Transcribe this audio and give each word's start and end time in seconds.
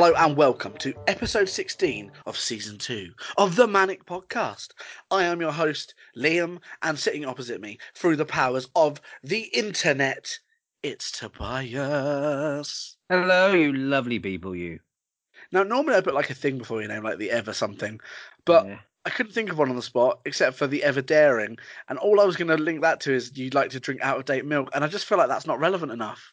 Hello 0.00 0.14
and 0.16 0.34
welcome 0.34 0.72
to 0.78 0.94
episode 1.08 1.46
16 1.46 2.10
of 2.24 2.34
season 2.34 2.78
2 2.78 3.10
of 3.36 3.54
the 3.54 3.66
ManNic 3.66 4.06
Podcast. 4.06 4.68
I 5.10 5.24
am 5.24 5.42
your 5.42 5.52
host, 5.52 5.94
Liam, 6.16 6.58
and 6.80 6.98
sitting 6.98 7.26
opposite 7.26 7.60
me 7.60 7.76
through 7.94 8.16
the 8.16 8.24
powers 8.24 8.66
of 8.74 8.98
the 9.22 9.40
internet, 9.52 10.38
it's 10.82 11.10
Tobias. 11.10 12.96
Hello, 13.10 13.52
you 13.52 13.74
lovely 13.74 14.18
people, 14.18 14.56
you. 14.56 14.78
Now, 15.52 15.64
normally 15.64 15.96
I 15.96 16.00
put 16.00 16.14
like 16.14 16.30
a 16.30 16.34
thing 16.34 16.56
before 16.56 16.80
your 16.80 16.88
name, 16.88 17.04
like 17.04 17.18
the 17.18 17.30
ever 17.30 17.52
something, 17.52 18.00
but 18.46 18.64
Yeah. 18.64 18.78
I 19.04 19.10
couldn't 19.10 19.32
think 19.32 19.50
of 19.50 19.58
one 19.58 19.68
on 19.68 19.76
the 19.76 19.82
spot 19.82 20.20
except 20.24 20.56
for 20.56 20.66
the 20.66 20.82
ever 20.82 21.02
daring, 21.02 21.58
and 21.90 21.98
all 21.98 22.22
I 22.22 22.24
was 22.24 22.36
going 22.36 22.48
to 22.48 22.56
link 22.56 22.80
that 22.80 23.00
to 23.00 23.12
is 23.12 23.36
you'd 23.36 23.52
like 23.52 23.68
to 23.72 23.80
drink 23.80 24.00
out 24.00 24.16
of 24.16 24.24
date 24.24 24.46
milk, 24.46 24.70
and 24.72 24.82
I 24.82 24.88
just 24.88 25.04
feel 25.04 25.18
like 25.18 25.28
that's 25.28 25.46
not 25.46 25.60
relevant 25.60 25.92
enough. 25.92 26.32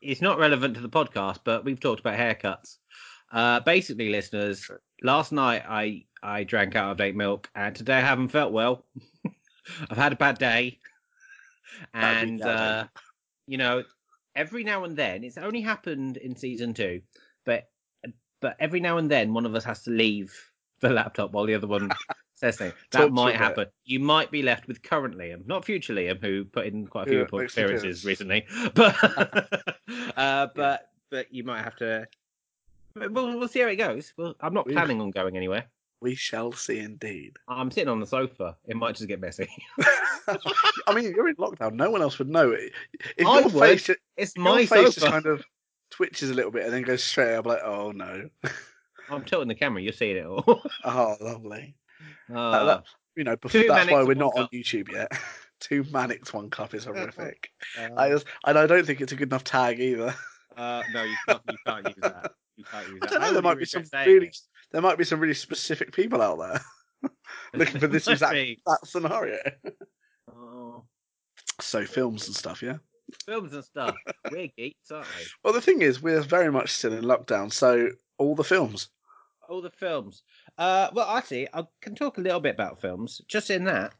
It's 0.00 0.22
not 0.22 0.38
relevant 0.38 0.76
to 0.76 0.80
the 0.80 0.88
podcast, 0.88 1.40
but 1.44 1.64
we've 1.64 1.80
talked 1.80 1.98
about 2.00 2.16
haircuts. 2.16 2.78
Uh, 3.34 3.58
basically, 3.58 4.10
listeners, 4.10 4.70
last 5.02 5.32
night 5.32 5.64
I 5.68 6.04
I 6.22 6.44
drank 6.44 6.76
out 6.76 6.92
of 6.92 6.98
date 6.98 7.16
milk, 7.16 7.50
and 7.56 7.74
today 7.74 7.96
I 7.96 8.00
haven't 8.00 8.28
felt 8.28 8.52
well. 8.52 8.84
I've 9.90 9.96
had 9.96 10.12
a 10.12 10.16
bad 10.16 10.38
day, 10.38 10.78
and 11.92 12.40
uh, 12.40 12.86
you 13.48 13.58
know, 13.58 13.82
every 14.36 14.62
now 14.62 14.84
and 14.84 14.96
then 14.96 15.24
it's 15.24 15.36
only 15.36 15.60
happened 15.62 16.16
in 16.16 16.36
season 16.36 16.74
two, 16.74 17.02
but 17.44 17.68
but 18.40 18.56
every 18.60 18.78
now 18.78 18.98
and 18.98 19.10
then 19.10 19.34
one 19.34 19.46
of 19.46 19.54
us 19.56 19.64
has 19.64 19.82
to 19.82 19.90
leave 19.90 20.32
the 20.78 20.90
laptop 20.90 21.32
while 21.32 21.44
the 21.44 21.54
other 21.54 21.66
one 21.66 21.90
says. 22.34 22.58
Talk 22.58 22.74
That 22.92 23.10
might 23.10 23.34
happen. 23.34 23.66
You 23.84 23.98
might 23.98 24.30
be 24.30 24.42
left 24.42 24.68
with 24.68 24.80
current 24.80 25.16
Liam, 25.16 25.44
not 25.44 25.64
future 25.64 25.94
Liam, 25.94 26.20
who 26.20 26.44
put 26.44 26.66
in 26.66 26.86
quite 26.86 27.08
a 27.08 27.10
few 27.10 27.14
Yeah, 27.16 27.22
important 27.22 27.50
appearances 27.52 28.04
recently. 28.04 28.46
But 28.74 28.96
uh, 30.16 30.48
but 30.54 30.90
but 31.10 31.34
you 31.34 31.42
might 31.42 31.62
have 31.62 31.74
to. 31.76 32.06
We'll, 32.96 33.38
we'll 33.38 33.48
see 33.48 33.60
how 33.60 33.66
it 33.68 33.76
goes. 33.76 34.12
Well, 34.16 34.34
I'm 34.40 34.54
not 34.54 34.68
planning 34.68 35.00
on 35.00 35.10
going 35.10 35.36
anywhere. 35.36 35.64
We 36.00 36.14
shall 36.14 36.52
see 36.52 36.78
indeed. 36.80 37.36
I'm 37.48 37.70
sitting 37.70 37.88
on 37.88 37.98
the 38.00 38.06
sofa. 38.06 38.56
It 38.66 38.76
might 38.76 38.94
just 38.94 39.08
get 39.08 39.20
messy. 39.20 39.48
I 40.86 40.94
mean, 40.94 41.12
you're 41.14 41.28
in 41.28 41.36
lockdown. 41.36 41.74
No 41.74 41.90
one 41.90 42.02
else 42.02 42.18
would 42.18 42.28
know 42.28 42.50
it. 42.50 42.72
If 43.16 43.26
I 43.26 43.40
your 43.40 43.48
would. 43.48 43.80
face, 43.80 43.90
It's 44.16 44.36
my 44.36 44.66
face 44.66 44.86
just 44.94 45.00
sofa. 45.00 45.10
kind 45.12 45.26
of 45.26 45.42
twitches 45.90 46.30
a 46.30 46.34
little 46.34 46.50
bit 46.50 46.64
and 46.64 46.72
then 46.72 46.82
goes 46.82 47.02
straight, 47.02 47.34
up, 47.34 47.46
like, 47.46 47.62
oh 47.64 47.90
no, 47.92 48.28
I'm 49.10 49.24
tilting 49.24 49.48
the 49.48 49.54
camera. 49.54 49.80
You're 49.82 49.92
seeing 49.92 50.16
it 50.16 50.26
all. 50.26 50.62
oh 50.84 51.16
lovely. 51.20 51.74
Uh, 52.34 52.64
that- 52.64 52.84
you 53.16 53.22
know, 53.22 53.36
before, 53.36 53.62
that's 53.68 53.88
why 53.90 54.02
we're 54.02 54.14
not 54.14 54.32
on 54.36 54.48
YouTube 54.52 54.90
yet. 54.92 55.10
Two 55.60 55.84
manics, 55.92 56.32
one 56.32 56.50
cup 56.50 56.74
is 56.74 56.84
horrific. 56.84 57.48
uh, 57.78 57.88
I 57.96 58.08
just, 58.10 58.26
and 58.44 58.58
I 58.58 58.66
don't 58.66 58.84
think 58.84 59.00
it's 59.00 59.12
a 59.12 59.16
good 59.16 59.28
enough 59.28 59.44
tag 59.44 59.78
either. 59.78 60.12
uh, 60.56 60.82
no, 60.92 61.04
you 61.04 61.14
can't. 61.28 61.40
You 61.48 61.56
can't 61.64 61.86
use 61.86 61.94
that. 62.02 62.32
You 62.56 62.64
can't 62.64 62.88
use 62.88 62.98
I 63.02 63.06
don't 63.06 63.20
know. 63.20 63.32
There 63.32 63.42
might 63.42 63.58
be 63.58 63.64
some 63.64 63.84
really, 64.06 64.28
it. 64.28 64.38
there 64.72 64.82
might 64.82 64.98
be 64.98 65.04
some 65.04 65.20
really 65.20 65.34
specific 65.34 65.92
people 65.92 66.22
out 66.22 66.38
there 66.38 67.10
looking 67.54 67.80
for 67.80 67.86
this 67.88 68.08
exact 68.08 68.34
that 68.66 68.78
scenario. 68.84 69.38
Oh, 70.30 70.84
So 71.60 71.84
films 71.84 72.26
and 72.26 72.36
stuff, 72.36 72.62
yeah. 72.62 72.78
films 73.26 73.52
and 73.54 73.64
stuff. 73.64 73.94
We're 74.30 74.48
geeks, 74.56 74.90
aren't 74.90 75.06
we? 75.18 75.24
Well, 75.42 75.52
the 75.52 75.60
thing 75.60 75.82
is, 75.82 76.02
we're 76.02 76.20
very 76.22 76.50
much 76.50 76.70
still 76.70 76.92
in 76.92 77.04
lockdown, 77.04 77.52
so 77.52 77.90
all 78.18 78.34
the 78.34 78.44
films. 78.44 78.88
All 79.48 79.60
the 79.60 79.70
films. 79.70 80.22
Uh, 80.56 80.88
well, 80.94 81.08
actually, 81.10 81.48
I 81.52 81.64
can 81.82 81.94
talk 81.94 82.18
a 82.18 82.22
little 82.22 82.40
bit 82.40 82.54
about 82.54 82.80
films. 82.80 83.20
Just 83.28 83.50
in 83.50 83.64
that, 83.64 83.92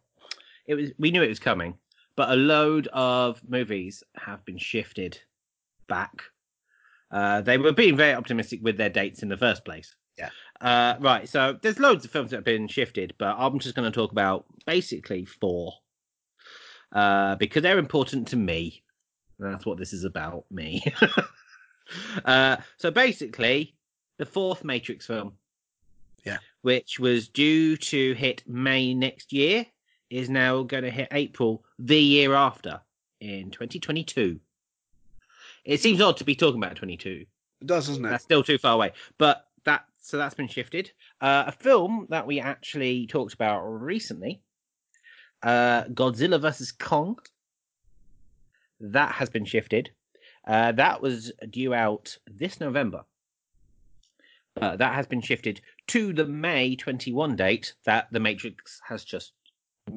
it 0.66 0.74
was 0.74 0.92
we 0.98 1.10
knew 1.10 1.22
it 1.22 1.28
was 1.28 1.38
coming, 1.38 1.74
but 2.16 2.30
a 2.30 2.36
load 2.36 2.88
of 2.92 3.42
movies 3.46 4.02
have 4.16 4.44
been 4.44 4.58
shifted 4.58 5.18
back. 5.88 6.22
Uh, 7.10 7.40
they 7.40 7.58
were 7.58 7.72
being 7.72 7.96
very 7.96 8.14
optimistic 8.14 8.60
with 8.62 8.76
their 8.76 8.90
dates 8.90 9.22
in 9.22 9.28
the 9.28 9.36
first 9.36 9.64
place. 9.64 9.94
Yeah. 10.18 10.30
Uh, 10.60 10.96
right. 11.00 11.28
So 11.28 11.58
there's 11.62 11.78
loads 11.78 12.04
of 12.04 12.10
films 12.10 12.30
that 12.30 12.38
have 12.38 12.44
been 12.44 12.68
shifted, 12.68 13.14
but 13.18 13.36
I'm 13.38 13.58
just 13.58 13.74
going 13.74 13.90
to 13.90 13.94
talk 13.94 14.12
about 14.12 14.44
basically 14.66 15.24
four, 15.24 15.72
uh, 16.92 17.36
because 17.36 17.62
they're 17.62 17.78
important 17.78 18.28
to 18.28 18.36
me. 18.36 18.82
That's 19.38 19.66
what 19.66 19.78
this 19.78 19.92
is 19.92 20.04
about, 20.04 20.44
me. 20.50 20.82
uh, 22.24 22.56
so 22.76 22.90
basically, 22.90 23.74
the 24.18 24.26
fourth 24.26 24.64
Matrix 24.64 25.06
film. 25.06 25.34
Yeah. 26.24 26.38
Which 26.62 26.98
was 26.98 27.28
due 27.28 27.76
to 27.76 28.14
hit 28.14 28.42
May 28.46 28.94
next 28.94 29.32
year, 29.32 29.66
is 30.10 30.30
now 30.30 30.62
going 30.62 30.84
to 30.84 30.90
hit 30.90 31.08
April 31.10 31.64
the 31.78 31.98
year 31.98 32.34
after 32.34 32.80
in 33.20 33.50
2022. 33.50 34.38
It 35.64 35.80
seems 35.80 36.00
odd 36.00 36.16
to 36.18 36.24
be 36.24 36.34
talking 36.34 36.62
about 36.62 36.76
22. 36.76 37.24
It 37.60 37.66
does, 37.66 37.88
doesn't 37.88 38.04
it? 38.04 38.08
That's 38.08 38.24
still 38.24 38.42
too 38.42 38.58
far 38.58 38.74
away. 38.74 38.92
But 39.18 39.46
that 39.64 39.84
so 40.00 40.18
that's 40.18 40.34
been 40.34 40.48
shifted. 40.48 40.92
Uh, 41.20 41.44
a 41.46 41.52
film 41.52 42.06
that 42.10 42.26
we 42.26 42.38
actually 42.38 43.06
talked 43.06 43.32
about 43.32 43.62
recently, 43.62 44.42
uh, 45.42 45.84
Godzilla 45.84 46.40
vs 46.40 46.72
Kong. 46.72 47.18
That 48.80 49.12
has 49.12 49.30
been 49.30 49.46
shifted. 49.46 49.90
Uh, 50.46 50.72
that 50.72 51.00
was 51.00 51.32
due 51.48 51.72
out 51.72 52.18
this 52.30 52.60
November. 52.60 53.04
Uh, 54.60 54.76
that 54.76 54.94
has 54.94 55.06
been 55.06 55.22
shifted 55.22 55.60
to 55.86 56.12
the 56.12 56.26
May 56.26 56.76
21 56.76 57.34
date 57.34 57.74
that 57.84 58.08
The 58.12 58.20
Matrix 58.20 58.80
has 58.86 59.04
just 59.04 59.32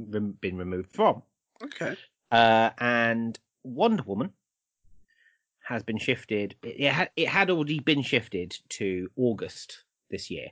been 0.09 0.35
removed 0.41 0.91
from. 0.93 1.21
Okay. 1.61 1.95
Uh, 2.31 2.69
and 2.79 3.37
Wonder 3.63 4.03
Woman 4.03 4.31
has 5.67 5.83
been 5.83 5.97
shifted. 5.97 6.55
It, 6.63 7.09
it, 7.17 7.27
had, 7.27 7.49
already 7.49 7.79
been 7.79 8.01
shifted 8.01 8.57
to 8.69 9.11
August 9.17 9.83
this 10.09 10.31
year, 10.31 10.47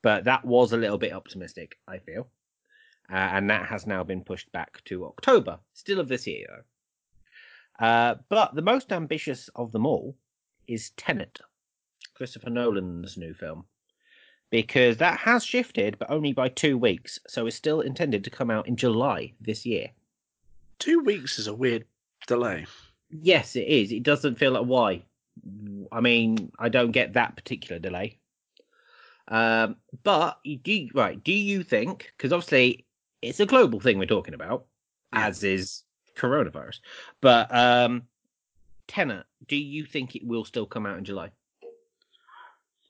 but 0.00 0.24
that 0.24 0.44
was 0.44 0.72
a 0.72 0.76
little 0.76 0.96
bit 0.96 1.12
optimistic, 1.12 1.76
I 1.88 1.98
feel. 1.98 2.28
Uh, 3.10 3.16
and 3.16 3.50
that 3.50 3.66
has 3.66 3.84
now 3.86 4.04
been 4.04 4.22
pushed 4.22 4.52
back 4.52 4.84
to 4.84 5.06
October, 5.06 5.58
still 5.72 5.98
of 5.98 6.06
this 6.06 6.26
year, 6.26 6.46
though. 6.48 7.84
Uh, 7.84 8.14
but 8.28 8.54
the 8.54 8.62
most 8.62 8.92
ambitious 8.92 9.50
of 9.56 9.72
them 9.72 9.86
all 9.86 10.16
is 10.68 10.90
Tenet, 10.90 11.40
Christopher 12.14 12.50
Nolan's 12.50 13.16
new 13.16 13.34
film, 13.34 13.64
because 14.50 14.98
that 14.98 15.18
has 15.18 15.44
shifted, 15.44 15.98
but 15.98 16.10
only 16.10 16.32
by 16.32 16.48
two 16.48 16.78
weeks, 16.78 17.18
so 17.26 17.46
it's 17.46 17.56
still 17.56 17.80
intended 17.80 18.22
to 18.22 18.30
come 18.30 18.50
out 18.50 18.68
in 18.68 18.76
July 18.76 19.32
this 19.40 19.66
year. 19.66 19.90
Two 20.78 21.00
weeks 21.00 21.40
is 21.40 21.48
a 21.48 21.54
weird 21.54 21.86
delay. 22.28 22.66
Yes, 23.10 23.56
it 23.56 23.66
is. 23.66 23.92
It 23.92 24.02
doesn't 24.02 24.38
feel 24.38 24.52
like 24.52 24.64
why. 24.64 25.02
I 25.92 26.00
mean, 26.00 26.52
I 26.58 26.68
don't 26.68 26.90
get 26.92 27.14
that 27.14 27.36
particular 27.36 27.78
delay. 27.78 28.18
Um, 29.28 29.76
but 30.02 30.38
you 30.44 30.56
do 30.56 30.88
right. 30.94 31.22
Do 31.22 31.32
you 31.32 31.62
think? 31.62 32.12
Because 32.16 32.32
obviously 32.32 32.86
it's 33.22 33.40
a 33.40 33.46
global 33.46 33.80
thing 33.80 33.98
we're 33.98 34.06
talking 34.06 34.34
about, 34.34 34.64
Yeah. 35.12 35.26
as 35.28 35.44
is 35.44 35.84
coronavirus. 36.16 36.80
But 37.20 37.54
um, 37.54 38.02
Tenet, 38.86 39.26
do 39.46 39.56
you 39.56 39.84
think 39.84 40.16
it 40.16 40.26
will 40.26 40.44
still 40.44 40.66
come 40.66 40.86
out 40.86 40.98
in 40.98 41.04
July, 41.04 41.30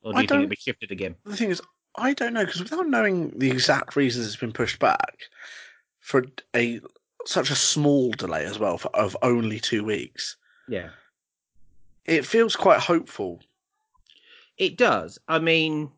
or 0.03 0.12
do 0.12 0.19
I 0.19 0.23
you 0.23 0.28
think 0.28 0.39
it'll 0.43 0.49
be 0.51 0.57
shifted 0.57 0.91
again? 0.93 1.17
The 1.25 1.37
thing 1.37 1.51
is, 1.51 1.61
I 1.97 2.15
don't 2.15 2.33
know 2.34 2.45
because 2.45 2.61
without 2.61 2.89
knowing 2.89 3.37
the 3.37 3.51
exact 3.51 3.97
reasons 3.97 4.27
it's 4.27 4.37
been 4.37 4.53
pushed 4.53 4.78
back 4.78 5.19
for 6.01 6.25
a 6.55 6.81
such 7.27 7.51
a 7.51 7.55
small 7.55 8.11
delay 8.12 8.45
as 8.45 8.59
well 8.59 8.79
for 8.79 8.89
of 8.97 9.17
only 9.23 9.61
two 9.61 9.84
weeks, 9.84 10.37
Yeah, 10.69 10.91
it 12.05 12.25
feels 12.25 12.56
quite 12.56 12.81
hopeful. 12.81 13.41
it 14.56 14.77
does. 14.77 15.19
I 15.28 15.39
mean, 15.39 15.91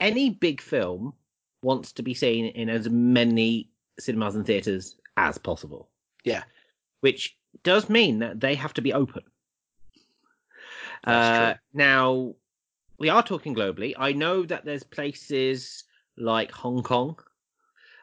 any 0.00 0.30
big 0.30 0.60
film 0.60 1.14
wants 1.62 1.92
to 1.92 2.02
be 2.02 2.14
seen 2.14 2.46
in 2.46 2.68
as 2.68 2.88
many 2.88 3.68
cinemas 3.98 4.34
and 4.34 4.46
theaters 4.46 4.96
as 5.16 5.38
possible. 5.38 5.88
Yeah. 6.24 6.44
Which 7.00 7.36
does 7.62 7.88
mean 7.88 8.18
that 8.20 8.40
they 8.40 8.54
have 8.54 8.74
to 8.74 8.82
be 8.82 8.92
open. 8.92 9.22
Uh, 11.06 11.54
now, 11.72 12.34
we 12.98 13.08
are 13.08 13.22
talking 13.22 13.54
globally. 13.54 13.94
I 13.98 14.12
know 14.12 14.44
that 14.44 14.64
there's 14.64 14.82
places 14.84 15.84
like 16.16 16.50
Hong 16.50 16.82
Kong 16.82 17.18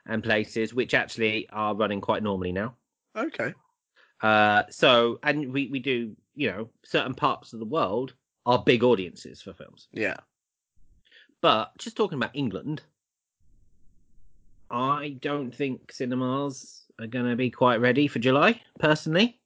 and 0.08 0.24
places 0.24 0.74
which 0.74 0.94
actually 0.94 1.48
are 1.52 1.76
running 1.76 2.02
quite 2.02 2.24
normally 2.24 2.52
now. 2.52 2.76
Okay. 3.16 3.54
Uh, 4.22 4.64
so, 4.70 5.20
and 5.24 5.52
we, 5.52 5.68
we 5.68 5.80
do, 5.80 6.16
you 6.36 6.52
know, 6.52 6.70
certain 6.84 7.14
parts 7.14 7.54
of 7.54 7.60
the 7.60 7.66
world 7.66 8.14
are 8.46 8.64
big 8.64 8.84
audiences 8.84 9.42
for 9.42 9.54
films. 9.54 9.88
Yeah. 9.92 10.18
But 11.42 11.76
just 11.78 11.98
talking 11.98 12.18
about 12.18 12.32
England, 12.36 12.82
I 14.70 15.18
don't 15.22 15.54
think 15.54 15.92
cinemas 15.92 16.84
are 17.00 17.08
going 17.08 17.26
to 17.26 17.36
be 17.36 17.50
quite 17.50 17.82
ready 17.82 18.08
for 18.08 18.20
July, 18.20 18.62
personally. 18.80 19.40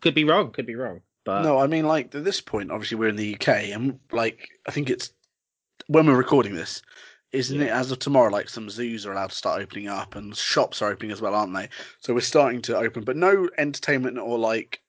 Could 0.00 0.14
be 0.14 0.24
wrong, 0.24 0.50
could 0.50 0.66
be 0.66 0.74
wrong. 0.74 1.00
But 1.24 1.42
no, 1.42 1.58
I 1.58 1.68
mean, 1.68 1.86
like 1.86 2.14
at 2.14 2.24
this 2.24 2.40
point, 2.40 2.72
obviously 2.72 2.96
we're 2.96 3.08
in 3.08 3.16
the 3.16 3.34
UK, 3.34 3.48
and 3.72 4.00
like 4.10 4.48
I 4.66 4.72
think 4.72 4.90
it's 4.90 5.12
when 5.86 6.06
we're 6.06 6.16
recording 6.16 6.54
this, 6.54 6.82
isn't 7.32 7.60
it? 7.60 7.70
As 7.70 7.90
of 7.90 7.98
tomorrow, 7.98 8.30
like 8.30 8.48
some 8.48 8.68
zoos 8.70 9.06
are 9.06 9.12
allowed 9.12 9.30
to 9.30 9.36
start 9.36 9.62
opening 9.62 9.88
up, 9.88 10.14
and 10.16 10.36
shops 10.36 10.82
are 10.82 10.90
opening 10.90 11.12
as 11.12 11.20
well, 11.20 11.34
aren't 11.34 11.54
they? 11.54 11.68
So 12.00 12.14
we're 12.14 12.20
starting 12.20 12.62
to 12.62 12.76
open, 12.76 13.04
but 13.04 13.16
no 13.16 13.48
entertainment 13.58 14.18
or 14.18 14.38
like 14.38 14.80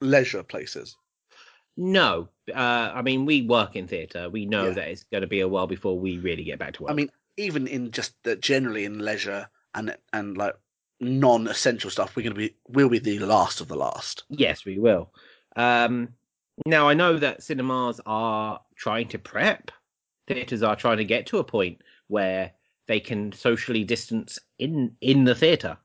leisure 0.00 0.42
places. 0.42 0.96
No, 1.76 2.28
uh, 2.54 2.92
I 2.94 3.02
mean 3.02 3.24
we 3.24 3.42
work 3.42 3.76
in 3.76 3.86
theatre. 3.88 4.28
We 4.28 4.44
know 4.46 4.66
Yeah. 4.68 4.74
that 4.74 4.88
it's 4.88 5.04
going 5.04 5.22
to 5.22 5.26
be 5.26 5.40
a 5.40 5.48
while 5.48 5.66
before 5.66 5.98
we 5.98 6.18
really 6.18 6.44
get 6.44 6.58
back 6.58 6.74
to 6.74 6.82
work. 6.82 6.92
I 6.92 6.94
mean, 6.94 7.10
even 7.36 7.66
in 7.66 7.90
just 7.90 8.14
the, 8.24 8.36
generally 8.36 8.84
in 8.84 8.98
leisure 8.98 9.48
and 9.74 9.96
and 10.12 10.36
like 10.36 10.54
non-essential 11.00 11.90
stuff, 11.90 12.14
we're 12.14 12.22
going 12.22 12.34
to 12.34 12.38
be 12.38 12.54
we'll 12.68 12.88
be 12.90 12.98
the 12.98 13.18
last 13.20 13.60
of 13.60 13.68
the 13.68 13.76
last. 13.76 14.24
yes, 14.28 14.64
we 14.64 14.78
will. 14.78 15.12
Um, 15.56 16.10
now 16.66 16.88
I 16.88 16.94
know 16.94 17.16
that 17.18 17.42
cinemas 17.42 18.00
are 18.06 18.60
trying 18.76 19.08
to 19.08 19.18
prep. 19.18 19.70
Theatres 20.26 20.62
are 20.62 20.76
trying 20.76 20.98
to 20.98 21.04
get 21.04 21.26
to 21.26 21.38
a 21.38 21.44
point 21.44 21.82
where 22.08 22.52
they 22.86 23.00
can 23.00 23.32
socially 23.32 23.84
distance 23.84 24.38
in 24.58 24.96
in 25.00 25.24
the 25.24 25.34
theatre. 25.34 25.76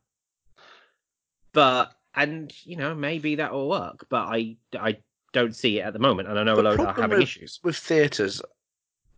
But 1.53 1.93
and 2.15 2.53
you 2.65 2.75
know 2.75 2.93
maybe 2.95 3.35
that 3.35 3.51
will 3.51 3.69
work, 3.69 4.05
but 4.09 4.27
I 4.27 4.57
I 4.79 4.97
don't 5.33 5.55
see 5.55 5.79
it 5.79 5.83
at 5.83 5.93
the 5.93 5.99
moment, 5.99 6.27
and 6.29 6.39
I 6.39 6.43
know 6.43 6.55
The 6.55 6.61
a 6.61 6.69
lot 6.71 6.79
are 6.79 7.01
having 7.01 7.17
with- 7.19 7.23
issues. 7.27 7.59
with 7.63 7.75
theatres. 7.77 8.41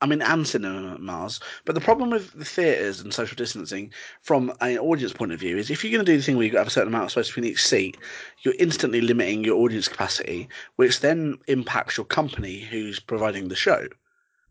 I 0.01 0.05
mean, 0.05 0.21
and 0.21 0.47
cinemas, 0.47 1.41
but 1.65 1.75
the 1.75 1.81
problem 1.81 2.09
with 2.09 2.31
the 2.31 2.45
theatres 2.45 3.01
and 3.01 3.13
social 3.13 3.35
distancing 3.35 3.91
from 4.21 4.53
an 4.61 4.77
audience 4.77 5.11
point 5.11 5.33
of 5.33 5.41
view 5.41 5.57
is 5.57 5.69
if 5.69 5.83
you're 5.83 5.91
going 5.91 6.05
to 6.05 6.09
do 6.09 6.15
the 6.17 6.23
thing 6.23 6.37
where 6.37 6.45
you've 6.45 6.53
got 6.53 6.65
a 6.67 6.69
certain 6.69 6.87
amount 6.87 7.03
of 7.03 7.11
space 7.11 7.27
between 7.27 7.43
each 7.51 7.61
seat, 7.65 7.97
you're 8.43 8.55
instantly 8.59 9.01
limiting 9.01 9.43
your 9.43 9.57
audience 9.57 9.89
capacity, 9.89 10.47
which 10.77 11.01
then 11.01 11.37
impacts 11.47 11.97
your 11.97 12.05
company 12.05 12.61
who's 12.61 12.97
providing 12.97 13.49
the 13.49 13.57
show. 13.57 13.89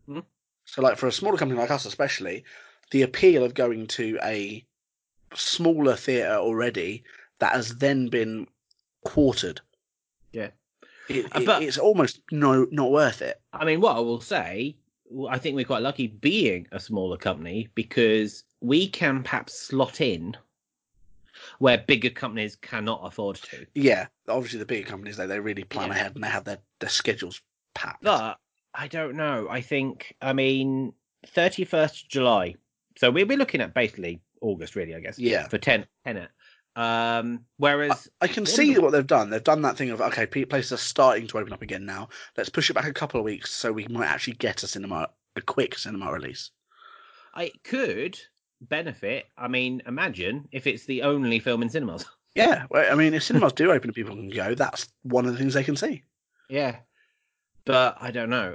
Mhm. 0.07 0.23
So, 0.71 0.81
like 0.81 0.97
for 0.97 1.07
a 1.07 1.11
smaller 1.11 1.37
company 1.37 1.59
like 1.59 1.71
us, 1.71 1.85
especially, 1.85 2.43
the 2.91 3.01
appeal 3.01 3.43
of 3.43 3.53
going 3.53 3.87
to 3.87 4.19
a 4.23 4.63
smaller 5.33 5.95
theatre 5.95 6.35
already 6.35 7.03
that 7.39 7.53
has 7.53 7.75
then 7.77 8.07
been 8.07 8.47
quartered. 9.03 9.61
Yeah. 10.31 10.49
It, 11.07 11.25
Uh, 11.35 11.39
it- 11.39 11.45
but- 11.45 11.63
it's 11.63 11.77
almost 11.77 12.21
no 12.31 12.67
not 12.71 12.91
worth 12.91 13.21
it. 13.21 13.41
I 13.53 13.65
mean, 13.65 13.81
what 13.81 13.95
I 13.95 13.99
will 13.99 14.21
say, 14.21 14.75
I 15.27 15.39
think 15.39 15.55
we're 15.55 15.65
quite 15.65 15.81
lucky 15.81 16.07
being 16.07 16.67
a 16.71 16.79
smaller 16.79 17.17
company 17.17 17.67
because 17.73 18.43
we 18.61 18.87
can 18.87 19.23
perhaps 19.23 19.53
slot 19.57 20.01
in 20.01 20.37
where 21.57 21.77
bigger 21.79 22.09
companies 22.11 22.55
cannot 22.57 23.01
afford 23.03 23.37
to. 23.37 23.65
Yeah, 23.73 24.07
obviously 24.27 24.59
the 24.59 24.65
bigger 24.65 24.87
companies 24.87 25.17
they 25.17 25.25
they 25.25 25.39
really 25.39 25.63
plan 25.63 25.87
Yeah. 25.87 25.95
ahead 25.95 26.15
and 26.15 26.23
they 26.23 26.27
have 26.27 26.43
their, 26.43 26.59
their 26.79 26.89
schedules 26.89 27.41
packed. 27.73 28.03
But 28.03 28.37
I 28.79 28.87
don't 28.87 29.17
know. 29.17 29.47
I 29.49 29.59
think, 29.59 30.15
I 30.21 30.31
mean, 30.31 30.93
31st 31.27 32.07
July. 32.07 32.55
So 32.97 33.11
we'll 33.11 33.25
be 33.25 33.35
looking 33.35 33.59
at 33.59 33.73
basically 33.73 34.21
August, 34.39 34.77
really, 34.77 34.95
I 34.95 35.01
guess, 35.01 35.19
yeah, 35.19 35.49
for 35.49 35.57
10, 35.57 35.85
Tenet. 36.05 36.29
Um, 36.77 37.41
whereas, 37.57 38.07
I 38.21 38.27
can 38.27 38.45
see 38.45 38.77
what 38.77 38.93
they've 38.93 39.05
done. 39.05 39.29
They've 39.31 39.43
done 39.43 39.63
that 39.63 39.75
thing 39.75 39.89
of 39.89 39.99
okay, 39.99 40.25
places 40.25 40.71
are 40.71 40.77
starting 40.77 41.27
to 41.27 41.39
open 41.39 41.51
up 41.51 41.61
again 41.61 41.85
now. 41.85 42.07
Let's 42.37 42.47
push 42.47 42.69
it 42.69 42.73
back 42.73 42.85
a 42.85 42.93
couple 42.93 43.19
of 43.19 43.25
weeks 43.25 43.51
so 43.51 43.73
we 43.73 43.85
might 43.89 44.07
actually 44.07 44.35
get 44.35 44.63
a 44.63 44.67
cinema, 44.67 45.09
a 45.35 45.41
quick 45.41 45.77
cinema 45.77 46.09
release. 46.13 46.51
I 47.35 47.51
could 47.65 48.17
benefit. 48.61 49.25
I 49.37 49.49
mean, 49.49 49.81
imagine 49.87 50.47
if 50.53 50.67
it's 50.67 50.85
the 50.85 51.01
only 51.01 51.39
film 51.39 51.61
in 51.61 51.69
cinemas. 51.69 52.05
Yeah, 52.35 52.67
well, 52.69 52.89
I 52.89 52.95
mean, 52.95 53.15
if 53.15 53.23
cinemas 53.23 53.53
do 53.53 53.71
open 53.71 53.89
and 53.89 53.95
people 53.95 54.15
can 54.15 54.29
go, 54.29 54.53
that's 54.53 54.87
one 55.01 55.25
of 55.25 55.31
the 55.31 55.39
things 55.39 55.55
they 55.55 55.63
can 55.63 55.75
see. 55.75 56.03
Yeah. 56.47 56.75
But 57.65 57.97
I 57.99 58.11
don't 58.11 58.29
know. 58.29 58.53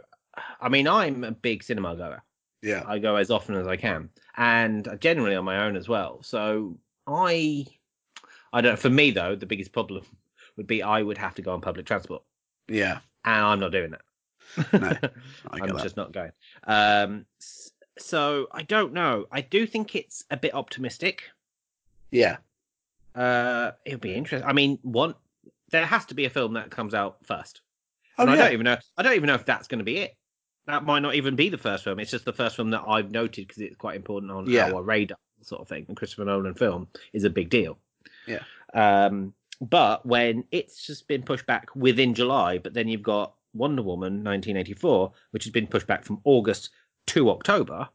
I 0.60 0.68
mean, 0.68 0.88
I'm 0.88 1.24
a 1.24 1.30
big 1.32 1.62
cinema 1.62 1.94
goer. 1.96 2.22
Yeah, 2.62 2.82
I 2.86 2.98
go 2.98 3.16
as 3.16 3.30
often 3.30 3.54
as 3.56 3.66
I 3.66 3.76
can, 3.76 4.08
and 4.36 4.96
generally 5.00 5.36
on 5.36 5.44
my 5.44 5.64
own 5.66 5.76
as 5.76 5.88
well. 5.88 6.22
So 6.22 6.78
I, 7.06 7.66
I 8.52 8.60
don't. 8.62 8.78
For 8.78 8.88
me 8.90 9.10
though, 9.10 9.36
the 9.36 9.46
biggest 9.46 9.72
problem 9.72 10.04
would 10.56 10.66
be 10.66 10.82
I 10.82 11.02
would 11.02 11.18
have 11.18 11.34
to 11.34 11.42
go 11.42 11.52
on 11.52 11.60
public 11.60 11.86
transport, 11.86 12.22
yeah, 12.68 12.98
and 13.24 13.44
I'm 13.44 13.60
not 13.60 13.72
doing 13.72 13.90
that. 13.92 14.00
No, 14.72 15.10
I'm 15.50 15.68
that. 15.68 15.82
just 15.82 15.96
not 15.96 16.12
going. 16.12 16.30
Um, 16.64 17.26
so 17.98 18.46
I 18.52 18.62
don't 18.62 18.92
know. 18.92 19.26
I 19.32 19.40
do 19.40 19.66
think 19.66 19.94
it's 19.96 20.24
a 20.30 20.36
bit 20.36 20.54
optimistic. 20.54 21.22
yeah, 22.10 22.36
Uh, 23.14 23.72
it'll 23.84 24.00
be 24.00 24.14
interesting. 24.14 24.48
I 24.48 24.52
mean, 24.52 24.78
one 24.82 25.14
there 25.70 25.86
has 25.86 26.04
to 26.06 26.14
be 26.14 26.24
a 26.24 26.30
film 26.30 26.54
that 26.54 26.70
comes 26.70 26.94
out 26.94 27.18
first. 27.24 27.62
oh 28.18 28.22
And 28.22 28.30
I 28.30 28.36
don't 28.36 28.52
even 28.52 28.64
know. 28.64 28.76
I 28.96 29.02
don't 29.02 29.14
even 29.14 29.26
know 29.26 29.34
if 29.34 29.44
that's 29.44 29.66
going 29.66 29.78
to 29.78 29.84
be 29.84 29.98
it. 29.98 30.16
That 30.66 30.84
might 30.84 31.00
not 31.00 31.14
even 31.14 31.36
be 31.36 31.48
the 31.50 31.58
first 31.58 31.84
film. 31.84 31.98
It's 32.00 32.10
just 32.10 32.24
the 32.24 32.32
first 32.32 32.56
film 32.56 32.70
that 32.70 32.82
I've 32.86 33.10
noted 33.10 33.46
because 33.46 33.62
it's 33.62 33.76
quite 33.76 33.96
important 33.96 34.32
on 34.32 34.48
Yeah. 34.48 34.70
our 34.72 34.82
radar, 34.82 35.18
sort 35.42 35.60
of 35.60 35.68
thing. 35.68 35.84
And 35.88 35.96
Christopher 35.96 36.24
Nolan 36.24 36.54
film 36.54 36.88
is 37.12 37.24
a 37.24 37.30
big 37.30 37.50
deal. 37.50 37.78
Yeah. 38.26 38.42
Um, 38.72 39.34
but 39.60 40.04
when 40.06 40.44
it's 40.50 40.86
just 40.86 41.06
been 41.06 41.22
pushed 41.22 41.46
back 41.46 41.74
within 41.76 42.14
July, 42.14 42.58
but 42.58 42.72
then 42.74 42.88
you've 42.88 43.02
got 43.02 43.34
Wonder 43.52 43.82
Woman 43.82 44.24
1984, 44.24 45.12
which 45.30 45.44
has 45.44 45.52
been 45.52 45.66
pushed 45.66 45.86
back 45.86 46.02
from 46.04 46.20
August 46.24 46.70
to 47.08 47.30
October. 47.30 47.88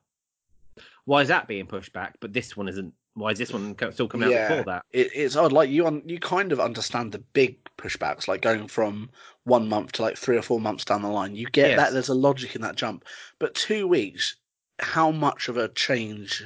Why 1.05 1.21
is 1.21 1.27
that 1.29 1.47
being 1.47 1.65
pushed 1.65 1.91
back? 1.91 2.15
But 2.19 2.33
this 2.33 2.55
one 2.55 2.67
isn't. 2.69 2.93
Why 3.15 3.31
is 3.31 3.37
this 3.37 3.51
one 3.51 3.75
still 3.91 4.07
coming 4.07 4.29
Yeah. 4.29 4.43
out 4.43 4.49
before 4.49 4.63
that? 4.73 4.85
it, 4.91 5.11
it's 5.13 5.35
odd. 5.35 5.51
Like 5.51 5.69
you, 5.69 5.85
un, 5.85 6.01
you 6.05 6.19
kind 6.19 6.51
of 6.51 6.59
understand 6.59 7.11
the 7.11 7.19
big 7.19 7.57
pushbacks, 7.77 8.27
like 8.27 8.41
going 8.41 8.67
from 8.67 9.09
one 9.43 9.67
month 9.67 9.93
to 9.93 10.01
like 10.03 10.17
three 10.17 10.37
or 10.37 10.41
four 10.41 10.59
months 10.59 10.85
down 10.85 11.01
the 11.01 11.09
line. 11.09 11.35
You 11.35 11.47
get 11.47 11.71
Yes. 11.71 11.79
that. 11.79 11.93
There's 11.93 12.09
a 12.09 12.13
logic 12.13 12.55
in 12.55 12.61
that 12.61 12.75
jump, 12.75 13.05
but 13.39 13.55
two 13.55 13.87
weeks. 13.87 14.35
How 14.81 15.11
much 15.11 15.49
of 15.49 15.57
a 15.57 15.67
change 15.69 16.41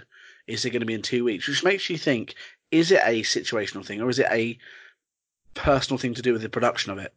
is 0.48 0.66
it 0.66 0.72
going 0.72 0.80
to 0.80 0.86
be 0.88 0.96
in 0.96 1.04
two 1.04 1.24
weeks? 1.24 1.48
Which 1.48 1.64
makes 1.64 1.88
you 1.90 1.98
think: 2.00 2.34
is 2.72 2.92
it 2.92 3.02
a 3.04 3.22
situational 3.22 3.86
thing, 3.86 4.02
or 4.02 4.10
is 4.10 4.18
it 4.18 4.26
a 4.32 4.58
personal 5.54 6.00
thing 6.00 6.16
to 6.16 6.22
do 6.24 6.34
with 6.34 6.42
the 6.42 6.50
production 6.50 6.92
of 6.92 6.98
it, 6.98 7.14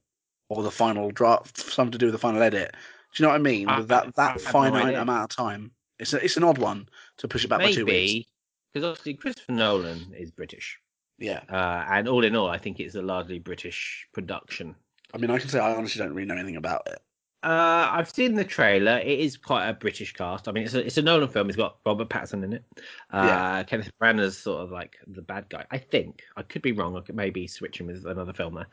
or 0.50 0.62
the 0.62 0.70
final 0.70 1.10
draft, 1.10 1.56
something 1.56 1.92
to 1.92 1.98
do 1.98 2.06
with 2.06 2.12
the 2.12 2.18
final 2.18 2.42
edit? 2.42 2.72
Do 3.14 3.22
you 3.22 3.26
know 3.26 3.30
what 3.30 3.36
I 3.40 3.42
mean? 3.42 3.68
I- 3.68 3.78
with 3.78 3.88
that 3.88 4.06
I 4.08 4.10
that 4.16 4.32
have 4.32 4.44
no 4.44 4.50
finite 4.50 4.94
amount 4.96 5.32
of 5.32 5.36
time, 5.36 5.70
it's 5.98 6.12
a, 6.12 6.22
it's 6.22 6.36
an 6.36 6.44
odd 6.44 6.58
one 6.58 6.86
to 7.18 7.28
push 7.28 7.44
it 7.44 7.48
back 7.48 7.60
by 7.60 7.72
two 7.72 7.86
weeks. 7.86 8.28
Because 8.76 8.90
obviously 8.90 9.14
Christopher 9.14 9.52
Nolan 9.52 10.12
is 10.14 10.30
British. 10.30 10.78
Yeah, 11.18 11.40
Uh, 11.48 11.86
and 11.88 12.06
all 12.06 12.22
in 12.22 12.36
all, 12.36 12.50
I 12.50 12.58
think 12.58 12.78
it's 12.78 12.94
a 12.94 13.00
largely 13.00 13.38
British 13.38 14.06
production. 14.12 14.76
I 15.14 15.16
mean, 15.16 15.30
I 15.30 15.38
can 15.38 15.48
say 15.48 15.58
I 15.58 15.74
honestly 15.74 15.98
don't 15.98 16.12
really 16.12 16.26
know 16.28 16.34
anything 16.34 16.56
about 16.56 16.82
it. 16.86 16.98
Uh, 17.42 17.88
I've 17.90 18.10
seen 18.10 18.34
the 18.34 18.44
trailer. 18.44 18.98
It 18.98 19.18
is 19.18 19.38
quite 19.38 19.66
a 19.66 19.72
British 19.72 20.12
cast. 20.12 20.46
I 20.46 20.52
mean, 20.52 20.64
it's 20.64 20.74
a 20.74 20.84
it's 20.84 20.98
a 20.98 21.02
Nolan 21.02 21.30
film. 21.30 21.48
It's 21.48 21.56
got 21.56 21.78
Robert 21.86 22.10
Pattinson 22.10 22.44
in 22.44 22.52
it. 22.52 22.64
Uh, 23.10 23.24
Yeah. 23.24 23.62
Kenneth 23.62 23.90
Branagh's 23.98 24.36
sort 24.36 24.60
of 24.60 24.70
like 24.70 24.98
the 25.06 25.22
bad 25.22 25.48
guy. 25.48 25.64
I 25.70 25.78
think 25.78 26.24
I 26.36 26.42
could 26.42 26.60
be 26.60 26.72
wrong. 26.72 26.98
I 26.98 27.00
could 27.00 27.16
maybe 27.16 27.46
switch 27.46 27.80
him 27.80 27.86
with 27.86 28.04
another 28.04 28.34
film 28.34 28.56
there. 28.56 28.68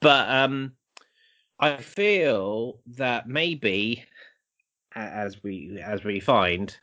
But 0.00 0.30
um, 0.30 0.74
I 1.58 1.78
feel 1.78 2.78
that 2.96 3.26
maybe 3.28 4.04
as 4.94 5.42
we 5.42 5.80
as 5.84 6.04
we 6.04 6.20
find, 6.20 6.78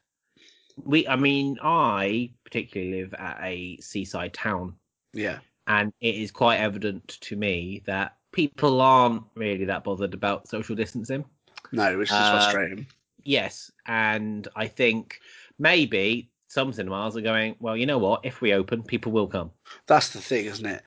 we. 0.83 1.07
I 1.07 1.15
mean, 1.15 1.57
I 1.61 2.31
particularly 2.43 3.01
live 3.01 3.13
at 3.15 3.39
a 3.41 3.77
seaside 3.77 4.33
town 4.33 4.75
Yeah. 5.13 5.39
and 5.67 5.93
it 6.01 6.15
is 6.15 6.31
quite 6.31 6.57
evident 6.57 7.07
to 7.21 7.35
me 7.35 7.81
that 7.85 8.17
people 8.31 8.81
aren't 8.81 9.23
really 9.35 9.65
that 9.65 9.83
bothered 9.83 10.13
about 10.13 10.47
social 10.47 10.75
distancing. 10.75 11.25
No, 11.71 11.97
which 11.97 12.09
is 12.09 12.15
Uh, 12.15 12.31
frustrating. 12.31 12.87
Yes, 13.23 13.71
and 13.87 14.47
I 14.55 14.67
think 14.67 15.19
maybe 15.57 16.29
some 16.47 16.71
cinemas 16.71 17.17
are 17.17 17.21
going, 17.21 17.55
well, 17.59 17.75
you 17.75 17.85
know 17.85 17.97
what? 17.97 18.23
If 18.23 18.39
we 18.41 18.53
open, 18.53 18.83
people 18.83 19.11
will 19.11 19.27
come. 19.27 19.51
That's 19.87 20.09
the 20.09 20.21
thing, 20.21 20.45
isn't 20.45 20.65
it? 20.65 20.83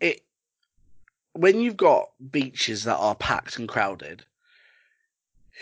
It 0.00 0.22
when 1.32 1.60
you've 1.60 1.76
got 1.76 2.10
beaches 2.30 2.84
that 2.84 2.96
are 2.96 3.14
packed 3.14 3.58
and 3.58 3.68
crowded, 3.68 4.24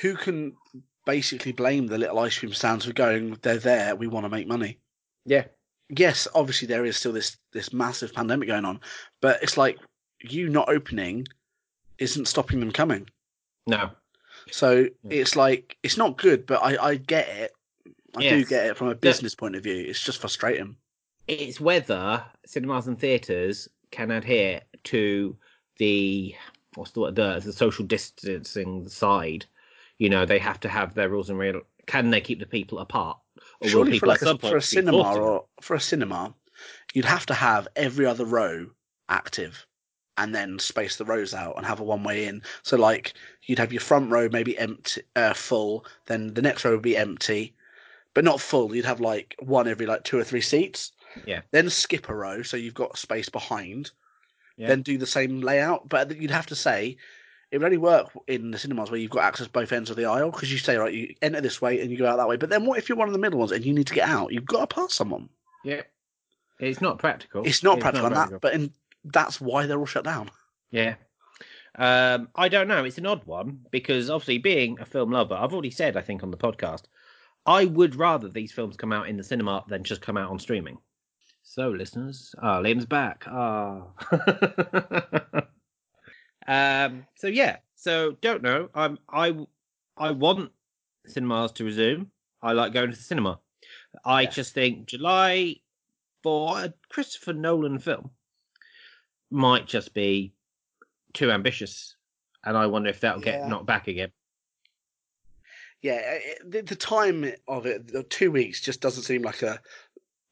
who 0.01 0.15
can 0.15 0.57
basically 1.05 1.53
blame 1.53 1.87
the 1.87 1.99
little 1.99 2.19
ice 2.19 2.39
cream 2.39 2.53
stands 2.53 2.85
for 2.85 2.93
going, 2.93 3.39
they're 3.43 3.59
there, 3.59 3.97
we 3.97 4.07
want 4.07 4.25
to 4.25 4.31
make 4.31 4.47
money. 4.47 4.79
Yeah. 5.25 5.45
Yes, 5.91 6.27
obviously 6.35 6.67
there 6.67 6.85
is 6.85 6.97
still 6.97 7.13
this 7.13 7.37
this 7.53 7.73
massive 7.73 8.15
pandemic 8.15 8.49
going 8.49 8.65
on, 8.65 8.81
but 9.21 9.43
it's 9.43 9.57
like 9.57 9.79
you 10.23 10.49
not 10.49 10.69
opening 10.69 11.27
isn't 11.99 12.27
stopping 12.27 12.61
them 12.61 12.73
coming. 12.73 13.09
No. 13.67 13.91
So 14.51 14.87
it's 15.09 15.37
like 15.37 15.77
it's 15.83 15.97
not 15.97 16.17
good, 16.17 16.47
but 16.47 16.63
I, 16.63 16.83
I 16.83 16.95
get 16.97 17.29
it. 17.29 17.53
I 18.17 18.29
do 18.29 18.45
get 18.45 18.67
it 18.67 18.77
from 18.77 18.89
a 18.89 18.95
business 18.95 19.35
point 19.35 19.57
of 19.57 19.63
view. 19.63 19.77
It's 19.77 20.03
just 20.03 20.21
frustrating. 20.21 20.77
It's 21.27 21.61
whether 21.61 22.25
cinemas 22.47 22.87
and 22.87 22.99
theatres 22.99 23.69
can 23.91 24.11
adhere 24.11 24.63
to 24.85 25.37
the 25.79 26.35
what's 26.75 26.93
the 26.93 27.11
the, 27.11 27.41
the 27.45 27.53
social 27.53 27.85
distancing 27.85 28.89
side. 28.89 29.47
You 29.99 30.11
know, 30.11 30.25
they 30.27 30.39
have 30.39 30.61
to 30.61 30.69
have 30.69 30.95
their 30.95 31.09
rules 31.09 31.31
and 31.31 31.39
real. 31.39 31.61
Can 31.87 32.11
they 32.11 32.21
keep 32.21 32.41
the 32.41 32.47
people 32.47 32.79
apart? 32.79 33.19
Or 33.61 33.65
will 33.65 33.69
Surely 33.69 33.99
for 33.99 34.07
like 34.07 34.23
at 34.23 34.23
a, 34.23 34.27
some 34.27 34.39
for 34.39 34.57
a 34.57 34.63
cinema 34.63 35.17
or 35.17 35.45
for 35.61 35.75
a 35.75 35.81
cinema, 35.81 36.35
you'd 36.93 37.05
have 37.05 37.27
to 37.27 37.35
have 37.35 37.69
every 37.77 38.07
other 38.07 38.25
row 38.25 38.67
active, 39.09 39.67
and 40.17 40.35
then 40.35 40.59
space 40.59 40.97
the 40.97 41.05
rows 41.05 41.35
out 41.35 41.57
and 41.57 41.67
have 41.67 41.81
a 41.81 41.85
one 41.85 42.05
way 42.05 42.27
in. 42.27 42.43
So 42.63 42.77
like 42.77 43.15
you'd 43.47 43.59
have 43.59 43.73
your 43.73 43.81
front 43.81 44.11
row 44.11 44.29
maybe 44.31 44.57
empty, 44.59 45.03
uh, 45.17 45.35
full, 45.35 45.85
then 46.07 46.35
the 46.35 46.43
next 46.43 46.65
row 46.65 46.73
would 46.73 46.83
be 46.83 46.97
empty, 46.97 47.55
but 48.15 48.25
not 48.25 48.41
full. 48.41 48.75
You'd 48.75 48.85
have 48.85 49.01
like 49.01 49.35
one 49.41 49.69
every 49.69 49.87
like 49.87 50.05
two 50.05 50.19
or 50.19 50.25
three 50.25 50.41
seats. 50.41 50.93
Yeah. 51.27 51.43
Then 51.53 51.71
skip 51.71 52.09
a 52.09 52.15
row, 52.15 52.43
so 52.43 52.57
you've 52.57 52.75
got 52.75 52.99
space 52.99 53.29
behind. 53.29 53.91
Yeah. 54.57 54.69
Then 54.69 54.83
do 54.83 54.99
the 54.99 55.07
same 55.07 55.41
layout, 55.41 55.89
but 55.89 56.17
you'd 56.17 56.31
have 56.31 56.47
to 56.47 56.57
say 56.57 56.97
it 57.55 57.59
would 57.59 57.67
only 57.67 57.79
work 57.79 58.11
in 58.27 58.51
the 58.51 58.59
cinemas 58.59 58.91
where 58.91 58.99
you've 58.99 59.13
got 59.13 59.23
access 59.23 59.47
both 59.47 59.71
ends 59.71 59.89
of 59.89 59.95
the 59.95 60.07
aisle 60.07 60.33
because 60.33 60.51
you 60.51 60.59
say 60.59 60.77
right, 60.77 60.93
you 60.93 61.15
enter 61.23 61.41
this 61.41 61.63
way 61.63 61.81
and 61.81 61.89
you 61.89 61.97
go 61.97 62.05
out 62.05 62.17
that 62.17 62.27
way. 62.27 62.37
But 62.37 62.51
then 62.51 62.67
what 62.67 62.79
if 62.79 62.89
you're 62.89 62.99
one 62.99 63.07
of 63.07 63.13
the 63.13 63.21
middle 63.21 63.39
ones 63.39 63.53
and 63.53 63.65
you 63.65 63.73
need 63.73 63.87
to 63.87 63.95
get 63.95 64.09
out? 64.09 64.33
You've 64.33 64.45
got 64.45 64.69
to 64.69 64.75
pass 64.75 64.93
someone. 64.93 65.29
Yeah. 65.65 65.83
It's 66.59 66.81
not 66.81 66.99
practical. 66.99 67.47
It's 67.47 67.63
not 67.63 67.79
practical, 67.79 68.07
on 68.07 68.15
that, 68.15 68.41
but 68.41 68.55
in, 68.55 68.73
that's 69.05 69.41
why 69.41 69.67
they're 69.67 69.79
all 69.79 69.87
shut 69.87 70.03
down. 70.03 70.33
Yeah. 70.73 70.97
Um, 71.77 72.27
I 72.35 72.49
don't 72.49 72.67
know. 72.67 72.83
It's 72.83 72.99
an 72.99 73.07
odd 73.07 73.25
one 73.25 73.61
because 73.71 74.11
obviously, 74.11 74.39
being 74.39 74.77
a 74.81 74.85
film 74.85 75.13
lover, 75.13 75.37
I've 75.37 75.53
already 75.53 75.71
said, 75.71 75.97
I 75.97 76.01
think, 76.01 76.25
on 76.25 76.33
the 76.33 76.37
podcast, 76.37 76.87
I 77.47 77.67
would 77.67 77.95
rather 77.95 78.29
these 78.29 78.51
films 78.51 78.77
come 78.77 78.93
out 78.93 79.09
in 79.09 79.17
the 79.17 79.23
cinema 79.23 79.63
than 79.69 79.85
just 79.85 80.03
come 80.03 80.17
out 80.17 80.33
on 80.33 80.41
streaming. 80.41 80.79
So, 81.45 81.69
listeners, 81.69 82.35
ah, 82.43 82.61
Liam's 82.61 82.87
back. 82.87 83.23
Ah. 83.29 83.85
um. 86.49 87.07
So 87.17 87.27
yeah. 87.29 87.57
So 87.75 88.13
don't 88.21 88.43
know. 88.43 88.69
I'm. 88.75 88.99
I. 89.09 89.37
I 89.97 90.11
want 90.11 90.51
cinemas 91.07 91.53
to 91.53 91.65
resume. 91.65 92.11
I 92.43 92.53
like 92.53 92.73
going 92.73 92.91
to 92.91 92.97
the 92.97 93.03
cinema. 93.03 93.39
I 94.05 94.23
Yeah. 94.23 94.31
just 94.31 94.53
think 94.55 94.87
July 94.87 95.57
for 96.23 96.59
a 96.59 96.75
Christopher 96.89 97.33
Nolan 97.33 97.79
film 97.79 98.11
might 99.31 99.67
just 99.67 99.95
be 99.95 100.33
too 101.13 101.31
ambitious, 101.31 101.95
and 102.45 102.57
I 102.57 102.67
wonder 102.67 102.91
if 102.91 103.01
that'll 103.01 103.21
Yeah. 103.25 103.39
get 103.41 103.49
knocked 103.49 103.67
back 103.67 103.89
again. 103.89 104.11
Yeah, 105.83 106.19
the, 106.47 106.63
the 106.63 106.77
time 106.77 107.31
of 107.47 107.67
it, 107.67 107.89
the 107.93 108.03
two 108.05 108.31
weeks, 108.31 108.61
just 108.63 108.81
doesn't 108.81 109.03
seem 109.03 109.23
like 109.23 109.43
a 109.43 109.61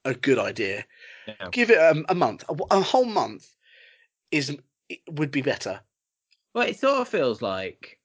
a 0.05 0.15
good 0.15 0.39
idea. 0.39 0.85
Yeah. 1.29 1.49
Give 1.53 1.71
it 1.71 1.77
a, 1.79 2.03
a 2.09 2.15
month, 2.15 2.43
a, 2.49 2.57
a 2.71 2.81
whole 2.81 3.05
month 3.05 3.49
is 4.31 4.57
would 5.09 5.31
be 5.31 5.43
better. 5.43 5.81
Well, 6.55 6.69
it 6.69 6.79
sort 6.79 7.01
of 7.01 7.09
feels 7.09 7.41
like 7.43 7.99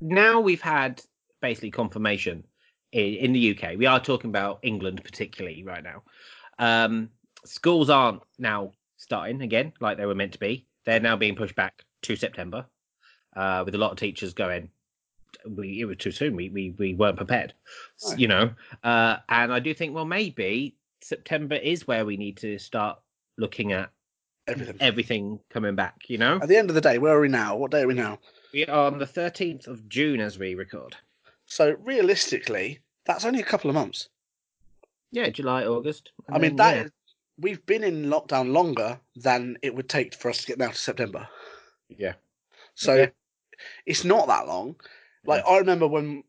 now 0.00 0.40
we've 0.40 0.60
had 0.62 1.02
basically 1.40 1.70
confirmation 1.70 2.44
in, 2.92 3.14
in 3.14 3.32
the 3.32 3.56
UK. 3.56 3.76
We 3.76 3.86
are 3.86 4.00
talking 4.00 4.30
about 4.30 4.58
England 4.62 5.02
particularly 5.04 5.62
right 5.62 5.82
now. 5.84 6.02
Um, 6.58 7.10
schools 7.44 7.90
aren't 7.90 8.22
now 8.38 8.72
starting 8.96 9.42
again 9.42 9.72
like 9.80 9.96
they 9.96 10.06
were 10.06 10.14
meant 10.14 10.32
to 10.32 10.38
be. 10.38 10.66
They're 10.84 11.00
now 11.00 11.16
being 11.16 11.36
pushed 11.36 11.54
back 11.56 11.84
to 12.02 12.16
September, 12.16 12.66
uh, 13.36 13.62
with 13.64 13.74
a 13.74 13.78
lot 13.78 13.92
of 13.92 13.98
teachers 13.98 14.32
going. 14.32 14.70
We 15.48 15.80
it 15.80 15.84
was 15.84 15.98
too 15.98 16.10
soon. 16.10 16.34
We 16.34 16.48
we 16.48 16.74
we 16.78 16.94
weren't 16.94 17.16
prepared, 17.16 17.54
No. 18.04 18.16
you 18.16 18.28
know. 18.28 18.50
Uh, 18.82 19.18
and 19.28 19.52
I 19.52 19.60
do 19.60 19.72
think 19.72 19.94
well 19.94 20.04
maybe 20.04 20.74
September 21.02 21.54
is 21.54 21.86
where 21.86 22.04
we 22.04 22.16
need 22.16 22.38
to 22.38 22.58
start 22.58 22.98
looking 23.38 23.72
at 23.72 23.90
Everything. 24.50 24.76
everything 24.80 25.40
coming 25.50 25.74
back. 25.74 26.08
You 26.08 26.18
know. 26.18 26.38
At 26.42 26.48
the 26.48 26.56
end 26.56 26.70
of 26.70 26.74
the 26.74 26.80
day, 26.80 26.98
where 26.98 27.16
are 27.16 27.20
we 27.20 27.28
now? 27.28 27.56
What 27.56 27.70
day 27.70 27.82
are 27.82 27.86
we 27.88 27.94
now? 27.94 28.18
We 28.52 28.66
are 28.66 28.86
on 28.86 28.98
the 28.98 29.06
13th 29.06 29.66
of 29.66 29.88
June 29.88 30.20
as 30.20 30.38
we 30.38 30.54
record. 30.54 30.96
So 31.46 31.76
realistically, 31.82 32.80
that's 33.04 33.24
only 33.24 33.40
a 33.40 33.44
couple 33.44 33.70
of 33.70 33.74
months. 33.74 34.08
Yeah, 35.12 35.28
July, 35.30 35.64
August. 35.64 36.12
I 36.28 36.38
mean, 36.38 36.56
then, 36.56 36.84
that 36.84 36.92
we've 37.38 37.64
been 37.66 37.82
in 37.84 38.04
lockdown 38.06 38.52
longer 38.52 39.00
than 39.16 39.56
it 39.62 39.74
would 39.74 39.88
take 39.88 40.14
for 40.14 40.30
us 40.30 40.38
to 40.38 40.46
get 40.46 40.58
now 40.58 40.68
to 40.68 40.74
September. 40.76 41.28
Yeah. 41.88 42.14
So 42.74 42.94
Yeah. 42.94 43.06
it's 43.86 44.04
not 44.04 44.28
that 44.28 44.46
long. 44.46 44.76
Like 45.24 45.44
I 45.46 45.58
remember 45.58 45.86
when 45.86 46.24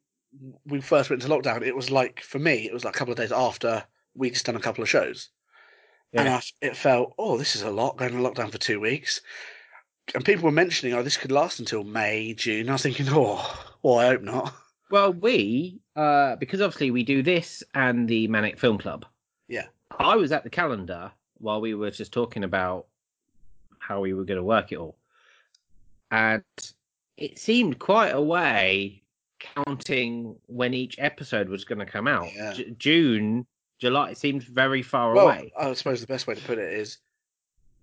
we 0.65 0.81
first 0.81 1.09
went 1.09 1.23
into 1.23 1.33
lockdown, 1.33 1.61
it 1.65 1.75
was 1.75 1.89
like 1.91 2.21
for 2.21 2.39
me, 2.39 2.65
it 2.65 2.73
was 2.73 2.83
like 2.83 2.95
a 2.95 2.97
couple 2.97 3.11
of 3.11 3.17
days 3.17 3.31
after 3.31 3.83
we'd 4.15 4.33
just 4.33 4.45
done 4.45 4.55
a 4.55 4.59
couple 4.61 4.81
of 4.81 4.89
shows, 4.89 5.29
and 6.13 6.29
I, 6.29 6.41
it 6.61 6.75
felt, 6.75 7.13
oh, 7.17 7.37
this 7.37 7.55
is 7.55 7.61
a 7.61 7.71
lot 7.71 7.97
going 7.97 8.13
into 8.13 8.27
lockdown 8.27 8.51
for 8.51 8.57
two 8.57 8.79
weeks. 8.79 9.21
And 10.13 10.25
people 10.25 10.45
were 10.45 10.51
mentioning, 10.51 10.93
oh, 10.93 11.03
this 11.03 11.17
could 11.17 11.31
last 11.31 11.59
until 11.59 11.83
May, 11.83 12.33
June. 12.33 12.69
I 12.69 12.73
was 12.73 12.83
thinking, 12.83 13.07
oh, 13.09 13.73
well, 13.81 13.99
I 13.99 14.07
hope 14.07 14.21
not. 14.21 14.53
Well, 14.89 15.13
we, 15.13 15.79
uh, 15.95 16.35
because 16.35 16.59
obviously 16.59 16.91
we 16.91 17.03
do 17.03 17.23
this 17.23 17.63
and 17.75 18.09
the 18.09 18.27
ManNic 18.27 18.59
Film 18.59 18.77
Club. 18.77 19.05
Yeah. 19.47 19.67
I 19.99 20.17
was 20.17 20.31
at 20.33 20.43
the 20.43 20.49
calendar 20.49 21.11
while 21.37 21.61
we 21.61 21.75
were 21.75 21.91
just 21.91 22.11
talking 22.11 22.43
about 22.43 22.87
how 23.79 24.01
we 24.01 24.13
were 24.13 24.25
going 24.25 24.37
to 24.37 24.43
work 24.43 24.71
it 24.71 24.77
all. 24.77 24.97
And 26.11 26.43
it 27.15 27.39
seemed 27.39 27.79
quite 27.79 28.09
a 28.09 28.21
way 28.21 29.01
counting 29.39 30.35
when 30.47 30.73
each 30.73 30.99
episode 30.99 31.47
was 31.47 31.63
going 31.63 31.79
to 31.79 31.85
come 31.85 32.07
out. 32.07 32.27
Yeah. 32.35 32.53
J- 32.53 32.75
June, 32.77 33.45
July, 33.81 34.11
it 34.11 34.17
seemed 34.17 34.43
very 34.43 34.81
far 34.83 35.13
Well, 35.13 35.25
away. 35.25 35.51
I 35.59 35.73
suppose 35.73 35.99
the 36.01 36.07
best 36.07 36.27
way 36.27 36.35
to 36.35 36.41
put 36.43 36.59
it 36.59 36.71
is 36.73 36.99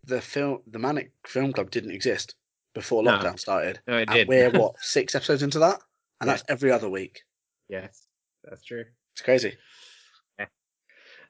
the 0.05 0.21
film, 0.21 0.63
the 0.69 0.79
ManNic 0.79 1.11
Film 1.27 1.53
Club 1.53 1.71
didn't 1.71 1.91
exist 1.91 2.37
before 2.73 3.03
No. 3.03 3.11
lockdown 3.19 3.39
started. 3.39 3.81
No, 3.89 3.99
it 3.99 4.09
And 4.09 4.11
did. 4.17 4.29
we're 4.29 4.51
what 4.59 4.77
six 4.81 5.15
episodes 5.17 5.43
into 5.43 5.59
that, 5.59 5.81
and 6.21 6.29
Yeah. 6.29 6.35
that's 6.35 6.45
every 6.49 6.71
other 6.71 6.89
week. 6.89 7.25
yes, 7.69 8.07
that's 8.45 8.65
true. 8.65 8.85
It's 9.13 9.23
crazy. 9.23 9.57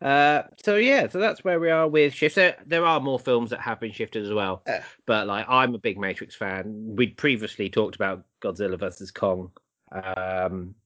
Uh, 0.01 0.45
so 0.63 0.77
yeah, 0.77 1.09
so 1.09 1.19
that's 1.19 1.43
where 1.43 1.59
we 1.59 1.71
are 1.71 1.89
with 1.89 2.15
shifts. 2.15 2.37
There, 2.37 2.57
there 2.65 2.85
are 2.87 3.01
more 3.01 3.19
films 3.19 3.51
that 3.51 3.61
have 3.61 3.81
been 3.81 3.91
shifted 3.91 4.25
as 4.25 4.33
well. 4.33 4.63
Yeah. 4.65 4.85
But 5.07 5.27
like, 5.27 5.45
I'm 5.49 5.75
a 5.75 5.79
big 5.79 5.99
Matrix 5.99 6.37
fan. 6.37 6.95
We'd 6.95 7.17
previously 7.17 7.69
talked 7.69 7.97
about 7.97 8.25
Godzilla 8.41 8.79
versus 8.79 9.11
Kong. 9.11 9.51
Um, 9.91 10.77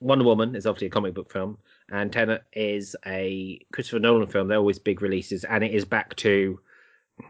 Wonder 0.00 0.24
Woman 0.24 0.56
is 0.56 0.64
obviously 0.64 0.86
a 0.86 0.90
comic 0.90 1.12
book 1.12 1.30
film, 1.30 1.58
and 1.92 2.10
Tenet 2.10 2.42
is 2.54 2.96
a 3.06 3.60
Christopher 3.72 4.00
Nolan 4.00 4.26
film. 4.26 4.48
They're 4.48 4.58
always 4.58 4.78
big 4.78 5.02
releases, 5.02 5.44
and 5.44 5.62
it 5.62 5.72
is 5.72 5.84
back 5.84 6.16
to 6.16 6.58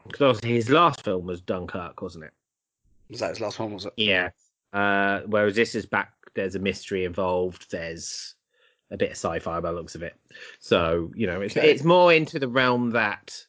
because 0.07 0.40
his 0.40 0.71
last 0.71 1.04
film 1.04 1.26
was 1.26 1.40
Dunkirk, 1.40 2.00
wasn't 2.00 2.25
it? 2.25 2.33
Was 3.11 3.21
that 3.21 3.31
his 3.31 3.40
last 3.40 3.59
one? 3.59 3.75
Was 3.75 3.85
it? 3.87 3.92
Yeah. 3.97 4.31
Uh, 4.73 5.21
whereas 5.26 5.57
this 5.57 5.75
is 5.75 5.85
back. 5.85 6.12
There's 6.35 6.54
a 6.54 6.61
mystery 6.61 7.04
involved. 7.04 7.71
There's 7.71 8.37
a 8.90 8.97
bit 8.97 9.11
of 9.11 9.16
sci-fi 9.16 9.61
by 9.61 9.71
the 9.71 9.76
looks 9.76 9.97
of 9.97 10.02
it. 10.02 10.14
So 10.61 11.11
you 11.14 11.26
know, 11.26 11.40
it's 11.42 11.57
Okay. 11.57 11.71
it's 11.71 11.83
more 11.85 12.12
into 12.12 12.38
the 12.38 12.49
realm 12.49 12.90
that. 12.90 13.45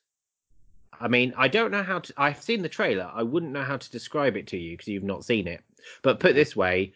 I 1.00 1.08
mean, 1.08 1.34
I 1.38 1.48
don't 1.48 1.72
know 1.72 1.84
how 1.84 2.00
to. 2.00 2.14
I've 2.18 2.42
seen 2.42 2.64
the 2.64 2.70
trailer. 2.70 3.10
I 3.14 3.22
wouldn't 3.24 3.52
know 3.52 3.64
how 3.64 3.78
to 3.78 3.92
describe 3.92 4.36
it 4.36 4.48
to 4.48 4.58
you 4.58 4.72
because 4.72 4.88
you've 4.88 5.04
not 5.04 5.26
seen 5.26 5.48
it. 5.48 5.62
But 6.02 6.20
put 6.20 6.34
this 6.34 6.56
way, 6.56 6.94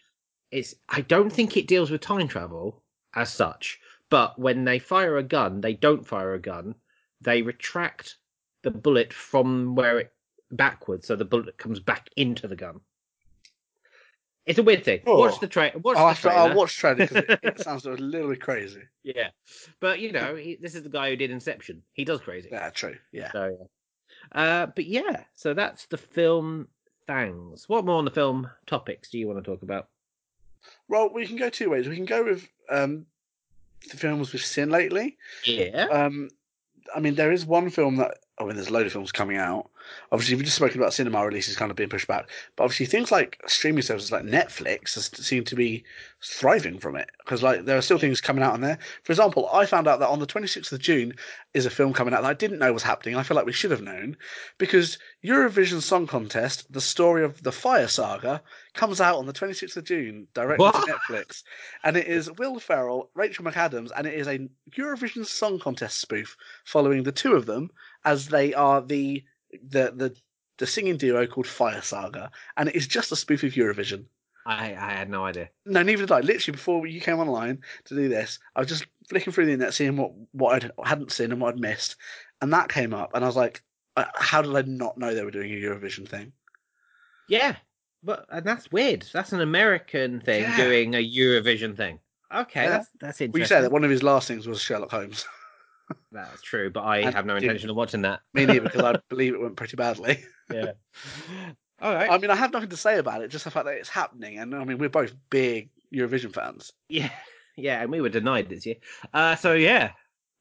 it's. 0.50 0.74
I 0.88 1.02
don't 1.02 1.30
think 1.30 1.56
it 1.56 1.68
deals 1.68 1.90
with 1.90 2.00
time 2.00 2.26
travel 2.26 2.82
as 3.14 3.32
such. 3.32 3.80
But 4.10 4.38
when 4.38 4.64
they 4.64 4.78
fire 4.78 5.16
a 5.16 5.22
gun, 5.22 5.60
they 5.60 5.74
don't 5.74 6.06
fire 6.06 6.34
a 6.34 6.40
gun. 6.40 6.74
They 7.20 7.42
retract 7.42 8.16
the 8.62 8.70
bullet 8.70 9.12
from 9.12 9.74
where 9.74 9.98
it 9.98 10.12
backwards, 10.50 11.06
so 11.06 11.16
the 11.16 11.24
bullet 11.24 11.58
comes 11.58 11.80
back 11.80 12.08
into 12.16 12.48
the 12.48 12.56
gun. 12.56 12.80
It's 14.46 14.58
a 14.58 14.62
weird 14.62 14.82
thing. 14.82 15.00
Oh. 15.06 15.18
Watch 15.18 15.40
the, 15.40 15.46
tra- 15.46 15.72
watch 15.82 15.98
I'll, 15.98 16.08
the 16.08 16.20
trailer. 16.20 16.38
I'll 16.38 16.54
watch 16.54 16.74
trailer 16.74 16.96
because 16.96 17.16
it, 17.18 17.40
it 17.42 17.60
sounds 17.64 17.84
a 17.84 17.90
little 17.90 18.30
bit 18.30 18.40
crazy. 18.40 18.80
Yeah, 19.02 19.28
but 19.78 20.00
you 20.00 20.10
know, 20.10 20.36
he, 20.36 20.56
this 20.56 20.74
is 20.74 20.82
the 20.82 20.88
guy 20.88 21.10
who 21.10 21.16
did 21.16 21.30
Inception. 21.30 21.82
He 21.92 22.04
does 22.04 22.20
crazy. 22.20 22.48
Yeah, 22.50 22.70
true. 22.70 22.96
Yeah. 23.12 23.30
So, 23.30 23.58
yeah. 23.60 24.40
Uh, 24.40 24.66
but 24.66 24.86
yeah, 24.86 25.24
so 25.34 25.52
that's 25.52 25.84
the 25.86 25.98
film 25.98 26.68
things. 27.06 27.68
What 27.68 27.84
more 27.84 27.96
on 27.96 28.06
the 28.06 28.10
film 28.10 28.48
topics 28.66 29.10
do 29.10 29.18
you 29.18 29.26
want 29.26 29.44
to 29.44 29.50
talk 29.50 29.62
about? 29.62 29.88
Well, 30.88 31.12
we 31.12 31.26
can 31.26 31.36
go 31.36 31.50
two 31.50 31.68
ways. 31.68 31.86
We 31.86 31.96
can 31.96 32.06
go 32.06 32.24
with 32.24 32.48
um, 32.70 33.04
the 33.90 33.96
films 33.96 34.32
we've 34.32 34.44
seen 34.44 34.70
lately. 34.70 35.16
Yeah. 35.44 35.86
Um, 35.90 36.30
I 36.94 37.00
mean, 37.00 37.14
there 37.14 37.32
is 37.32 37.46
one 37.46 37.70
film 37.70 37.96
that. 37.96 38.18
I 38.40 38.44
mean, 38.44 38.54
there's 38.54 38.68
a 38.68 38.72
load 38.72 38.86
of 38.86 38.92
films 38.92 39.10
coming 39.10 39.36
out. 39.36 39.68
Obviously, 40.12 40.36
we've 40.36 40.44
just 40.44 40.56
spoken 40.56 40.78
about 40.80 40.92
cinema 40.94 41.24
releases 41.24 41.56
kind 41.56 41.70
of 41.70 41.76
being 41.76 41.88
pushed 41.88 42.06
back, 42.06 42.28
but 42.56 42.64
obviously 42.64 42.86
things 42.86 43.10
like 43.10 43.40
streaming 43.46 43.82
services 43.82 44.12
like 44.12 44.22
Netflix 44.22 44.90
seem 45.16 45.44
to 45.44 45.56
be 45.56 45.82
thriving 46.22 46.78
from 46.78 46.94
it 46.94 47.10
because 47.18 47.42
like 47.42 47.64
there 47.64 47.76
are 47.78 47.82
still 47.82 47.98
things 47.98 48.20
coming 48.20 48.44
out 48.44 48.52
on 48.52 48.60
there. 48.60 48.78
For 49.02 49.12
example, 49.12 49.48
I 49.52 49.66
found 49.66 49.88
out 49.88 49.98
that 50.00 50.08
on 50.08 50.18
the 50.18 50.26
26th 50.26 50.72
of 50.72 50.80
June 50.80 51.14
is 51.54 51.66
a 51.66 51.70
film 51.70 51.92
coming 51.92 52.14
out 52.14 52.22
that 52.22 52.28
I 52.28 52.34
didn't 52.34 52.58
know 52.58 52.72
was 52.72 52.82
happening. 52.82 53.16
I 53.16 53.22
feel 53.22 53.36
like 53.36 53.46
we 53.46 53.52
should 53.52 53.70
have 53.70 53.82
known 53.82 54.16
because 54.58 54.98
Eurovision 55.24 55.80
Song 55.82 56.06
Contest, 56.06 56.70
the 56.72 56.80
story 56.80 57.24
of 57.24 57.42
the 57.42 57.52
Fire 57.52 57.88
Saga, 57.88 58.42
comes 58.74 59.00
out 59.00 59.16
on 59.16 59.26
the 59.26 59.32
26th 59.32 59.76
of 59.76 59.84
June, 59.84 60.28
directly 60.34 60.64
What? 60.64 60.74
to 60.74 60.92
Netflix, 60.92 61.42
and 61.82 61.96
it 61.96 62.06
is 62.06 62.30
Will 62.32 62.60
Ferrell, 62.60 63.10
Rachel 63.14 63.44
McAdams, 63.44 63.90
and 63.96 64.06
it 64.06 64.14
is 64.14 64.28
a 64.28 64.48
Eurovision 64.76 65.26
Song 65.26 65.58
Contest 65.58 66.00
spoof 66.00 66.36
following 66.64 67.02
the 67.02 67.12
two 67.12 67.34
of 67.34 67.46
them 67.46 67.70
as 68.04 68.28
they 68.28 68.54
are 68.54 68.80
the 68.80 69.24
the 69.52 69.92
the 69.94 70.16
the 70.58 70.66
singing 70.66 70.96
duo 70.96 71.26
called 71.26 71.46
Fire 71.46 71.82
Saga, 71.82 72.30
and 72.56 72.68
it 72.68 72.74
is 72.76 72.86
just 72.86 73.12
a 73.12 73.16
spoof 73.16 73.42
of 73.44 73.52
Eurovision. 73.52 74.06
I, 74.46 74.74
I 74.74 74.92
had 74.92 75.10
no 75.10 75.24
idea. 75.26 75.50
No, 75.66 75.82
neither 75.82 76.02
did 76.02 76.12
I. 76.12 76.20
Literally 76.20 76.56
before 76.56 76.86
you 76.86 77.00
came 77.00 77.18
online 77.18 77.62
to 77.84 77.94
do 77.94 78.08
this, 78.08 78.38
I 78.56 78.60
was 78.60 78.68
just 78.68 78.86
flicking 79.08 79.32
through 79.32 79.46
the 79.46 79.52
internet, 79.52 79.74
seeing 79.74 79.96
what 79.96 80.12
what 80.32 80.64
I 80.82 80.88
hadn't 80.88 81.12
seen 81.12 81.32
and 81.32 81.40
what 81.40 81.54
I'd 81.54 81.60
missed, 81.60 81.96
and 82.40 82.52
that 82.52 82.70
came 82.70 82.94
up, 82.94 83.10
and 83.14 83.24
I 83.24 83.26
was 83.26 83.36
like, 83.36 83.62
uh, 83.96 84.06
"How 84.14 84.42
did 84.42 84.56
I 84.56 84.62
not 84.62 84.96
know 84.98 85.14
they 85.14 85.24
were 85.24 85.30
doing 85.30 85.52
a 85.52 85.56
Eurovision 85.56 86.08
thing?" 86.08 86.32
Yeah, 87.28 87.56
but 88.02 88.24
and 88.30 88.44
that's 88.46 88.72
weird. 88.72 89.06
That's 89.12 89.32
an 89.32 89.40
American 89.40 90.20
thing 90.20 90.42
Yeah. 90.42 90.56
doing 90.56 90.94
a 90.94 90.98
Eurovision 91.06 91.76
thing. 91.76 92.00
Okay, 92.34 92.64
Yeah. 92.64 92.68
that's 92.68 92.88
that's 93.00 93.20
Well, 93.20 93.26
interesting. 93.26 93.40
you 93.40 93.46
say 93.46 93.60
that 93.62 93.72
one 93.72 93.84
of 93.84 93.90
his 93.90 94.02
last 94.02 94.28
things 94.28 94.46
was 94.46 94.60
Sherlock 94.60 94.90
Holmes. 94.90 95.26
That's 96.12 96.42
true, 96.42 96.70
but 96.70 96.80
I 96.80 96.98
And 96.98 97.14
have 97.14 97.26
no 97.26 97.36
intention 97.36 97.70
of 97.70 97.76
watching 97.76 98.02
that. 98.02 98.20
Me 98.34 98.46
neither, 98.46 98.60
because 98.62 98.82
I 98.82 98.96
believe 99.08 99.34
it 99.34 99.40
went 99.40 99.56
pretty 99.56 99.76
badly. 99.76 100.24
yeah. 100.52 100.72
All 101.80 101.94
right. 101.94 102.10
I 102.10 102.18
mean, 102.18 102.30
I 102.30 102.34
have 102.34 102.52
nothing 102.52 102.70
to 102.70 102.76
say 102.76 102.98
about 102.98 103.22
it, 103.22 103.28
just 103.28 103.44
the 103.44 103.50
fact 103.50 103.66
that 103.66 103.74
it's 103.74 103.88
happening. 103.88 104.38
And 104.38 104.54
I 104.54 104.64
mean, 104.64 104.78
we're 104.78 104.88
both 104.88 105.14
big 105.30 105.70
Eurovision 105.94 106.32
fans. 106.34 106.72
Yeah, 106.88 107.10
yeah, 107.56 107.82
and 107.82 107.90
we 107.92 108.00
were 108.00 108.08
denied 108.08 108.48
this 108.48 108.66
year. 108.66 108.76
Uh, 109.14 109.36
so 109.36 109.52
yeah, 109.54 109.92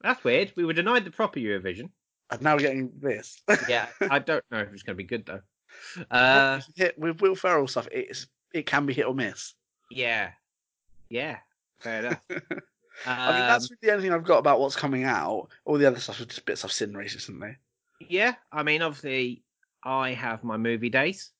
that's 0.01 0.23
weird. 0.23 0.51
We 0.55 0.65
were 0.65 0.73
denied 0.73 1.05
the 1.05 1.11
proper 1.11 1.39
Eurovision. 1.39 1.89
And 2.31 2.41
now 2.41 2.55
we're 2.55 2.61
getting 2.61 2.91
this. 2.99 3.41
Yeah, 3.69 3.87
I 4.09 4.19
don't 4.19 4.43
know 4.51 4.59
if 4.59 4.73
it's 4.73 4.83
going 4.83 4.95
to 4.97 5.03
be 5.03 5.07
good 5.07 5.25
though. 5.25 5.41
Uh, 6.11 6.59
with 6.97 7.21
Will 7.21 7.35
Ferrell 7.35 7.67
stuff, 7.67 7.87
it's 7.91 8.27
it 8.53 8.65
can 8.65 8.85
be 8.85 8.93
hit 8.93 9.05
or 9.05 9.13
miss. 9.13 9.53
yeah, 9.91 10.31
yeah, 11.09 11.37
fair 11.79 11.99
enough. 11.99 12.21
I 13.05 13.31
mean, 13.31 13.47
that's 13.47 13.69
Um, 13.71 13.77
the 13.81 13.91
only 13.91 14.03
thing 14.03 14.13
I've 14.13 14.23
got 14.23 14.39
about 14.39 14.59
what's 14.59 14.75
coming 14.75 15.03
out. 15.03 15.49
All 15.65 15.77
the 15.77 15.85
other 15.85 15.99
stuff 15.99 16.19
is 16.19 16.25
just 16.27 16.45
bits 16.45 16.65
I've 16.65 16.71
seen 16.71 16.93
recently. 16.95 17.55
yeah. 17.99 18.35
I 18.51 18.63
mean, 18.63 18.81
obviously, 18.81 19.43
I 19.83 20.11
have 20.13 20.43
my 20.43 20.57
movie 20.57 20.89
days. 20.89 21.31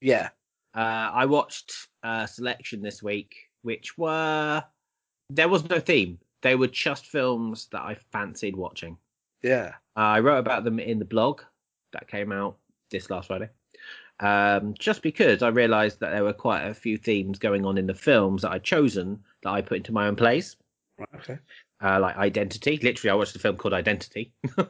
Yeah, 0.00 0.30
Uh, 0.74 1.10
I 1.14 1.24
watched 1.26 1.88
a 2.02 2.26
selection 2.26 2.82
this 2.82 3.02
week, 3.02 3.36
which 3.62 3.96
were 3.96 4.62
there 5.30 5.48
was 5.48 5.68
no 5.70 5.78
theme. 5.80 6.18
They 6.42 6.56
were 6.56 6.66
just 6.68 7.06
films 7.06 7.68
that 7.72 7.82
I 7.82 7.94
fancied 8.12 8.56
watching. 8.56 8.98
yeah, 9.42 9.74
Uh, 9.96 10.00
I 10.00 10.20
wrote 10.20 10.38
about 10.38 10.64
them 10.64 10.78
in 10.80 10.98
the 10.98 11.04
blog 11.04 11.42
that 11.92 12.08
came 12.08 12.32
out 12.32 12.58
this 12.90 13.08
last 13.08 13.28
Friday. 13.28 13.48
Um, 14.20 14.74
just 14.78 15.02
because 15.02 15.42
I 15.42 15.48
realised 15.48 16.00
that 16.00 16.10
there 16.10 16.24
were 16.24 16.32
quite 16.32 16.62
a 16.66 16.74
few 16.74 16.96
themes 16.98 17.38
going 17.38 17.64
on 17.64 17.78
in 17.78 17.86
the 17.86 17.94
films 17.94 18.42
that 18.42 18.52
I'd 18.52 18.62
chosen 18.64 19.22
that 19.42 19.50
I 19.50 19.60
put 19.62 19.78
into 19.78 19.92
my 19.92 20.06
own 20.06 20.16
plays, 20.16 20.56
right, 20.56 20.63
okay. 21.16 21.38
uh, 21.82 21.98
like 22.00 22.16
Identity. 22.16 22.78
Literally, 22.82 23.10
I 23.10 23.14
watched 23.14 23.36
a 23.36 23.38
film 23.38 23.56
called 23.56 23.74
Identity. 23.74 24.32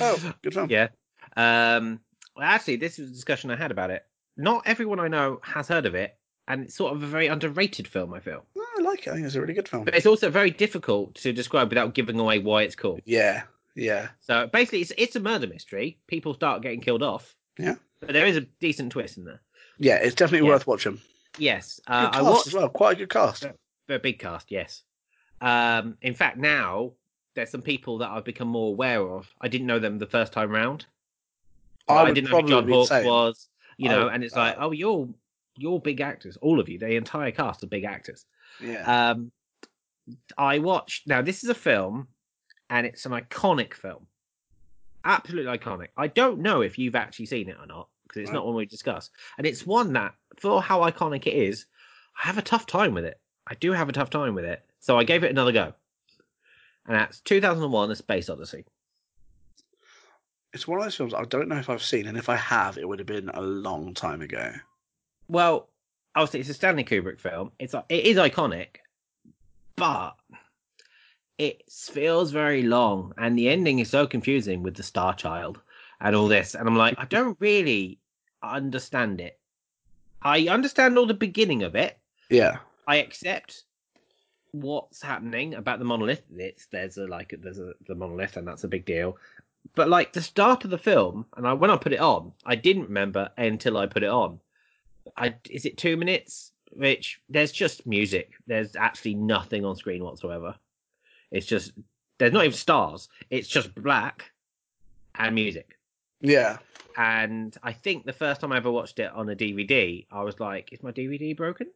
Oh, 0.00 0.32
good 0.42 0.52
film. 0.52 0.68
yeah. 0.68 0.88
Um, 1.36 2.00
well, 2.36 2.44
actually, 2.44 2.74
this 2.76 2.98
was 2.98 3.08
a 3.08 3.12
discussion 3.12 3.52
I 3.52 3.56
had 3.56 3.70
about 3.70 3.90
it. 3.90 4.04
Not 4.36 4.62
everyone 4.66 4.98
I 4.98 5.06
know 5.06 5.38
has 5.44 5.68
heard 5.68 5.86
of 5.86 5.94
it, 5.94 6.16
and 6.48 6.64
it's 6.64 6.74
sort 6.74 6.92
of 6.92 7.04
a 7.04 7.06
very 7.06 7.28
underrated 7.28 7.86
film. 7.86 8.12
I 8.12 8.18
feel, 8.18 8.44
No, 8.56 8.64
I 8.78 8.82
like 8.82 9.06
it. 9.06 9.10
I 9.10 9.14
think 9.14 9.26
it's 9.26 9.36
a 9.36 9.40
really 9.40 9.54
good 9.54 9.68
film. 9.68 9.84
but 9.84 9.94
it's 9.94 10.06
also 10.06 10.28
very 10.28 10.50
difficult 10.50 11.14
to 11.16 11.32
describe 11.32 11.68
without 11.68 11.94
giving 11.94 12.18
away 12.18 12.40
why 12.40 12.62
it's 12.62 12.74
cool. 12.74 12.98
Yeah, 13.04 13.42
yeah, 13.76 14.08
So 14.20 14.48
basically, 14.52 14.80
it's 14.80 14.92
it's 14.98 15.14
a 15.16 15.20
murder 15.20 15.46
mystery. 15.46 15.98
People 16.08 16.34
start 16.34 16.62
getting 16.62 16.80
killed 16.80 17.04
off. 17.04 17.34
Yeah. 17.58 17.76
But 18.00 18.12
there 18.12 18.26
is 18.26 18.36
a 18.36 18.40
decent 18.60 18.90
twist 18.90 19.16
in 19.18 19.24
there. 19.24 19.40
yeah. 19.78 19.96
It's 19.96 20.16
definitely 20.16 20.48
Yeah. 20.48 20.54
worth 20.54 20.66
watching. 20.66 21.00
Yes. 21.38 21.80
Good 21.86 21.92
Uh, 21.92 22.08
I 22.08 22.10
cast 22.10 22.24
watched 22.24 22.46
as 22.48 22.54
well. 22.54 22.68
Quite 22.70 22.96
a 22.96 22.98
good 23.00 23.10
cast. 23.10 23.46
a 23.88 23.98
big 24.00 24.18
cast. 24.18 24.50
Yes. 24.50 24.82
Um, 25.40 25.98
in 26.02 26.14
fact, 26.14 26.38
now 26.38 26.92
there's 27.34 27.50
some 27.50 27.62
people 27.62 27.98
that 27.98 28.10
I've 28.10 28.24
become 28.24 28.48
more 28.48 28.68
aware 28.68 29.02
of. 29.02 29.28
I 29.40 29.48
didn't 29.48 29.66
know 29.66 29.78
them 29.78 29.98
the 29.98 30.06
first 30.06 30.32
time 30.32 30.50
round. 30.50 30.86
I 31.88 32.02
would 32.02 32.14
didn't 32.14 32.30
know 32.30 32.40
who 32.40 32.48
John 32.48 32.68
Hawkes 32.68 32.90
was. 33.04 33.48
You 33.78 33.90
know, 33.90 34.08
and 34.08 34.24
it's 34.24 34.34
like, 34.34 34.56
uh, 34.56 34.60
oh, 34.60 34.70
you're 34.72 35.08
you're 35.58 35.80
big 35.80 36.00
actors, 36.00 36.36
all 36.38 36.60
of 36.60 36.68
you. 36.68 36.78
The 36.78 36.96
entire 36.96 37.30
cast 37.30 37.62
are 37.62 37.66
big 37.66 37.84
actors. 37.84 38.24
Yeah, 38.60 39.10
Um, 39.10 39.30
I 40.38 40.58
watched. 40.58 41.06
Now, 41.06 41.20
this 41.20 41.44
is 41.44 41.50
a 41.50 41.54
film, 41.54 42.08
and 42.70 42.86
it's 42.86 43.04
an 43.04 43.12
iconic 43.12 43.74
film. 43.74 44.06
Absolutely 45.04 45.56
iconic. 45.56 45.88
I 45.96 46.08
don't 46.08 46.40
know 46.40 46.62
if 46.62 46.78
you've 46.78 46.96
actually 46.96 47.26
seen 47.26 47.48
it 47.48 47.56
or 47.60 47.66
not 47.66 47.88
because 48.04 48.22
it's 48.22 48.28
Right. 48.30 48.34
not 48.36 48.46
one 48.46 48.54
we 48.54 48.66
discuss. 48.66 49.10
And 49.38 49.46
it's 49.46 49.66
one 49.66 49.92
that, 49.92 50.14
for 50.38 50.62
how 50.62 50.80
iconic 50.80 51.26
it 51.26 51.34
is, 51.34 51.66
I 52.22 52.26
have 52.26 52.38
a 52.38 52.42
tough 52.42 52.66
time 52.66 52.94
with 52.94 53.04
it. 53.04 53.20
I 53.46 53.54
do 53.54 53.72
have 53.72 53.88
a 53.88 53.92
tough 53.92 54.10
time 54.10 54.34
with 54.34 54.44
it. 54.44 54.65
So 54.86 54.96
I 54.96 55.02
gave 55.02 55.24
it 55.24 55.32
another 55.32 55.50
go. 55.50 55.72
And 56.86 56.94
that's 56.94 57.18
2001: 57.22 57.90
A 57.90 57.96
Space 57.96 58.30
Odyssey. 58.30 58.64
it's 60.52 60.68
one 60.68 60.78
of 60.78 60.84
those 60.84 60.94
films 60.94 61.12
I 61.12 61.24
don't 61.24 61.48
know 61.48 61.56
if 61.56 61.68
I've 61.68 61.82
seen, 61.82 62.06
and 62.06 62.16
if 62.16 62.28
I 62.28 62.36
have, 62.36 62.78
it 62.78 62.86
would 62.86 63.00
have 63.00 63.08
been 63.08 63.28
a 63.30 63.40
long 63.40 63.94
time 63.94 64.22
ago. 64.22 64.52
Well, 65.26 65.68
obviously, 66.14 66.38
it's 66.38 66.50
a 66.50 66.54
Stanley 66.54 66.84
Kubrick 66.84 67.18
film. 67.18 67.50
It's 67.58 67.74
it 67.88 68.06
is 68.06 68.16
iconic, 68.16 68.76
but 69.74 70.14
it 71.36 71.68
feels 71.68 72.30
very 72.30 72.62
long, 72.62 73.12
and 73.18 73.36
the 73.36 73.48
ending 73.48 73.80
is 73.80 73.90
so 73.90 74.06
confusing 74.06 74.62
with 74.62 74.76
the 74.76 74.84
Star 74.84 75.14
Child 75.14 75.60
and 76.00 76.14
all 76.14 76.28
this. 76.28 76.54
And 76.54 76.68
I'm 76.68 76.76
like, 76.76 76.94
I 76.96 77.06
don't 77.06 77.36
really 77.40 77.98
understand 78.40 79.20
it. 79.20 79.40
I 80.22 80.46
understand 80.46 80.96
all 80.96 81.06
the 81.06 81.14
beginning 81.14 81.64
of 81.64 81.74
it. 81.74 81.98
Yeah, 82.30 82.58
I 82.86 82.98
accept 82.98 83.64
what's 84.60 85.02
happening 85.02 85.54
about 85.54 85.78
the 85.78 85.84
monolith. 85.84 86.22
It's 86.36 86.66
there's 86.66 86.96
a 86.98 87.06
like 87.06 87.34
there's 87.40 87.58
a 87.58 87.72
the 87.86 87.94
monolith, 87.94 88.36
and 88.36 88.46
that's 88.46 88.64
a 88.64 88.68
big 88.68 88.84
deal. 88.84 89.16
But 89.74 89.88
like 89.88 90.12
the 90.12 90.22
start 90.22 90.64
of 90.64 90.70
the 90.70 90.78
film, 90.78 91.26
and 91.36 91.46
I 91.46 91.52
when 91.52 91.70
I 91.70 91.76
put 91.76 91.92
it 91.92 92.00
on, 92.00 92.32
I 92.44 92.54
didn't 92.54 92.84
remember 92.84 93.30
until 93.36 93.76
I 93.78 93.86
put 93.86 94.02
it 94.02 94.10
on. 94.10 94.40
I 95.16 95.34
is 95.50 95.64
it 95.64 95.76
two 95.76 95.96
minutes? 95.96 96.52
Which 96.72 97.20
there's 97.28 97.52
just 97.52 97.86
music. 97.86 98.32
There's 98.46 98.76
actually 98.76 99.14
nothing 99.14 99.64
on 99.64 99.76
screen 99.76 100.04
whatsoever. 100.04 100.54
It's 101.30 101.46
just 101.46 101.72
there's 102.18 102.32
not 102.32 102.44
even 102.44 102.56
stars. 102.56 103.08
It's 103.30 103.48
just 103.48 103.74
black 103.74 104.30
and 105.14 105.34
music. 105.34 105.78
yeah, 106.20 106.58
And 106.96 107.56
I 107.62 107.72
think 107.72 108.04
the 108.04 108.12
first 108.12 108.40
time 108.40 108.52
I 108.52 108.56
ever 108.58 108.70
watched 108.70 108.98
it 108.98 109.10
on 109.12 109.28
a 109.28 109.36
DVD, 109.36 110.06
I 110.10 110.22
was 110.22 110.40
like, 110.40 110.72
"Is 110.72 110.82
my 110.82 110.92
DVD 110.92 111.36
broken? 111.36 111.68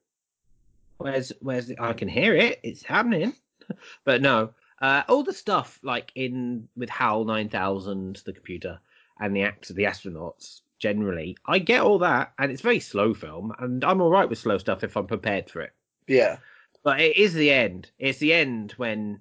Where's 1.00 1.32
where's 1.40 1.66
the, 1.66 1.80
I 1.80 1.94
can 1.94 2.08
hear 2.08 2.36
it? 2.36 2.60
It's 2.62 2.82
happening." 2.82 3.34
but 4.04 4.20
no, 4.20 4.52
uh, 4.80 5.02
all 5.08 5.22
the 5.22 5.32
stuff 5.32 5.78
like 5.82 6.12
in 6.14 6.68
with 6.76 6.90
HAL 6.90 7.24
nine 7.24 7.48
thousand, 7.48 8.22
the 8.26 8.32
computer, 8.32 8.80
and 9.18 9.34
the 9.34 9.42
acts 9.42 9.70
of 9.70 9.76
the 9.76 9.84
astronauts. 9.84 10.60
Generally, 10.78 11.36
I 11.46 11.58
get 11.58 11.82
all 11.82 11.98
that, 11.98 12.32
and 12.38 12.50
it's 12.50 12.62
a 12.62 12.64
very 12.64 12.80
slow 12.80 13.12
film, 13.14 13.52
and 13.58 13.84
I'm 13.84 14.00
all 14.00 14.10
right 14.10 14.28
with 14.28 14.38
slow 14.38 14.58
stuff 14.58 14.82
if 14.82 14.96
I'm 14.96 15.06
prepared 15.06 15.50
for 15.50 15.60
it. 15.60 15.72
yeah, 16.06 16.38
But 16.82 17.00
it 17.00 17.16
is 17.16 17.34
the 17.34 17.50
end. 17.50 17.90
It's 17.98 18.18
the 18.18 18.32
end 18.32 18.72
when 18.72 19.20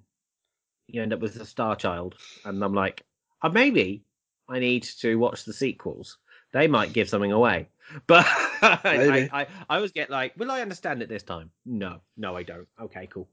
you 0.88 1.02
end 1.02 1.14
up 1.14 1.20
with 1.20 1.36
the 1.36 1.46
Star 1.46 1.76
Child, 1.76 2.16
and 2.46 2.64
I'm 2.64 2.74
like, 2.74 3.04
oh, 3.44 3.50
maybe 3.50 4.04
I 4.48 4.60
need 4.60 4.84
to 5.02 5.18
watch 5.18 5.46
the 5.46 5.54
sequels. 5.54 6.18
They 6.52 6.68
might 6.68 6.94
give 6.94 7.10
something 7.10 7.32
away. 7.32 7.70
But 8.08 8.26
I. 8.62 9.30
I, 9.32 9.48
I 9.70 9.76
always 9.76 9.92
get 9.92 10.10
like, 10.10 10.34
will 10.38 10.52
I 10.52 10.62
understand 10.62 11.02
it 11.02 11.10
this 11.10 11.24
time? 11.24 11.50
No, 11.66 12.02
no, 12.18 12.36
I 12.36 12.44
don't. 12.44 12.68
Okay, 12.80 13.08
cool. 13.08 13.28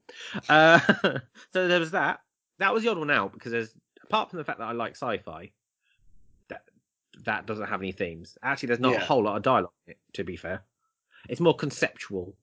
Uh, 0.48 0.78
so 1.52 1.68
there 1.68 1.80
was 1.80 1.90
that. 1.90 2.20
That 2.58 2.72
was 2.72 2.82
the 2.82 2.90
odd 2.90 2.98
one 2.98 3.10
out 3.10 3.32
because 3.32 3.52
there's 3.52 3.74
apart 4.02 4.30
from 4.30 4.38
the 4.38 4.44
fact 4.44 4.58
that 4.60 4.64
I 4.64 4.72
like 4.72 4.92
sci-fi, 4.92 5.50
that 6.48 6.62
that 7.24 7.46
doesn't 7.46 7.66
have 7.66 7.82
any 7.82 7.92
themes. 7.92 8.38
Actually, 8.42 8.68
there's 8.68 8.80
not 8.80 8.94
a 8.94 9.00
whole 9.00 9.22
lot 9.24 9.36
of 9.36 9.42
dialogue. 9.42 9.72
in 9.86 9.92
it, 9.92 9.98
To 10.14 10.24
be 10.24 10.36
fair, 10.36 10.62
it's 11.28 11.40
more 11.40 11.54
conceptual 11.54 12.34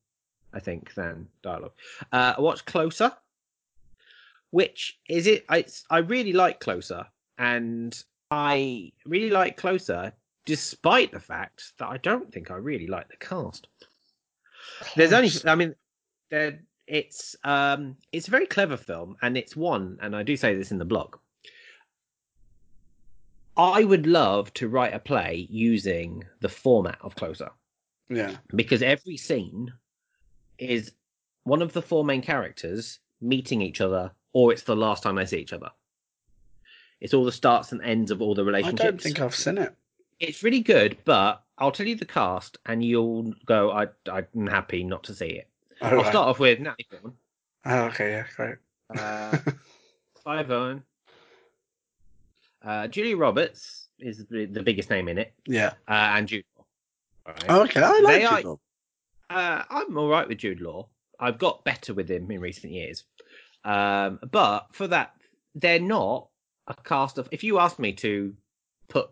I 0.54 0.60
think, 0.60 0.94
than 0.94 1.28
dialogue. 1.42 1.74
Uh, 2.12 2.36
I 2.38 2.42
watched 2.42 2.66
Closer, 2.66 3.12
which 4.52 5.00
is 5.10 5.28
it. 5.28 5.46
I, 5.50 5.66
I 5.90 6.00
really 6.00 6.34
like 6.34 6.60
Closer, 6.60 7.08
and 7.38 8.02
I 8.30 8.92
really 9.06 9.32
like 9.32 9.58
Closer, 9.58 10.14
despite 10.46 11.12
the 11.12 11.20
fact 11.20 11.74
that 11.80 11.88
I 11.88 11.98
don't 11.98 12.32
think 12.32 12.52
I 12.52 12.56
really 12.56 12.88
like 12.88 13.10
the 13.10 13.18
cast. 13.18 13.68
There's 14.96 15.14
only, 15.14 15.30
I 15.46 15.56
mean, 15.56 15.76
there. 16.30 16.60
It's 16.86 17.36
um, 17.46 17.96
it's 18.12 18.28
a 18.28 18.32
very 18.32 18.46
clever 18.46 18.76
film, 18.76 19.16
and 19.22 19.38
it's 19.38 19.56
one, 19.56 19.98
and 20.02 20.14
I 20.14 20.24
do 20.24 20.36
say 20.36 20.54
this 20.54 20.72
in 20.72 20.78
the 20.78 20.86
blog. 20.86 21.16
I 23.56 23.84
would 23.84 24.06
love 24.06 24.54
to 24.56 24.68
write 24.68 24.94
a 24.94 25.00
play 25.00 25.48
using 25.50 26.26
the 26.42 26.50
format 26.50 26.98
of 27.02 27.16
Closer 27.16 27.52
yeah, 28.10 28.36
because 28.56 28.82
every 28.82 29.16
scene 29.16 29.72
is 30.58 30.92
one 31.44 31.62
of 31.62 31.72
the 31.72 31.82
four 31.82 32.04
main 32.04 32.22
characters 32.22 33.00
meeting 33.22 33.62
each 33.62 33.80
other, 33.80 34.12
or 34.34 34.52
it's 34.52 34.64
the 34.64 34.76
last 34.76 35.04
time 35.04 35.16
they 35.16 35.26
see 35.26 35.38
each 35.38 35.54
other. 35.54 35.70
It's 37.00 37.14
all 37.14 37.26
the 37.26 37.32
starts 37.32 37.72
and 37.72 37.82
ends 37.82 38.12
of 38.12 38.22
all 38.22 38.36
the 38.36 38.44
relationships. 38.44 38.82
I 38.82 38.86
don't 38.86 39.02
think 39.02 39.22
I've 39.22 39.36
seen 39.36 39.58
it. 39.58 39.76
It's 40.20 40.44
really 40.44 40.62
good, 40.62 40.98
but 41.06 41.44
I'll 41.58 41.72
tell 41.72 41.88
you 41.88 41.96
the 41.96 42.06
cast, 42.06 42.58
and 42.66 42.84
you'll 42.84 43.34
go, 43.46 43.72
I, 43.72 43.88
I'm 44.12 44.48
happy 44.48 44.84
not 44.84 45.04
to 45.06 45.14
see 45.16 45.28
it. 45.28 45.48
Oh, 45.82 45.88
I'll 45.88 45.98
right. 45.98 46.08
start 46.08 46.28
off 46.30 46.40
with 46.40 46.60
Natalie 46.60 46.88
Portman, 46.90 47.14
Oh, 47.66 47.84
okay, 47.86 48.12
yeah, 48.12 48.26
great. 48.36 48.56
uh, 48.98 49.38
Clive 50.24 50.52
Owen, 50.52 50.84
uh, 52.64 52.88
Julia 52.88 53.18
Roberts 53.18 53.90
is 54.00 54.26
the, 54.26 54.46
the 54.46 54.64
biggest 54.64 54.90
name 54.90 55.08
in 55.08 55.18
it, 55.18 55.34
yeah. 55.46 55.74
uh, 55.88 56.16
and 56.16 56.28
Jude 56.28 56.46
Law. 56.58 56.66
Right. 57.28 57.46
Oh, 57.50 57.62
okay, 57.64 57.82
I 57.82 58.00
like 58.00 58.22
They 58.22 58.36
Jude 58.36 58.46
Law. 58.46 58.60
Uh, 59.30 59.64
I'm 59.70 59.98
all 59.98 60.10
right 60.10 60.28
with 60.28 60.38
Jude 60.38 60.62
Law. 60.62 60.88
I've 61.20 61.38
got 61.38 61.64
better 61.64 61.94
with 61.94 62.10
him 62.10 62.30
in 62.30 62.40
recent 62.42 62.74
years. 62.74 63.04
Um, 63.64 64.20
but 64.32 64.68
for 64.72 64.88
that, 64.88 65.14
they're 65.56 65.80
not 65.80 66.28
a 66.68 66.76
cast 66.84 67.18
of. 67.18 67.30
If 67.32 67.44
you 67.44 67.60
asked 67.60 67.80
me 67.80 67.94
to 67.94 68.36
put 68.90 69.10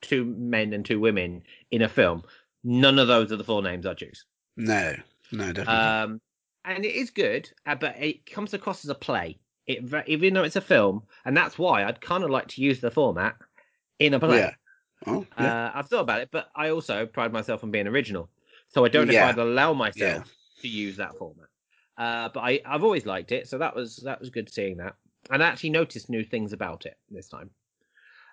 two 0.00 0.24
men 0.24 0.72
and 0.72 0.84
two 0.84 1.00
women 1.00 1.42
in 1.70 1.82
a 1.82 1.88
film, 1.88 2.22
none 2.64 2.98
of 2.98 3.08
those 3.08 3.32
are 3.32 3.36
the 3.36 3.44
four 3.44 3.62
names 3.62 3.86
I 3.86 3.94
choose. 3.94 4.24
No, 4.56 4.94
no, 5.32 5.52
definitely. 5.52 5.66
Um, 5.66 6.20
and 6.64 6.84
it 6.84 6.94
is 6.94 7.10
good, 7.10 7.50
uh, 7.66 7.74
but 7.74 7.96
it 7.98 8.26
comes 8.26 8.54
across 8.54 8.84
as 8.84 8.90
a 8.90 8.94
play. 8.94 9.38
It, 9.66 9.84
even 10.08 10.34
though 10.34 10.42
it's 10.42 10.56
a 10.56 10.60
film, 10.60 11.02
and 11.24 11.36
that's 11.36 11.58
why 11.58 11.84
I'd 11.84 12.00
kind 12.00 12.24
of 12.24 12.30
like 12.30 12.48
to 12.48 12.62
use 12.62 12.80
the 12.80 12.90
format 12.90 13.36
in 13.98 14.14
a 14.14 14.20
play. 14.20 14.38
yeah. 14.38 14.54
Oh, 15.06 15.26
yeah. 15.38 15.46
Uh, 15.46 15.70
I've 15.74 15.88
thought 15.88 16.00
about 16.00 16.20
it, 16.20 16.28
but 16.30 16.48
I 16.54 16.70
also 16.70 17.06
pride 17.06 17.32
myself 17.32 17.64
on 17.64 17.70
being 17.70 17.86
original. 17.86 18.28
So 18.68 18.84
I 18.84 18.88
don't 18.88 19.06
know 19.06 19.12
Yeah. 19.12 19.30
if 19.30 19.38
I'd 19.38 19.42
allow 19.42 19.72
myself 19.72 20.30
to 20.60 20.68
use 20.68 20.96
that 20.96 21.16
format. 21.16 21.46
Uh, 21.96 22.28
but 22.32 22.40
I, 22.40 22.60
I've 22.66 22.84
always 22.84 23.06
liked 23.06 23.32
it, 23.32 23.48
so 23.48 23.58
that 23.58 23.74
was 23.74 23.96
that 23.98 24.20
was 24.20 24.30
good 24.30 24.52
seeing 24.52 24.78
that, 24.78 24.94
and 25.30 25.42
I 25.42 25.46
actually 25.46 25.70
noticed 25.70 26.08
new 26.08 26.24
things 26.24 26.52
about 26.52 26.86
it 26.86 26.96
this 27.10 27.28
time. 27.28 27.50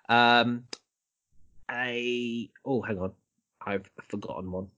Um, 0.08 0.64
I 1.68 2.48
oh, 2.64 2.82
hang 2.82 2.98
on, 2.98 3.12
I've 3.64 3.88
forgotten 4.08 4.50
one 4.50 4.68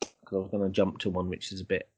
because 0.00 0.36
I 0.36 0.36
was 0.36 0.50
going 0.50 0.62
to 0.64 0.70
jump 0.70 0.98
to 1.00 1.10
one 1.10 1.28
which 1.28 1.52
is 1.52 1.60
a 1.60 1.64
bit 1.64 1.88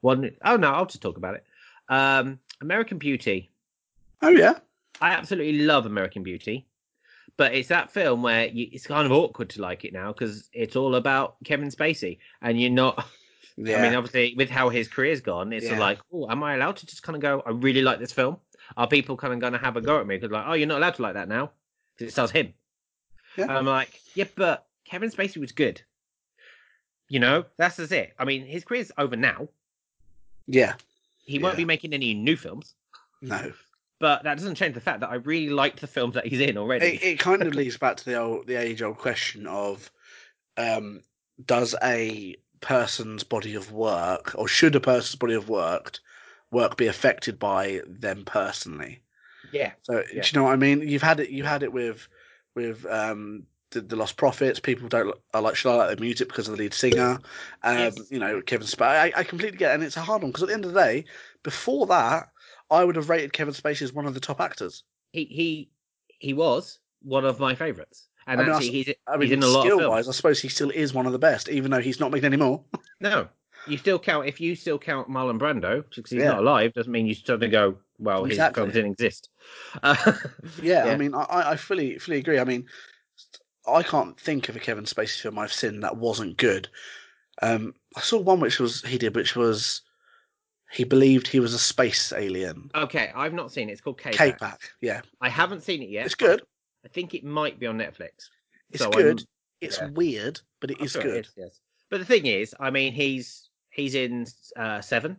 one 0.00 0.30
oh 0.44 0.56
no, 0.56 0.70
I'll 0.72 0.86
just 0.86 1.02
talk 1.02 1.16
about 1.16 1.34
it. 1.34 1.44
Um, 1.88 2.38
American 2.60 2.98
Beauty. 2.98 3.50
oh 4.22 4.28
yeah. 4.28 4.54
I 5.00 5.10
absolutely 5.10 5.60
love 5.60 5.86
American 5.86 6.22
Beauty, 6.24 6.66
but 7.36 7.54
it's 7.54 7.68
that 7.68 7.90
film 7.92 8.20
where 8.22 8.46
you, 8.48 8.68
it's 8.72 8.86
kind 8.86 9.06
of 9.06 9.12
awkward 9.12 9.48
to 9.50 9.62
like 9.62 9.84
it 9.84 9.92
now 9.92 10.12
because 10.12 10.48
it's 10.52 10.74
all 10.74 10.96
about 10.96 11.36
Kevin 11.44 11.68
Spacey, 11.68 12.18
and 12.42 12.60
you're 12.60 12.70
not. 12.70 13.06
Yeah. 13.56 13.78
I 13.78 13.82
mean, 13.82 13.94
obviously, 13.94 14.34
with 14.36 14.50
how 14.50 14.70
his 14.70 14.88
career's 14.88 15.20
gone, 15.20 15.52
it's 15.52 15.66
Yeah. 15.66 15.78
like, 15.78 16.00
oh, 16.12 16.28
am 16.28 16.42
I 16.42 16.54
allowed 16.54 16.76
to 16.78 16.86
just 16.86 17.04
kind 17.04 17.14
of 17.14 17.22
go? 17.22 17.42
I 17.46 17.50
really 17.50 17.82
like 17.82 18.00
this 18.00 18.12
film. 18.12 18.38
Are 18.76 18.88
people 18.88 19.16
kind 19.16 19.32
of 19.32 19.38
going 19.38 19.52
to 19.52 19.58
have 19.60 19.76
a 19.76 19.80
go 19.80 20.00
at 20.00 20.06
me 20.06 20.16
because 20.16 20.32
like, 20.32 20.44
oh, 20.48 20.54
you're 20.54 20.66
not 20.66 20.78
allowed 20.78 20.96
to 20.96 21.02
like 21.02 21.14
that 21.14 21.28
now 21.28 21.52
because 21.96 22.08
it 22.08 22.12
stars 22.12 22.30
him? 22.32 22.52
Yeah. 23.38 23.44
And 23.44 23.52
I'm 23.52 23.66
like, 23.66 24.00
yeah, 24.14 24.24
but 24.34 24.66
Kevin 24.84 25.10
Spacey 25.10 25.36
was 25.38 25.52
good. 25.52 25.80
You 27.08 27.20
know, 27.20 27.44
that's 27.56 27.76
just 27.76 27.92
it. 27.92 28.12
I 28.18 28.24
mean, 28.24 28.44
his 28.44 28.64
career's 28.64 28.92
over 28.98 29.16
now. 29.16 29.48
yeah. 30.46 30.74
He 31.24 31.38
won't 31.38 31.54
Yeah. 31.54 31.58
be 31.58 31.64
making 31.66 31.92
any 31.92 32.14
new 32.14 32.36
films, 32.36 32.74
No. 33.20 33.52
but 33.98 34.22
that 34.22 34.38
doesn't 34.38 34.54
change 34.54 34.74
the 34.74 34.80
fact 34.80 35.00
that 35.00 35.10
I 35.10 35.16
really 35.16 35.50
liked 35.50 35.82
the 35.82 35.86
films 35.86 36.14
that 36.14 36.26
he's 36.26 36.40
in 36.40 36.56
already. 36.56 36.86
It, 36.96 37.02
it 37.02 37.18
kind 37.18 37.42
of 37.42 37.54
leads 37.54 37.76
back 37.76 37.98
to 37.98 38.04
the 38.06 38.14
old, 38.18 38.46
the 38.46 38.54
age-old 38.56 38.96
question 38.96 39.46
of, 39.46 39.90
um, 40.56 41.02
does 41.44 41.74
a 41.82 42.34
person's 42.62 43.24
body 43.24 43.54
of 43.54 43.72
work, 43.72 44.32
or 44.36 44.48
should 44.48 44.74
a 44.74 44.80
person's 44.80 45.16
body 45.16 45.34
of 45.34 45.50
work, 45.50 45.98
work 46.50 46.78
be 46.78 46.86
affected 46.86 47.38
by 47.38 47.82
them 47.86 48.24
personally? 48.24 49.00
yeah. 49.52 49.72
So 49.82 50.02
Yeah. 50.12 50.22
do 50.22 50.28
you 50.28 50.32
know 50.40 50.44
what 50.44 50.52
I 50.52 50.56
mean? 50.56 50.80
You've 50.88 51.02
had 51.02 51.20
it. 51.20 51.28
You 51.28 51.44
had 51.44 51.62
it 51.62 51.72
with 51.74 52.08
with 52.54 52.84
um, 52.86 53.44
the, 53.70 53.80
the 53.80 53.96
Lostprophets. 53.96 54.62
People 54.62 54.88
don't 54.88 55.14
are 55.34 55.42
like 55.42 55.56
should 55.56 55.70
I 55.72 55.76
like 55.76 55.96
the 55.96 56.02
music 56.02 56.28
because 56.28 56.48
of 56.48 56.56
the 56.56 56.62
lead 56.62 56.74
singer. 56.74 57.18
Um, 57.62 57.78
Yes. 57.78 58.10
You 58.10 58.18
know 58.18 58.40
Kevin 58.42 58.66
Spacey. 58.66 58.82
I, 58.86 59.12
I 59.16 59.24
completely 59.24 59.58
get, 59.58 59.70
it, 59.70 59.74
and 59.74 59.82
it's 59.82 59.96
a 59.96 60.00
hard 60.00 60.22
one 60.22 60.30
because 60.30 60.42
at 60.42 60.48
the 60.48 60.54
end 60.54 60.64
of 60.64 60.72
the 60.72 60.80
day, 60.80 61.04
before 61.42 61.86
that, 61.86 62.28
I 62.70 62.84
would 62.84 62.96
have 62.96 63.08
rated 63.08 63.32
Kevin 63.32 63.54
Spacey 63.54 63.82
as 63.82 63.92
one 63.92 64.06
of 64.06 64.14
the 64.14 64.20
top 64.20 64.40
actors. 64.40 64.84
he 65.12 65.24
he 65.24 65.70
he 66.18 66.32
was 66.34 66.78
one 67.02 67.24
of 67.24 67.38
my 67.38 67.54
favorites, 67.54 68.08
and 68.26 68.40
I 68.40 68.44
mean, 68.44 68.52
actually 68.54 68.80
s- 68.80 68.86
he's 68.86 68.94
I 69.06 69.18
he's 69.18 69.30
in 69.32 69.42
a 69.42 69.46
lot 69.46 69.66
of 69.66 69.72
skill 69.74 69.90
wise, 69.90 70.08
I 70.08 70.12
suppose 70.12 70.40
he 70.40 70.48
still 70.48 70.70
is 70.70 70.92
one 70.92 71.06
of 71.06 71.12
the 71.12 71.18
best, 71.18 71.48
even 71.48 71.70
though 71.70 71.80
he's 71.80 72.00
not 72.00 72.10
making 72.10 72.26
any 72.26 72.36
more. 72.36 72.64
No, 73.00 73.28
you 73.68 73.78
still 73.78 73.98
count 73.98 74.26
if 74.26 74.40
you 74.40 74.54
still 74.56 74.78
count 74.78 75.08
Marlon 75.08 75.38
Brando 75.38 75.84
because 75.94 76.10
he's 76.10 76.20
Yeah. 76.22 76.30
not 76.32 76.38
alive 76.40 76.72
doesn't 76.74 76.92
mean 76.92 77.06
you 77.06 77.14
suddenly 77.14 77.48
go 77.48 77.76
well 77.98 78.24
his 78.24 78.32
Exactly. 78.34 78.60
films 78.62 78.74
didn't 78.74 78.92
exist. 78.92 79.28
Uh, 79.82 79.94
Yeah, 80.62 80.86
Yeah. 80.86 80.92
I 80.92 80.96
mean, 80.96 81.14
I, 81.14 81.50
I 81.52 81.56
fully 81.56 81.98
fully 81.98 82.18
agree. 82.18 82.38
I 82.38 82.44
mean, 82.44 82.66
I 83.66 83.82
can't 83.82 84.18
think 84.18 84.48
of 84.48 84.56
a 84.56 84.60
Kevin 84.60 84.84
Spacey 84.84 85.20
film 85.20 85.38
I've 85.38 85.52
seen 85.52 85.80
that 85.80 85.96
wasn't 85.96 86.36
good. 86.36 86.68
Um, 87.42 87.74
I 87.96 88.00
saw 88.00 88.18
one 88.18 88.40
which 88.40 88.58
was 88.58 88.82
he 88.82 88.98
did, 88.98 89.14
which 89.14 89.36
was 89.36 89.82
he 90.70 90.84
believed 90.84 91.26
he 91.28 91.40
was 91.40 91.54
a 91.54 91.58
space 91.58 92.12
alien. 92.12 92.70
okay, 92.74 93.10
I've 93.14 93.32
not 93.32 93.52
seen 93.52 93.68
it. 93.68 93.72
It's 93.72 93.80
called 93.80 93.98
K. 93.98 94.10
K-Pax, 94.10 94.70
yeah, 94.80 95.00
I 95.20 95.28
haven't 95.28 95.62
seen 95.62 95.82
it 95.82 95.88
yet. 95.88 96.04
it's 96.06 96.14
good. 96.14 96.42
I 96.84 96.88
think 96.88 97.14
it 97.14 97.24
might 97.24 97.58
be 97.58 97.66
on 97.66 97.78
Netflix. 97.78 98.10
It's 98.70 98.82
So 98.82 98.90
good. 98.90 99.18
I'm- 99.20 99.26
It's 99.60 99.78
yeah. 99.78 99.88
weird, 99.90 100.40
but 100.60 100.70
it 100.70 100.76
I'm 100.78 100.84
is 100.86 100.92
sure 100.92 101.02
good. 101.02 101.24
is, 101.26 101.32
yes. 101.36 101.60
But 101.90 101.98
the 102.00 102.04
thing 102.04 102.26
is, 102.26 102.54
I 102.60 102.70
mean, 102.70 102.92
he's 102.92 103.47
he's 103.78 103.94
in 103.94 104.26
uh, 104.56 104.80
Seven. 104.80 105.16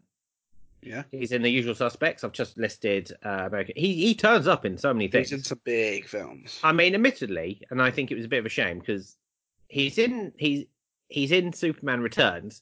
Yeah, 0.81 1.03
He's 1.11 1.33
in 1.33 1.41
The 1.41 1.49
Usual 1.49 1.75
Suspects. 1.75 2.23
I've 2.23 2.31
just 2.31 2.57
listed 2.57 3.11
uh, 3.25 3.47
American. 3.47 3.73
He 3.75 3.95
he 3.95 4.15
turns 4.15 4.47
up 4.47 4.65
in 4.65 4.77
so 4.77 4.93
many 4.93 5.09
things. 5.09 5.29
he's 5.29 5.39
in 5.39 5.43
some 5.43 5.59
big 5.65 6.07
films. 6.07 6.57
I 6.63 6.71
mean, 6.71 6.95
admittedly, 6.95 7.61
and 7.69 7.81
I 7.81 7.91
think 7.91 8.11
it 8.11 8.15
was 8.15 8.23
a 8.23 8.29
bit 8.29 8.39
of 8.39 8.45
a 8.45 8.49
shame 8.49 8.79
because 8.79 9.17
he's 9.67 9.97
in 9.97 10.31
he's 10.37 10.65
he's 11.09 11.33
in 11.33 11.51
Superman 11.51 11.99
Returns 11.99 12.61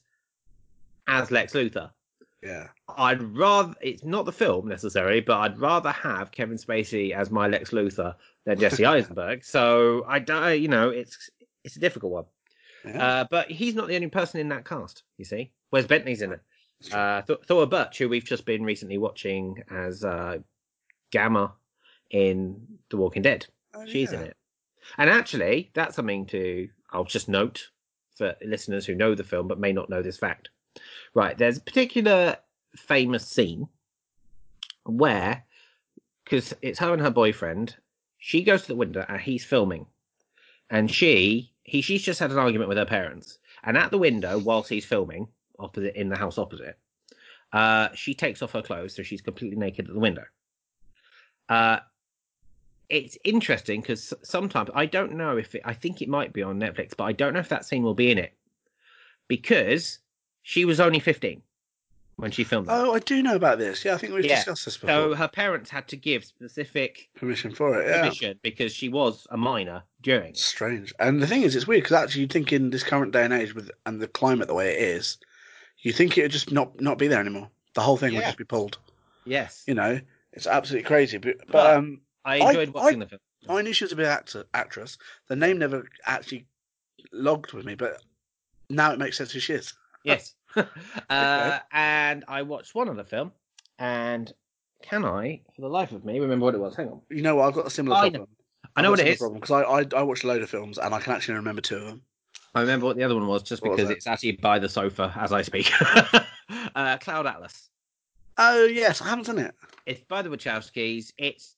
as 1.06 1.30
Lex 1.30 1.52
Luthor. 1.52 1.90
Yeah, 2.42 2.68
I'd 2.96 3.22
rather 3.22 3.74
it's 3.80 4.02
not 4.02 4.24
the 4.24 4.32
film 4.32 4.66
necessarily, 4.66 5.20
but 5.20 5.38
I'd 5.38 5.58
rather 5.58 5.92
have 5.92 6.32
Kevin 6.32 6.56
Spacey 6.56 7.12
as 7.12 7.30
my 7.30 7.46
Lex 7.46 7.70
Luthor 7.70 8.16
than 8.44 8.58
Jesse 8.58 8.84
Eisenberg. 8.86 9.44
So 9.44 10.04
I 10.08 10.18
don't, 10.18 10.60
you 10.60 10.68
know, 10.68 10.88
it's 10.90 11.30
it's 11.62 11.76
a 11.76 11.80
difficult 11.80 12.12
one. 12.12 12.24
Yeah. 12.88 13.06
Uh, 13.06 13.24
but 13.30 13.50
he's 13.50 13.74
not 13.74 13.88
the 13.88 13.94
only 13.96 14.08
person 14.08 14.40
in 14.40 14.48
that 14.48 14.64
cast. 14.64 15.02
You 15.16 15.24
see, 15.24 15.50
Wes 15.70 15.86
Bentley's 15.86 16.22
in 16.22 16.32
it. 16.32 16.40
Uh, 16.92 17.22
Th- 17.22 17.40
Thora 17.46 17.66
Birch, 17.66 17.98
who 17.98 18.08
we've 18.08 18.24
just 18.24 18.44
been 18.44 18.64
recently 18.64 18.98
watching 18.98 19.62
as 19.70 20.04
uh, 20.04 20.38
Gamma 21.10 21.52
in 22.10 22.78
The 22.90 22.96
Walking 22.96 23.22
Dead. 23.22 23.46
Oh, 23.74 23.84
She's 23.86 24.12
yeah. 24.12 24.20
in 24.20 24.24
it. 24.26 24.36
And 24.96 25.10
actually, 25.10 25.70
that's 25.74 25.96
something 25.96 26.26
to 26.26 26.68
I'll 26.90 27.04
just 27.04 27.28
note 27.28 27.68
for 28.16 28.34
listeners 28.44 28.86
who 28.86 28.94
know 28.94 29.14
the 29.14 29.24
film 29.24 29.48
but 29.48 29.60
may 29.60 29.72
not 29.72 29.90
know 29.90 30.02
this 30.02 30.18
fact. 30.18 30.48
Right, 31.14 31.36
there's 31.36 31.58
a 31.58 31.62
particular 31.62 32.36
famous 32.76 33.26
scene 33.26 33.68
where, 34.84 35.44
because 36.24 36.54
it's 36.62 36.78
her 36.78 36.92
and 36.92 37.02
her 37.02 37.10
boyfriend, 37.10 37.76
she 38.18 38.42
goes 38.42 38.62
to 38.62 38.68
the 38.68 38.76
window 38.76 39.04
and 39.08 39.20
he's 39.20 39.44
filming, 39.44 39.86
and 40.70 40.90
she 40.90 41.52
he 41.68 41.82
she's 41.82 42.02
just 42.02 42.20
had 42.20 42.30
an 42.30 42.38
argument 42.38 42.68
with 42.68 42.78
her 42.78 42.86
parents, 42.86 43.38
and 43.62 43.76
at 43.76 43.90
the 43.90 43.98
window 43.98 44.38
whilst 44.38 44.70
he's 44.70 44.84
filming, 44.84 45.28
opposite 45.58 45.94
in 45.94 46.08
the 46.08 46.16
house 46.16 46.38
opposite, 46.38 46.78
uh, 47.52 47.88
she 47.94 48.14
takes 48.14 48.42
off 48.42 48.52
her 48.52 48.62
clothes 48.62 48.94
so 48.94 49.02
she's 49.02 49.20
completely 49.20 49.56
naked 49.56 49.86
at 49.86 49.92
the 49.92 50.00
window. 50.00 50.24
Uh, 51.48 51.78
it's 52.88 53.18
interesting 53.24 53.80
because 53.80 54.14
sometimes 54.22 54.70
I 54.74 54.86
don't 54.86 55.12
know 55.12 55.36
if 55.36 55.54
it, 55.54 55.62
I 55.64 55.74
think 55.74 56.00
it 56.00 56.08
might 56.08 56.32
be 56.32 56.42
on 56.42 56.58
Netflix, 56.58 56.96
but 56.96 57.04
I 57.04 57.12
don't 57.12 57.34
know 57.34 57.40
if 57.40 57.50
that 57.50 57.66
scene 57.66 57.82
will 57.82 57.94
be 57.94 58.10
in 58.10 58.18
it. 58.18 58.32
Because 59.28 59.98
she 60.42 60.64
was 60.64 60.80
only 60.80 61.00
15 61.00 61.42
when 62.18 62.32
she 62.32 62.42
filmed 62.44 62.66
that. 62.66 62.72
Oh, 62.76 62.92
I 62.94 62.98
do 62.98 63.22
know 63.22 63.36
about 63.36 63.58
this. 63.58 63.84
Yeah, 63.84 63.94
I 63.94 63.96
think 63.96 64.12
we've 64.12 64.24
Yeah. 64.24 64.36
discussed 64.36 64.64
this 64.64 64.76
before. 64.76 64.90
so 64.90 65.14
her 65.14 65.28
parents 65.28 65.70
had 65.70 65.86
to 65.88 65.96
give 65.96 66.24
specific 66.24 67.08
Permission 67.14 67.54
for 67.54 67.80
it. 67.80 67.88
Yeah. 67.88 68.00
permission 68.02 68.38
because 68.42 68.74
she 68.74 68.88
was 68.88 69.26
a 69.30 69.36
minor 69.36 69.84
during. 70.02 70.30
it. 70.30 70.36
Strange. 70.36 70.92
And 70.98 71.22
the 71.22 71.26
thing 71.28 71.42
is, 71.42 71.54
it's 71.54 71.66
weird 71.68 71.84
because 71.84 71.96
actually, 71.96 72.22
you 72.22 72.26
think 72.26 72.52
in 72.52 72.70
this 72.70 72.82
current 72.82 73.12
day 73.12 73.24
and 73.24 73.32
age, 73.32 73.54
with 73.54 73.70
and 73.86 74.00
the 74.00 74.08
climate 74.08 74.48
the 74.48 74.54
way 74.54 74.74
it 74.74 74.82
is, 74.82 75.18
you 75.78 75.92
think 75.92 76.18
it 76.18 76.22
would 76.22 76.32
just 76.32 76.50
not 76.50 76.80
not 76.80 76.98
be 76.98 77.06
there 77.06 77.20
anymore. 77.20 77.50
The 77.74 77.82
whole 77.82 77.96
thing 77.96 78.14
would 78.14 78.24
just 78.24 78.36
be 78.36 78.44
pulled. 78.44 78.78
Yes, 79.24 79.62
You 79.68 79.74
know, 79.74 80.00
it's 80.32 80.46
absolutely 80.46 80.86
crazy. 80.88 81.18
But, 81.18 81.38
but 81.38 81.52
But- 81.52 81.76
um, 81.76 82.00
I 82.24 82.38
I- 82.40 82.48
enjoyed 82.48 82.70
watching 82.70 82.98
the 82.98 83.06
film. 83.06 83.20
I 83.48 83.62
knew 83.62 83.72
she 83.72 83.84
was 83.84 83.92
a 83.92 83.96
big 83.96 84.06
actor, 84.06 84.44
actress. 84.54 84.98
The 85.28 85.36
name 85.36 85.58
never 85.58 85.88
actually 86.04 86.46
logged 87.12 87.52
with 87.52 87.64
me, 87.64 87.74
but 87.76 88.02
now 88.68 88.90
it 88.92 88.98
makes 88.98 89.16
sense 89.18 89.30
who 89.32 89.38
she 89.40 89.52
is. 89.54 89.72
Yes. 90.02 90.34
uh, 91.10 91.58
and 91.72 92.24
I 92.28 92.42
watched 92.42 92.74
one 92.74 92.88
other 92.88 93.04
film, 93.04 93.32
and 93.78 94.32
can 94.82 95.04
I, 95.04 95.42
for 95.54 95.62
the 95.62 95.68
life 95.68 95.92
of 95.92 96.04
me, 96.04 96.18
remember 96.20 96.44
what 96.44 96.54
it 96.54 96.58
was? 96.58 96.76
Hang 96.76 96.88
on. 96.88 97.00
You 97.10 97.22
know 97.22 97.36
what? 97.36 97.48
I've 97.48 97.54
got 97.54 97.66
a 97.66 97.70
similar 97.70 97.96
I 97.96 98.04
know. 98.04 98.10
problem. 98.10 98.28
I 98.76 98.82
know 98.82 98.90
what 98.90 99.00
it 99.00 99.08
is. 99.08 99.20
because 99.20 99.50
I, 99.50 99.62
I 99.62 99.84
I 99.96 100.02
watched 100.02 100.24
a 100.24 100.28
load 100.28 100.42
of 100.42 100.50
films 100.50 100.78
and 100.78 100.94
I 100.94 101.00
can 101.00 101.12
actually 101.12 101.34
remember 101.34 101.60
two 101.60 101.76
of 101.76 101.84
them. 101.86 102.02
I 102.54 102.60
remember 102.60 102.86
what 102.86 102.96
the 102.96 103.02
other 103.02 103.14
one 103.14 103.26
was 103.26 103.42
just 103.42 103.62
What 103.62 103.72
because 103.76 103.90
it? 103.90 103.98
it's 103.98 104.06
actually 104.06 104.32
by 104.32 104.58
the 104.58 104.68
sofa 104.68 105.12
as 105.16 105.32
I 105.32 105.42
speak. 105.42 105.70
uh, 106.74 106.96
Cloud 106.98 107.26
Atlas. 107.26 107.70
Oh 108.38 108.64
yes, 108.64 109.02
I 109.02 109.08
haven't 109.08 109.26
done 109.26 109.38
it. 109.38 109.54
It's 109.86 110.00
by 110.02 110.22
the 110.22 110.30
Wachowskis. 110.30 111.12
It's 111.18 111.56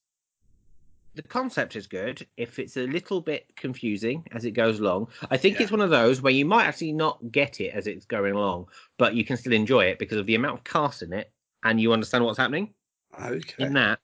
the 1.14 1.22
concept 1.22 1.76
is 1.76 1.86
good. 1.86 2.26
If 2.36 2.58
it's 2.58 2.76
a 2.76 2.86
little 2.86 3.20
bit 3.20 3.50
confusing 3.56 4.24
as 4.32 4.44
it 4.44 4.52
goes 4.52 4.80
along, 4.80 5.08
I 5.30 5.36
think 5.36 5.56
Yeah. 5.56 5.62
it's 5.64 5.72
one 5.72 5.80
of 5.80 5.90
those 5.90 6.22
where 6.22 6.32
you 6.32 6.44
might 6.44 6.64
actually 6.66 6.92
not 6.92 7.18
get 7.32 7.60
it 7.60 7.74
as 7.74 7.86
it's 7.86 8.04
going 8.06 8.34
along, 8.34 8.68
but 8.98 9.14
you 9.14 9.24
can 9.24 9.36
still 9.36 9.52
enjoy 9.52 9.86
it 9.86 9.98
because 9.98 10.18
of 10.18 10.26
the 10.26 10.34
amount 10.36 10.58
of 10.58 10.64
cast 10.64 11.02
in 11.02 11.12
it, 11.12 11.32
and 11.64 11.80
you 11.80 11.92
understand 11.92 12.24
what's 12.24 12.38
happening. 12.38 12.72
Okay. 13.20 13.64
in 13.64 13.72
that 13.72 13.98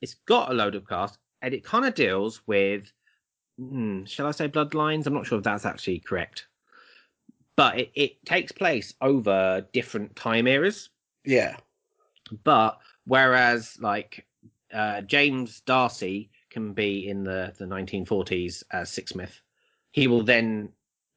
it's 0.00 0.14
got 0.26 0.50
a 0.50 0.54
load 0.54 0.76
of 0.76 0.86
cast 0.88 1.18
and 1.42 1.52
it 1.52 1.64
kind 1.64 1.84
of 1.84 1.94
deals 1.94 2.40
with 2.46 2.92
hmm, 3.58 4.04
shall 4.04 4.28
i 4.28 4.30
say 4.30 4.48
bloodlines 4.48 5.04
i'm 5.06 5.12
not 5.14 5.26
sure 5.26 5.36
if 5.38 5.42
that's 5.44 5.66
actually 5.66 5.98
correct 5.98 6.46
but 7.56 7.76
it, 7.76 7.90
it 7.96 8.24
takes 8.24 8.52
place 8.52 8.94
over 9.00 9.66
different 9.72 10.14
time 10.14 10.46
eras 10.46 10.90
Yeah. 11.24 11.56
but 12.44 12.78
whereas 13.04 13.76
like 13.80 14.24
uh, 14.72 15.00
james 15.02 15.60
D'Arcy 15.62 16.30
can 16.52 16.72
be 16.72 17.08
in 17.08 17.24
the, 17.24 17.52
the 17.58 17.64
1940s 17.64 18.62
as 18.70 18.90
sixsmith 18.90 19.40
he 19.90 20.06
will 20.06 20.22
then 20.22 20.68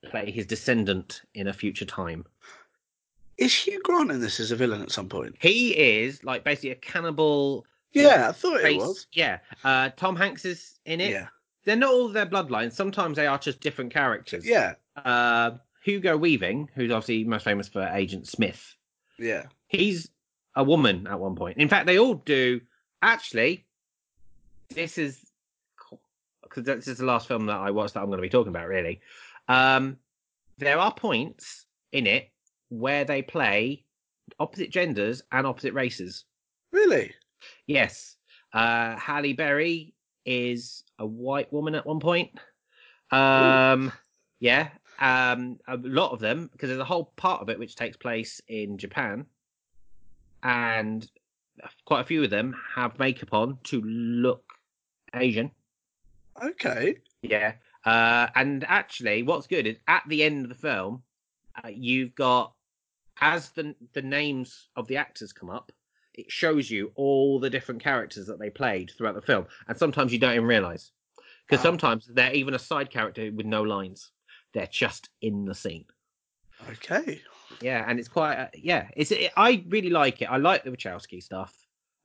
play 0.10 0.32
his 0.32 0.46
descendant 0.46 1.22
in 1.34 1.48
a 1.48 1.54
future 1.54 1.86
time 1.86 2.26
Is 3.38 3.54
Hugh 3.54 3.82
Grant 3.84 4.12
in 4.12 4.20
this 4.22 4.40
as 4.40 4.52
a 4.52 4.56
villain 4.56 4.82
at 4.82 4.92
some 4.92 5.10
point? 5.10 5.36
he 5.40 5.72
is 5.78 6.24
like 6.24 6.44
basically 6.44 6.72
a 6.72 6.76
cannibal 6.76 7.66
Yeah, 7.94 8.30
I 8.30 8.32
thought 8.32 8.62
it 8.62 8.78
was. 8.78 9.08
yeah 9.14 9.40
uh, 9.64 9.90
tom 9.98 10.16
hanks 10.16 10.46
is 10.46 10.80
in 10.86 11.02
it 11.02 11.12
Yeah. 11.12 11.28
they're 11.66 11.76
not 11.76 11.92
all 11.94 12.10
their 12.10 12.26
bloodlines. 12.28 12.74
Sometimes 12.74 13.16
they 13.18 13.28
are 13.28 13.38
just 13.40 13.60
different 13.60 13.92
characters. 13.92 14.46
Yeah, 14.46 14.76
Uh, 14.96 15.52
Hugo 15.84 16.16
Weaving, 16.18 16.70
who's 16.76 16.92
obviously 16.92 17.24
most 17.24 17.44
famous 17.44 17.68
for 17.68 17.82
Agent 17.94 18.28
Smith, 18.28 18.76
yeah. 19.18 19.46
he's 19.68 20.10
a 20.56 20.64
woman 20.64 21.08
at 21.08 21.20
one 21.20 21.36
point. 21.36 21.58
In 21.58 21.68
fact, 21.68 21.86
they 21.88 21.98
all 22.00 22.14
do. 22.16 22.62
Actually, 23.02 23.66
this 24.70 24.98
is 24.98 25.20
because 26.56 26.78
this 26.78 26.88
is 26.88 27.00
the 27.00 27.06
last 27.06 27.28
film 27.28 27.46
that 27.48 27.58
I 27.58 27.72
watched 27.72 27.94
that 27.94 28.02
I'm 28.02 28.08
going 28.08 28.18
to 28.18 28.22
be 28.22 28.30
talking 28.30 28.50
about. 28.50 28.68
Really, 28.68 29.02
um, 29.48 29.98
there 30.58 30.80
are 30.80 30.94
points 30.94 31.66
in 31.92 32.08
it 32.08 32.30
where 32.70 33.04
they 33.04 33.22
play 33.22 33.84
opposite 34.40 34.72
genders 34.72 35.22
and 35.32 35.46
opposite 35.46 35.74
races. 35.74 36.26
Really? 36.72 37.14
Yes, 37.68 38.16
uh, 38.54 38.96
Halle 38.96 39.34
Berry 39.34 39.94
is 40.26 40.84
a 41.00 41.06
white 41.06 41.52
woman 41.52 41.76
at 41.76 41.86
one 41.86 42.00
point. 42.00 42.32
Um, 43.12 43.92
yeah, 44.40 44.70
um, 45.00 45.60
a 45.68 45.78
lot 45.78 46.12
of 46.12 46.20
them 46.20 46.50
because 46.52 46.70
there's 46.70 46.80
a 46.80 46.86
whole 46.86 47.12
part 47.18 47.42
of 47.42 47.50
it 47.50 47.60
which 47.60 47.76
takes 47.76 47.98
place 47.98 48.42
in 48.48 48.78
Japan, 48.78 49.26
and 50.44 51.10
quite 51.86 52.02
a 52.02 52.06
few 52.06 52.24
of 52.24 52.30
them 52.30 52.56
have 52.76 52.98
makeup 52.98 53.34
on 53.34 53.58
to 53.66 53.82
look 53.82 54.44
Asian. 55.14 55.52
Okay. 56.44 56.98
Yeah, 57.22 57.54
uh, 57.86 58.28
and 58.36 58.64
actually, 58.66 59.24
what's 59.24 59.48
good 59.48 59.66
is 59.68 59.78
at 59.88 60.04
the 60.08 60.24
end 60.24 60.44
of 60.46 60.50
the 60.50 60.56
film, 60.56 61.04
uh, 61.64 61.70
you've 61.70 62.16
got 62.16 62.54
as 63.22 63.50
the 63.52 63.76
the 63.94 64.02
names 64.02 64.68
of 64.76 64.88
the 64.88 64.98
actors 64.98 65.34
come 65.34 65.50
up, 65.50 65.72
it 66.14 66.32
shows 66.32 66.70
you 66.70 66.92
all 66.96 67.40
the 67.40 67.50
different 67.50 67.82
characters 67.82 68.28
that 68.28 68.40
they 68.40 68.50
played 68.50 68.92
throughout 68.92 69.16
the 69.16 69.22
film, 69.22 69.48
and 69.68 69.78
sometimes 69.78 70.12
you 70.14 70.20
don't 70.20 70.34
even 70.34 70.46
realize 70.46 70.92
because 71.48 71.64
Wow. 71.64 71.72
sometimes 71.72 72.08
they're 72.08 72.34
even 72.34 72.54
a 72.54 72.60
side 72.60 72.90
character 72.90 73.32
with 73.32 73.46
no 73.46 73.64
lines; 73.64 74.12
they're 74.54 74.68
just 74.68 75.10
in 75.22 75.46
the 75.46 75.56
scene. 75.56 75.86
Okay. 76.70 77.22
Yeah, 77.62 77.86
and 77.88 78.00
it's 78.00 78.10
quite 78.10 78.36
uh, 78.38 78.48
yeah. 78.54 78.90
It's 78.96 79.12
it, 79.12 79.32
I 79.38 79.64
really 79.70 79.90
like 79.90 80.22
it. 80.22 80.26
I 80.26 80.38
like 80.38 80.64
the 80.64 80.72
Wachowski 80.72 81.22
stuff. 81.24 81.54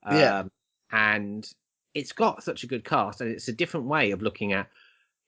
Um, 0.04 0.16
Yeah. 0.18 0.42
and 0.92 1.52
it's 1.94 2.12
got 2.12 2.42
such 2.42 2.62
a 2.62 2.66
good 2.66 2.85
cast, 2.85 3.20
and 3.20 3.31
it's 3.31 3.48
a 3.48 3.53
different 3.53 3.87
way 3.87 4.11
of 4.11 4.22
looking 4.22 4.53
at 4.53 4.68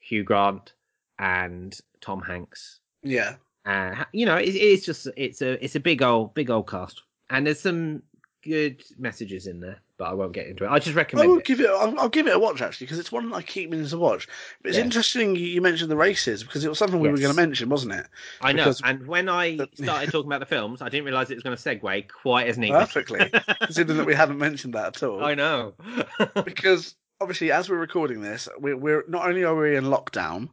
Hugh 0.00 0.24
Grant 0.24 0.72
and 1.18 1.78
Tom 2.00 2.20
Hanks. 2.20 2.80
Yeah. 3.02 3.36
Uh, 3.64 4.04
you 4.12 4.26
know, 4.26 4.36
it, 4.36 4.50
it's 4.54 4.84
just 4.84 5.08
it's 5.16 5.40
a 5.42 5.62
it's 5.64 5.76
a 5.76 5.80
big 5.80 6.02
old 6.02 6.34
big 6.34 6.50
old 6.50 6.68
cast, 6.68 7.02
and 7.30 7.46
there's 7.46 7.60
some 7.60 8.02
good 8.42 8.82
messages 8.98 9.46
in 9.46 9.60
there, 9.60 9.78
but 9.98 10.04
I 10.08 10.14
won't 10.14 10.32
get 10.32 10.46
into 10.48 10.64
it. 10.64 10.68
I 10.68 10.78
just 10.78 10.96
recommend. 10.96 11.26
I 11.26 11.30
will 11.30 11.38
it. 11.38 11.44
give 11.44 11.60
it. 11.60 11.68
I'll, 11.68 11.98
I'll 11.98 12.08
give 12.08 12.26
it 12.26 12.34
a 12.34 12.38
watch 12.38 12.60
actually 12.60 12.86
because 12.86 12.98
it's 12.98 13.12
one 13.12 13.30
that 13.30 13.36
I 13.36 13.42
keep 13.42 13.70
meaning 13.70 13.86
to 13.86 13.98
watch. 13.98 14.26
But 14.62 14.70
it's 14.70 14.78
Yeah. 14.78 14.84
interesting 14.84 15.36
you, 15.36 15.60
mentioned 15.60 15.90
the 15.90 15.96
races 15.96 16.42
because 16.42 16.64
it 16.64 16.68
was 16.68 16.78
something 16.78 16.98
we 17.00 17.08
were 17.08 17.16
going 17.16 17.34
to 17.34 17.40
mention, 17.40 17.68
wasn't 17.68 17.92
it? 17.94 18.06
I 18.40 18.52
know, 18.52 18.64
because- 18.64 18.82
and 18.84 19.06
when 19.06 19.28
I 19.28 19.56
started 19.74 20.10
talking 20.10 20.28
about 20.28 20.40
the 20.40 20.46
films, 20.46 20.82
I 20.82 20.88
didn't 20.88 21.04
realize 21.04 21.30
it 21.30 21.34
was 21.36 21.44
going 21.44 21.56
to 21.56 21.62
segue 21.62 22.08
quite 22.10 22.48
as 22.48 22.58
neatly. 22.58 22.78
Perfectly, 22.78 23.30
considering 23.62 23.98
that 23.98 24.06
we 24.06 24.14
haven't 24.14 24.38
mentioned 24.38 24.74
that 24.74 24.96
at 24.96 25.02
all. 25.02 25.24
I 25.24 25.34
know. 25.34 25.74
because 26.44 26.94
obviously, 27.20 27.52
as 27.52 27.68
we're 27.70 27.76
recording 27.76 28.20
this, 28.20 28.48
we're, 28.58 28.76
we're 28.76 29.04
not 29.08 29.28
only 29.28 29.44
are 29.44 29.54
we 29.54 29.76
in 29.76 29.84
lockdown, 29.84 30.48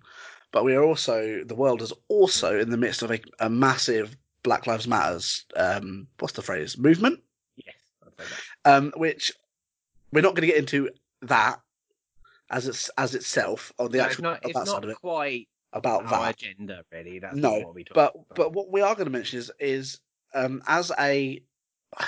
but 0.51 0.63
we 0.63 0.75
are 0.75 0.83
also 0.83 1.43
the 1.43 1.55
world 1.55 1.81
is 1.81 1.93
also 2.07 2.59
in 2.59 2.69
the 2.69 2.77
midst 2.77 3.01
of 3.01 3.11
a, 3.11 3.19
a 3.39 3.49
massive 3.49 4.15
Black 4.43 4.67
Lives 4.67 4.87
Matters. 4.87 5.45
Um, 5.55 6.07
what's 6.19 6.33
the 6.33 6.41
phrase? 6.41 6.77
Movement. 6.77 7.19
yes, 7.57 7.75
I'd 8.05 8.07
say 8.07 8.08
that. 8.08 8.08
Um, 8.65 8.91
which 8.95 9.31
we're 10.11 10.21
not 10.21 10.35
going 10.35 10.41
to 10.41 10.47
get 10.47 10.57
into 10.57 10.89
that 11.23 11.59
as 12.49 12.67
it's 12.67 12.89
as 12.97 13.15
itself 13.15 13.71
on 13.77 13.91
the 13.91 13.99
No, 13.99 14.03
actual 14.05 14.13
it's 14.33 14.43
not, 14.43 14.45
it's 14.61 14.71
not 14.89 15.01
quite 15.01 15.47
about 15.73 16.03
our 16.05 16.25
that. 16.25 16.35
agenda, 16.35 16.83
really. 16.91 17.19
That's 17.19 17.35
No, 17.35 17.59
what 17.59 17.75
we 17.75 17.83
talk 17.83 17.95
But 17.95 18.15
about. 18.15 18.35
but 18.35 18.53
what 18.53 18.71
we 18.71 18.81
are 18.81 18.95
going 18.95 19.05
to 19.05 19.11
mention 19.11 19.37
is 19.39 19.51
is 19.59 19.99
um, 20.33 20.61
as 20.67 20.91
a 20.99 21.41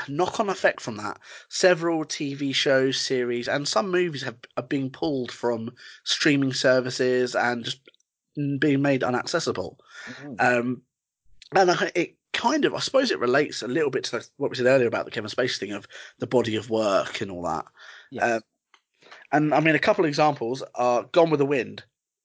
knock-on 0.08 0.50
effect 0.50 0.80
from 0.80 0.98
that, 0.98 1.20
several 1.50 2.06
TV 2.06 2.54
shows, 2.54 3.00
series, 3.00 3.48
and 3.48 3.68
some 3.68 3.90
movies 3.90 4.22
have 4.24 4.38
are 4.58 4.64
being 4.64 4.90
pulled 4.90 5.32
from 5.32 5.72
streaming 6.04 6.54
services 6.54 7.36
and 7.36 7.64
just 7.66 7.80
being 8.60 8.82
made 8.82 9.04
inaccessible. 9.04 9.80
Mhm. 10.08 10.42
Um, 10.42 10.82
and 11.56 11.72
I, 11.72 11.92
it 11.96 12.16
kind 12.42 12.66
of, 12.66 12.74
I 12.74 12.80
suppose, 12.80 13.12
it 13.12 13.20
relates 13.20 13.62
a 13.62 13.68
little 13.68 13.92
bit 13.92 14.06
to 14.06 14.24
what 14.38 14.50
we 14.50 14.58
said 14.58 14.66
earlier 14.66 14.88
about 14.88 15.06
the 15.06 15.12
Kevin 15.12 15.30
Spacey 15.30 15.60
thing 15.60 15.74
of 15.74 15.88
the 16.18 16.26
body 16.26 16.56
of 16.56 16.72
work 16.72 17.22
and 17.22 17.30
all 17.30 17.44
that. 17.44 17.66
Yes. 18.10 18.24
um, 18.24 18.42
And 19.32 19.54
I 19.54 19.60
mean, 19.60 19.76
a 19.76 19.80
couple 19.80 20.04
of 20.04 20.10
examples 20.10 20.64
are 20.74 21.04
Gone 21.12 21.30
with 21.30 21.38
the 21.38 21.46
Wind, 21.46 21.84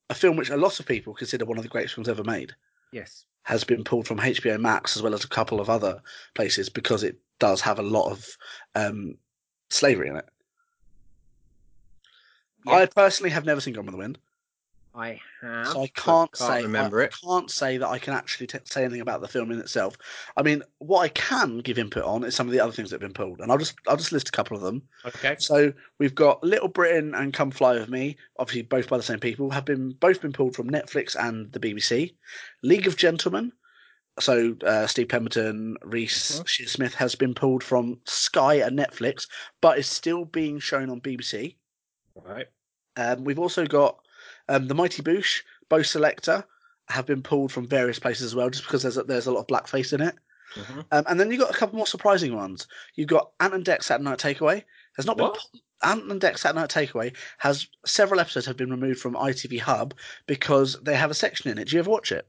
a 0.08 0.14
film 0.14 0.36
which 0.36 0.48
a 0.48 0.56
lot 0.56 0.80
of 0.80 0.86
people 0.86 1.12
consider 1.12 1.44
one 1.44 1.58
of 1.58 1.64
the 1.64 1.68
greatest 1.68 1.94
films 1.94 2.08
ever 2.08 2.24
made 2.24 2.54
yes. 2.92 3.26
has 3.42 3.62
been 3.62 3.84
pulled 3.84 4.06
from 4.06 4.18
HBO 4.18 4.58
Max 4.58 4.96
as 4.96 5.02
well 5.02 5.12
as 5.12 5.22
a 5.22 5.28
couple 5.28 5.60
of 5.60 5.68
other 5.68 6.00
places 6.34 6.70
because 6.70 7.02
it 7.02 7.18
does 7.38 7.60
have 7.60 7.78
a 7.78 7.82
lot 7.82 8.10
of 8.10 8.26
um, 8.74 9.18
slavery 9.68 10.08
in 10.08 10.16
it. 10.16 10.28
I 12.66 12.86
personally 12.86 13.30
have 13.30 13.44
never 13.44 13.60
seen 13.60 13.74
Gone 13.74 13.84
with 13.84 13.92
the 13.92 13.98
Wind, 13.98 14.18
I 14.96 15.20
have. 15.42 15.68
so 15.68 15.82
I 15.82 15.86
can't, 15.88 16.32
can't 16.32 16.36
say 16.36 16.62
remember 16.62 17.00
I, 17.00 17.04
it. 17.04 17.14
I 17.22 17.26
can't 17.26 17.50
say 17.50 17.76
that 17.76 17.88
I 17.88 17.98
can 17.98 18.14
actually 18.14 18.46
t- 18.46 18.58
say 18.64 18.82
anything 18.84 19.02
about 19.02 19.20
the 19.20 19.28
film 19.28 19.50
in 19.50 19.58
itself. 19.58 19.96
I 20.36 20.42
mean, 20.42 20.62
what 20.78 21.00
I 21.00 21.08
can 21.08 21.58
give 21.58 21.78
input 21.78 22.04
on 22.04 22.24
is 22.24 22.34
some 22.34 22.46
of 22.46 22.52
the 22.52 22.60
other 22.60 22.72
things 22.72 22.90
that 22.90 22.94
have 22.94 23.00
been 23.08 23.12
pulled, 23.12 23.40
and 23.40 23.52
I'll 23.52 23.58
just 23.58 23.74
I'll 23.86 23.96
just 23.96 24.12
list 24.12 24.28
a 24.28 24.32
couple 24.32 24.56
of 24.56 24.62
them. 24.62 24.82
Okay. 25.04 25.36
So 25.38 25.72
we've 25.98 26.14
got 26.14 26.42
Little 26.42 26.68
Britain 26.68 27.14
and 27.14 27.32
Come 27.34 27.50
Fly 27.50 27.74
with 27.74 27.88
Me, 27.90 28.16
obviously 28.38 28.62
both 28.62 28.88
by 28.88 28.96
the 28.96 29.02
same 29.02 29.20
people, 29.20 29.50
have 29.50 29.64
been 29.64 29.92
both 30.00 30.20
been 30.22 30.32
pulled 30.32 30.56
from 30.56 30.70
Netflix 30.70 31.14
and 31.14 31.52
the 31.52 31.60
BBC. 31.60 32.14
League 32.62 32.86
of 32.86 32.96
Gentlemen, 32.96 33.52
so 34.18 34.56
uh, 34.66 34.86
Steve 34.86 35.08
Pemberton, 35.08 35.76
Reece 35.84 36.40
Mhm. 36.40 36.68
Smith 36.68 36.94
has 36.94 37.14
been 37.14 37.34
pulled 37.34 37.62
from 37.62 38.00
Sky 38.06 38.54
and 38.54 38.78
Netflix, 38.78 39.26
but 39.60 39.78
is 39.78 39.86
still 39.86 40.24
being 40.24 40.58
shown 40.58 40.88
on 40.88 41.00
BBC. 41.02 41.56
Right. 42.14 42.46
Um, 42.96 43.24
we've 43.24 43.38
also 43.38 43.66
got 43.66 43.98
um, 44.48 44.68
the 44.68 44.74
Mighty 44.74 45.02
Boosh, 45.02 45.42
Bo' 45.68 45.78
Selecta, 45.80 46.44
have 46.88 47.06
been 47.06 47.22
pulled 47.22 47.50
from 47.52 47.66
various 47.66 47.98
places 47.98 48.24
as 48.26 48.34
well, 48.34 48.48
just 48.50 48.64
because 48.64 48.82
there's 48.82 48.96
a, 48.96 49.02
there's 49.02 49.26
a 49.26 49.32
lot 49.32 49.40
of 49.40 49.46
blackface 49.48 49.92
in 49.92 50.00
it. 50.00 50.14
Mhm. 50.54 50.84
Um, 50.92 51.04
and 51.08 51.18
then 51.20 51.30
you've 51.30 51.40
got 51.40 51.50
a 51.54 51.58
couple 51.58 51.76
more 51.76 51.86
surprising 51.86 52.34
ones. 52.36 52.66
You've 52.94 53.08
got 53.08 53.32
Ant 53.40 53.54
and 53.54 53.64
Dec 53.64 53.82
Saturday 53.82 54.08
Night 54.08 54.18
Takeaway. 54.18 54.62
Has 54.96 55.04
not 55.04 55.18
What? 55.18 55.38
been 55.52 55.60
Ant 55.82 56.10
and 56.10 56.20
Dec 56.20 56.38
Saturday 56.38 56.60
Night 56.60 56.70
Takeaway 56.70 57.14
has 57.38 57.66
several 57.84 58.20
episodes 58.20 58.46
have 58.46 58.56
been 58.56 58.70
removed 58.70 59.00
from 59.00 59.14
ITV 59.14 59.58
Hub 59.60 59.92
because 60.26 60.80
they 60.82 60.94
have 60.94 61.10
a 61.10 61.14
section 61.14 61.50
in 61.50 61.58
it. 61.58 61.68
Do 61.68 61.74
you 61.76 61.80
ever 61.80 61.90
watch 61.90 62.12
it? 62.12 62.26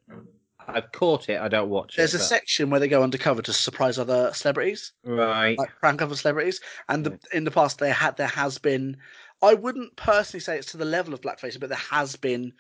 I've 0.68 0.92
caught 0.92 1.30
it. 1.30 1.40
I 1.40 1.48
don't 1.48 1.70
watch 1.70 1.96
There's 1.96 2.14
it. 2.14 2.18
There's 2.18 2.24
a 2.24 2.26
but- 2.26 2.28
section 2.40 2.70
where 2.70 2.80
they 2.82 2.90
go 2.90 3.04
undercover 3.04 3.42
to 3.44 3.54
surprise 3.54 3.98
other 3.98 4.34
celebrities, 4.34 4.92
Right. 5.04 5.58
like 5.58 5.70
prank 5.80 6.02
other 6.02 6.16
celebrities. 6.16 6.60
And 6.90 7.06
the, 7.06 7.20
in 7.32 7.46
the 7.46 7.52
past, 7.52 7.80
there 7.80 7.94
had 7.94 8.18
there 8.18 8.28
has 8.28 8.58
been. 8.58 8.98
I 9.42 9.54
wouldn't 9.54 9.96
personally 9.96 10.42
say 10.42 10.58
it's 10.58 10.72
to 10.72 10.78
the 10.78 10.86
level 10.86 11.14
of 11.14 11.22
blackface, 11.22 11.60
but 11.60 11.70
there 11.70 11.78
has 11.78 12.16
been 12.16 12.54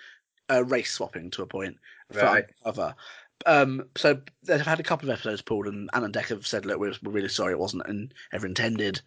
uh, 0.50 0.64
race 0.64 0.94
swapping 0.94 1.32
to 1.32 1.42
a 1.42 1.48
point 1.48 1.78
for 2.12 2.20
Right. 2.20 2.46
undercover. 2.46 2.96
Um, 3.46 3.88
so 3.96 4.20
they've 4.44 4.62
had 4.62 4.80
a 4.80 4.84
couple 4.84 5.10
of 5.10 5.14
episodes 5.14 5.42
pulled, 5.42 5.68
and 5.68 5.90
Ant 5.94 6.06
and 6.06 6.14
Dec 6.14 6.28
have 6.30 6.48
said, 6.48 6.66
"Look, 6.66 6.80
we're, 6.80 6.94
we're 7.04 7.12
really 7.12 7.30
sorry. 7.30 7.54
It 7.54 7.60
wasn't 7.60 7.88
in, 7.88 8.12
ever 8.34 8.48
intended." 8.48 9.02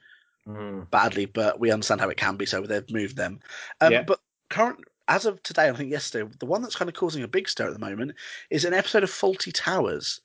Mm. 0.48 0.90
badly, 0.90 1.26
but 1.26 1.61
we 1.61 1.70
understand 1.70 2.00
how 2.00 2.09
it 2.09 2.16
can 2.16 2.37
be, 2.37 2.46
so 2.46 2.62
they've 2.62 2.90
moved 2.90 3.16
them. 3.16 3.40
Um, 3.83 3.92
Yeah. 3.92 4.02
But 4.02 4.20
current, 4.48 4.78
as 5.06 5.26
of 5.26 5.42
today, 5.42 5.68
I 5.68 5.72
think 5.74 5.90
yesterday, 5.90 6.28
the 6.38 6.46
one 6.46 6.62
that's 6.62 6.74
kind 6.74 6.88
of 6.88 6.94
causing 6.94 7.22
a 7.22 7.28
big 7.28 7.48
stir 7.48 7.66
at 7.66 7.74
the 7.74 7.78
moment 7.78 8.12
is 8.48 8.64
an 8.64 8.72
episode 8.72 9.02
of 9.02 9.11
Fawlty 9.11 9.52
Towers. 9.52 10.22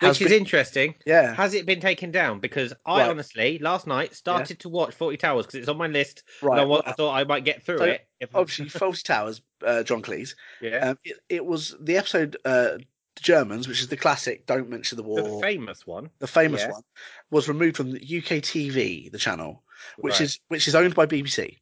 Which 0.00 0.20
is 0.22 0.28
been- 0.28 0.38
interesting. 0.38 0.94
yeah, 1.06 1.34
Has 1.34 1.54
it 1.54 1.66
been 1.66 1.80
taken 1.80 2.10
down? 2.10 2.38
Because 2.40 2.72
I 2.86 3.00
Right. 3.00 3.10
honestly 3.10 3.58
last 3.58 3.86
night 3.86 4.14
started 4.14 4.60
to 4.60 4.68
watch 4.68 4.96
Fawlty 4.96 5.18
Towers 5.18 5.46
because 5.46 5.60
it's 5.60 5.68
on 5.68 5.76
my 5.76 5.88
list. 5.88 6.22
and 6.40 6.50
right. 6.50 6.60
I, 6.60 6.64
well, 6.64 6.82
thought 6.96 7.14
I 7.14 7.24
might 7.24 7.44
get 7.44 7.62
through 7.64 7.78
So, 7.78 7.84
it. 7.84 8.06
Obviously, 8.34 8.66
Fawlty 8.66 9.02
Towers, 9.02 9.40
uh, 9.66 9.82
John 9.82 10.02
Cleese. 10.02 10.34
yeah. 10.60 10.90
Um, 10.90 10.98
it, 11.04 11.16
it 11.28 11.44
was 11.44 11.74
the 11.80 11.96
episode 11.96 12.36
uh, 12.44 12.78
The 13.16 13.22
Germans, 13.22 13.66
which 13.66 13.80
is 13.80 13.88
the 13.88 13.96
classic 13.96 14.46
"Don't 14.46 14.68
mention 14.70 14.94
the 14.96 15.02
war," 15.02 15.20
the 15.22 15.40
famous 15.40 15.84
one. 15.86 16.10
the 16.20 16.28
famous 16.28 16.60
yeah. 16.62 16.70
one, 16.70 16.82
was 17.30 17.48
removed 17.48 17.76
from 17.76 17.90
the 17.90 17.98
UK 18.00 18.40
TV, 18.40 19.10
the 19.10 19.18
channel, 19.18 19.64
which 19.96 20.12
Right. 20.14 20.20
is 20.22 20.38
which 20.48 20.68
is 20.68 20.74
owned 20.76 20.94
by 20.94 21.06
BBC. 21.06 21.58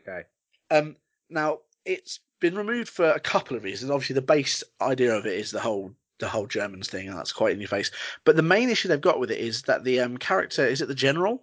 okay. 0.00 0.24
Um, 0.72 0.96
now 1.30 1.60
it's 1.84 2.18
been 2.40 2.56
removed 2.56 2.88
for 2.88 3.10
a 3.10 3.20
couple 3.20 3.56
of 3.56 3.62
reasons. 3.62 3.90
Obviously, 3.92 4.14
the 4.14 4.22
base 4.22 4.64
idea 4.80 5.14
of 5.14 5.24
it 5.26 5.34
is 5.38 5.52
the 5.52 5.60
whole 5.60 5.94
the 6.18 6.28
whole 6.28 6.46
Germans 6.46 6.88
thing, 6.88 7.08
and 7.08 7.16
that's 7.16 7.32
quite 7.32 7.52
in 7.52 7.60
your 7.60 7.68
face. 7.68 7.90
But 8.24 8.36
the 8.36 8.42
main 8.42 8.70
issue 8.70 8.88
they've 8.88 9.00
got 9.00 9.20
with 9.20 9.30
it 9.30 9.38
is 9.40 9.62
that 9.62 9.84
the 9.84 10.00
um, 10.00 10.16
character 10.16 10.66
is 10.66 10.80
it 10.80 10.88
the 10.88 10.94
general. 10.94 11.42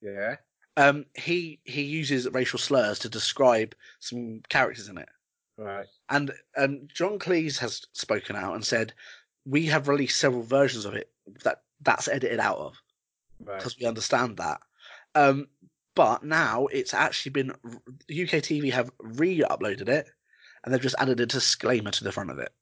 Yeah. 0.00 0.36
Um, 0.76 1.06
he 1.14 1.60
he 1.64 1.82
uses 1.82 2.28
racial 2.30 2.58
slurs 2.58 2.98
to 3.00 3.08
describe 3.08 3.74
some 4.00 4.42
characters 4.48 4.88
in 4.88 4.98
it, 4.98 5.08
Right. 5.56 5.86
and 6.10 6.32
um, 6.56 6.88
John 6.92 7.18
Cleese 7.18 7.58
has 7.58 7.86
spoken 7.92 8.34
out 8.34 8.54
and 8.54 8.64
said 8.64 8.92
we 9.46 9.66
have 9.66 9.86
released 9.88 10.18
several 10.18 10.42
versions 10.42 10.84
of 10.84 10.94
it 10.94 11.10
that 11.44 11.62
that's 11.82 12.08
edited 12.08 12.40
out 12.40 12.58
of 12.58 12.74
Right. 13.44 13.58
because 13.58 13.78
we 13.78 13.86
understand 13.86 14.36
that. 14.38 14.60
Um, 15.14 15.46
but 15.94 16.24
now 16.24 16.66
it's 16.66 16.92
actually 16.92 17.30
been 17.30 17.50
UK 18.10 18.42
TV 18.42 18.72
have 18.72 18.90
re-uploaded 18.98 19.88
it, 19.88 20.08
and 20.64 20.74
they've 20.74 20.80
just 20.80 20.96
added 20.98 21.20
a 21.20 21.26
disclaimer 21.26 21.92
to 21.92 22.02
the 22.02 22.10
front 22.10 22.30
of 22.30 22.40
it. 22.40 22.52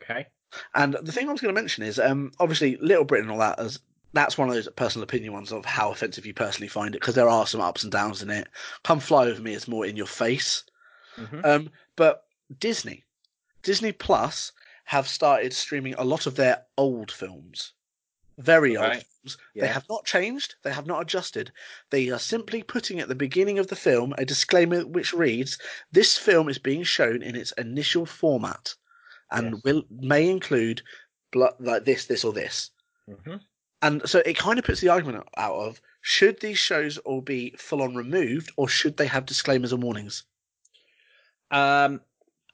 Okay. 0.00 0.28
And 0.74 0.94
the 1.02 1.12
thing 1.12 1.28
I 1.28 1.32
was 1.32 1.40
going 1.40 1.54
to 1.54 1.60
mention 1.60 1.82
is, 1.84 1.98
um, 1.98 2.32
obviously, 2.38 2.76
Little 2.76 3.04
Britain 3.04 3.30
and 3.30 3.32
all 3.32 3.46
that 3.46 3.58
is 3.58 3.78
that's 4.14 4.36
one 4.36 4.48
of 4.48 4.54
those 4.54 4.68
personal 4.76 5.04
opinion 5.04 5.32
ones 5.32 5.52
of 5.52 5.64
how 5.64 5.90
offensive 5.90 6.26
you 6.26 6.34
personally 6.34 6.68
find 6.68 6.94
it 6.94 7.00
because 7.00 7.14
there 7.14 7.28
are 7.30 7.46
some 7.46 7.62
ups 7.62 7.82
and 7.82 7.90
downs 7.90 8.22
in 8.22 8.28
it. 8.28 8.46
Come 8.84 9.00
Fly 9.00 9.24
with 9.24 9.40
Me 9.40 9.54
is 9.54 9.66
more 9.66 9.86
in 9.86 9.96
your 9.96 10.06
face, 10.06 10.64
Mhm. 11.16 11.44
um, 11.46 11.70
but 11.96 12.26
Disney, 12.58 13.04
Disney 13.62 13.92
Plus 13.92 14.52
have 14.84 15.08
started 15.08 15.54
streaming 15.54 15.94
a 15.94 16.04
lot 16.04 16.26
of 16.26 16.34
their 16.34 16.64
old 16.76 17.10
films, 17.10 17.72
very 18.36 18.76
old 18.76 18.92
films. 18.92 19.38
Yeah. 19.54 19.62
They 19.62 19.72
have 19.72 19.88
not 19.88 20.04
changed. 20.04 20.56
They 20.62 20.72
have 20.72 20.86
not 20.86 21.00
adjusted. 21.00 21.50
They 21.88 22.10
are 22.10 22.18
simply 22.18 22.62
putting 22.62 23.00
at 23.00 23.08
the 23.08 23.14
beginning 23.14 23.58
of 23.58 23.68
the 23.68 23.76
film 23.76 24.12
a 24.18 24.26
disclaimer 24.26 24.84
which 24.84 25.14
reads, 25.14 25.56
"This 25.90 26.18
film 26.18 26.50
is 26.50 26.58
being 26.58 26.82
shown 26.82 27.22
in 27.22 27.34
its 27.36 27.52
initial 27.52 28.04
format, 28.04 28.74
and 29.32 29.54
Yes. 29.54 29.62
will 29.64 29.84
may 29.90 30.28
include 30.28 30.82
blo- 31.32 31.54
like 31.58 31.84
this, 31.84 32.06
this, 32.06 32.24
or 32.24 32.32
this." 32.32 32.70
Mhm. 33.08 33.40
And 33.82 34.08
so 34.08 34.20
it 34.24 34.36
kind 34.38 34.58
of 34.58 34.64
puts 34.64 34.80
the 34.80 34.88
argument 34.88 35.26
out 35.36 35.54
of 35.56 35.80
should 36.02 36.40
these 36.40 36.58
shows 36.58 36.98
all 36.98 37.20
be 37.20 37.50
full 37.58 37.82
on 37.82 37.94
removed, 37.96 38.52
or 38.56 38.68
should 38.68 38.96
they 38.96 39.06
have 39.06 39.26
disclaimers 39.26 39.72
and 39.72 39.82
warnings? 39.82 40.24
Um, 41.50 42.00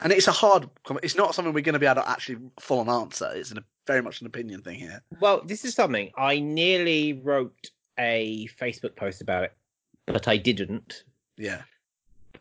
And 0.01 0.13
it's 0.13 0.29
a 0.29 0.33
hard. 0.33 0.71
It's 1.03 1.17
not 1.17 1.35
something 1.35 1.53
we're 1.53 1.61
going 1.61 1.73
to 1.73 1.81
be 1.81 1.87
able 1.87 2.03
to 2.03 2.09
actually 2.09 2.39
full 2.61 2.79
on 2.79 2.89
answer. 2.89 3.33
It's 3.35 3.51
an, 3.51 3.65
very 3.85 4.01
much 4.01 4.21
an 4.21 4.29
opinion 4.29 4.63
thing 4.63 4.79
here. 4.79 5.03
well, 5.19 5.43
this 5.45 5.65
is 5.65 5.75
something 5.75 6.13
I 6.17 6.39
nearly 6.39 7.15
wrote 7.15 7.71
a 7.99 8.47
Facebook 8.61 8.95
post 8.95 9.21
about 9.21 9.43
it, 9.43 9.53
but 10.07 10.29
I 10.29 10.37
didn't, 10.37 11.03
Yeah. 11.37 11.63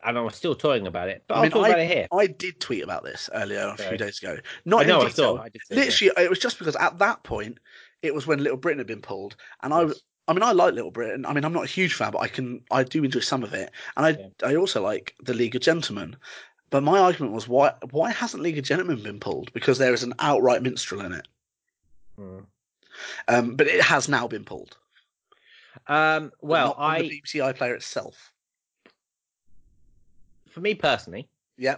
And 0.04 0.18
I 0.18 0.22
was 0.22 0.36
still 0.36 0.56
talking 0.56 0.88
about 0.88 1.10
it. 1.10 1.24
But 1.28 1.36
I 1.36 1.38
I'll 1.38 1.44
mean, 1.44 1.52
talk 1.52 1.68
about 1.68 1.80
it 1.80 1.88
here. 1.90 2.08
I 2.12 2.28
did 2.28 2.60
tweet 2.60 2.84
about 2.84 3.04
this 3.04 3.30
earlier 3.34 3.74
a 3.74 3.78
few 3.78 3.98
days 3.98 4.20
ago. 4.20 4.38
Not 4.66 4.86
I 4.86 4.88
know. 4.88 5.02
in 5.02 5.08
I 5.08 5.10
saw. 5.10 5.38
I 5.42 5.50
did. 5.50 5.62
see 5.68 5.74
it. 5.74 5.78
Literally, 5.78 6.26
it 6.26 6.30
was 6.30 6.40
just 6.40 6.60
because 6.60 6.76
at 6.76 7.00
that 7.00 7.24
point 7.24 7.58
it 8.02 8.14
was 8.14 8.28
when 8.28 8.40
Little 8.44 8.58
Britain 8.58 8.80
had 8.80 8.88
been 8.88 9.02
pulled, 9.02 9.36
and 9.64 9.74
I, 9.74 9.84
Yes. 9.84 10.02
I 10.30 10.34
mean, 10.34 10.44
I 10.44 10.52
like 10.52 10.74
Little 10.74 10.92
Britain. 10.92 11.26
I 11.26 11.34
mean, 11.34 11.46
I'm 11.46 11.54
not 11.54 11.64
a 11.64 11.68
huge 11.68 11.94
fan, 11.94 12.12
but 12.12 12.20
I 12.20 12.28
can, 12.28 12.62
I 12.70 12.84
do 12.84 13.02
enjoy 13.04 13.22
some 13.22 13.44
of 13.44 13.54
it, 13.54 13.72
and 13.96 14.06
I, 14.06 14.10
Yeah. 14.10 14.28
I 14.50 14.56
also 14.56 14.82
like 14.82 15.16
the 15.24 15.34
League 15.34 15.56
of 15.56 15.62
Gentlemen. 15.62 16.16
But 16.70 16.84
my 16.84 17.00
argument 17.00 17.34
was 17.34 17.48
why, 17.48 17.72
why 17.92 18.12
hasn't 18.12 18.44
League 18.44 18.58
of 18.58 18.66
Gentlemen 18.66 19.02
been 19.02 19.22
pulled? 19.22 19.54
Because 19.54 19.78
there 19.78 19.94
is 19.94 20.04
an 20.04 20.14
outright 20.20 20.62
minstrel 20.62 21.00
in 21.00 21.14
it. 21.14 21.28
Hmm. 22.18 22.40
Um, 23.30 23.56
but 23.56 23.68
it 23.68 23.82
has 23.82 24.10
now 24.10 24.28
been 24.28 24.44
pulled. 24.44 24.76
Um, 25.88 26.32
well, 26.42 26.76
I, 26.78 27.04
the 27.04 27.10
BBC 27.22 27.36
iPlayer 27.56 27.76
itself. 27.76 28.34
For 30.58 30.62
me 30.62 30.74
personally, 30.74 31.30
Yeah, 31.56 31.78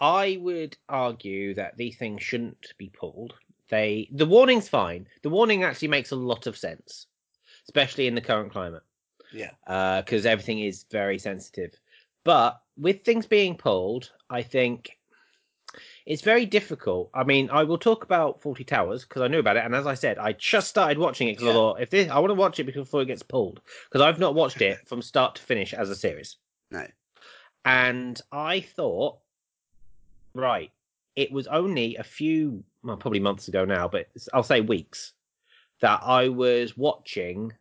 I 0.00 0.38
would 0.40 0.78
argue 0.88 1.52
that 1.52 1.76
these 1.76 1.98
things 1.98 2.22
shouldn't 2.22 2.72
be 2.78 2.88
pulled. 2.88 3.34
They 3.68 4.08
the 4.10 4.24
warning's 4.24 4.70
fine. 4.70 5.06
The 5.20 5.28
warning 5.28 5.62
actually 5.62 5.88
makes 5.88 6.12
a 6.12 6.16
lot 6.16 6.46
of 6.46 6.56
sense, 6.56 7.08
especially 7.64 8.06
in 8.06 8.14
the 8.14 8.22
current 8.22 8.52
climate, 8.52 8.84
yeah, 9.30 9.50
uh, 9.66 10.00
because 10.00 10.24
everything 10.24 10.60
is 10.60 10.86
very 10.90 11.18
sensitive. 11.18 11.78
But 12.24 12.58
with 12.78 13.04
things 13.04 13.26
being 13.26 13.58
pulled, 13.58 14.10
I 14.30 14.42
think 14.42 14.98
it's 16.06 16.22
very 16.22 16.46
difficult. 16.46 17.10
I 17.12 17.22
mean, 17.24 17.50
I 17.50 17.64
will 17.64 17.76
talk 17.76 18.02
about 18.02 18.40
Fawlty 18.40 18.66
Towers 18.66 19.04
because 19.04 19.20
I 19.20 19.28
knew 19.28 19.40
about 19.40 19.58
it, 19.58 19.66
and 19.66 19.74
as 19.74 19.86
I 19.86 19.92
said, 19.92 20.16
I 20.16 20.32
just 20.32 20.68
started 20.68 20.96
watching 20.96 21.28
it 21.28 21.32
because 21.32 21.48
I 21.48 21.48
Yeah. 21.48 21.52
thought 21.52 21.82
if 21.82 21.90
this, 21.90 22.08
I 22.08 22.18
want 22.18 22.30
to 22.30 22.34
watch 22.34 22.58
it 22.60 22.64
before 22.64 23.02
it 23.02 23.08
gets 23.08 23.22
pulled 23.22 23.60
because 23.90 24.00
I've 24.00 24.18
not 24.18 24.34
watched 24.34 24.62
it 24.62 24.88
from 24.88 25.02
start 25.02 25.34
to 25.34 25.42
finish 25.42 25.74
as 25.74 25.90
a 25.90 25.94
series. 25.94 26.38
no, 26.70 26.86
and 27.64 28.20
I 28.32 28.60
thought, 28.60 29.18
right, 30.34 30.70
it 31.16 31.30
was 31.30 31.46
only 31.46 31.96
a 31.96 32.02
few, 32.04 32.64
well, 32.82 32.96
probably 32.96 33.20
months 33.20 33.48
ago 33.48 33.64
now, 33.64 33.88
but 33.88 34.08
I'll 34.32 34.42
say 34.42 34.60
weeks, 34.60 35.12
that 35.80 36.00
I 36.02 36.28
was 36.28 36.76
watching 36.76 37.52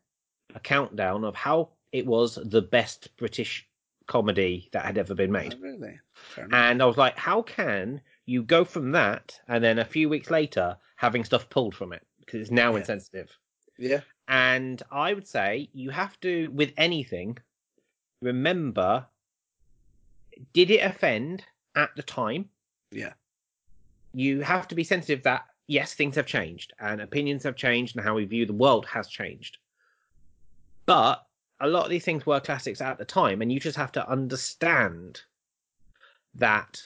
a 0.56 0.60
countdown 0.60 1.24
of 1.24 1.36
how 1.36 1.70
it 1.92 2.06
was 2.06 2.36
the 2.36 2.62
best 2.62 3.16
British 3.18 3.68
comedy 4.08 4.70
that 4.74 4.86
had 4.86 4.98
ever 4.98 5.14
been 5.14 5.32
made. 5.32 5.56
Oh, 5.58 5.62
really. 5.62 6.00
And 6.52 6.82
I 6.82 6.86
was 6.86 6.98
like, 6.98 7.18
how 7.18 7.42
can 7.42 8.02
you 8.26 8.44
go 8.44 8.64
from 8.64 8.92
that 8.92 9.40
and 9.48 9.64
then 9.64 9.80
a 9.80 9.86
few 9.86 10.08
weeks 10.10 10.30
later 10.30 10.78
having 10.96 11.24
stuff 11.24 11.50
pulled 11.50 11.76
from 11.76 11.94
it? 11.94 12.06
Because 12.20 12.42
it's 12.42 12.52
now 12.52 12.72
Yeah. 12.72 12.80
insensitive. 12.80 13.36
yeah, 13.78 14.02
And 14.28 14.82
I 14.92 15.14
would 15.14 15.28
say 15.28 15.70
you 15.74 15.90
have 15.90 16.20
to, 16.22 16.50
with 16.50 16.72
anything, 16.78 17.38
remember 18.22 19.06
did 20.54 20.72
it 20.72 20.84
offend 20.84 21.44
at 21.76 21.96
the 21.96 22.04
time? 22.04 22.50
yeah, 22.92 23.14
You 24.14 24.42
have 24.42 24.68
to 24.70 24.76
be 24.76 24.84
sensitive 24.84 25.24
that, 25.24 25.46
yes, 25.68 25.94
things 25.94 26.16
have 26.16 26.26
changed 26.26 26.74
and 26.80 27.02
opinions 27.02 27.44
have 27.44 27.56
changed 27.56 27.96
and 27.96 28.04
how 28.06 28.16
we 28.16 28.26
view 28.26 28.46
the 28.46 28.54
world 28.54 28.86
has 28.86 29.08
changed. 29.08 29.58
But 30.86 31.26
a 31.60 31.68
lot 31.68 31.86
of 31.86 31.90
these 31.90 32.04
things 32.04 32.26
were 32.26 32.40
classics 32.40 32.82
at 32.82 32.98
the 32.98 33.06
time, 33.06 33.42
and 33.42 33.52
you 33.52 33.60
just 33.60 33.78
have 33.78 33.92
to 33.94 34.10
understand 34.10 35.22
that 36.36 36.82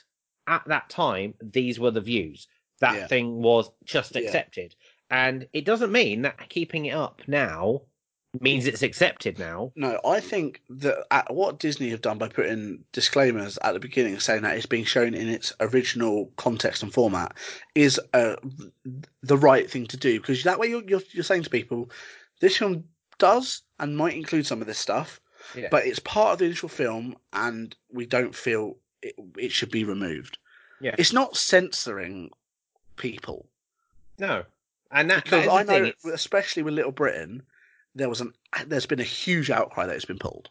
at 0.48 0.64
that 0.66 0.90
time, 0.90 1.34
these 1.42 1.80
were 1.80 1.92
the 1.92 2.02
views. 2.02 2.48
That 2.82 2.94
Yeah. 2.94 3.08
thing 3.08 3.42
was 3.42 3.72
just 3.86 4.16
Yeah. 4.16 4.22
accepted. 4.22 4.76
And 5.10 5.48
it 5.54 5.66
doesn't 5.66 5.92
mean 5.92 6.24
that 6.24 6.50
keeping 6.50 6.86
it 6.86 6.94
up 6.94 7.22
now 7.28 7.84
means 8.42 8.66
it's 8.66 8.82
accepted 8.84 9.38
now. 9.40 9.72
No, 9.76 10.00
I 10.06 10.20
think 10.20 10.62
that 10.70 11.06
at 11.12 11.34
what 11.34 11.60
Disney 11.60 11.90
have 11.90 12.02
done 12.02 12.18
by 12.18 12.28
putting 12.28 12.84
disclaimers 12.92 13.58
at 13.64 13.74
the 13.74 13.80
beginning 13.80 14.20
saying 14.20 14.42
that 14.44 14.56
it's 14.58 14.66
being 14.66 14.86
shown 14.86 15.14
in 15.14 15.28
its 15.28 15.54
original 15.60 16.32
context 16.38 16.84
and 16.84 16.94
format 16.94 17.34
is 17.76 18.00
uh, 18.14 18.36
the 19.24 19.38
right 19.38 19.70
thing 19.70 19.86
to 19.88 19.98
do 19.98 20.20
because 20.20 20.44
that 20.44 20.60
way 20.60 20.68
you're, 20.68 20.84
you're 20.84 21.02
you're 21.12 21.24
saying 21.24 21.44
to 21.44 21.50
people, 21.50 21.90
this 22.42 22.58
film 22.58 22.84
does 23.18 23.62
and 23.80 23.98
might 23.98 24.16
include 24.16 24.46
some 24.46 24.62
of 24.62 24.68
this 24.68 24.80
stuff, 24.80 25.20
Yeah. 25.56 25.68
but 25.72 25.86
it's 25.86 26.00
part 26.00 26.34
of 26.34 26.40
the 26.40 26.46
initial 26.46 26.70
film 26.70 27.16
and 27.34 27.76
we 27.92 28.06
don't 28.06 28.36
feel 28.36 28.78
it, 29.02 29.16
it 29.38 29.52
should 29.52 29.72
be 29.72 29.84
removed. 29.84 30.38
Yeah. 30.82 30.96
It's 30.98 31.14
not 31.14 31.38
censoring 31.38 32.30
people 32.98 33.48
No. 34.20 34.44
And 34.92 35.10
that, 35.10 35.16
that 35.16 35.24
because 35.26 35.44
is 35.46 35.50
I 35.52 35.64
the 35.64 35.72
thing. 35.72 35.94
know, 36.06 36.12
especially 36.14 36.64
with 36.64 36.74
Little 36.74 36.92
Britain, 36.92 37.44
there 37.96 38.10
was 38.10 38.22
an 38.22 38.34
there's 38.68 38.86
been 38.86 39.00
a 39.00 39.04
huge 39.04 39.50
outcry 39.50 39.86
that 39.86 39.96
it's 39.96 40.06
been 40.06 40.20
pulled. 40.20 40.50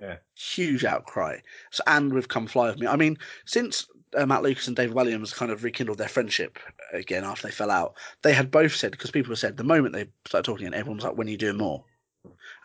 Yeah. 0.00 0.16
huge 0.34 0.84
outcry. 0.84 1.38
So, 1.70 1.82
and 1.86 2.12
with 2.12 2.28
Come 2.28 2.46
Fly 2.46 2.68
with 2.68 2.78
Me. 2.78 2.86
I 2.86 2.96
mean, 2.96 3.16
since 3.46 3.86
uh, 4.16 4.26
Matt 4.26 4.42
Lucas 4.42 4.66
and 4.66 4.76
David 4.76 4.94
Walliams 4.94 5.34
kind 5.34 5.50
of 5.50 5.64
rekindled 5.64 5.98
their 5.98 6.08
friendship 6.08 6.58
again 6.92 7.24
after 7.24 7.46
they 7.46 7.52
fell 7.52 7.70
out, 7.70 7.94
they 8.22 8.34
had 8.34 8.50
both 8.50 8.74
said 8.74 8.90
because 8.90 9.10
people 9.10 9.30
have 9.30 9.38
said 9.38 9.56
the 9.56 9.64
moment 9.64 9.94
they 9.94 10.08
started 10.26 10.44
talking, 10.44 10.66
and 10.66 10.74
everyone 10.74 10.98
was 10.98 11.04
like, 11.04 11.16
"When 11.16 11.28
are 11.28 11.30
you 11.30 11.38
doing 11.38 11.56
more?" 11.56 11.84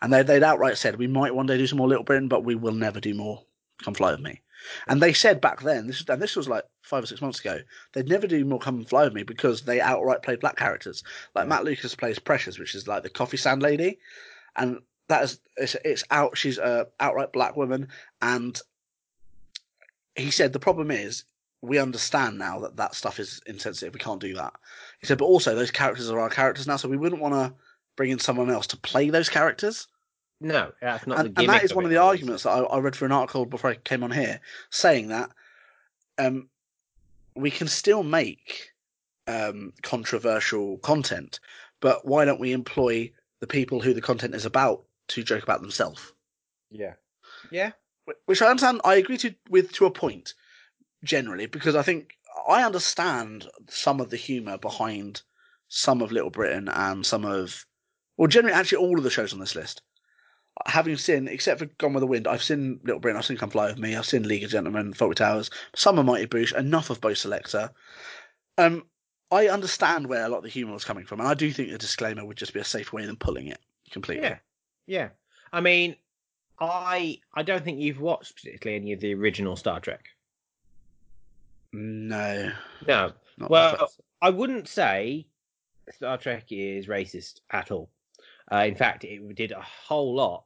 And 0.02 0.12
they 0.12 0.22
they'd 0.22 0.42
outright 0.42 0.76
said, 0.76 0.96
"We 0.96 1.06
might 1.06 1.34
one 1.34 1.46
day 1.46 1.58
do 1.58 1.66
some 1.66 1.78
more 1.78 1.88
Little 1.88 2.04
Britain, 2.04 2.28
but 2.28 2.44
we 2.44 2.54
will 2.54 2.74
never 2.74 3.00
do 3.00 3.14
more 3.14 3.44
Come 3.82 3.94
Fly 3.94 4.12
with 4.12 4.20
Me." 4.20 4.40
And 4.86 5.00
they 5.00 5.12
said 5.12 5.40
back 5.40 5.62
then, 5.62 5.86
this 5.86 6.04
and 6.08 6.20
this 6.20 6.36
was 6.36 6.48
like 6.48 6.64
five 6.82 7.04
or 7.04 7.06
six 7.06 7.20
months 7.20 7.40
ago, 7.40 7.60
they'd 7.92 8.08
never 8.08 8.26
do 8.26 8.44
more 8.44 8.58
Come 8.58 8.76
and 8.76 8.88
Fly 8.88 9.04
with 9.04 9.14
Me 9.14 9.22
because 9.22 9.62
they 9.62 9.80
outright 9.80 10.22
play 10.22 10.36
black 10.36 10.56
characters. 10.56 11.02
Like 11.34 11.48
Matt 11.48 11.64
Lucas 11.64 11.94
plays 11.94 12.18
Precious, 12.18 12.58
which 12.58 12.74
is 12.74 12.88
like 12.88 13.02
the 13.02 13.10
coffee 13.10 13.36
stand 13.36 13.62
lady, 13.62 13.98
and 14.56 14.78
that 15.08 15.24
is 15.24 15.40
it's, 15.56 15.76
it's 15.84 16.04
out. 16.10 16.36
She's 16.36 16.58
a 16.58 16.88
outright 17.00 17.32
black 17.32 17.56
woman, 17.56 17.88
and 18.20 18.60
he 20.16 20.30
said 20.30 20.52
the 20.52 20.58
problem 20.58 20.90
is 20.90 21.24
we 21.62 21.78
understand 21.78 22.38
now 22.38 22.58
that 22.58 22.76
that 22.76 22.94
stuff 22.94 23.20
is 23.20 23.40
insensitive. 23.46 23.94
We 23.94 24.00
can't 24.00 24.20
do 24.20 24.34
that. 24.34 24.52
He 25.00 25.06
said, 25.06 25.18
but 25.18 25.26
also 25.26 25.54
those 25.54 25.70
characters 25.70 26.10
are 26.10 26.20
our 26.20 26.28
characters 26.28 26.66
now, 26.66 26.76
so 26.76 26.88
we 26.88 26.96
wouldn't 26.96 27.22
want 27.22 27.34
to 27.34 27.54
bring 27.96 28.10
in 28.10 28.18
someone 28.18 28.50
else 28.50 28.66
to 28.68 28.76
play 28.76 29.10
those 29.10 29.28
characters. 29.28 29.86
No, 30.42 30.72
that's 30.80 31.06
not 31.06 31.20
And, 31.20 31.38
and 31.38 31.48
that 31.48 31.62
is 31.62 31.74
one 31.74 31.84
of 31.84 31.90
the 31.90 31.98
arguments 31.98 32.42
that 32.42 32.50
I, 32.50 32.60
I 32.60 32.78
read 32.78 32.96
for 32.96 33.06
an 33.06 33.12
article 33.12 33.46
before 33.46 33.70
I 33.70 33.74
came 33.76 34.02
on 34.02 34.10
here, 34.10 34.40
saying 34.70 35.08
that 35.08 35.30
um, 36.18 36.48
we 37.34 37.50
can 37.50 37.68
still 37.68 38.02
make 38.02 38.72
um, 39.26 39.72
controversial 39.82 40.78
content, 40.78 41.40
but 41.80 42.06
why 42.06 42.24
don't 42.24 42.40
we 42.40 42.52
employ 42.52 43.10
the 43.40 43.46
people 43.46 43.80
who 43.80 43.94
the 43.94 44.00
content 44.00 44.34
is 44.34 44.44
about 44.44 44.84
to 45.08 45.22
joke 45.22 45.42
about 45.42 45.60
themselves? 45.60 46.12
Yeah. 46.70 46.94
Yeah. 47.50 47.72
Which 48.26 48.42
I 48.42 48.48
understand. 48.48 48.80
I 48.84 48.96
agree 48.96 49.18
to 49.18 49.34
with 49.48 49.72
to 49.74 49.86
a 49.86 49.90
point, 49.90 50.34
generally, 51.04 51.46
because 51.46 51.76
I 51.76 51.82
think 51.82 52.16
I 52.48 52.64
understand 52.64 53.46
some 53.68 54.00
of 54.00 54.10
the 54.10 54.16
humour 54.16 54.58
behind 54.58 55.22
some 55.68 56.02
of 56.02 56.10
Little 56.10 56.30
Britain 56.30 56.68
and 56.68 57.06
some 57.06 57.24
of, 57.24 57.64
well, 58.16 58.26
generally, 58.26 58.54
actually, 58.54 58.84
all 58.84 58.98
of 58.98 59.04
the 59.04 59.10
shows 59.10 59.32
on 59.32 59.38
this 59.38 59.54
list. 59.54 59.82
Having 60.66 60.98
seen, 60.98 61.28
except 61.28 61.60
for 61.60 61.66
Gone 61.78 61.94
with 61.94 62.02
the 62.02 62.06
Wind, 62.06 62.26
I've 62.28 62.42
seen 62.42 62.78
Little 62.84 63.00
Britain, 63.00 63.18
I've 63.18 63.24
seen 63.24 63.36
Come 63.38 63.50
Fly 63.50 63.66
with 63.68 63.78
Me, 63.78 63.96
I've 63.96 64.06
seen 64.06 64.28
League 64.28 64.44
of 64.44 64.50
Gentlemen, 64.50 64.92
Fawlty 64.92 65.14
Towers, 65.14 65.50
some 65.74 65.98
of 65.98 66.04
Mighty 66.04 66.26
Boosh, 66.26 66.56
enough 66.56 66.90
of 66.90 67.00
Bo' 67.00 67.14
Selecta. 67.14 67.70
Um, 68.58 68.84
I 69.30 69.48
understand 69.48 70.08
where 70.08 70.24
a 70.24 70.28
lot 70.28 70.38
of 70.38 70.42
the 70.44 70.50
humour 70.50 70.74
was 70.74 70.84
coming 70.84 71.06
from, 71.06 71.20
and 71.20 71.28
I 71.28 71.34
do 71.34 71.50
think 71.50 71.70
the 71.70 71.78
disclaimer 71.78 72.24
would 72.24 72.36
just 72.36 72.52
be 72.52 72.60
a 72.60 72.64
safer 72.64 72.96
way 72.96 73.06
than 73.06 73.16
pulling 73.16 73.48
it 73.48 73.60
completely. 73.90 74.24
Yeah. 74.24 74.38
Yeah. 74.86 75.08
I 75.52 75.60
mean, 75.60 75.96
I 76.60 77.18
I 77.34 77.42
don't 77.42 77.64
think 77.64 77.80
you've 77.80 78.00
watched 78.00 78.36
particularly 78.36 78.80
any 78.80 78.92
of 78.92 79.00
the 79.00 79.14
original 79.14 79.56
Star 79.56 79.80
Trek. 79.80 80.04
No. 81.72 82.52
No. 82.86 83.12
Not 83.38 83.50
Well. 83.50 83.90
I 84.20 84.30
wouldn't 84.30 84.68
say 84.68 85.26
Star 85.90 86.16
Trek 86.16 86.44
is 86.50 86.86
racist 86.86 87.40
at 87.50 87.72
all. 87.72 87.90
Uh, 88.50 88.64
in 88.66 88.74
fact, 88.74 89.04
it 89.04 89.34
did 89.34 89.52
a 89.52 89.60
whole 89.60 90.14
lot 90.14 90.44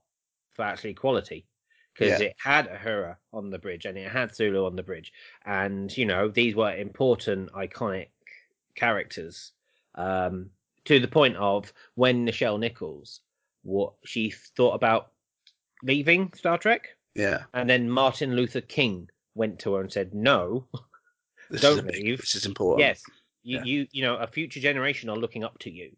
for 0.54 0.62
actually 0.62 0.90
equality 0.90 1.46
because 1.94 2.20
Yeah. 2.20 2.26
it 2.28 2.36
had 2.42 2.68
Uhura 2.68 3.16
on 3.32 3.50
the 3.50 3.58
bridge 3.58 3.84
and 3.86 3.96
it 3.96 4.10
had 4.10 4.34
Sulu 4.34 4.66
on 4.66 4.76
the 4.76 4.82
bridge, 4.82 5.12
and 5.44 5.94
you 5.96 6.04
know 6.04 6.28
these 6.28 6.54
were 6.54 6.74
important, 6.76 7.50
iconic 7.52 8.08
characters. 8.74 9.52
Um, 9.94 10.50
to 10.84 11.00
the 11.00 11.08
point 11.08 11.36
of 11.36 11.72
when 11.94 12.26
Nichelle 12.26 12.60
Nichols, 12.60 13.20
what 13.62 13.94
she 14.04 14.30
thought 14.30 14.74
about 14.74 15.12
leaving 15.82 16.32
Star 16.34 16.58
Trek, 16.58 16.88
yeah. 17.14 17.44
and 17.54 17.68
then 17.68 17.88
Martin 17.90 18.36
Luther 18.36 18.60
King 18.60 19.08
went 19.34 19.58
to 19.60 19.74
her 19.74 19.80
and 19.80 19.92
said, 19.92 20.14
"No, 20.14 20.68
This 21.50 21.60
Don't 21.62 21.72
is 21.74 21.78
a 21.78 21.82
big, 21.84 22.04
leave. 22.04 22.20
This 22.20 22.34
is 22.34 22.46
important. 22.46 22.80
Yes, 22.80 23.02
you, 23.42 23.58
Yeah. 23.58 23.64
you 23.64 23.86
you 23.92 24.02
know 24.02 24.16
a 24.16 24.26
future 24.26 24.60
generation 24.60 25.08
are 25.08 25.16
looking 25.16 25.44
up 25.44 25.58
to 25.60 25.70
you. 25.70 25.96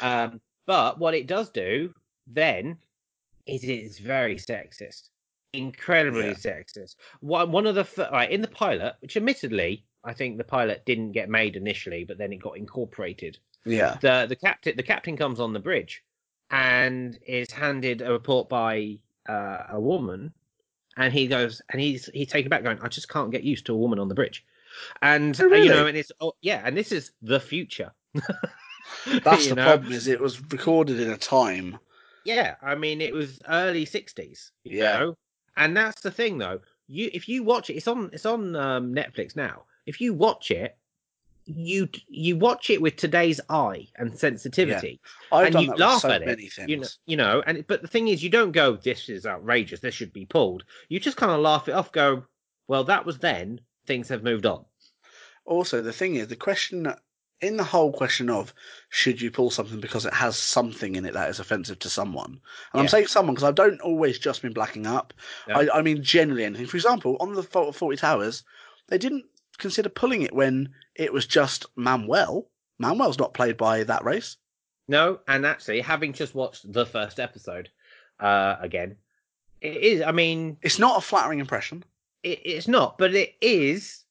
Um, 0.00 0.40
but 0.66 0.98
what 0.98 1.14
it 1.14 1.26
does 1.26 1.50
do 1.50 1.92
then 2.26 2.78
is 3.46 3.64
it's 3.64 3.98
very 3.98 4.36
sexist, 4.36 5.08
incredibly 5.52 6.28
Yeah. 6.28 6.34
sexist. 6.34 6.96
One 7.20 7.50
one 7.52 7.66
of 7.66 7.74
the 7.74 8.08
right, 8.12 8.30
in 8.30 8.40
the 8.42 8.48
pilot, 8.48 8.94
which 9.00 9.16
admittedly 9.16 9.84
I 10.04 10.12
think 10.12 10.36
the 10.38 10.44
pilot 10.44 10.84
didn't 10.86 11.12
get 11.12 11.28
made 11.28 11.56
initially, 11.56 12.04
but 12.04 12.18
then 12.18 12.32
it 12.32 12.36
got 12.38 12.56
incorporated. 12.56 13.38
Yeah. 13.64 13.96
The 14.00 14.26
the 14.28 14.36
captain 14.36 14.76
the 14.76 14.82
captain 14.82 15.16
comes 15.16 15.40
on 15.40 15.52
the 15.52 15.60
bridge 15.60 16.02
and 16.50 17.18
is 17.26 17.50
handed 17.50 18.02
a 18.02 18.12
report 18.12 18.48
by 18.48 18.98
uh, 19.28 19.64
a 19.70 19.80
woman 19.80 20.32
and 20.96 21.12
he 21.12 21.26
goes 21.26 21.62
and 21.70 21.80
he's 21.80 22.10
he's 22.12 22.26
taken 22.28 22.50
back 22.50 22.62
going 22.62 22.78
i 22.82 22.88
just 22.88 23.08
can't 23.08 23.30
get 23.30 23.42
used 23.44 23.64
to 23.64 23.72
a 23.72 23.76
woman 23.76 23.98
on 23.98 24.08
the 24.08 24.14
bridge 24.14 24.44
and 25.00 25.40
Oh, 25.40 25.44
uh, 25.50 25.56
you 25.56 25.70
know 25.70 25.76
really? 25.76 25.88
and 25.90 25.96
it's 25.96 26.12
oh, 26.20 26.34
yeah 26.42 26.60
and 26.64 26.76
this 26.76 26.92
is 26.92 27.12
the 27.22 27.40
future 27.40 27.92
That's 29.24 29.48
the 29.48 29.54
know? 29.56 29.64
problem. 29.64 29.92
Is 29.92 30.06
it 30.08 30.20
was 30.20 30.40
recorded 30.52 31.00
in 31.00 31.10
a 31.10 31.16
time. 31.16 31.78
yeah 32.24 32.54
i 32.62 32.74
mean 32.74 33.00
it 33.00 33.12
was 33.12 33.40
early 33.48 33.84
60s 33.84 34.50
Yeah. 34.64 34.98
know 34.98 35.16
and 35.56 35.76
that's 35.76 36.00
the 36.02 36.10
thing 36.10 36.38
though 36.38 36.60
you 36.86 37.10
if 37.12 37.28
you 37.28 37.42
watch 37.42 37.68
it 37.70 37.74
it's 37.74 37.88
on 37.88 38.10
it's 38.12 38.26
on 38.26 38.54
um, 38.56 38.94
netflix 38.94 39.34
now 39.34 39.64
if 39.86 40.00
you 40.00 40.14
watch 40.14 40.50
it 40.50 40.76
you 41.46 41.88
you 42.08 42.36
watch 42.36 42.70
it 42.70 42.80
with 42.80 42.94
today's 42.96 43.40
eye 43.48 43.88
and 43.96 44.16
sensitivity 44.16 45.00
I've 45.32 45.46
And 45.46 45.52
done 45.54 45.62
you 45.64 45.70
that 45.70 45.78
laugh 45.80 46.02
so 46.02 46.10
at 46.10 46.22
it, 46.22 46.38
things. 46.38 46.58
you 46.70 46.76
know, 46.76 46.86
you 47.06 47.16
know, 47.16 47.42
and 47.46 47.66
but 47.66 47.82
the 47.82 47.88
thing 47.88 48.06
is, 48.08 48.22
you 48.22 48.30
don't 48.30 48.52
go, 48.52 48.76
"This 48.76 49.08
is 49.08 49.26
outrageous. 49.26 49.80
This 49.80 49.94
should 49.94 50.12
be 50.12 50.24
pulled." 50.24 50.62
You 50.88 51.00
just 51.00 51.16
kind 51.16 51.32
of 51.32 51.40
laugh 51.40 51.66
it 51.68 51.72
off. 51.72 51.90
Go, 51.90 52.24
"Well, 52.68 52.84
that 52.84 53.04
was 53.04 53.18
then. 53.18 53.60
Things 53.86 54.08
have 54.08 54.22
moved 54.22 54.46
on." 54.46 54.64
Also, 55.44 55.82
the 55.82 55.92
thing 55.92 56.14
is, 56.14 56.28
the 56.28 56.36
question 56.36 56.86
in 57.42 57.56
the 57.56 57.64
whole 57.64 57.92
question 57.92 58.30
of 58.30 58.54
should 58.88 59.20
you 59.20 59.30
pull 59.30 59.50
something 59.50 59.80
because 59.80 60.06
it 60.06 60.14
has 60.14 60.36
something 60.36 60.94
in 60.96 61.04
it 61.04 61.12
that 61.12 61.28
is 61.28 61.40
offensive 61.40 61.78
to 61.80 61.90
someone, 61.90 62.40
and 62.72 62.80
I'm 62.80 62.88
saying 62.88 63.08
someone 63.08 63.34
because 63.34 63.48
I 63.48 63.52
don't 63.52 63.80
always 63.80 64.18
just 64.18 64.42
mean 64.44 64.52
blacking 64.52 64.86
up. 64.86 65.12
No. 65.48 65.56
I, 65.56 65.78
I 65.78 65.82
mean 65.82 66.02
generally 66.02 66.44
anything. 66.44 66.66
For 66.66 66.76
example, 66.76 67.16
on 67.20 67.34
the 67.34 67.42
Fault 67.42 67.68
of 67.68 67.78
Fawlty 67.78 67.98
Towers, 67.98 68.44
they 68.88 68.98
didn't 68.98 69.24
consider 69.58 69.88
pulling 69.88 70.22
it 70.22 70.34
when 70.34 70.70
it 70.94 71.12
was 71.12 71.26
just 71.26 71.66
Manuel. 71.76 72.48
Manuel's 72.78 73.18
not 73.18 73.34
played 73.34 73.56
by 73.56 73.84
that 73.84 74.04
race. 74.04 74.36
No, 74.88 75.20
and 75.28 75.44
actually, 75.46 75.80
having 75.80 76.12
just 76.12 76.34
watched 76.34 76.72
the 76.72 76.86
first 76.86 77.20
episode 77.20 77.68
uh, 78.20 78.56
again, 78.60 78.96
it 79.60 79.76
is. 79.76 80.02
I 80.02 80.12
mean, 80.12 80.56
It's 80.62 80.78
not 80.78 80.98
a 80.98 81.00
flattering 81.00 81.38
impression. 81.38 81.84
it, 82.22 82.40
it's 82.44 82.68
not, 82.68 82.98
but 82.98 83.14
it 83.14 83.34
is. 83.40 84.04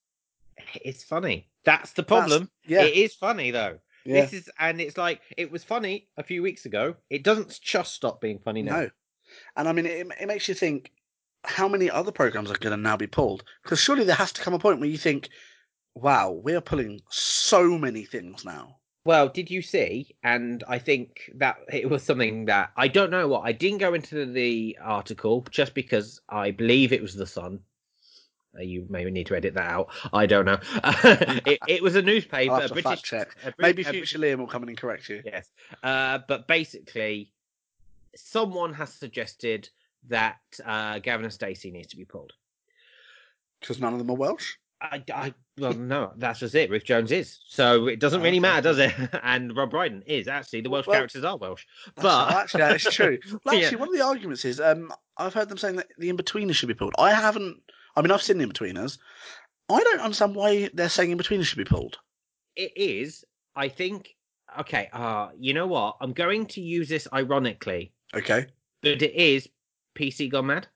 It's 0.76 1.04
funny. 1.04 1.48
That's 1.64 1.91
the 1.93 2.01
That's- 2.01 2.30
problem. 2.30 2.49
yeah, 2.66 2.84
It 2.84 2.95
is 2.95 3.14
funny 3.16 3.51
though. 3.51 3.80
yeah. 4.05 4.22
This 4.22 4.34
is, 4.34 4.49
and 4.59 4.82
it's 4.82 4.97
like 4.97 5.22
it 5.38 5.51
was 5.51 5.64
funny 5.64 6.07
a 6.18 6.24
few 6.24 6.41
weeks 6.41 6.66
ago. 6.66 6.95
It 7.09 7.24
doesn't 7.24 7.59
just 7.62 7.93
stop 7.93 8.20
being 8.22 8.39
funny 8.39 8.62
now. 8.64 8.82
No. 8.82 8.89
And 9.55 9.68
I 9.70 9.74
mean, 9.74 9.86
it, 9.86 10.07
it 10.20 10.28
makes 10.28 10.47
you 10.47 10.55
think 10.55 10.91
how 11.43 11.68
many 11.68 11.89
other 11.89 12.12
programs 12.12 12.51
are 12.51 12.57
going 12.57 12.76
to 12.76 12.82
now 12.82 12.97
be 12.97 13.07
pulled? 13.07 13.43
Because 13.64 13.80
surely 13.80 14.03
there 14.03 14.16
has 14.16 14.32
to 14.34 14.41
come 14.41 14.53
a 14.53 14.59
point 14.59 14.80
where 14.80 14.89
you 14.89 14.97
think, 14.97 15.30
wow, 15.95 16.32
we 16.32 16.53
are 16.55 16.62
pulling 16.62 17.01
so 17.09 17.78
many 17.78 18.03
things 18.05 18.43
now. 18.45 18.78
Well, 19.03 19.30
did 19.30 19.49
you 19.49 19.62
see? 19.64 20.16
And 20.24 20.64
I 20.68 20.78
think 20.78 21.32
that 21.36 21.57
it 21.72 21.89
was 21.89 22.03
something 22.03 22.45
that 22.45 22.72
I 22.78 22.88
don't 22.88 23.09
know 23.09 23.28
what 23.28 23.41
I 23.45 23.51
didn't 23.51 23.80
go 23.80 23.93
into 23.95 24.26
the 24.32 24.78
article 24.84 25.45
just 25.49 25.74
because 25.74 26.22
I 26.30 26.51
believe 26.51 26.91
it 26.93 27.01
was 27.01 27.16
the 27.16 27.26
Sun. 27.26 27.62
Uh, 28.58 28.62
You 28.62 28.86
may 28.89 29.04
need 29.06 29.28
to 29.28 29.36
edit 29.36 29.54
that 29.54 29.70
out. 29.70 29.89
I 30.14 30.26
don't 30.26 30.45
know. 30.45 30.60
it, 31.45 31.60
it 31.68 31.82
was 31.84 31.95
a 31.95 32.02
newspaper, 32.02 32.52
I'll 32.54 32.58
a 32.58 32.62
have 32.62 32.70
to 32.70 32.74
British. 32.82 32.89
fact 32.91 33.04
check. 33.06 33.36
a 33.41 33.45
Brit- 33.52 33.56
Maybe 33.60 33.84
British- 33.84 34.12
future 34.12 34.20
Liam 34.20 34.39
will 34.39 34.47
come 34.47 34.64
in 34.64 34.70
and 34.70 34.78
correct 34.78 35.08
you. 35.10 35.22
Yes. 35.26 35.49
Uh, 35.84 36.20
but 36.28 36.47
basically, 36.47 37.32
someone 38.16 38.74
has 38.74 38.93
suggested 38.93 39.70
that 40.10 40.38
uh, 40.66 40.99
Gavin 40.99 41.24
and 41.26 41.34
Stacey 41.34 41.72
needs 41.72 41.88
to 41.89 41.97
be 41.97 42.06
pulled. 42.06 42.34
Because 43.60 43.80
none 43.80 43.93
of 43.93 43.99
them 43.99 44.10
are 44.10 44.16
Welsh. 44.16 44.54
I, 44.82 45.04
I, 45.14 45.34
well, 45.60 45.74
no, 45.74 46.12
that's 46.18 46.39
just 46.39 46.56
it. 46.56 46.72
Ruth 46.72 46.84
Jones 46.84 47.12
is, 47.12 47.38
so 47.47 47.86
it 47.86 47.99
doesn't 47.99 48.24
really 48.24 48.39
matter, 48.39 48.62
does 48.64 48.80
it? 48.80 48.91
And 49.24 49.56
Rob 49.56 49.70
Brydon 49.70 50.02
is 50.08 50.28
actually 50.28 50.62
the 50.62 50.72
Welsh 50.72 50.88
Well- 50.88 50.97
characters 50.97 51.24
are 51.24 51.38
Welsh, 51.38 51.66
but 51.95 52.34
actually, 52.34 52.62
that 52.62 52.76
is 52.78 52.84
true. 52.93 53.20
Well, 53.45 53.54
Yeah. 53.54 53.66
actually, 53.66 53.78
one 53.78 53.89
of 53.89 53.93
the 53.93 54.04
arguments 54.04 54.43
is 54.43 54.60
um, 54.60 54.91
I've 55.18 55.36
heard 55.36 55.49
them 55.49 55.60
saying 55.60 55.76
that 55.76 55.89
the 55.99 56.10
in-betweeners 56.10 56.56
should 56.56 56.68
be 56.68 56.74
pulled. 56.74 56.93
I 56.97 57.12
haven't. 57.14 57.62
I 57.96 58.02
mean, 58.02 58.12
I've 58.12 58.22
seen 58.22 58.38
the 58.38 58.44
in-betweeners. 58.44 58.98
I 59.70 59.82
don't 59.84 60.00
understand 60.02 60.36
why 60.36 60.70
they're 60.74 60.89
saying 60.89 61.12
in-betweeners 61.12 61.46
should 61.46 61.58
be 61.58 61.64
pulled. 61.66 61.98
it 62.56 62.72
is. 62.76 63.24
I 63.56 63.68
think. 63.70 64.16
Okay. 64.60 64.89
Uh, 64.94 65.30
you 65.38 65.54
know 65.54 65.68
what? 65.68 65.98
I'm 66.02 66.14
going 66.14 66.46
to 66.48 66.62
use 66.62 66.89
this 66.89 67.08
ironically, 67.14 67.92
Okay. 68.14 68.48
but 68.82 69.02
it 69.02 69.14
is 69.16 69.48
PC 69.96 70.30
gone 70.32 70.48
mad. 70.48 70.68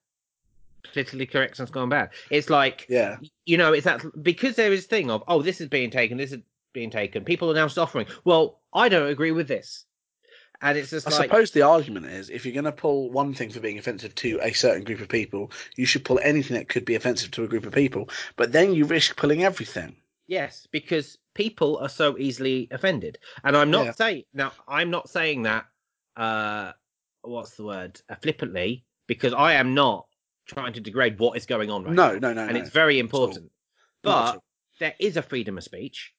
Politically 0.83 1.25
correct 1.25 1.57
has 1.57 1.69
gone 1.71 1.89
bad. 1.89 2.09
It's 2.29 2.49
like 2.49 2.85
Yeah. 2.89 3.17
you 3.45 3.57
know, 3.57 3.73
it's 3.73 3.85
that 3.85 4.01
because 4.21 4.55
there 4.55 4.71
is 4.71 4.85
thing 4.85 5.09
of 5.09 5.23
oh, 5.27 5.41
this 5.41 5.59
is 5.59 5.67
being 5.67 5.89
taken, 5.89 6.17
this 6.17 6.31
is 6.31 6.39
being 6.73 6.89
taken. 6.91 7.23
People 7.25 7.49
are 7.51 7.55
now 7.55 7.67
suffering. 7.67 8.05
Well, 8.23 8.59
I 8.73 8.87
don't 8.87 9.07
agree 9.09 9.31
with 9.31 9.47
this, 9.47 9.85
and 10.65 10.79
it's 10.79 10.89
just 10.89 11.07
I 11.07 11.11
like 11.11 11.29
suppose 11.29 11.51
the 11.51 11.61
argument 11.61 12.07
is 12.07 12.31
if 12.31 12.43
you're 12.43 12.53
going 12.53 12.65
to 12.65 12.71
pull 12.71 13.11
one 13.11 13.35
thing 13.35 13.51
for 13.51 13.59
being 13.59 13.77
offensive 13.77 14.15
to 14.15 14.39
a 14.41 14.51
certain 14.51 14.83
group 14.83 14.99
of 14.99 15.07
people, 15.07 15.51
you 15.75 15.85
should 15.85 16.03
pull 16.03 16.19
anything 16.23 16.57
that 16.57 16.69
could 16.69 16.85
be 16.85 16.95
offensive 16.95 17.29
to 17.31 17.43
a 17.43 17.47
group 17.47 17.67
of 17.67 17.73
people. 17.73 18.09
But 18.35 18.51
then 18.51 18.73
you 18.73 18.85
risk 18.85 19.15
pulling 19.15 19.43
everything. 19.43 19.95
Yes, 20.25 20.67
because 20.71 21.19
people 21.35 21.77
are 21.77 21.89
so 21.89 22.17
easily 22.17 22.67
offended, 22.71 23.19
and 23.43 23.55
I'm 23.55 23.69
not 23.69 23.85
Yeah. 23.85 23.91
saying 23.91 24.23
now. 24.33 24.53
I'm 24.67 24.89
not 24.89 25.07
saying 25.07 25.43
that. 25.43 25.65
Uh, 26.17 26.71
what's 27.21 27.51
the 27.51 27.65
word? 27.65 28.01
Uh, 28.09 28.15
flippantly, 28.15 28.85
because 29.05 29.33
I 29.33 29.53
am 29.53 29.75
not 29.75 30.07
trying 30.47 30.73
to 30.73 30.79
degrade 30.79 31.19
what 31.19 31.37
is 31.37 31.45
going 31.45 31.69
on 31.69 31.83
right 31.83 31.93
No, 31.93 32.13
now, 32.13 32.19
no, 32.19 32.33
no, 32.33 32.47
and 32.47 32.53
no. 32.53 32.59
it's 32.59 32.71
very 32.71 32.97
important. 32.97 33.51
But 34.01 34.39
there 34.79 34.95
is 34.99 35.15
a 35.15 35.21
freedom 35.21 35.59
of 35.59 35.63
speech, 35.63 36.11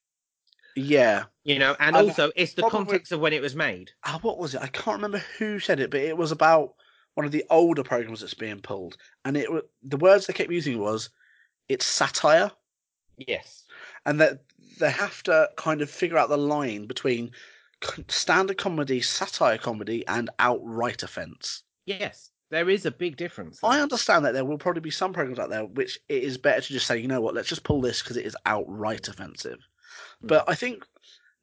yeah. 0.77 1.25
you 1.45 1.59
know, 1.59 1.75
and 1.81 1.97
And 1.97 2.09
also 2.09 2.31
it's 2.37 2.55
the 2.55 2.69
context 2.69 3.13
of 3.13 3.21
when 3.21 3.33
it 3.33 3.43
was 3.43 3.57
made. 3.57 3.91
Ah, 4.05 4.19
what 4.23 4.39
was 4.39 4.55
it? 4.55 4.63
I 4.63 4.69
can't 4.69 4.97
remember 4.97 5.23
who 5.39 5.59
said 5.59 5.81
it, 5.81 5.91
but 5.91 6.01
it 6.01 6.17
was 6.17 6.33
about 6.33 6.75
one 7.15 7.27
of 7.27 7.33
the 7.33 7.45
older 7.51 7.83
programs 7.83 8.21
that's 8.21 8.35
being 8.35 8.61
pulled, 8.61 8.97
and 9.25 9.37
it 9.37 9.49
the 9.83 9.97
words 9.97 10.27
they 10.27 10.33
kept 10.35 10.51
using 10.53 10.79
was 10.79 11.11
it's 11.69 11.87
satire, 11.87 12.51
Yes. 13.17 13.65
and 14.05 14.21
that 14.21 14.45
they 14.79 14.91
have 14.91 15.23
to 15.25 15.49
kind 15.57 15.81
of 15.81 15.91
figure 15.91 16.19
out 16.19 16.29
the 16.29 16.37
line 16.37 16.87
between 16.87 17.31
standard 18.09 18.59
comedy, 18.59 19.01
satire 19.01 19.59
comedy, 19.59 20.07
and 20.07 20.31
outright 20.39 21.03
offence. 21.03 21.63
Yes, 21.87 22.31
there 22.51 22.69
is 22.69 22.87
a 22.87 22.91
big 22.91 23.17
difference. 23.17 23.61
I 23.63 23.81
understand 23.81 24.25
that 24.25 24.33
there 24.33 24.45
will 24.45 24.59
probably 24.59 24.81
be 24.83 24.91
some 24.91 25.13
programs 25.13 25.39
out 25.39 25.51
there 25.51 25.65
which 25.65 25.99
it 26.09 26.23
is 26.23 26.39
better 26.39 26.61
to 26.61 26.73
just 26.73 26.87
say, 26.87 26.99
you 26.99 27.09
know 27.09 27.21
what, 27.21 27.35
let's 27.35 27.49
just 27.49 27.65
pull 27.65 27.81
this 27.81 28.03
because 28.03 28.17
it 28.17 28.27
is 28.27 28.37
outright 28.47 29.09
offensive. 29.09 29.59
But 30.23 30.45
I 30.49 30.55
think 30.55 30.85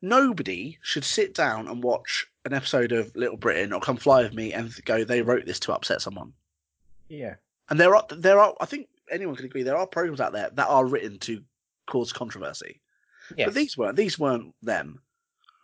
nobody 0.01 0.77
should 0.81 1.03
sit 1.05 1.33
down 1.33 1.67
and 1.67 1.83
watch 1.83 2.27
an 2.45 2.53
episode 2.53 2.91
of 2.91 3.15
Little 3.15 3.37
Britain 3.37 3.71
or 3.71 3.79
Come 3.79 3.97
Fly 3.97 4.23
with 4.23 4.33
Me 4.33 4.51
and 4.53 4.73
go, 4.85 5.03
they 5.03 5.21
wrote 5.21 5.45
this 5.45 5.59
to 5.61 5.73
upset 5.73 6.01
someone. 6.01 6.33
Yeah. 7.09 7.35
And 7.69 7.79
there 7.79 7.95
are, 7.95 8.05
there 8.09 8.39
are, 8.39 8.53
I 8.59 8.65
think 8.65 8.87
anyone 9.09 9.35
can 9.35 9.45
agree, 9.45 9.63
there 9.63 9.77
are 9.77 9.87
programs 9.87 10.19
out 10.19 10.33
there 10.33 10.49
that 10.53 10.67
are 10.67 10.85
written 10.85 11.19
to 11.19 11.41
cause 11.87 12.11
controversy. 12.11 12.81
Yes. 13.37 13.45
But 13.47 13.53
these 13.55 13.77
weren't. 13.77 13.95
These 13.95 14.19
weren't 14.19 14.53
them. 14.61 15.01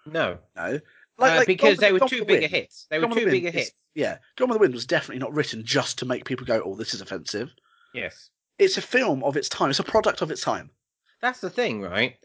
no. 0.06 0.38
No, 0.56 0.80
Uh, 1.20 1.44
because 1.46 1.78
Gone 1.78 1.82
they 1.82 1.92
were 1.92 2.08
too 2.08 2.24
big 2.24 2.44
a 2.44 2.48
hits. 2.48 2.88
They 2.90 2.98
were 2.98 3.08
too 3.08 3.26
big 3.26 3.46
a 3.46 3.52
hits. 3.52 3.72
Yeah, 3.94 4.20
Gone 4.38 4.48
with 4.48 4.56
the 4.56 4.60
Wind 4.62 4.74
was 4.74 4.86
definitely 4.86 5.20
not 5.20 5.34
written 5.34 5.66
just 5.66 5.98
to 6.00 6.06
make 6.06 6.24
people 6.24 6.46
go, 6.46 6.62
"Oh, 6.64 6.76
this 6.76 6.94
is 6.94 7.02
offensive." 7.02 7.54
Yes. 7.94 8.30
It's 8.58 8.78
a 8.78 8.82
film 8.82 9.22
of 9.26 9.36
its 9.36 9.50
time. 9.50 9.70
It's 9.70 9.80
a 9.80 9.84
product 9.84 10.22
of 10.22 10.32
its 10.32 10.40
time. 10.42 10.70
That's 11.22 11.42
the 11.42 11.50
thing, 11.50 11.82
right? 11.82 12.16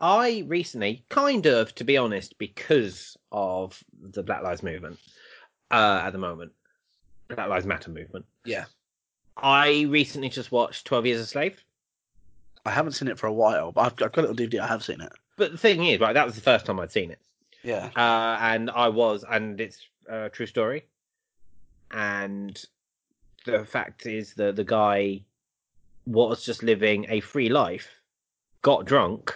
I 0.00 0.44
recently, 0.46 1.04
kind 1.08 1.46
of, 1.46 1.74
to 1.76 1.84
be 1.84 1.96
honest, 1.96 2.38
because 2.38 3.16
of 3.32 3.82
the 4.00 4.22
Black 4.22 4.42
Lives 4.42 4.62
Movement 4.62 4.98
uh, 5.70 6.02
at 6.04 6.10
the 6.10 6.18
moment, 6.18 6.52
Black 7.28 7.48
Lives 7.48 7.66
Matter 7.66 7.90
movement. 7.90 8.26
Yeah. 8.44 8.64
I 9.36 9.82
recently 9.88 10.28
just 10.28 10.52
watched 10.52 10.86
Twelve 10.86 11.06
Years 11.06 11.20
a 11.20 11.26
Slave. 11.26 11.62
I 12.66 12.70
haven't 12.70 12.92
seen 12.92 13.08
it 13.08 13.18
for 13.18 13.26
a 13.26 13.32
while, 13.32 13.72
but 13.72 13.80
I've, 13.82 14.02
I've 14.02 14.12
got 14.12 14.24
it 14.24 14.30
on 14.30 14.36
DVD. 14.36 14.60
I 14.60 14.66
have 14.66 14.84
seen 14.84 15.00
it. 15.00 15.12
But 15.36 15.52
the 15.52 15.58
thing 15.58 15.84
is, 15.84 16.00
right, 16.00 16.12
that 16.12 16.26
was 16.26 16.34
the 16.34 16.40
first 16.40 16.66
time 16.66 16.78
I'd 16.80 16.92
seen 16.92 17.10
it. 17.10 17.20
Yeah. 17.62 17.90
Uh, 17.96 18.38
and 18.40 18.70
I 18.70 18.88
was, 18.88 19.24
and 19.28 19.60
it's 19.60 19.86
a 20.08 20.28
true 20.28 20.46
story. 20.46 20.84
And 21.90 22.62
the 23.44 23.64
fact 23.64 24.06
is, 24.06 24.34
that 24.34 24.56
the 24.56 24.64
guy 24.64 25.22
was 26.06 26.44
just 26.44 26.62
living 26.62 27.06
a 27.08 27.20
free 27.20 27.48
life, 27.48 27.88
got 28.62 28.84
drunk, 28.84 29.34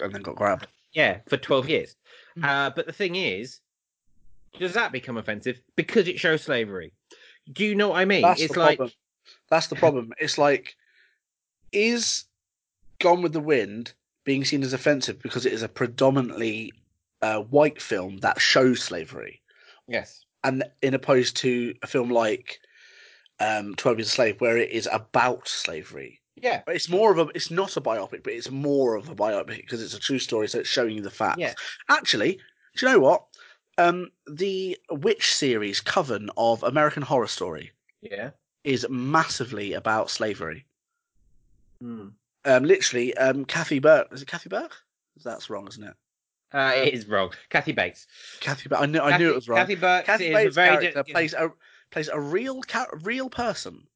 And 0.00 0.14
then 0.14 0.22
got 0.22 0.36
grabbed. 0.36 0.66
yeah, 0.92 1.18
for 1.26 1.36
twelve 1.36 1.68
years. 1.68 1.96
Mm. 2.38 2.44
Uh, 2.44 2.70
but 2.74 2.86
the 2.86 2.92
thing 2.92 3.16
is, 3.16 3.60
does 4.58 4.74
that 4.74 4.92
become 4.92 5.16
offensive 5.16 5.60
because 5.76 6.08
it 6.08 6.18
shows 6.18 6.42
slavery? 6.42 6.92
Do 7.52 7.64
you 7.64 7.74
know 7.74 7.88
what 7.90 7.98
I 7.98 8.04
mean? 8.04 8.22
That's 8.22 8.40
it's 8.40 8.54
the 8.54 8.60
like, 8.60 8.78
problem. 8.78 8.94
That's 9.50 9.66
the 9.68 9.76
problem. 9.76 10.12
It's 10.18 10.38
like, 10.38 10.76
is 11.72 12.24
Gone 12.98 13.22
with 13.22 13.32
the 13.32 13.40
Wind 13.40 13.92
being 14.24 14.44
seen 14.44 14.62
as 14.62 14.72
offensive 14.72 15.22
because 15.22 15.46
it 15.46 15.52
is 15.52 15.62
a 15.62 15.68
predominantly 15.68 16.72
uh, 17.22 17.40
white 17.40 17.80
film 17.80 18.18
that 18.18 18.40
shows 18.40 18.82
slavery, 18.82 19.40
yes, 19.86 20.24
and 20.44 20.64
in 20.82 20.94
opposed 20.94 21.36
to 21.38 21.74
a 21.82 21.86
film 21.86 22.10
like 22.10 22.58
um, 23.40 23.74
Twelve 23.76 23.98
Years 23.98 24.08
a 24.08 24.10
Slave, 24.10 24.40
where 24.40 24.56
it 24.56 24.70
is 24.70 24.88
about 24.92 25.46
slavery. 25.46 26.20
Yeah, 26.36 26.62
But 26.66 26.76
It's 26.76 26.88
more 26.88 27.10
of 27.10 27.18
a. 27.18 27.30
It's 27.34 27.50
not 27.50 27.76
a 27.76 27.80
biopic, 27.80 28.22
but 28.22 28.32
it's 28.32 28.50
more 28.50 28.94
of 28.94 29.08
a 29.08 29.14
biopic 29.14 29.56
because 29.56 29.82
it's 29.82 29.94
a 29.94 30.00
true 30.00 30.18
story, 30.18 30.48
so 30.48 30.58
it's 30.60 30.68
showing 30.68 30.94
you 30.94 31.02
the 31.02 31.10
facts. 31.10 31.38
Yeah. 31.38 31.54
Actually, 31.88 32.38
do 32.76 32.86
you 32.86 32.92
know 32.92 33.00
what? 33.00 33.24
Um, 33.78 34.10
the 34.30 34.78
Witch 34.90 35.34
series 35.34 35.80
Coven 35.80 36.30
of 36.36 36.62
American 36.62 37.02
Horror 37.02 37.26
Story 37.26 37.72
yeah. 38.00 38.30
is 38.64 38.86
massively 38.88 39.72
about 39.72 40.10
slavery. 40.10 40.66
Mm. 41.82 42.12
Um, 42.44 42.64
literally, 42.64 43.16
um, 43.16 43.44
Kathy 43.44 43.78
Burke. 43.78 44.08
Is 44.12 44.22
it 44.22 44.28
Kathy 44.28 44.48
Burke? 44.48 44.76
That's 45.24 45.50
wrong, 45.50 45.66
isn't 45.68 45.84
it? 45.84 45.94
Uh, 46.52 46.72
it 46.76 46.94
is 46.94 47.06
wrong. 47.06 47.32
Kathy 47.48 47.72
Bates. 47.72 48.06
Kathy. 48.40 48.68
I 48.74 48.86
knew. 48.86 49.00
I 49.00 49.16
knew 49.18 49.30
it 49.30 49.34
was 49.34 49.48
wrong. 49.48 49.58
Kathy 49.58 49.74
Burke 49.74 50.04
Kathy 50.04 50.26
is 50.28 50.34
Bates' 50.34 50.54
character 50.54 51.02
di- 51.02 51.12
plays 51.12 51.34
a 51.34 51.50
plays 51.90 52.08
a 52.08 52.20
real 52.20 52.62
ca- 52.62 52.88
real 53.02 53.28
person, 53.28 53.86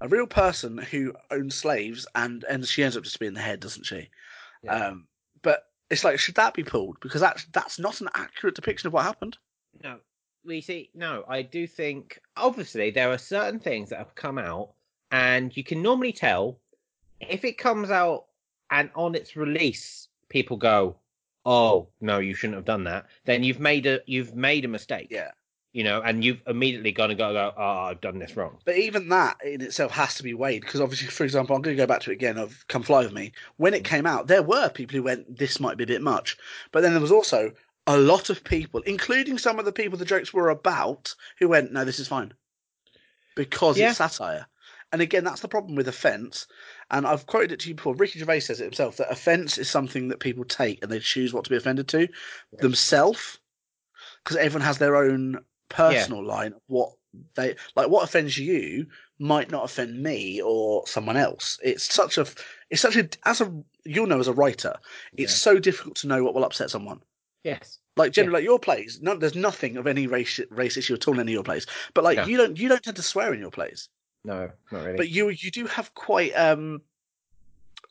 a 0.00 0.08
real 0.08 0.26
person 0.26 0.78
who 0.78 1.14
owns 1.30 1.54
slaves, 1.54 2.06
and 2.14 2.44
and 2.44 2.66
she 2.66 2.82
ends 2.82 2.96
up 2.96 3.04
just 3.04 3.18
being 3.18 3.34
the 3.34 3.40
head, 3.40 3.60
doesn't 3.60 3.84
she? 3.84 4.08
Yeah. 4.62 4.88
Um, 4.88 5.06
but 5.42 5.64
it's 5.90 6.04
like, 6.04 6.18
should 6.18 6.36
that 6.36 6.54
be 6.54 6.64
pulled? 6.64 6.98
Because 7.00 7.20
that's 7.20 7.46
that's 7.52 7.78
not 7.78 8.00
an 8.00 8.08
accurate 8.14 8.54
depiction 8.54 8.86
of 8.86 8.92
what 8.92 9.04
happened. 9.04 9.36
No, 9.82 9.98
we 10.44 10.60
see. 10.60 10.90
No, 10.94 11.24
I 11.28 11.42
do 11.42 11.66
think 11.66 12.20
obviously 12.36 12.90
there 12.90 13.10
are 13.10 13.18
certain 13.18 13.58
things 13.58 13.90
that 13.90 13.98
have 13.98 14.14
come 14.14 14.38
out, 14.38 14.72
and 15.10 15.56
you 15.56 15.64
can 15.64 15.82
normally 15.82 16.12
tell 16.12 16.58
if 17.20 17.44
it 17.44 17.58
comes 17.58 17.90
out 17.90 18.26
and 18.70 18.90
on 18.94 19.14
its 19.14 19.36
release, 19.36 20.08
people 20.28 20.56
go, 20.56 20.96
"Oh 21.44 21.88
no, 22.00 22.18
you 22.18 22.34
shouldn't 22.34 22.56
have 22.56 22.64
done 22.64 22.84
that." 22.84 23.06
Then 23.24 23.42
you've 23.42 23.60
made 23.60 23.86
a 23.86 24.00
you've 24.06 24.34
made 24.34 24.64
a 24.64 24.68
mistake. 24.68 25.08
Yeah. 25.10 25.30
You 25.72 25.84
know, 25.84 26.00
and 26.00 26.24
you've 26.24 26.40
immediately 26.46 26.92
got 26.92 27.08
to 27.08 27.14
go, 27.14 27.52
"Oh, 27.56 27.62
I've 27.62 28.00
done 28.00 28.18
this 28.18 28.36
wrong." 28.36 28.58
But 28.64 28.76
even 28.78 29.10
that 29.10 29.36
in 29.44 29.60
itself 29.60 29.92
has 29.92 30.14
to 30.14 30.22
be 30.22 30.34
weighed 30.34 30.62
because 30.62 30.80
obviously, 30.80 31.08
for 31.08 31.24
example, 31.24 31.54
I'm 31.54 31.62
going 31.62 31.76
to 31.76 31.82
go 31.82 31.86
back 31.86 32.00
to 32.02 32.10
it 32.10 32.14
again 32.14 32.38
of 32.38 32.66
Come 32.68 32.82
Fly 32.82 33.04
With 33.04 33.12
Me. 33.12 33.32
When 33.58 33.74
it 33.74 33.82
mm. 33.82 33.86
came 33.86 34.06
out, 34.06 34.28
there 34.28 34.42
were 34.42 34.70
people 34.70 34.96
who 34.96 35.02
went, 35.02 35.38
this 35.38 35.60
might 35.60 35.76
be 35.76 35.84
a 35.84 35.88
bit 35.88 36.02
much. 36.02 36.38
But 36.72 36.80
then 36.80 36.92
there 36.92 37.02
was 37.02 37.12
also 37.12 37.52
a 37.86 37.96
lot 37.98 38.28
of 38.30 38.44
people, 38.44 38.80
including 38.82 39.38
some 39.38 39.58
of 39.58 39.64
the 39.64 39.72
people 39.72 39.98
the 39.98 40.04
jokes 40.04 40.32
were 40.32 40.50
about, 40.50 41.14
who 41.38 41.48
went, 41.48 41.72
no, 41.72 41.84
this 41.84 41.98
is 41.98 42.08
fine. 42.08 42.32
Because 43.36 43.78
Yeah. 43.78 43.90
it's 43.90 43.98
satire. 43.98 44.46
And 44.92 45.02
again, 45.02 45.24
that's 45.24 45.40
the 45.40 45.48
problem 45.48 45.74
with 45.74 45.88
offence. 45.88 46.46
And 46.90 47.06
I've 47.06 47.26
quoted 47.26 47.52
it 47.52 47.60
to 47.60 47.68
you 47.68 47.74
before. 47.74 47.94
Ricky 47.94 48.18
Gervais 48.18 48.40
says 48.40 48.60
it 48.60 48.64
himself 48.64 48.96
that 48.96 49.10
offence 49.10 49.58
is 49.58 49.68
something 49.68 50.08
that 50.08 50.20
people 50.20 50.44
take 50.44 50.82
and 50.82 50.90
they 50.90 50.98
choose 50.98 51.32
what 51.32 51.44
to 51.44 51.50
be 51.50 51.56
offended 51.56 51.88
to 51.88 52.08
themselves. 52.52 53.38
Because 54.24 54.36
everyone 54.36 54.66
has 54.66 54.78
their 54.78 54.96
own 54.96 55.44
personal 55.68 56.24
line 56.24 56.52
of 56.52 56.60
what 56.66 56.92
they 57.34 57.54
like 57.74 57.88
what 57.88 58.04
offends 58.04 58.36
you 58.38 58.86
might 59.18 59.50
not 59.50 59.64
offend 59.64 60.02
me 60.02 60.40
or 60.42 60.86
someone 60.86 61.16
else 61.16 61.58
it's 61.62 61.92
such 61.92 62.18
a 62.18 62.26
it's 62.70 62.82
such 62.82 62.96
a 62.96 63.08
as 63.24 63.40
a 63.40 63.52
you'll 63.84 64.06
know 64.06 64.20
as 64.20 64.28
a 64.28 64.32
writer 64.32 64.74
it's 65.16 65.34
so 65.34 65.58
difficult 65.58 65.96
to 65.96 66.06
know 66.06 66.22
what 66.22 66.34
will 66.34 66.44
upset 66.44 66.70
someone 66.70 67.00
Yes. 67.44 67.78
like 67.96 68.12
generally 68.12 68.40
like 68.40 68.44
your 68.44 68.58
plays 68.58 69.00
no, 69.00 69.16
there's 69.16 69.34
nothing 69.34 69.76
of 69.78 69.86
any 69.86 70.06
race 70.06 70.38
race 70.50 70.76
issue 70.76 70.94
at 70.94 71.08
all 71.08 71.14
in 71.14 71.20
any 71.20 71.32
of 71.32 71.36
your 71.36 71.42
plays 71.44 71.66
but 71.94 72.04
like 72.04 72.18
No. 72.18 72.24
you 72.26 72.36
don't 72.36 72.58
you 72.58 72.68
don't 72.68 72.82
tend 72.82 72.96
to 72.96 73.02
swear 73.02 73.32
in 73.32 73.40
your 73.40 73.50
plays 73.50 73.88
No, 74.24 74.50
not 74.70 74.84
really. 74.84 74.96
but 74.96 75.08
you 75.08 75.30
you 75.30 75.50
do 75.50 75.66
have 75.66 75.94
quite 75.94 76.32
um 76.32 76.82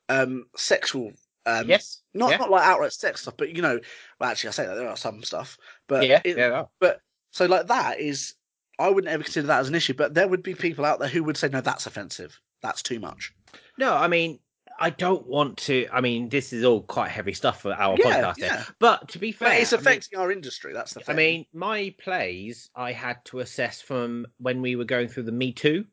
um 0.10 0.46
sexual 0.56 1.12
um 1.46 1.68
yes. 1.68 2.02
not 2.14 2.32
yeah. 2.32 2.38
not 2.38 2.52
like 2.52 2.64
outright 2.66 2.94
sex 2.94 3.22
stuff 3.22 3.36
but 3.38 3.56
you 3.56 3.62
know 3.62 3.80
well 4.20 4.30
actually 4.30 4.50
i 4.50 4.52
say 4.52 4.66
that 4.66 4.76
there 4.76 4.88
are 4.88 4.98
some 4.98 5.24
stuff 5.24 5.58
but 5.88 6.06
yeah. 6.08 6.22
it- 6.24 6.38
yeah. 6.38 6.64
oh. 6.82 6.94
So 7.38 7.46
like 7.46 7.68
that 7.68 8.00
is 8.00 8.34
I 8.80 8.90
wouldn't 8.90 9.12
ever 9.14 9.24
consider 9.24 9.48
that 9.48 9.60
as 9.60 9.70
an 9.70 9.76
issue, 9.76 9.94
but 9.94 10.14
there 10.14 10.28
would 10.28 10.44
be 10.44 10.54
people 10.56 10.86
out 10.86 11.00
there 11.00 11.08
who 11.10 11.24
would 11.24 11.38
say, 11.38 11.48
no, 11.50 11.62
that's 11.62 11.86
offensive. 11.88 12.40
That's 12.62 12.82
too 12.82 13.00
much. 13.00 13.34
No, 13.78 13.94
I 13.96 14.08
mean, 14.08 14.40
I 14.80 14.90
don't 14.92 15.26
want 15.26 15.58
to. 15.66 15.88
I 15.92 16.02
mean, 16.02 16.30
this 16.30 16.54
is 16.54 16.64
all 16.64 16.82
quite 16.82 17.10
heavy 17.10 17.34
stuff 17.34 17.62
for 17.62 17.74
our 17.74 17.96
Yeah, 18.00 18.22
podcast. 18.22 18.38
yeah. 18.38 18.64
But 18.80 19.08
to 19.10 19.20
be 19.20 19.32
fair, 19.32 19.50
But 19.50 19.58
it's 19.62 19.74
I 19.74 19.78
mean- 19.78 19.82
affecting 19.82 20.20
our 20.20 20.32
industry. 20.32 20.74
That's 20.74 20.94
the 20.94 21.00
thing. 21.02 21.14
I 21.14 21.18
mean, 21.18 21.46
my 21.54 21.94
plays 22.00 22.70
I 22.76 22.92
had 22.92 23.24
to 23.26 23.40
assess 23.40 23.82
from 23.82 24.26
when 24.40 24.62
we 24.62 24.76
were 24.76 24.86
going 24.86 25.08
through 25.08 25.24
the 25.24 25.32
Me 25.32 25.52
Too 25.52 25.86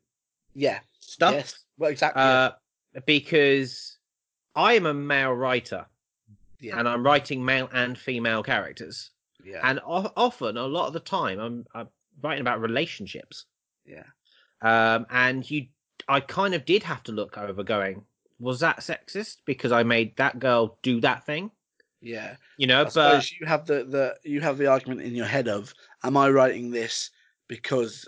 yeah. 0.55 0.81
stuff, 1.01 1.35
Yes. 1.35 1.59
Well, 1.79 1.91
exactly. 1.91 2.23
uh, 2.23 2.51
because 3.07 3.99
I 4.55 4.75
am 4.75 4.87
a 4.87 4.95
male 4.95 5.33
writer 5.33 5.87
yeah. 6.61 6.79
and 6.79 6.89
I'm 6.89 7.05
writing 7.05 7.45
male 7.45 7.69
and 7.73 7.99
female 7.99 8.43
characters, 8.43 9.11
yeah. 9.45 9.61
and 9.63 9.81
o- 9.87 10.13
often 10.17 10.57
a 10.57 10.67
lot 10.67 10.87
of 10.87 10.93
the 10.93 11.01
time 11.01 11.39
I'm, 11.39 11.67
I'm 11.75 11.89
writing 12.23 12.41
about 12.41 12.61
relationships, 12.61 13.47
yeah. 13.87 14.05
um, 14.63 15.07
and 15.11 15.49
you, 15.51 15.67
I 16.09 16.21
kind 16.21 16.55
of 16.55 16.65
did 16.65 16.83
have 16.83 17.03
to 17.05 17.13
look 17.13 17.39
over, 17.39 17.63
going, 17.63 18.03
was 18.39 18.61
that 18.61 18.81
sexist 18.81 19.39
because 19.45 19.73
I 19.73 19.83
made 19.83 20.17
that 20.17 20.39
girl 20.39 20.79
do 20.83 21.01
that 21.01 21.25
thing, 21.25 21.51
Yeah. 22.01 22.37
you 22.57 22.67
know? 22.67 22.83
I 22.83 22.91
but 22.91 23.31
you 23.33 23.47
have 23.47 23.67
the, 23.67 23.85
the 23.85 24.17
you 24.25 24.41
have 24.41 24.59
the 24.59 24.67
argument 24.67 25.03
in 25.03 25.15
your 25.15 25.27
head 25.27 25.49
of, 25.49 25.73
am 26.03 26.17
I 26.17 26.31
writing 26.31 26.71
this 26.71 27.11
because 27.49 28.07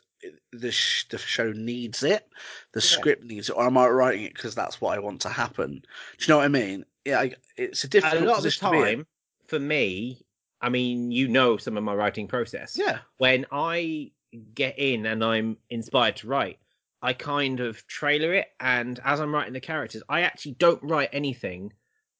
the 0.52 0.72
sh- 0.72 1.06
the 1.08 1.18
show 1.18 1.52
needs 1.52 2.02
it, 2.02 2.26
the 2.72 2.80
Yeah. 2.80 2.96
script 2.96 3.24
needs 3.24 3.48
it, 3.48 3.52
or 3.52 3.64
am 3.64 3.78
I 3.78 3.86
writing 3.88 4.24
it 4.24 4.34
because 4.34 4.54
that's 4.54 4.80
what 4.80 4.96
I 4.96 5.00
want 5.00 5.20
to 5.22 5.28
happen? 5.28 5.70
Do 6.18 6.24
you 6.24 6.28
know 6.28 6.38
what 6.38 6.44
I 6.44 6.48
mean? 6.48 6.84
Yeah, 7.04 7.20
I, 7.20 7.34
it's 7.56 7.84
a 7.84 7.86
a 7.86 7.90
difficult 7.90 8.22
lot 8.24 8.38
of 8.38 8.42
the 8.42 8.48
position 8.48 8.66
to 8.66 8.70
be 8.72 8.78
in. 8.78 8.84
time, 8.84 9.06
for 9.46 9.58
me, 9.60 10.25
I 10.60 10.68
mean, 10.68 11.10
you 11.10 11.28
know 11.28 11.56
some 11.56 11.76
of 11.76 11.84
my 11.84 11.94
writing 11.94 12.28
process. 12.28 12.76
Yeah. 12.78 12.98
when 13.18 13.46
I 13.52 14.12
get 14.54 14.78
in 14.78 15.06
and 15.06 15.24
I'm 15.24 15.56
inspired 15.70 16.16
to 16.16 16.28
write, 16.28 16.58
I 17.02 17.12
kind 17.12 17.60
of 17.60 17.86
trailer 17.86 18.34
it, 18.34 18.48
and 18.58 18.98
as 19.04 19.20
I'm 19.20 19.34
writing 19.34 19.52
the 19.52 19.60
characters, 19.60 20.02
I 20.08 20.22
actually 20.22 20.52
don't 20.52 20.82
write 20.82 21.10
anything 21.12 21.72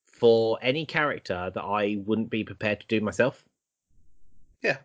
for 0.04 0.58
any 0.62 0.86
character 0.86 1.50
that 1.54 1.62
I 1.62 1.98
wouldn't 2.04 2.30
be 2.30 2.44
prepared 2.44 2.80
to 2.80 2.86
do 2.86 3.00
myself. 3.00 3.44
Yeah. 4.62 4.78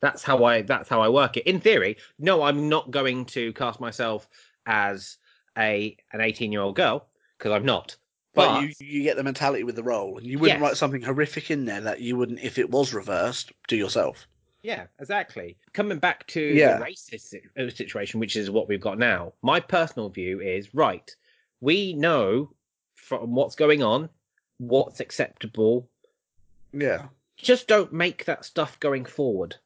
That's 0.00 0.22
how 0.22 0.44
I 0.44 0.62
that's 0.62 0.88
how 0.88 1.00
I 1.00 1.08
work 1.08 1.36
it. 1.36 1.46
In 1.46 1.60
theory, 1.60 1.96
no, 2.18 2.42
I'm 2.42 2.68
not 2.68 2.90
going 2.90 3.24
to 3.26 3.52
cast 3.54 3.80
myself 3.80 4.28
as 4.66 5.16
a 5.56 5.96
an 6.12 6.20
18 6.20 6.52
year 6.52 6.60
old 6.60 6.76
girl 6.76 7.06
because 7.38 7.52
I'm 7.52 7.64
not. 7.64 7.96
But, 8.36 8.62
you, 8.62 8.72
you 8.78 9.02
get 9.02 9.16
the 9.16 9.24
mentality 9.24 9.64
with 9.64 9.74
the 9.76 9.82
role, 9.82 10.18
and 10.18 10.26
you 10.26 10.38
wouldn't 10.38 10.60
write 10.60 10.76
something 10.76 11.02
horrific 11.02 11.50
in 11.50 11.64
there 11.64 11.80
that 11.80 12.00
you 12.00 12.16
wouldn't, 12.16 12.40
if 12.40 12.58
it 12.58 12.70
was 12.70 12.92
reversed, 12.94 13.50
do 13.66 13.76
yourself. 13.76 14.28
Yeah, 14.62 14.86
exactly. 15.00 15.56
Coming 15.72 15.98
back 15.98 16.26
to 16.28 16.40
Yeah. 16.40 16.78
the 16.78 16.84
racist 16.84 17.34
uh, 17.58 17.70
situation, 17.70 18.20
which 18.20 18.36
is 18.36 18.50
what 18.50 18.68
we've 18.68 18.80
got 18.80 18.98
now, 18.98 19.32
my 19.42 19.58
personal 19.60 20.08
view 20.10 20.40
is 20.40 20.74
right. 20.74 21.10
We 21.60 21.94
know 21.94 22.52
from 22.94 23.34
what's 23.34 23.54
going 23.54 23.82
on 23.82 24.08
what's 24.58 25.00
acceptable. 25.00 25.88
Yeah, 26.72 27.06
Just 27.36 27.68
don't 27.68 27.92
make 27.92 28.24
that 28.26 28.44
stuff 28.44 28.78
going 28.80 29.04
forward. 29.04 29.56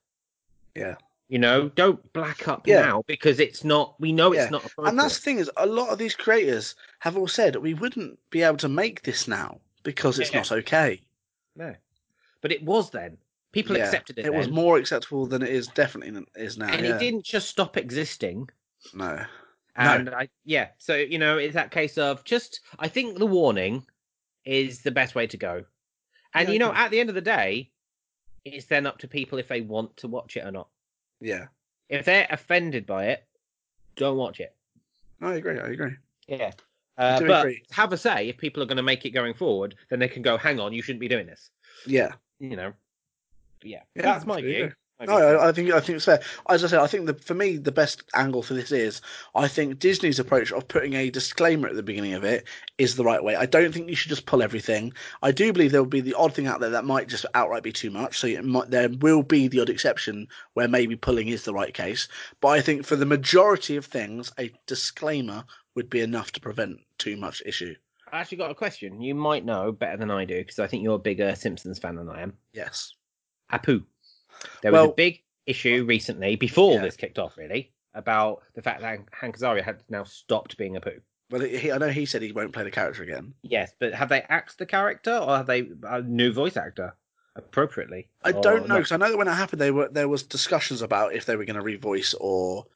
yeah. 0.75 0.97
You 1.29 1.39
know, 1.39 1.69
don't 1.69 2.13
black 2.13 2.49
up 2.49 2.67
Yeah. 2.67 2.81
now 2.83 3.05
because 3.07 3.39
it's 3.39 3.63
not. 3.63 3.95
We 4.01 4.11
know 4.13 4.35
Yeah. 4.35 4.43
it's 4.43 4.51
not. 4.51 4.69
And 4.79 4.99
that's 4.99 5.15
the 5.17 5.23
thing 5.23 5.39
is, 5.39 5.49
a 5.57 5.65
lot 5.65 5.91
of 5.91 5.99
these 5.99 6.17
creators 6.17 6.75
have 7.01 7.17
all 7.17 7.29
said 7.29 7.57
we 7.57 7.75
wouldn't 7.75 8.19
be 8.31 8.43
able 8.43 8.57
to 8.59 8.69
make 8.69 9.03
this 9.03 9.27
now 9.27 9.61
because 9.83 10.19
it's 10.19 10.31
Yeah. 10.33 10.39
not 10.39 10.53
okay. 10.53 11.03
no, 11.57 11.75
but 12.41 12.53
it 12.53 12.63
was 12.63 12.91
then. 12.91 13.19
People 13.53 13.77
Yeah, 13.77 13.85
accepted 13.85 14.19
it. 14.19 14.27
It 14.27 14.33
was 14.33 14.49
more 14.49 14.79
acceptable 14.79 15.27
than 15.27 15.43
it 15.43 15.49
is 15.49 15.67
definitely 15.67 16.25
is 16.37 16.57
now. 16.57 16.73
and 16.73 16.87
yeah. 16.87 16.95
it 16.95 17.01
didn't 17.01 17.25
just 17.25 17.49
stop 17.49 17.77
existing. 17.77 18.49
No. 18.95 19.17
No. 19.17 19.25
And 19.77 20.11
I, 20.11 20.29
yeah, 20.45 20.69
so 20.79 20.95
you 20.95 21.19
know, 21.19 21.37
it's 21.39 21.55
that 21.55 21.71
case 21.71 21.99
of 21.99 22.23
just. 22.25 22.61
I 22.79 22.87
think 22.89 23.19
the 23.19 23.27
warning 23.27 23.85
is 24.45 24.83
the 24.83 24.91
best 24.91 25.15
way 25.15 25.27
to 25.27 25.37
go. 25.37 25.65
And 26.35 26.49
you 26.49 26.59
know, 26.59 26.73
at 26.73 26.91
the 26.91 27.01
end 27.01 27.09
of 27.09 27.15
the 27.15 27.21
day, 27.21 27.71
it's 28.45 28.67
then 28.67 28.87
up 28.87 28.99
to 28.99 29.09
people 29.09 29.39
if 29.39 29.49
they 29.49 29.61
want 29.63 29.97
to 29.99 30.09
watch 30.09 30.37
it 30.37 30.45
or 30.45 30.53
not. 30.53 30.69
Yeah. 31.21 31.47
If 31.89 32.05
they're 32.05 32.27
offended 32.31 32.87
by 32.87 33.07
it, 33.07 33.25
don't 33.97 34.17
watch 34.17 34.39
it. 34.39 34.55
I 35.21 35.35
agree. 35.35 35.59
I 35.59 35.69
agree. 35.69 35.97
Yeah. 36.29 36.53
Uh, 37.01 37.19
but 37.21 37.41
agree. 37.41 37.63
have 37.71 37.95
a 37.95 37.97
say 37.97 38.29
if 38.29 38.37
people 38.37 38.63
are 38.63 38.67
going 38.67 38.77
to 38.77 38.83
make 38.83 39.07
it 39.07 39.11
going 39.11 39.33
forward, 39.33 39.75
then 39.89 39.99
they 39.99 40.09
can 40.09 40.21
go, 40.21 40.37
hang 40.37 40.61
on, 40.61 40.73
you 40.75 40.83
shouldn't 40.83 41.01
be 41.01 41.09
doing 41.09 41.27
this. 41.27 41.51
Yeah. 41.87 42.13
You 42.39 42.57
know. 42.57 42.75
Yeah, 43.63 43.81
Yeah, 43.95 44.03
that's 44.03 44.27
my 44.27 44.41
view. 44.41 44.73
No. 45.07 45.15
I, 45.15 45.49
I 45.49 45.53
think 45.53 45.71
I 45.73 45.81
think 45.81 45.97
it's 45.97 46.05
fair. 46.05 46.21
As 46.51 46.63
I 46.63 46.67
said, 46.67 46.81
I 46.81 46.87
think 46.87 47.07
the, 47.07 47.15
for 47.15 47.33
me 47.33 47.57
the 47.57 47.73
best 47.73 48.03
angle 48.15 48.43
for 48.43 48.53
this 48.53 48.71
is 48.71 49.01
I 49.35 49.49
think 49.49 49.79
Disney's 49.79 50.19
approach 50.19 50.53
of 50.53 50.69
putting 50.69 50.93
a 50.93 51.09
disclaimer 51.09 51.69
at 51.69 51.75
the 51.75 51.83
beginning 51.83 52.13
of 52.13 52.25
it 52.25 52.47
is 52.77 52.97
the 52.97 53.05
right 53.05 53.25
way. 53.25 53.35
I 53.35 53.47
don't 53.47 53.73
think 53.73 53.89
you 53.89 53.97
should 53.97 54.11
just 54.11 54.27
pull 54.27 54.43
everything. 54.43 54.93
I 55.23 55.33
do 55.33 55.55
believe 55.55 55.73
there 55.73 55.83
will 55.83 55.89
be 55.89 56.03
the 56.03 56.15
odd 56.15 56.35
thing 56.35 56.47
out 56.47 56.61
there 56.61 56.71
that 56.71 56.85
might 56.85 57.09
just 57.09 57.25
outright 57.35 57.63
be 57.63 57.73
too 57.73 57.91
much. 57.91 58.19
So 58.19 58.27
it 58.27 58.45
might, 58.45 58.71
there 58.71 58.91
will 58.91 59.23
be 59.23 59.49
the 59.49 59.61
odd 59.61 59.71
exception 59.71 60.29
where 60.53 60.69
maybe 60.69 60.97
pulling 60.97 61.29
is 61.29 61.45
the 61.45 61.55
right 61.55 61.73
case. 61.73 62.07
But 62.43 62.49
I 62.49 62.61
think 62.61 62.85
for 62.85 62.97
the 62.97 63.07
majority 63.07 63.77
of 63.77 63.87
things, 63.87 64.31
a 64.39 64.53
disclaimer 64.67 65.45
would 65.75 65.91
be 65.91 66.01
enough 66.01 66.33
to 66.33 66.41
prevent 66.41 66.79
too 66.99 67.17
much 67.17 67.43
issue. 67.47 67.75
I 68.13 68.21
actually 68.21 68.39
got 68.39 68.51
a 68.51 68.55
question. 68.55 69.01
You 69.01 69.15
might 69.15 69.45
know 69.45 69.71
better 69.71 69.97
than 69.97 70.11
I 70.11 70.25
do 70.25 70.39
because 70.39 70.59
I 70.59 70.67
think 70.67 70.83
you're 70.83 70.97
a 70.97 70.99
bigger 70.99 71.35
Simpsons 71.35 71.79
fan 71.79 71.95
than 71.97 72.09
I 72.09 72.23
am. 72.23 72.37
Yes. 72.53 72.93
Apu. 73.53 73.85
There 74.63 74.73
was 74.73 74.81
Well- 74.81 74.91
a 74.91 74.95
big 74.95 75.23
issue 75.47 75.85
recently, 75.87 76.37
before 76.37 76.75
Yeah. 76.75 76.83
this 76.83 76.97
kicked 76.97 77.19
off, 77.19 77.37
really, 77.37 77.73
about 77.95 78.43
the 78.55 78.63
fact 78.63 78.81
that 78.81 79.01
Hank 79.13 79.39
Azaria 79.39 79.63
had 79.63 79.83
now 79.89 80.05
stopped 80.05 80.57
being 80.57 80.75
Apu. 80.75 81.01
Well, 81.31 81.41
he, 81.43 81.71
I 81.71 81.79
know 81.79 81.89
he 81.89 82.07
said 82.07 82.23
he 82.23 82.33
won't 82.33 82.53
play 82.53 82.65
the 82.65 82.71
character 82.73 83.05
again. 83.05 83.33
Yes, 83.43 83.73
but 83.79 83.95
have 83.95 84.09
they 84.09 84.23
axed 84.23 84.59
the 84.59 84.67
character 84.67 85.17
or 85.17 85.37
have 85.37 85.47
they 85.47 85.71
a 85.85 86.03
new 86.03 86.33
voice 86.33 86.57
actor 86.57 86.95
appropriately? 87.37 88.09
I 88.25 88.33
don't 88.33 88.67
know 88.69 88.77
because 88.79 88.91
I 88.93 88.97
know 88.97 89.11
that 89.11 89.17
when 89.17 89.29
it 89.29 89.33
happened, 89.35 89.61
they 89.61 89.71
were 89.71 89.89
there 89.89 90.09
was 90.09 90.25
discussions 90.25 90.83
about 90.83 91.15
if 91.15 91.27
they 91.27 91.37
were 91.37 91.45
going 91.45 91.57
to 91.57 91.63
revoice 91.63 92.15
or 92.21 92.67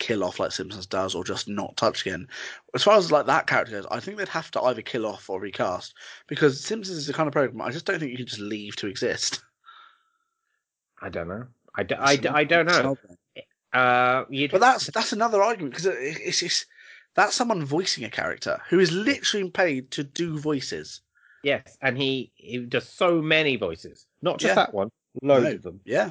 kill 0.00 0.24
off 0.24 0.40
like 0.40 0.50
Simpsons 0.50 0.86
does, 0.86 1.14
or 1.14 1.22
just 1.22 1.46
not 1.48 1.76
touch 1.76 2.00
again. 2.00 2.26
As 2.74 2.82
far 2.82 2.96
as 2.96 3.12
like 3.12 3.26
that 3.26 3.46
character 3.46 3.72
goes, 3.74 3.86
I 3.90 4.00
think 4.00 4.16
they'd 4.18 4.28
have 4.28 4.50
to 4.52 4.62
either 4.62 4.82
kill 4.82 5.06
off 5.06 5.30
or 5.30 5.38
recast 5.40 5.94
because 6.26 6.64
Simpsons 6.64 6.98
is 6.98 7.06
the 7.06 7.12
kind 7.12 7.28
of 7.28 7.32
program 7.32 7.60
I 7.62 7.70
just 7.70 7.86
don't 7.86 8.00
think 8.00 8.10
you 8.10 8.16
can 8.16 8.26
just 8.26 8.40
leave 8.40 8.74
to 8.76 8.88
exist. 8.88 9.40
I 11.02 11.08
don't 11.08 11.28
know. 11.28 11.44
I, 11.76 11.82
d- 11.84 11.94
I, 11.94 12.16
d- 12.16 12.28
I 12.28 12.44
don't 12.44 12.66
know. 12.66 12.96
Uh, 13.72 14.24
you'd, 14.28 14.50
But 14.50 14.60
that's 14.60 14.88
that's 14.88 15.12
another 15.12 15.40
argument 15.42 15.74
because 15.74 15.86
it's, 15.86 16.42
it's 16.42 16.66
that's 17.14 17.36
someone 17.36 17.64
voicing 17.64 18.04
a 18.04 18.10
character 18.10 18.60
who 18.68 18.80
is 18.80 18.90
literally 18.92 19.48
paid 19.50 19.90
to 19.92 20.02
do 20.04 20.38
voices. 20.38 21.00
yes, 21.44 21.76
and 21.80 21.96
he, 21.96 22.32
he 22.34 22.58
does 22.58 22.88
so 22.88 23.22
many 23.22 23.56
voices, 23.56 24.06
not 24.22 24.38
just 24.38 24.50
Yeah. 24.50 24.54
that 24.56 24.74
one, 24.74 24.90
loads 25.22 25.44
No. 25.44 25.50
of 25.52 25.62
them. 25.62 25.80
Yeah, 25.84 26.10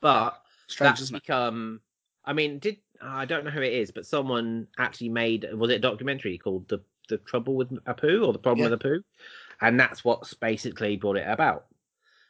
But 0.00 0.40
strange, 0.66 0.98
that's 0.98 1.10
become. 1.10 1.80
I 2.24 2.32
mean, 2.32 2.58
did 2.58 2.78
I 3.04 3.24
don't 3.24 3.44
know 3.44 3.50
who 3.50 3.60
it 3.62 3.72
is, 3.72 3.90
but 3.90 4.06
someone 4.06 4.66
actually 4.78 5.10
made 5.10 5.46
was 5.54 5.70
it 5.70 5.74
a 5.76 5.78
documentary 5.78 6.38
called 6.38 6.68
the 6.68 6.80
the 7.08 7.18
trouble 7.18 7.54
with 7.54 7.70
Apu 7.84 8.26
or 8.26 8.32
the 8.32 8.38
problem 8.38 8.64
Yeah. 8.64 8.70
with 8.70 8.80
Apu, 8.80 9.04
and 9.60 9.78
that's 9.78 10.04
what's 10.04 10.32
basically 10.34 10.96
brought 10.96 11.16
it 11.18 11.28
about. 11.28 11.66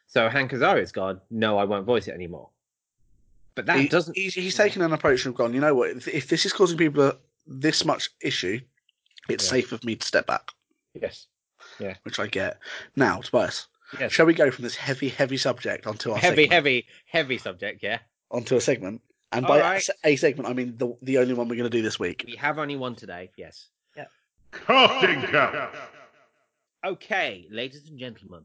So 0.07 0.27
Hank 0.29 0.51
Azaria's 0.53 0.91
gone. 0.91 1.21
No, 1.31 1.57
I 1.57 1.63
won't 1.63 1.85
voice 1.85 2.07
it 2.07 2.13
anymore. 2.13 2.49
But 3.55 3.65
that 3.67 3.79
He- 3.79 3.87
doesn't. 3.87 4.17
He's, 4.17 4.33
he's 4.33 4.55
taken 4.55 4.81
an 4.81 4.91
approach 4.91 5.25
and 5.25 5.33
gone. 5.33 5.53
You 5.53 5.61
know 5.61 5.73
what? 5.73 5.91
If, 5.91 6.07
if 6.09 6.27
this 6.27 6.45
is 6.45 6.51
causing 6.53 6.77
people 6.77 7.13
this 7.47 7.85
much 7.85 8.09
issue, 8.21 8.59
it's 9.29 9.45
Yeah. 9.45 9.49
safe 9.51 9.67
for 9.69 9.79
me 9.85 9.95
to 9.95 10.05
step 10.05 10.27
back. 10.27 10.51
Yes. 10.93 11.27
Yeah. 11.79 11.95
Which 12.03 12.19
I 12.19 12.27
get. 12.27 12.59
Now, 12.97 13.21
Tobias, 13.21 13.67
Yes. 13.99 14.11
shall 14.11 14.25
we 14.25 14.33
go 14.33 14.51
from 14.51 14.63
this 14.63 14.75
heavy, 14.75 15.07
heavy 15.09 15.37
subject 15.37 15.87
onto 15.87 16.11
our 16.11 16.17
Heavy, 16.17 16.43
segment, 16.43 16.51
heavy, 16.53 16.87
heavy 17.05 17.37
subject. 17.37 17.81
Yeah. 17.81 17.99
onto 18.29 18.55
a 18.57 18.61
segment? 18.61 19.01
And 19.35 19.45
by 19.45 19.59
All 19.59 19.71
right. 19.71 19.89
a 20.05 20.15
segment, 20.15 20.47
I 20.47 20.53
mean 20.53 20.75
the 20.77 20.95
the 21.01 21.17
only 21.17 21.33
one 21.33 21.49
we're 21.49 21.57
going 21.57 21.69
to 21.69 21.77
do 21.77 21.81
this 21.81 21.99
week. 21.99 22.23
We 22.25 22.37
have 22.37 22.57
only 22.57 22.77
one 22.77 22.95
today. 22.95 23.31
Yes. 23.35 23.67
Casting 24.51 25.21
couch. 25.23 25.75
Okay, 26.85 27.45
ladies 27.51 27.89
and 27.89 27.99
gentlemen. 27.99 28.43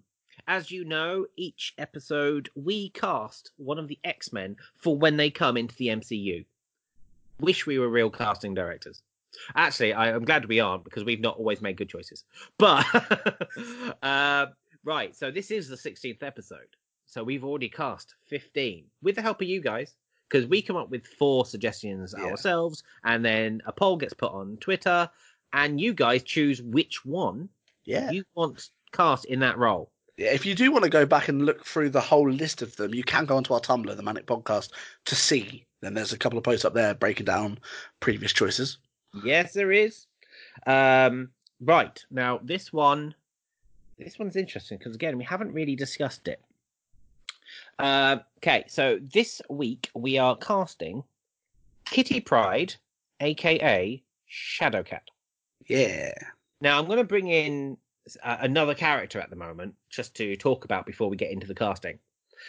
As 0.48 0.70
you 0.70 0.84
know, 0.84 1.26
each 1.36 1.74
episode 1.78 2.48
we 2.56 2.88
cast 2.88 3.52
one 3.58 3.78
of 3.78 3.86
the 3.86 3.98
X 4.02 4.32
Men 4.32 4.56
for 4.74 4.96
when 4.96 5.16
they 5.16 5.30
come 5.30 5.56
into 5.56 5.76
the 5.76 5.88
MCU. 5.88 6.44
Wish 7.38 7.66
we 7.66 7.78
were 7.78 7.88
real 7.88 8.10
casting 8.10 8.54
directors. 8.54 9.02
Actually, 9.54 9.92
I, 9.92 10.12
I'm 10.12 10.24
glad 10.24 10.46
we 10.46 10.58
aren't 10.58 10.82
because 10.82 11.04
we've 11.04 11.20
not 11.20 11.36
always 11.36 11.60
made 11.60 11.76
good 11.76 11.88
choices. 11.88 12.24
But, 12.58 12.84
uh, 14.02 14.46
right, 14.84 15.14
so 15.14 15.30
this 15.30 15.52
is 15.52 15.68
the 15.68 15.76
16th 15.76 16.24
episode. 16.24 16.76
So 17.06 17.22
we've 17.22 17.44
already 17.44 17.68
cast 17.68 18.14
15 18.26 18.84
with 19.02 19.14
the 19.14 19.22
help 19.22 19.40
of 19.40 19.48
you 19.48 19.60
guys 19.60 19.94
because 20.30 20.46
we 20.46 20.62
come 20.62 20.76
up 20.76 20.90
with 20.90 21.06
four 21.06 21.44
suggestions 21.44 22.14
Yeah. 22.16 22.26
ourselves 22.26 22.82
and 23.04 23.24
then 23.24 23.60
a 23.66 23.72
poll 23.72 23.96
gets 23.96 24.14
put 24.14 24.32
on 24.32 24.56
Twitter 24.58 25.10
and 25.52 25.80
you 25.80 25.92
guys 25.92 26.22
choose 26.22 26.62
which 26.62 27.04
one 27.04 27.48
Yeah. 27.84 28.10
you 28.10 28.24
want 28.34 28.70
cast 28.92 29.24
in 29.24 29.40
that 29.40 29.58
role. 29.58 29.90
yeah. 30.16 30.30
If 30.32 30.46
you 30.46 30.54
do 30.54 30.70
want 30.70 30.84
to 30.84 30.90
go 30.90 31.04
back 31.06 31.28
and 31.28 31.44
look 31.46 31.64
through 31.64 31.90
the 31.90 32.00
whole 32.00 32.30
list 32.30 32.62
of 32.62 32.76
them, 32.76 32.94
you 32.94 33.02
can 33.02 33.24
go 33.26 33.36
onto 33.36 33.54
our 33.54 33.60
Tumblr, 33.60 33.96
the 33.96 34.02
ManNic 34.02 34.24
Podcast, 34.26 34.70
to 35.06 35.14
see. 35.14 35.64
Then 35.80 35.94
there's 35.94 36.12
a 36.12 36.18
couple 36.18 36.36
of 36.38 36.44
posts 36.44 36.64
up 36.64 36.74
there 36.74 36.94
breaking 36.94 37.24
down 37.26 37.58
previous 38.00 38.32
choices. 38.32 38.78
Yes, 39.24 39.52
there 39.54 39.72
is. 39.72 40.06
Um, 40.66 41.30
right 41.60 42.04
now, 42.10 42.38
this 42.42 42.72
one, 42.72 43.14
this 43.98 44.18
one's 44.18 44.36
interesting 44.36 44.78
because 44.78 44.94
again, 44.94 45.16
we 45.18 45.24
haven't 45.24 45.52
really 45.52 45.74
discussed 45.74 46.28
it. 46.28 46.40
Uh, 47.80 48.18
okay, 48.38 48.64
so 48.68 48.98
this 49.00 49.40
week 49.48 49.90
we 49.94 50.18
are 50.18 50.36
casting 50.36 51.02
Kitty 51.86 52.20
Pryde, 52.20 52.74
aka 53.20 54.02
Shadowcat. 54.30 55.00
Yeah. 55.66 56.12
Now, 56.60 56.78
I'm 56.78 56.86
going 56.86 56.98
to 56.98 57.04
bring 57.04 57.28
in 57.28 57.78
uh, 58.22 58.36
another 58.40 58.74
character 58.74 59.20
at 59.20 59.30
the 59.30 59.36
moment 59.36 59.74
just 59.88 60.14
to 60.16 60.36
talk 60.36 60.64
about 60.64 60.84
before 60.84 61.08
we 61.08 61.16
get 61.16 61.30
into 61.30 61.46
the 61.46 61.54
casting. 61.54 61.98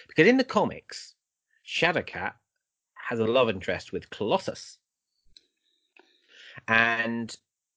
Because 0.08 0.28
in 0.28 0.38
the 0.38 0.44
comics, 0.44 1.16
Shadowcat 1.66 2.34
has 2.96 3.20
a 3.20 3.26
love 3.26 3.50
interest 3.50 3.94
with 3.94 4.10
Colossus. 4.10 4.78
And 6.68 7.36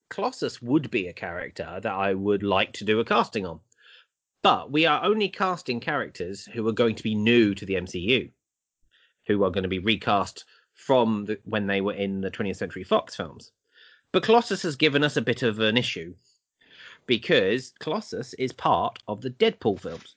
Colossus 0.09 0.61
would 0.61 0.91
be 0.91 1.07
a 1.09 1.13
character 1.13 1.79
that 1.83 1.93
I 1.93 2.15
would 2.15 2.43
like 2.43 2.73
to 2.75 2.85
do 2.85 3.01
a 3.01 3.05
casting 3.05 3.47
on. 3.47 3.61
But 4.45 4.71
we 4.71 4.85
are 4.85 5.03
only 5.03 5.31
casting 5.31 5.81
characters 5.81 6.45
who 6.45 6.69
are 6.69 6.73
going 6.73 6.97
to 6.97 7.03
be 7.03 7.15
new 7.15 7.55
to 7.55 7.65
the 7.65 7.77
MCU, 7.77 8.31
who 9.27 9.43
are 9.43 9.51
going 9.51 9.63
to 9.63 9.71
be 9.71 9.79
recast 9.79 10.45
from 10.75 11.25
the, 11.25 11.39
when 11.45 11.67
they 11.67 11.81
were 11.81 11.95
in 11.95 12.21
the 12.21 12.31
20th 12.31 12.57
Century 12.57 12.85
Fox 12.85 13.17
films. 13.17 13.53
But 14.13 14.23
Colossus 14.23 14.61
has 14.61 14.77
given 14.77 15.03
us 15.03 15.17
a 15.17 15.23
bit 15.23 15.43
of 15.43 15.61
an 15.61 15.79
issue 15.79 16.15
because 17.07 17.73
Colossus 17.79 18.35
is 18.35 18.53
part 18.53 18.99
of 19.09 19.23
the 19.23 19.31
Deadpool 19.31 19.81
films. 19.81 20.15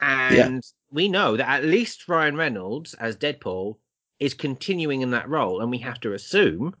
And 0.00 0.64
we 0.90 1.06
know 1.06 1.36
that 1.36 1.48
at 1.50 1.64
least 1.64 2.08
Ryan 2.08 2.34
Reynolds 2.34 2.94
as 2.94 3.14
Deadpool 3.14 3.76
is 4.20 4.32
continuing 4.32 5.02
in 5.02 5.10
that 5.10 5.28
role, 5.28 5.60
and 5.60 5.70
we 5.70 5.78
have 5.80 6.00
to 6.00 6.14
assume 6.14 6.74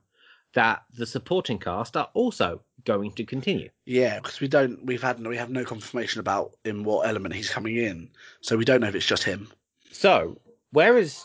that 0.54 0.82
the 0.96 1.04
supporting 1.04 1.58
cast 1.58 1.94
are 1.94 2.08
also 2.14 2.62
going 2.84 3.12
to 3.12 3.24
continue. 3.24 3.70
Yeah, 3.86 4.20
because 4.20 4.40
we 4.40 4.48
don't, 4.48 4.84
we've 4.84 5.02
had, 5.02 5.24
we 5.24 5.36
have 5.36 5.50
no 5.50 5.64
confirmation 5.64 6.20
about 6.20 6.56
in 6.64 6.84
what 6.84 7.08
element 7.08 7.34
he's 7.34 7.50
coming 7.50 7.76
in, 7.76 8.10
so 8.40 8.56
we 8.56 8.64
don't 8.64 8.80
know 8.80 8.88
if 8.88 8.94
it's 8.94 9.06
just 9.06 9.24
him. 9.24 9.48
So, 9.90 10.40
whereas 10.72 11.24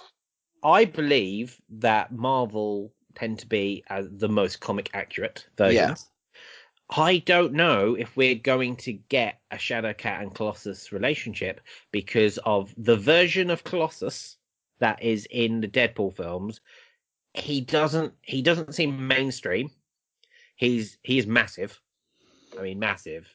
I 0.64 0.86
believe 0.86 1.60
that 1.70 2.12
Marvel 2.12 2.92
tend 3.16 3.40
to 3.40 3.48
be 3.48 3.84
as 3.88 4.08
the 4.12 4.30
most 4.30 4.60
comic 4.60 4.90
accurate 4.94 5.46
versions, 5.58 6.10
I 6.90 7.20
don't 7.20 7.54
know 7.54 7.96
if 7.96 8.16
we're 8.18 8.36
going 8.36 8.76
to 8.78 8.94
get 8.94 9.40
a 9.52 9.58
Shadow 9.60 9.94
Cat 9.94 10.22
and 10.22 10.34
Colossus 10.34 10.92
relationship 10.92 11.62
because 11.92 12.40
of 12.40 12.74
the 12.78 12.98
version 12.98 13.52
of 13.52 13.64
Colossus 13.64 14.38
that 14.80 15.02
is 15.04 15.28
in 15.30 15.62
the 15.62 15.68
Deadpool 15.68 16.16
films. 16.16 16.62
He 17.34 17.62
doesn't 17.62 18.14
he 18.24 18.42
doesn't 18.42 18.74
seem 18.74 19.08
mainstream. 19.08 19.70
He's 20.60 20.98
he 21.04 21.18
is 21.18 21.26
massive. 21.26 21.80
I 22.60 22.62
mean 22.62 22.80
massive. 22.80 23.28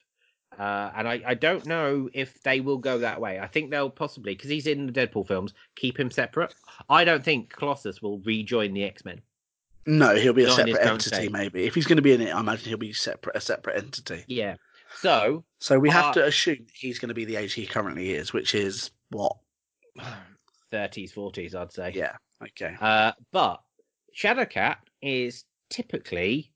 Uh, 0.59 0.93
and 0.95 1.09
I, 1.09 1.23
I 1.27 1.35
don't 1.35 1.67
know 1.67 2.09
if 2.13 2.41
they 2.43 2.61
will 2.61 2.79
go 2.79 2.99
that 2.99 3.21
way. 3.21 3.41
I 3.41 3.49
think 3.49 3.71
they'll 3.71 3.91
possibly, 3.91 4.35
because 4.37 4.51
he's 4.51 4.69
in 4.69 4.87
the 4.87 4.93
Deadpool 4.93 5.27
films, 5.27 5.53
keep 5.75 5.99
him 5.99 6.13
separate. 6.13 6.55
I 6.89 7.03
don't 7.03 7.25
think 7.25 7.51
Colossus 7.51 8.01
will 8.01 8.21
rejoin 8.21 8.73
the 8.73 8.85
X 8.85 9.05
Men. 9.05 9.21
No, 9.87 10.15
he'll 10.15 10.33
be 10.33 10.45
a 10.45 10.49
Not 10.49 10.57
separate 10.57 10.87
entity, 10.87 11.29
maybe. 11.29 11.65
If 11.65 11.75
he's 11.75 11.87
going 11.87 11.97
to 11.97 12.03
be 12.03 12.13
in 12.13 12.21
it, 12.21 12.33
I 12.33 12.39
imagine 12.39 12.69
he'll 12.69 12.79
be 12.79 12.93
separate, 12.93 13.35
a 13.35 13.41
separate 13.41 13.79
entity. 13.83 14.23
Yeah. 14.29 14.55
So, 15.01 15.43
So 15.59 15.79
we 15.79 15.91
have 15.91 16.05
Uh, 16.07 16.13
to 16.13 16.27
assume 16.27 16.67
he's 16.73 17.01
going 17.01 17.09
to 17.09 17.15
be 17.15 17.25
the 17.25 17.37
age 17.37 17.55
he 17.55 17.67
currently 17.67 18.13
is, 18.13 18.33
which 18.33 18.55
is 18.55 18.93
what? 19.11 19.37
30s, 20.73 21.13
40s, 21.15 21.55
I'd 21.57 21.73
say. 21.73 21.93
Yeah. 21.95 22.13
Okay. 22.43 22.77
Uh, 22.81 23.13
but 23.33 23.61
Shadowcat 24.17 24.77
is 25.03 25.45
typically 25.71 26.53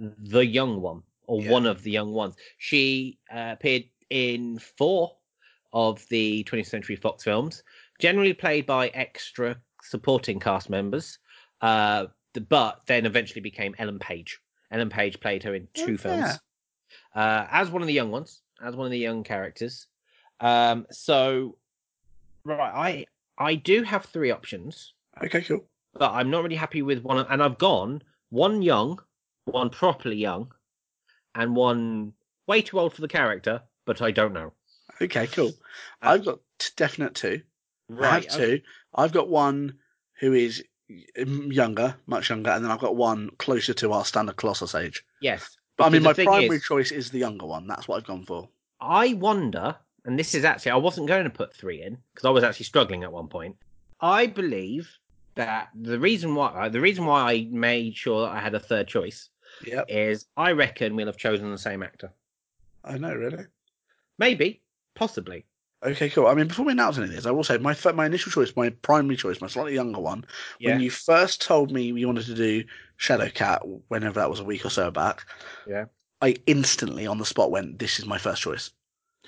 the 0.00 0.44
young 0.44 0.80
one, 0.80 1.02
or 1.26 1.40
Yeah. 1.42 1.50
one 1.50 1.66
of 1.66 1.82
the 1.82 1.90
young 1.90 2.12
ones. 2.12 2.34
She 2.58 3.18
uh, 3.32 3.50
appeared 3.52 3.84
in 4.10 4.58
four 4.58 5.16
of 5.72 6.04
the 6.08 6.42
20th 6.44 6.66
Century 6.66 6.96
Fox 6.96 7.22
films, 7.22 7.62
generally 8.00 8.32
played 8.32 8.66
by 8.66 8.88
extra 8.88 9.56
supporting 9.82 10.40
cast 10.40 10.68
members, 10.70 11.18
uh, 11.60 12.06
but 12.48 12.80
then 12.86 13.06
eventually 13.06 13.40
became 13.40 13.74
Ellen 13.78 13.98
Page. 13.98 14.40
Ellen 14.72 14.88
Page 14.90 15.20
played 15.20 15.42
her 15.42 15.54
in 15.54 15.68
two 15.74 15.94
Oh, 15.94 15.98
films 15.98 16.40
uh, 17.14 17.46
as 17.50 17.70
one 17.70 17.82
of 17.82 17.88
the 17.88 17.94
young 17.94 18.10
ones, 18.10 18.42
as 18.64 18.74
one 18.76 18.86
of 18.86 18.90
the 18.92 18.98
young 18.98 19.22
characters. 19.22 19.86
Um, 20.40 20.86
so, 20.90 21.56
right, 22.44 23.06
I 23.38 23.44
I 23.44 23.54
do 23.54 23.82
have 23.82 24.04
three 24.06 24.30
options, 24.30 24.94
Okay, 25.22 25.42
cool. 25.42 25.64
but 25.94 26.10
I'm 26.12 26.30
not 26.30 26.42
really 26.42 26.56
happy 26.56 26.82
with 26.82 27.02
one. 27.02 27.24
And 27.28 27.42
I've 27.42 27.58
gone 27.58 28.02
one 28.30 28.62
young, 28.62 29.00
one 29.52 29.70
properly 29.70 30.16
young, 30.16 30.52
and 31.34 31.54
one 31.54 32.12
way 32.46 32.62
too 32.62 32.78
old 32.78 32.94
for 32.94 33.00
the 33.00 33.08
character, 33.08 33.62
but 33.84 34.02
I 34.02 34.10
don't 34.10 34.32
know. 34.32 34.52
Okay, 35.00 35.26
cool. 35.28 35.52
Uh, 36.02 36.10
I've 36.10 36.24
got 36.24 36.40
t- 36.58 36.70
definite 36.76 37.14
two. 37.14 37.42
I 38.00 38.06
have 38.06 38.28
two. 38.28 38.60
I've 38.94 39.12
got 39.12 39.28
one 39.28 39.74
who 40.18 40.32
is 40.34 40.62
younger, 41.16 41.96
much 42.06 42.30
younger, 42.30 42.50
and 42.50 42.64
then 42.64 42.70
I've 42.70 42.80
got 42.80 42.96
one 42.96 43.30
closer 43.38 43.72
to 43.74 43.92
our 43.92 44.04
standard 44.04 44.36
Colossus 44.36 44.74
age. 44.74 45.04
Yes. 45.20 45.56
But 45.76 45.84
I 45.84 45.88
mean, 45.90 46.02
my 46.02 46.12
primary 46.12 46.56
is- 46.56 46.64
choice 46.64 46.90
is 46.90 47.10
the 47.10 47.18
younger 47.18 47.46
one. 47.46 47.66
That's 47.66 47.88
what 47.88 47.96
I've 47.96 48.06
gone 48.06 48.24
for. 48.24 48.48
I 48.80 49.14
wonder, 49.14 49.76
and 50.04 50.18
this 50.18 50.34
is 50.34 50.44
actually, 50.44 50.72
I 50.72 50.76
wasn't 50.76 51.08
going 51.08 51.24
to 51.24 51.30
put 51.30 51.54
three 51.54 51.82
in 51.82 51.98
because 52.14 52.26
I 52.26 52.30
was 52.30 52.44
actually 52.44 52.66
struggling 52.66 53.02
at 53.04 53.12
one 53.12 53.28
point. 53.28 53.56
I 54.00 54.26
believe 54.26 54.90
that 55.36 55.70
the 55.74 55.98
reason 55.98 56.34
why 56.34 56.68
the 56.68 56.80
reason 56.80 57.06
why 57.06 57.32
I 57.32 57.48
made 57.50 57.96
sure 57.96 58.26
that 58.26 58.32
I 58.32 58.40
had 58.40 58.54
a 58.54 58.60
third 58.60 58.88
choice 58.88 59.29
Yep. 59.64 59.86
is 59.88 60.26
I 60.36 60.52
reckon 60.52 60.96
we'll 60.96 61.06
have 61.06 61.16
chosen 61.16 61.50
the 61.50 61.58
same 61.58 61.82
actor. 61.82 62.12
I 62.84 62.98
know, 62.98 63.14
really. 63.14 63.44
Maybe, 64.18 64.62
possibly. 64.94 65.44
Okay, 65.82 66.10
cool. 66.10 66.26
I 66.26 66.34
mean, 66.34 66.46
before 66.46 66.66
we 66.66 66.72
announce 66.72 66.98
any 66.98 67.06
of 67.06 67.12
this, 67.12 67.24
I 67.24 67.30
will 67.30 67.44
say 67.44 67.56
my 67.56 67.74
my 67.94 68.04
initial 68.04 68.30
choice, 68.30 68.54
my 68.54 68.68
primary 68.68 69.16
choice, 69.16 69.40
my 69.40 69.46
slightly 69.46 69.74
younger 69.74 70.00
one. 70.00 70.24
Yeah. 70.58 70.72
When 70.72 70.80
you 70.80 70.90
first 70.90 71.40
told 71.40 71.72
me 71.72 71.82
you 71.82 72.06
wanted 72.06 72.26
to 72.26 72.34
do 72.34 72.64
Shadow 72.98 73.30
Cat, 73.30 73.62
whenever 73.88 74.20
that 74.20 74.28
was 74.28 74.40
a 74.40 74.44
week 74.44 74.64
or 74.66 74.70
so 74.70 74.90
back, 74.90 75.24
Yeah. 75.66 75.86
I 76.20 76.36
instantly 76.46 77.06
on 77.06 77.16
the 77.16 77.24
spot 77.24 77.50
went, 77.50 77.78
"This 77.78 77.98
is 77.98 78.04
my 78.04 78.18
first 78.18 78.42
choice." 78.42 78.70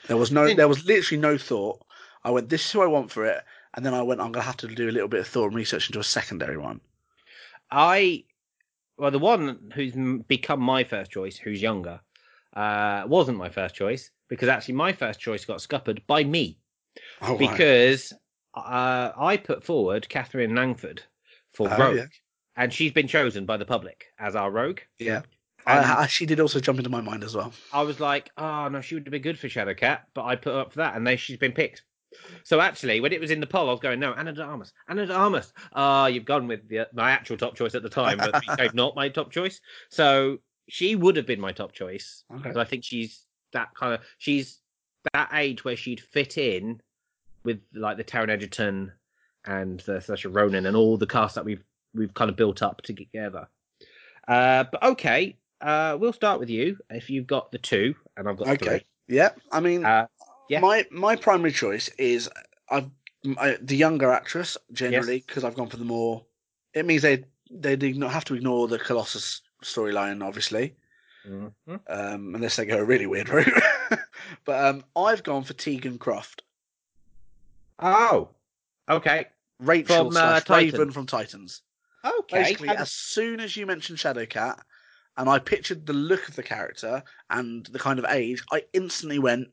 There 0.09 0.18
was 0.18 0.30
no, 0.30 0.49
hmm. 0.49 0.57
there 0.57 0.68
was 0.68 0.85
literally 0.85 1.20
no 1.20 1.39
thought. 1.39 1.80
I 2.22 2.30
went, 2.30 2.51
"This 2.51 2.66
is 2.66 2.72
who 2.72 2.83
I 2.83 2.87
want 2.87 3.11
for 3.11 3.24
it," 3.24 3.43
and 3.72 3.87
then 3.87 3.95
I 3.95 4.03
went, 4.03 4.20
"I'm 4.20 4.33
gonna 4.33 4.45
have 4.45 4.59
to 4.59 4.68
do 4.68 4.91
a 4.91 4.93
little 4.93 5.09
bit 5.09 5.20
of 5.20 5.26
thought 5.26 5.47
and 5.47 5.55
research 5.55 5.89
into 5.89 6.01
a 6.01 6.05
secondary 6.05 6.59
one." 6.59 6.83
I, 7.70 8.24
well, 8.99 9.11
the 9.11 9.18
one 9.18 9.70
who's 9.74 9.95
become 10.28 10.61
my 10.61 10.84
first 10.84 11.11
choice, 11.11 11.36
who's 11.36 11.62
younger, 11.62 12.01
uh, 12.55 13.05
wasn't 13.07 13.38
my 13.38 13.49
first 13.49 13.74
choice 13.74 14.11
because 14.28 14.49
actually 14.49 14.74
my 14.74 14.93
first 14.93 15.20
choice 15.20 15.45
got 15.45 15.61
scuppered 15.61 16.03
by 16.07 16.24
me. 16.24 16.59
Oh, 17.22 17.36
because 17.36 18.12
uh, 18.55 19.12
I 19.16 19.38
put 19.38 19.64
forward 19.64 20.09
Katherine 20.09 20.55
Langford 20.55 21.03
for 21.55 21.68
Oh, 21.70 21.78
Rogue, 21.78 21.97
yeah. 21.97 22.07
and 22.57 22.72
she's 22.72 22.93
been 22.93 23.09
chosen 23.09 23.47
by 23.47 23.57
the 23.57 23.64
public 23.64 24.07
as 24.18 24.36
our 24.36 24.51
Rogue. 24.51 24.80
yeah, 24.99 25.22
And 25.66 25.84
I, 25.86 26.03
I, 26.03 26.07
she 26.07 26.26
did 26.26 26.40
also 26.40 26.61
jump 26.61 26.78
into 26.78 26.90
my 26.90 27.01
mind 27.01 27.24
as 27.24 27.34
well. 27.34 27.53
I 27.72 27.82
was 27.82 28.01
like, 28.01 28.30
oh 28.36 28.68
no, 28.68 28.80
she 28.80 28.95
would 28.95 29.07
have 29.07 29.12
been 29.12 29.22
good 29.22 29.38
for 29.38 29.49
Shadowcat, 29.49 30.01
but 30.14 30.24
I 30.24 30.36
put 30.36 30.53
her 30.53 30.61
up 30.61 30.72
for 30.72 30.78
that, 30.78 30.97
and 30.97 31.07
then 31.07 31.16
she's 31.16 31.38
been 31.38 31.53
picked. 31.53 31.82
So 32.45 32.61
actually, 32.61 33.01
when 33.01 33.13
it 33.13 33.21
was 33.21 33.31
in 33.31 33.41
the 33.41 33.47
poll, 33.47 33.69
I 33.69 33.73
was 33.73 33.81
going, 33.81 34.01
no, 34.01 34.13
Ana 34.13 34.33
de 34.33 34.43
Armas, 34.43 34.73
Ana 34.89 35.07
de 35.07 35.15
Armas. 35.15 35.53
Ah, 35.75 36.07
you've 36.07 36.25
gone 36.25 36.47
with 36.47 36.69
the, 36.69 36.89
my 36.93 37.11
actual 37.11 37.37
top 37.37 37.55
choice 37.55 37.75
at 37.75 37.83
the 37.83 37.89
time, 37.89 38.19
but 38.19 38.41
became 38.57 38.71
not 38.75 38.97
my 38.97 39.09
top 39.09 39.31
choice. 39.31 39.61
So 39.91 40.39
she 40.69 40.95
would 40.97 41.17
have 41.17 41.27
been 41.27 41.41
my 41.41 41.53
top 41.53 41.73
choice 41.73 42.25
Okay. 42.31 42.43
because 42.43 42.57
I 42.57 42.65
think 42.65 42.85
she's 42.85 43.25
that 43.53 43.69
kind 43.75 43.95
of 43.95 44.01
she's 44.19 44.61
that 45.13 45.31
age 45.35 45.65
where 45.65 45.77
she'd 45.77 46.01
fit 46.01 46.39
in 46.39 46.81
with 47.45 47.61
like 47.75 47.97
the 47.97 48.05
Taron 48.05 48.31
Egerton 48.31 48.93
and 49.45 49.81
the 49.81 49.95
Saoirse 49.95 50.33
Ronan 50.35 50.67
and 50.67 50.77
all 50.77 50.97
the 50.97 51.07
cast 51.07 51.35
that 51.35 51.45
we've 51.45 51.65
we've 51.95 52.15
kind 52.15 52.31
of 52.31 52.37
built 52.37 52.63
up 52.63 52.83
together. 52.83 53.49
Uh, 54.29 54.65
but 54.71 54.83
okay, 54.83 55.37
uh, 55.61 55.97
we'll 56.01 56.13
start 56.13 56.41
with 56.41 56.49
you 56.49 56.77
if 56.91 57.11
you've 57.11 57.27
got 57.27 57.51
the 57.51 57.59
two, 57.59 57.95
and 58.17 58.29
I've 58.29 58.37
got 58.37 58.49
Okay. 58.49 58.85
Yeah, 59.09 59.31
I 59.51 59.61
mean. 59.61 59.85
Uh, 59.85 60.07
yeah. 60.53 60.61
my 60.61 60.87
my 60.91 61.17
primary 61.17 61.53
choice 61.53 61.89
is 61.99 62.29
I've 62.69 62.91
I, 63.39 63.57
the 63.61 63.77
younger 63.77 64.13
actress 64.13 64.57
generally 64.73 65.25
because 65.27 65.45
I've 65.45 65.55
gone 65.55 65.69
for 65.69 65.77
the 65.77 65.85
more. 65.85 66.25
It 66.75 66.87
means 66.87 67.03
they 67.03 67.25
they 67.51 67.77
do 67.77 67.93
not 67.95 68.13
have 68.13 68.25
to 68.27 68.35
ignore 68.35 68.69
the 68.69 68.79
Colossus 68.79 69.43
storyline, 69.63 70.25
obviously, 70.25 70.75
mhm. 71.27 71.53
um, 71.69 72.35
unless 72.35 72.57
they 72.57 72.67
go 72.67 72.79
a 72.79 72.85
really 72.85 73.07
weird 73.07 73.29
route. 73.29 73.63
but 74.45 74.65
um, 74.65 74.85
I've 74.97 75.23
gone 75.23 75.45
for 75.45 75.55
Tegan 75.55 75.99
Croft, 75.99 76.43
Oh, 77.79 78.29
okay, 78.89 79.27
Rachel 79.59 80.11
From, 80.11 80.17
uh, 80.17 80.41
Raven 80.49 80.91
from 80.91 81.07
Titans. 81.07 81.63
okay. 82.05 82.43
Basically, 82.43 82.69
as 82.69 82.91
soon 82.91 83.41
as 83.41 83.57
you 83.57 83.67
mentioned 83.67 83.99
Shadowcat, 83.99 84.59
and 85.17 85.29
I 85.29 85.39
pictured 85.39 85.87
the 85.87 85.93
look 85.93 86.29
of 86.29 86.37
the 86.37 86.43
character 86.43 87.03
and 87.31 87.67
the 87.67 87.79
kind 87.79 87.99
of 87.99 88.07
age, 88.07 88.43
I 88.51 88.65
instantly 88.73 89.19
went, 89.19 89.49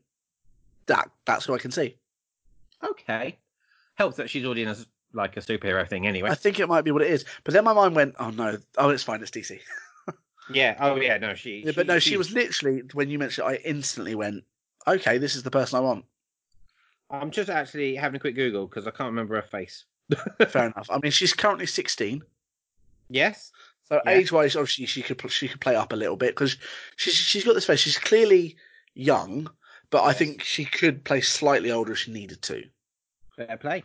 "That 0.86 1.10
that's 1.26 1.44
who 1.46 1.54
I 1.54 1.58
can 1.58 1.70
see." 1.70 1.96
okay. 2.82 3.36
Helps 3.96 4.16
that 4.16 4.30
she's 4.30 4.44
already 4.46 4.62
in 4.62 4.68
a 4.68 4.76
like 5.12 5.36
a 5.36 5.40
superhero 5.40 5.86
thing 5.88 6.06
anyway. 6.06 6.30
I 6.30 6.34
think 6.34 6.58
it 6.60 6.68
might 6.68 6.82
be 6.82 6.90
what 6.92 7.02
it 7.02 7.10
is. 7.10 7.24
But 7.44 7.52
then 7.52 7.64
my 7.64 7.72
mind 7.74 7.94
went, 7.94 8.14
"Oh 8.18 8.30
no! 8.30 8.56
Oh, 8.78 8.88
it's 8.90 9.02
fine. 9.02 9.20
It's 9.22 9.30
DC." 9.30 9.60
yeah. 10.52 10.76
Oh 10.80 10.96
yeah. 10.96 11.18
No, 11.18 11.34
she. 11.34 11.62
Yeah, 11.66 11.72
but 11.76 11.86
no, 11.86 11.98
she 11.98 12.10
she's- 12.10 12.18
was 12.18 12.30
literally 12.32 12.82
when 12.94 13.10
you 13.10 13.18
mentioned, 13.18 13.46
it, 13.46 13.50
I 13.50 13.68
instantly 13.68 14.14
went, 14.14 14.44
"Okay, 14.88 15.18
this 15.18 15.34
is 15.36 15.42
the 15.42 15.50
person 15.50 15.76
I 15.76 15.80
want." 15.80 16.04
I'm 17.10 17.30
just 17.30 17.50
actually 17.50 17.96
having 17.96 18.16
a 18.16 18.20
quick 18.20 18.36
Google 18.36 18.66
because 18.66 18.86
I 18.86 18.90
can't 18.92 19.08
remember 19.10 19.34
her 19.34 19.42
face. 19.42 19.84
Fair 20.48 20.66
enough. 20.66 20.88
I 20.90 20.98
mean, 21.02 21.12
she's 21.12 21.32
currently 21.34 21.66
sixteen, 21.66 22.22
Yes. 23.10 23.52
so 23.88 24.00
Yeah. 24.06 24.12
age-wise, 24.12 24.56
obviously 24.56 24.86
she 24.86 25.02
could 25.02 25.20
she 25.30 25.48
could 25.48 25.60
play 25.60 25.74
up 25.76 25.92
a 25.92 25.96
little 25.96 26.16
bit 26.16 26.30
because 26.30 26.56
she's 26.96 27.14
she's 27.14 27.44
got 27.44 27.54
this 27.54 27.66
face. 27.66 27.80
She's 27.80 27.98
clearly 27.98 28.56
young, 28.94 29.50
but 29.90 30.04
I 30.04 30.12
think 30.12 30.42
she 30.42 30.64
could 30.64 31.04
play 31.04 31.20
slightly 31.20 31.70
older 31.70 31.92
if 31.92 31.98
she 31.98 32.12
needed 32.12 32.42
to. 32.42 32.64
Fair 33.36 33.56
play. 33.56 33.84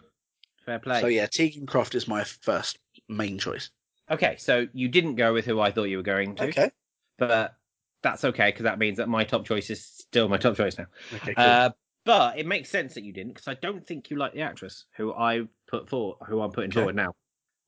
Fair 0.66 0.80
play. 0.80 1.02
So 1.02 1.08
yeah, 1.08 1.28
Tegan 1.28 1.66
Croft 1.66 1.96
is 1.96 2.08
my 2.08 2.24
first 2.24 2.80
main 3.08 3.38
choice. 3.38 3.70
Okay, 4.10 4.36
so 4.38 4.68
you 4.74 4.88
didn't 4.88 5.16
go 5.16 5.34
with 5.34 5.46
who 5.46 5.60
I 5.60 5.72
thought 5.72 5.86
you 5.86 5.98
were 5.98 6.04
going 6.04 6.36
to, 6.36 6.48
Okay. 6.48 6.72
but 7.18 7.56
that's 8.04 8.24
okay 8.24 8.50
because 8.50 8.64
that 8.64 8.78
means 8.78 8.98
that 8.98 9.10
my 9.10 9.24
top 9.24 9.46
choice 9.46 9.70
is 9.72 9.84
still 9.84 10.28
my 10.28 10.38
top 10.38 10.56
choice 10.56 10.78
now. 10.78 10.86
Okay. 11.14 11.34
Cool. 11.34 11.46
Uh, 11.46 11.70
but 12.04 12.38
it 12.38 12.46
makes 12.46 12.70
sense 12.70 12.94
that 12.94 13.04
you 13.04 13.12
didn't 13.12 13.34
because 13.34 13.48
I 13.48 13.56
don't 13.56 13.86
think 13.86 14.12
you 14.12 14.18
like 14.18 14.34
the 14.34 14.42
actress 14.42 14.86
who 14.96 15.12
I 15.14 15.48
put 15.68 15.90
for 15.90 16.18
who 16.28 16.42
I'm 16.42 16.52
putting 16.52 16.70
Okay. 16.70 16.82
forward 16.82 16.96
now. 16.96 17.16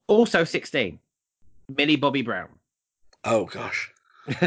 Also 0.07 0.43
16, 0.43 0.99
Millie 1.75 1.95
Bobby 1.95 2.21
Brown. 2.21 2.49
oh 3.23 3.45
gosh. 3.45 3.91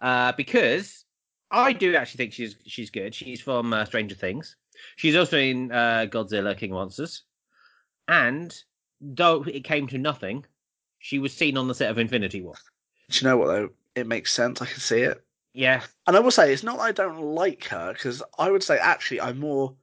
uh, 0.00 0.32
because 0.36 1.04
I 1.52 1.72
do 1.72 1.94
actually 1.94 2.18
think 2.18 2.32
she's 2.32 2.56
she's 2.66 2.90
good. 2.90 3.14
She's 3.14 3.40
from 3.40 3.72
uh, 3.72 3.84
Stranger 3.84 4.14
Things. 4.14 4.56
She's 4.96 5.16
also 5.16 5.38
in 5.38 5.70
uh, 5.70 6.06
Godzilla 6.10 6.56
King 6.56 6.72
Monsters, 6.72 7.24
and 8.08 8.56
though 9.00 9.42
it 9.44 9.64
came 9.64 9.86
to 9.88 9.98
nothing, 9.98 10.44
she 10.98 11.18
was 11.18 11.32
seen 11.32 11.56
on 11.56 11.68
the 11.68 11.74
set 11.74 11.90
of 11.90 11.98
Infinity 11.98 12.40
War. 12.40 12.54
Do 13.10 13.18
you 13.18 13.30
know 13.30 13.36
what 13.36 13.46
though? 13.46 13.70
It 13.94 14.06
makes 14.06 14.32
sense. 14.32 14.62
I 14.62 14.66
can 14.66 14.80
see 14.80 15.02
it. 15.02 15.22
Yeah, 15.54 15.82
And 16.06 16.16
I 16.16 16.20
will 16.20 16.30
say, 16.30 16.50
it's 16.50 16.62
not 16.62 16.78
that 16.78 16.84
I 16.84 16.92
don't 16.92 17.20
like 17.20 17.64
her, 17.64 17.92
because 17.92 18.22
I 18.38 18.50
would 18.50 18.62
say 18.62 18.78
actually 18.78 19.20
I'm 19.20 19.38
more. 19.38 19.74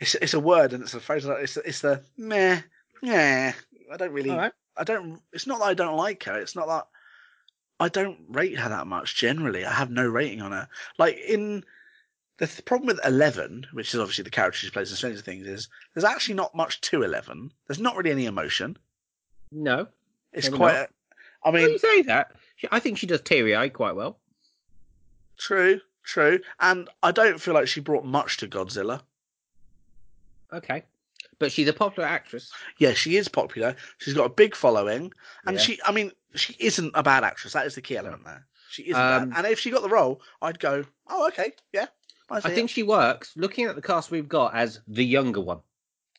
It's 0.00 0.14
it's 0.16 0.32
a 0.34 0.40
word 0.40 0.72
and 0.72 0.82
it's 0.82 0.94
a 0.94 1.00
phrase. 1.00 1.26
It's 1.26 1.58
it's 1.58 1.80
the 1.82 2.02
meh, 2.16 2.62
meh. 3.02 3.52
I 3.92 3.96
don't 3.98 4.12
really. 4.12 4.30
all 4.30 4.38
right. 4.38 4.52
I 4.76 4.84
don't. 4.84 5.20
It's 5.32 5.46
not 5.46 5.58
that 5.58 5.66
I 5.66 5.74
don't 5.74 5.96
like 5.96 6.24
her. 6.24 6.38
It's 6.38 6.56
not 6.56 6.66
that 6.68 6.86
I 7.78 7.88
don't 7.88 8.18
rate 8.28 8.58
her 8.58 8.68
that 8.68 8.86
much. 8.86 9.16
Generally, 9.16 9.64
I 9.64 9.72
have 9.72 9.90
no 9.90 10.06
rating 10.06 10.40
on 10.40 10.52
her. 10.52 10.68
Like 10.98 11.18
in 11.18 11.64
the 12.38 12.46
th- 12.46 12.64
problem 12.64 12.86
with 12.86 13.00
Eleven, 13.04 13.66
which 13.72 13.92
is 13.94 14.00
obviously 14.00 14.24
the 14.24 14.30
character 14.30 14.58
she 14.58 14.70
plays 14.70 14.90
in 14.90 14.96
Stranger 14.96 15.20
Things, 15.20 15.46
is 15.46 15.68
there's 15.94 16.04
actually 16.04 16.34
not 16.34 16.54
much 16.54 16.80
to 16.82 17.02
Eleven. 17.02 17.52
There's 17.66 17.78
not 17.78 17.96
really 17.96 18.10
any 18.10 18.26
emotion. 18.26 18.76
No, 19.52 19.88
It's 20.32 20.48
quite. 20.48 20.74
A, 20.74 20.88
I 21.44 21.50
Well, 21.50 21.68
you 21.68 21.78
say 21.78 22.02
that. 22.02 22.32
I 22.70 22.80
think 22.80 22.98
she 22.98 23.06
does 23.06 23.20
teary 23.20 23.54
eye 23.54 23.68
quite 23.68 23.94
well. 23.94 24.18
true, 25.38 25.80
true, 26.02 26.40
and 26.60 26.88
I 27.02 27.12
don't 27.12 27.40
feel 27.40 27.54
like 27.54 27.68
she 27.68 27.80
brought 27.80 28.04
much 28.04 28.38
to 28.38 28.48
Godzilla. 28.48 29.02
Okay, 30.52 30.84
but 31.38 31.52
she's 31.52 31.68
a 31.68 31.72
popular 31.72 32.08
actress. 32.08 32.50
yeah, 32.78 32.92
she 32.94 33.16
is 33.16 33.28
popular. 33.28 33.74
She's 33.98 34.14
got 34.14 34.26
a 34.26 34.30
big 34.34 34.54
following, 34.54 35.12
and 35.46 35.56
Yeah. 35.56 35.62
she, 35.62 35.78
I 35.84 35.92
mean, 35.92 36.12
she 36.34 36.56
isn't 36.58 36.92
a 36.94 37.02
bad 37.02 37.24
actress. 37.24 37.52
That 37.52 37.66
is 37.66 37.74
the 37.74 37.82
key 37.82 37.96
element 37.96 38.24
there. 38.24 38.46
She 38.70 38.82
isn't 38.84 39.00
Um, 39.00 39.30
bad. 39.30 39.38
And 39.38 39.46
if 39.52 39.58
she 39.60 39.70
got 39.70 39.82
the 39.82 39.88
role, 39.88 40.20
I'd 40.42 40.58
go, 40.58 40.84
oh, 41.08 41.28
okay, 41.28 41.52
yeah. 41.72 41.86
I, 42.30 42.38
I 42.38 42.50
think 42.54 42.70
she 42.70 42.82
works. 42.82 43.32
Looking 43.36 43.66
at 43.66 43.76
the 43.76 43.82
cast 43.82 44.10
we've 44.10 44.28
got 44.28 44.54
as 44.54 44.80
the 44.88 45.04
younger 45.04 45.40
one. 45.40 45.60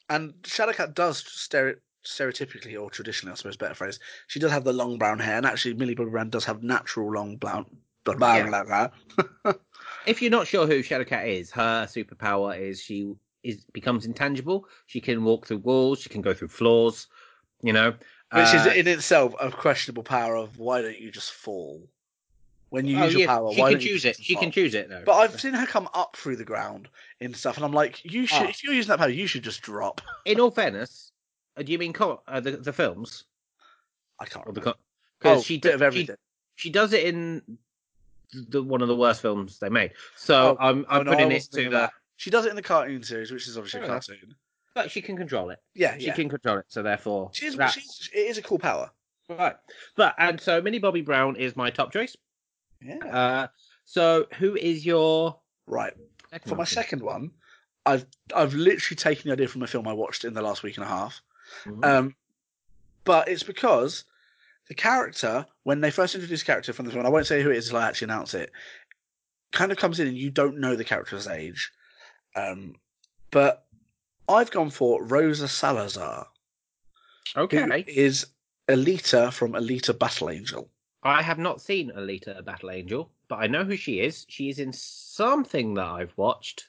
and 0.09 0.33
Shadowcat 0.43 0.93
does 0.93 1.21
stere- 1.23 1.79
stereotypically 2.05 2.81
or 2.81 2.89
traditionally, 2.89 3.33
I 3.33 3.35
suppose, 3.35 3.57
better 3.57 3.73
phrase. 3.75 3.99
She 4.27 4.39
does 4.39 4.51
have 4.51 4.63
the 4.63 4.71
long 4.71 4.97
brown 4.97 5.19
hair, 5.19 5.35
and 5.35 5.45
actually, 5.45 5.73
Millie 5.73 5.95
Bobby 5.95 6.11
Brown 6.11 6.29
does 6.29 6.45
have 6.45 6.63
natural 6.63 7.11
long 7.11 7.35
brown. 7.35 7.65
brown 8.05 8.45
Yeah. 8.45 8.49
like 8.49 8.67
that. 8.67 9.59
If 10.05 10.21
you're 10.21 10.31
not 10.31 10.47
sure 10.47 10.65
who 10.65 10.81
Shadowcat 10.81 11.27
is, 11.27 11.51
her 11.51 11.85
superpower 11.85 12.57
is 12.57 12.81
she 12.81 13.11
is 13.47 13.65
becomes 13.73 14.05
intangible. 14.05 14.67
She 14.85 15.01
can 15.01 15.23
walk 15.23 15.47
through 15.47 15.59
walls. 15.59 15.99
She 16.01 16.09
can 16.09 16.21
go 16.21 16.33
through 16.33 16.49
floors. 16.49 17.07
You 17.63 17.73
know, 17.73 17.91
Which 18.33 18.53
is 18.53 18.67
Uh, 18.67 18.73
in 18.75 18.87
itself 18.87 19.33
a 19.39 19.51
questionable 19.51 20.03
power 20.03 20.35
of 20.35 20.59
why 20.59 20.81
don't 20.81 20.99
you 20.99 21.11
just 21.11 21.31
fall? 21.31 21.87
when 22.69 22.85
you 22.85 22.97
Oh, 22.97 23.03
use 23.05 23.13
your 23.13 23.21
yeah, 23.21 23.27
power. 23.27 23.51
she 23.51 23.61
why 23.61 23.69
can 23.69 23.73
don't 23.73 23.81
you 23.81 23.89
choose 23.89 24.05
it. 24.05 24.17
She 24.21 24.35
can 24.35 24.51
choose 24.51 24.73
it 24.73 24.89
though. 24.89 25.03
But 25.05 25.13
I've 25.13 25.39
seen 25.39 25.53
her 25.53 25.65
come 25.65 25.87
up 25.93 26.17
through 26.17 26.35
the 26.35 26.43
ground 26.43 26.89
in 27.19 27.33
stuff, 27.33 27.55
and 27.55 27.65
I'm 27.65 27.71
like, 27.73 28.03
you 28.03 28.25
should. 28.25 28.41
Oh. 28.41 28.49
If 28.49 28.63
you're 28.63 28.73
using 28.73 28.89
that 28.89 28.99
power, 28.99 29.09
you 29.09 29.27
should 29.27 29.43
just 29.43 29.61
drop. 29.61 30.01
in 30.25 30.39
all 30.39 30.51
fairness, 30.51 31.11
uh, 31.55 31.63
do 31.63 31.71
you 31.71 31.77
mean 31.77 31.93
co- 31.93 32.21
uh, 32.27 32.39
the 32.39 32.51
the 32.51 32.73
films 32.73 33.23
I 34.19 34.25
can't. 34.25 34.45
Remember. 34.45 34.73
because 35.19 35.39
oh, 35.39 35.41
she 35.43 35.57
bit 35.57 35.79
d- 35.79 35.91
she 36.01 36.09
she 36.55 36.69
does 36.69 36.93
it 36.93 37.05
in 37.05 37.41
the 38.49 38.61
one 38.61 38.81
of 38.81 38.87
the 38.87 38.95
worst 38.95 39.21
films 39.21 39.59
they 39.59 39.69
made. 39.69 39.93
So 40.15 40.57
Oh, 40.57 40.57
I'm 40.59 40.85
I'm 40.89 41.01
oh, 41.01 41.03
no, 41.03 41.11
putting 41.11 41.31
it 41.31 41.43
to 41.53 41.63
the. 41.63 41.69
that. 41.69 41.93
She 42.17 42.29
does 42.29 42.45
it 42.45 42.49
in 42.49 42.55
the 42.55 42.61
cartoon 42.61 43.03
series, 43.03 43.31
which 43.31 43.47
is 43.47 43.57
obviously 43.57 43.81
a 43.81 43.85
enough. 43.85 44.05
cartoon. 44.07 44.35
But 44.73 44.91
she 44.91 45.01
can 45.01 45.17
control 45.17 45.49
it. 45.49 45.59
Yeah, 45.73 45.97
She 45.97 46.07
yeah. 46.07 46.13
can 46.13 46.29
control 46.29 46.57
it. 46.59 46.65
So 46.67 46.83
therefore, 46.83 47.29
She's, 47.33 47.55
that's 47.55 47.73
she's, 47.73 48.09
it 48.13 48.19
is 48.27 48.37
a 48.37 48.41
cool 48.43 48.59
power. 48.59 48.91
right. 49.29 49.55
But 49.95 50.13
and 50.17 50.39
so 50.39 50.61
Millie 50.61 50.79
Bobby 50.79 51.01
Brown 51.01 51.35
is 51.35 51.55
my 51.55 51.69
top 51.69 51.91
choice. 51.93 52.15
Yeah. 52.81 52.97
Uh, 52.97 53.47
so 53.85 54.25
who 54.37 54.55
is 54.55 54.85
your 54.85 55.39
Right. 55.65 55.93
second 56.29 56.49
For 56.49 56.55
my 56.55 56.61
option? 56.61 56.75
second 56.75 57.01
one, 57.01 57.31
I've 57.85 58.05
I've 58.35 58.53
literally 58.53 58.95
taken 58.97 59.29
the 59.29 59.33
idea 59.33 59.47
from 59.47 59.63
a 59.63 59.67
film 59.67 59.87
I 59.87 59.93
watched 59.93 60.25
in 60.25 60.33
the 60.33 60.41
last 60.41 60.61
week 60.63 60.77
and 60.77 60.85
a 60.85 60.89
half. 60.89 61.21
Mhm. 61.65 61.83
Um, 61.85 62.15
but 63.03 63.27
it's 63.29 63.43
because 63.43 64.03
the 64.67 64.75
character, 64.75 65.45
when 65.63 65.81
they 65.81 65.89
first 65.91 66.13
introduce 66.13 66.41
the 66.41 66.45
character 66.45 66.73
from 66.73 66.85
the 66.85 66.91
film, 66.91 67.05
I 67.05 67.09
won't 67.09 67.25
say 67.27 67.41
who 67.41 67.49
it 67.51 67.57
is 67.57 67.67
until 67.67 67.81
I 67.81 67.87
actually 67.87 68.05
announce 68.05 68.33
it, 68.33 68.51
kind 69.51 69.71
of 69.71 69.77
comes 69.77 69.99
in 69.99 70.07
and 70.07 70.17
you 70.17 70.29
don't 70.29 70.59
know 70.59 70.75
the 70.75 70.83
character's 70.83 71.27
age. 71.27 71.71
Um, 72.35 72.75
but 73.31 73.65
I've 74.29 74.51
gone 74.51 74.69
for 74.69 75.03
Rosa 75.03 75.47
Salazar, 75.47 76.27
okay. 77.35 77.83
is 77.87 78.27
Alita 78.67 79.31
from 79.31 79.53
Alita 79.53 79.97
Battle 79.97 80.29
Angel. 80.29 80.69
I 81.03 81.21
have 81.21 81.39
not 81.39 81.61
seen 81.61 81.91
Alita 81.91 82.43
Battle 82.43 82.71
Angel, 82.71 83.09
but 83.27 83.37
I 83.37 83.47
know 83.47 83.63
who 83.63 83.77
she 83.77 84.01
is. 84.01 84.25
She 84.29 84.49
is 84.49 84.59
in 84.59 84.73
something 84.73 85.75
that 85.75 85.85
I've 85.85 86.13
watched. 86.17 86.67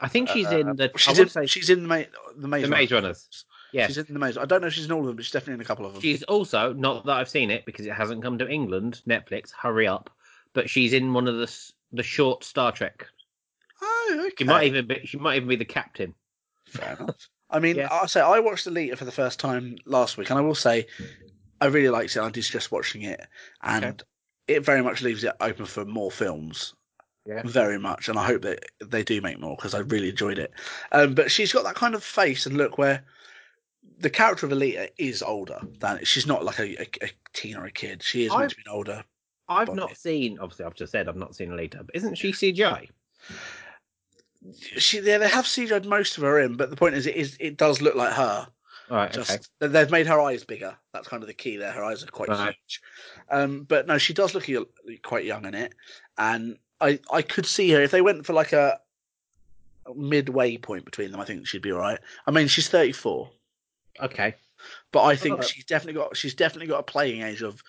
I 0.00 0.08
think 0.08 0.28
she's 0.28 0.46
Uh, 0.46 0.58
in 0.58 0.76
the. 0.76 0.90
She's 0.96 1.18
would 1.18 1.26
in, 1.26 1.30
say 1.30 1.46
she's 1.46 1.68
in 1.68 1.82
the, 1.82 1.88
ma- 1.88 2.02
the 2.36 2.46
Maze 2.46 2.62
the. 2.62 2.68
Maze 2.68 2.92
Runners. 2.92 3.44
Yes. 3.72 3.88
She's 3.88 3.98
in 3.98 4.06
the 4.12 4.20
Maze. 4.20 4.38
I 4.38 4.44
don't 4.44 4.60
know 4.60 4.68
if 4.68 4.74
she's 4.74 4.84
in 4.84 4.92
all 4.92 5.00
of 5.00 5.06
them, 5.06 5.16
but 5.16 5.24
she's 5.24 5.32
definitely 5.32 5.54
in 5.54 5.60
a 5.60 5.64
couple 5.64 5.86
of 5.86 5.94
them. 5.94 6.02
She's 6.02 6.22
also 6.24 6.72
not 6.72 7.06
that 7.06 7.16
I've 7.16 7.28
seen 7.28 7.50
it 7.50 7.64
because 7.64 7.86
it 7.86 7.92
hasn't 7.92 8.22
come 8.22 8.38
to 8.38 8.48
England. 8.48 9.02
Netflix, 9.08 9.50
hurry 9.52 9.86
up! 9.88 10.10
But 10.52 10.70
she's 10.70 10.92
in 10.92 11.12
one 11.12 11.26
of 11.26 11.36
the 11.36 11.52
the 11.92 12.02
short 12.04 12.44
Star 12.44 12.70
Trek. 12.70 13.06
Oh, 13.82 14.16
okay. 14.26 14.34
She 14.38 14.44
might 14.44 14.64
even 14.66 14.86
be. 14.86 15.00
She 15.04 15.18
might 15.18 15.36
even 15.36 15.48
be 15.48 15.56
the 15.56 15.64
captain. 15.64 16.14
Fair 16.66 16.96
enough. 17.00 17.28
I 17.50 17.58
mean, 17.58 17.76
Yeah. 17.76 17.88
I'll 17.90 18.06
say 18.08 18.20
I 18.20 18.38
watched 18.38 18.66
Alita 18.66 18.96
for 18.96 19.04
the 19.04 19.10
first 19.12 19.40
time 19.40 19.76
last 19.84 20.16
week, 20.16 20.30
and 20.30 20.38
I 20.38 20.42
will 20.42 20.54
say 20.54 20.86
I 21.60 21.66
really 21.66 21.88
liked 21.90 22.14
it. 22.16 22.20
I 22.22 22.30
did 22.30 22.44
suggest 22.44 22.70
watching 22.72 23.02
it, 23.02 23.20
and 23.62 23.84
Okay. 23.84 24.04
it 24.48 24.60
very 24.64 24.82
much 24.82 25.02
leaves 25.02 25.24
it 25.24 25.32
open 25.40 25.66
for 25.66 25.84
more 25.84 26.10
films. 26.10 26.74
Yeah. 27.26 27.42
Very 27.44 27.78
much, 27.78 28.08
and 28.08 28.18
I 28.18 28.24
hope 28.24 28.42
that 28.42 28.64
they 28.84 29.02
do 29.02 29.20
make 29.20 29.38
more 29.38 29.54
because 29.56 29.74
I 29.74 29.80
really 29.80 30.08
enjoyed 30.08 30.38
it. 30.38 30.52
Um, 30.92 31.14
but 31.14 31.30
she's 31.30 31.52
got 31.52 31.64
that 31.64 31.74
kind 31.74 31.94
of 31.94 32.02
face 32.02 32.46
and 32.46 32.56
look 32.56 32.78
where 32.78 33.04
the 33.98 34.08
character 34.10 34.46
of 34.46 34.52
Alita 34.52 34.88
is 34.96 35.22
older 35.22 35.60
than 35.80 36.02
she's 36.04 36.26
not 36.26 36.44
like 36.44 36.58
a, 36.58 36.80
a, 36.82 36.86
a 37.02 37.10
teen 37.34 37.56
or 37.56 37.66
a 37.66 37.70
kid. 37.70 38.02
She 38.02 38.24
is 38.24 38.32
I- 38.32 38.38
meant 38.38 38.50
to 38.52 38.56
be 38.56 38.62
older. 38.70 39.04
I've 39.48 39.66
Body. 39.66 39.80
not 39.80 39.96
seen. 39.96 40.38
Obviously, 40.38 40.64
I've 40.64 40.74
just 40.74 40.92
said 40.92 41.08
I've 41.08 41.16
not 41.16 41.34
seen 41.34 41.50
Alita, 41.50 41.84
but 41.84 41.94
isn't 41.94 42.16
she 42.16 42.32
CGI? 42.32 42.88
She 44.78 45.00
yeah, 45.00 45.18
they 45.18 45.28
have 45.28 45.44
CGI'd 45.44 45.84
most 45.86 46.16
of 46.16 46.22
her 46.22 46.40
in, 46.40 46.56
but 46.56 46.70
the 46.70 46.76
point 46.76 46.94
is, 46.94 47.06
it 47.06 47.14
is 47.16 47.36
it 47.40 47.56
does 47.56 47.80
look 47.82 47.94
like 47.94 48.12
her. 48.14 48.46
All 48.90 48.96
right. 48.96 49.12
Just 49.12 49.30
okay. 49.30 49.40
they- 49.60 49.68
they've 49.68 49.90
made 49.90 50.06
her 50.06 50.20
eyes 50.20 50.44
bigger. 50.44 50.76
That's 50.92 51.06
kind 51.08 51.22
of 51.22 51.26
the 51.28 51.34
key 51.34 51.56
there. 51.56 51.70
Her 51.72 51.84
eyes 51.84 52.02
are 52.02 52.06
quite 52.06 52.28
Right. 52.30 52.54
huge. 52.54 52.80
Um, 53.30 53.62
but 53.64 53.86
no, 53.86 53.98
she 53.98 54.12
does 54.14 54.34
look 54.34 54.46
quite 55.02 55.24
young 55.24 55.44
in 55.44 55.54
it, 55.54 55.74
and 56.18 56.56
I 56.80 56.98
I 57.12 57.22
could 57.22 57.46
see 57.46 57.70
her 57.72 57.82
if 57.82 57.90
they 57.90 58.00
went 58.00 58.24
for 58.26 58.32
like 58.32 58.52
a 58.52 58.80
midway 59.94 60.56
point 60.56 60.84
between 60.84 61.10
them. 61.12 61.20
I 61.20 61.24
think 61.24 61.46
she'd 61.46 61.62
be 61.62 61.72
all 61.72 61.78
right. 61.78 61.98
I 62.26 62.30
mean, 62.30 62.48
she's 62.48 62.68
thirty 62.68 62.92
four, 62.92 63.30
Okay. 64.00 64.34
but 64.92 65.04
I 65.04 65.16
think 65.16 65.34
Alright. 65.34 65.48
she's 65.48 65.64
definitely 65.64 66.00
got 66.00 66.16
she's 66.16 66.34
definitely 66.34 66.66
got 66.68 66.80
a 66.80 66.84
playing 66.84 67.22
age 67.22 67.42
of 67.42 67.62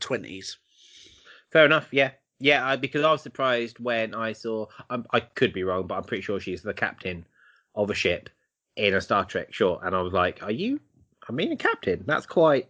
twenties. 0.00 0.56
Fair 1.50 1.64
enough. 1.66 1.88
Yeah. 1.90 2.12
Yeah. 2.38 2.66
I, 2.66 2.76
because 2.76 3.04
I 3.04 3.12
was 3.12 3.22
surprised 3.22 3.78
when 3.78 4.14
I 4.14 4.32
saw. 4.32 4.66
I'm, 4.90 5.06
I 5.12 5.20
could 5.20 5.52
be 5.52 5.64
wrong, 5.64 5.86
but 5.86 5.96
I'm 5.96 6.04
pretty 6.04 6.22
sure 6.22 6.40
she's 6.40 6.62
the 6.62 6.74
captain 6.74 7.26
of 7.74 7.90
a 7.90 7.94
ship 7.94 8.30
in 8.76 8.94
a 8.94 9.00
Star 9.00 9.24
Trek 9.24 9.52
short, 9.52 9.82
and 9.84 9.94
I 9.94 10.00
was 10.00 10.12
like, 10.12 10.42
"Are 10.42 10.50
you? 10.50 10.80
I 11.28 11.32
mean, 11.32 11.52
a 11.52 11.56
captain? 11.56 12.04
That's 12.06 12.26
quite." 12.26 12.68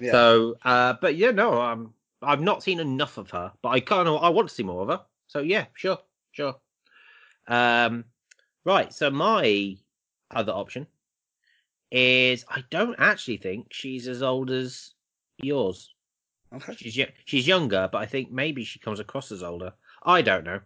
Yeah. 0.00 0.12
So, 0.12 0.56
uh, 0.64 0.94
but 1.00 1.16
yeah, 1.16 1.30
no, 1.30 1.60
um, 1.60 1.94
I've 2.22 2.40
not 2.40 2.62
seen 2.62 2.80
enough 2.80 3.18
of 3.18 3.30
her, 3.30 3.52
but 3.62 3.70
I 3.70 3.80
kind 3.80 4.08
of 4.08 4.22
I 4.22 4.28
want 4.28 4.48
to 4.48 4.54
see 4.54 4.62
more 4.62 4.82
of 4.82 4.88
her. 4.88 5.00
So 5.28 5.40
yeah, 5.40 5.66
sure, 5.74 5.98
sure. 6.32 6.56
Um, 7.46 8.04
right. 8.64 8.92
So 8.92 9.10
my 9.10 9.76
other 10.30 10.52
option 10.52 10.86
is 11.90 12.44
I 12.48 12.64
don't 12.70 12.96
actually 12.98 13.36
think 13.36 13.68
she's 13.72 14.08
as 14.08 14.22
old 14.22 14.50
as 14.50 14.94
yours. 15.38 15.93
Okay. 16.56 16.74
She's 16.76 16.98
she's 17.24 17.46
younger, 17.46 17.88
but 17.90 17.98
I 17.98 18.06
think 18.06 18.30
maybe 18.30 18.64
she 18.64 18.78
comes 18.78 19.00
across 19.00 19.32
as 19.32 19.42
older. 19.42 19.72
I 20.04 20.22
don't 20.22 20.44
know. 20.44 20.60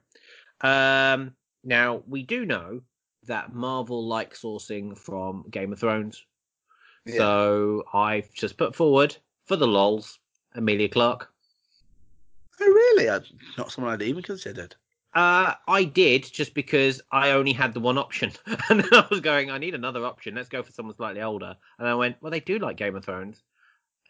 Um, 0.61 1.34
now 1.64 2.03
we 2.07 2.22
do 2.22 2.45
know 2.45 2.82
that 3.26 3.55
Marvel 3.55 4.07
like 4.07 4.34
sourcing 4.34 4.97
from 4.99 5.45
Game 5.51 5.72
of 5.72 5.78
Thrones, 5.80 6.24
Yeah. 7.05 7.16
so 7.18 7.84
I've 7.93 8.32
just 8.34 8.57
put 8.57 8.74
forward 8.74 9.16
for 9.47 9.57
the 9.57 9.66
lols 9.66 10.18
Emilia 10.55 10.89
Clarke. 10.89 11.30
Oh 12.61 12.66
really? 12.66 13.07
Not 13.57 13.70
someone 13.70 13.93
I'd 13.93 14.03
even 14.03 14.22
considered. 14.22 14.74
Uh, 15.14 15.55
I 15.66 15.84
did 15.84 16.24
just 16.24 16.55
because 16.55 17.01
I 17.12 17.30
only 17.30 17.53
had 17.53 17.72
the 17.72 17.80
one 17.80 17.99
option, 17.99 18.32
and 18.68 18.80
then 18.80 18.89
I 18.93 19.07
was 19.11 19.20
going, 19.20 19.51
I 19.51 19.59
need 19.59 19.74
another 19.74 20.05
option. 20.05 20.34
Let's 20.34 20.49
go 20.49 20.62
for 20.62 20.72
someone 20.72 20.95
slightly 20.97 21.22
older. 21.22 21.57
And 21.78 21.89
I 21.89 21.95
went, 21.95 22.16
well, 22.20 22.30
they 22.30 22.41
do 22.41 22.59
like 22.59 22.76
Game 22.76 22.95
of 22.95 23.05
Thrones. 23.05 23.43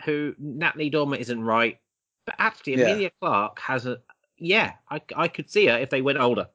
Who 0.05 0.35
Natalie 0.39 0.91
Dormer 0.91 1.17
isn't 1.17 1.43
right, 1.43 1.79
but 2.25 2.35
actually 2.39 2.75
Yeah. 2.77 2.87
Emilia 2.89 3.11
Clarke 3.21 3.59
has 3.61 3.87
a 3.87 3.99
yeah. 4.37 4.73
I 4.91 5.01
I 5.17 5.29
could 5.29 5.51
see 5.51 5.67
her 5.67 5.77
if 5.79 5.91
they 5.91 6.03
went 6.03 6.19
older. 6.19 6.49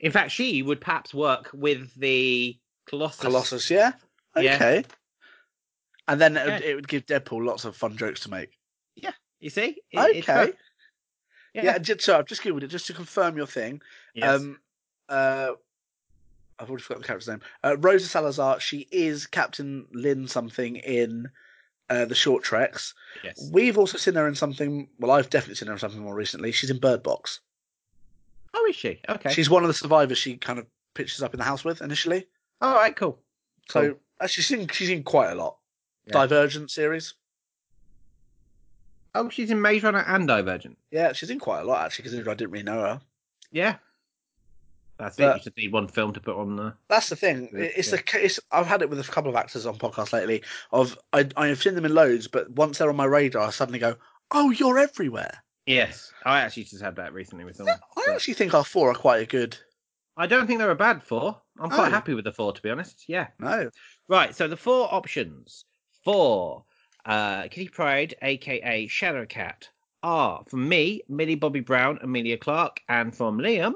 In 0.00 0.12
fact, 0.12 0.30
she 0.32 0.62
would 0.62 0.80
perhaps 0.80 1.14
work 1.14 1.50
with 1.52 1.94
the 1.94 2.56
Colossus. 2.86 3.20
Colossus, 3.20 3.70
yeah. 3.70 3.92
Yeah. 4.36 4.54
Okay. 4.56 4.84
And 6.06 6.20
then 6.20 6.36
it 6.36 6.44
would, 6.44 6.60
Yeah. 6.62 6.68
it 6.70 6.74
would 6.74 6.88
give 6.88 7.06
Deadpool 7.06 7.44
lots 7.46 7.64
of 7.64 7.74
fun 7.76 7.96
jokes 7.96 8.20
to 8.20 8.30
make. 8.30 8.50
Yeah. 8.96 9.12
You 9.40 9.48
see? 9.50 9.80
It- 9.90 9.98
Okay. 10.18 10.20
her. 10.32 10.52
Yeah, 11.54 11.78
just, 11.78 12.02
so 12.02 12.18
I've 12.18 12.26
just 12.26 12.42
googled 12.42 12.64
it 12.64 12.66
just 12.68 12.88
to 12.88 12.92
confirm 12.92 13.36
your 13.36 13.46
thing. 13.46 13.80
Yes. 14.12 14.40
Um, 14.40 14.58
uh, 15.08 15.52
I've 16.58 16.68
already 16.68 16.82
forgotten 16.82 17.02
the 17.02 17.06
character's 17.06 17.28
name. 17.28 17.40
Uh, 17.62 17.76
Rosa 17.78 18.06
Salazar. 18.08 18.58
She 18.60 18.88
is 18.90 19.26
Captain 19.26 19.86
Lynn 19.92 20.26
something 20.26 20.76
in 20.76 21.28
uh, 21.90 22.04
the 22.04 22.14
short 22.14 22.42
treks. 22.42 22.94
yes. 23.22 23.50
We've 23.52 23.76
also 23.78 23.98
seen 23.98 24.14
her 24.14 24.26
in 24.28 24.34
something. 24.34 24.88
Well, 24.98 25.10
I've 25.10 25.30
definitely 25.30 25.56
seen 25.56 25.68
her 25.68 25.74
in 25.74 25.78
something 25.78 26.00
more 26.00 26.14
recently. 26.14 26.50
She's 26.52 26.70
in 26.70 26.78
Bird 26.78 27.02
Box. 27.02 27.40
Oh, 28.54 28.66
is 28.66 28.76
she? 28.76 29.00
Okay. 29.08 29.32
She's 29.32 29.50
one 29.50 29.62
of 29.64 29.68
the 29.68 29.74
survivors. 29.74 30.18
She 30.18 30.36
kind 30.36 30.58
of 30.58 30.66
pitches 30.94 31.22
up 31.22 31.34
in 31.34 31.38
the 31.38 31.44
house 31.44 31.64
with 31.64 31.82
initially. 31.82 32.26
All 32.60 32.74
right. 32.74 32.94
Cool. 32.94 33.18
So 33.68 33.80
Cool. 33.88 33.98
actually, 34.20 34.42
she's 34.42 34.58
in, 34.60 34.68
she's 34.68 34.90
in 34.90 35.02
quite 35.02 35.30
a 35.30 35.34
lot. 35.34 35.56
Yeah. 36.06 36.12
Divergent 36.12 36.70
series. 36.70 37.14
Oh, 39.14 39.28
she's 39.28 39.50
in 39.50 39.60
Maze 39.60 39.82
Runner 39.82 40.04
and 40.06 40.26
Divergent. 40.26 40.76
Yeah, 40.90 41.12
she's 41.12 41.30
in 41.30 41.38
quite 41.38 41.60
a 41.60 41.64
lot 41.64 41.84
actually. 41.86 42.04
Because 42.10 42.28
I 42.28 42.34
didn't 42.34 42.50
really 42.50 42.64
know 42.64 42.80
her. 42.80 43.00
Yeah. 43.52 43.76
It. 45.00 45.12
But- 45.16 45.36
You 45.38 45.42
just 45.44 45.56
need 45.56 45.72
one 45.72 45.88
film 45.88 46.12
to 46.12 46.20
put 46.20 46.36
on 46.36 46.56
there. 46.56 46.74
That's 46.88 47.08
the 47.08 47.16
thing. 47.16 47.48
It's 47.52 47.88
yeah. 47.90 47.96
the 47.96 48.02
case. 48.02 48.38
I've 48.52 48.66
had 48.66 48.82
it 48.82 48.90
with 48.90 49.00
a 49.00 49.04
couple 49.10 49.30
of 49.30 49.36
actors 49.36 49.66
on 49.66 49.76
podcasts 49.76 50.12
lately. 50.12 50.42
Of 50.72 50.96
I, 51.12 51.28
I've 51.36 51.62
seen 51.62 51.74
them 51.74 51.84
in 51.84 51.94
loads, 51.94 52.28
but 52.28 52.50
once 52.50 52.78
they're 52.78 52.88
on 52.90 52.96
my 52.96 53.04
radar, 53.04 53.42
I 53.46 53.50
suddenly 53.50 53.78
go, 53.80 53.96
"Oh, 54.30 54.50
you're 54.50 54.78
everywhere." 54.78 55.42
Yes, 55.66 56.12
I 56.24 56.40
actually 56.42 56.64
just 56.64 56.82
had 56.82 56.96
that 56.96 57.12
recently 57.14 57.44
with 57.44 57.56
someone. 57.56 57.78
I 57.96 58.12
actually 58.12 58.34
think 58.34 58.52
our 58.54 58.64
four 58.64 58.90
are 58.90 58.94
quite 58.94 59.22
a 59.22 59.26
good. 59.26 59.56
I 60.16 60.26
don't 60.28 60.46
think 60.46 60.58
they're 60.60 60.70
a 60.70 60.76
bad 60.76 61.02
four. 61.02 61.40
I'm 61.58 61.70
quite 61.70 61.88
Oh. 61.88 61.90
happy 61.90 62.14
with 62.14 62.24
the 62.24 62.32
four, 62.32 62.52
to 62.52 62.62
be 62.62 62.70
honest. 62.70 63.04
Yeah. 63.08 63.28
No, 63.40 63.70
Right. 64.08 64.34
So 64.36 64.46
the 64.46 64.56
four 64.56 64.92
options 64.94 65.64
for 66.04 66.64
uh, 67.06 67.44
Kitty 67.44 67.68
Pryde, 67.68 68.14
aka 68.22 68.86
Shadowcat, 68.86 69.64
are 70.02 70.44
from 70.48 70.68
me, 70.68 71.00
Millie 71.08 71.34
Bobby 71.34 71.60
Brown, 71.60 71.98
Emilia 72.02 72.36
Clarke, 72.36 72.80
and 72.88 73.16
from 73.16 73.38
Liam. 73.38 73.72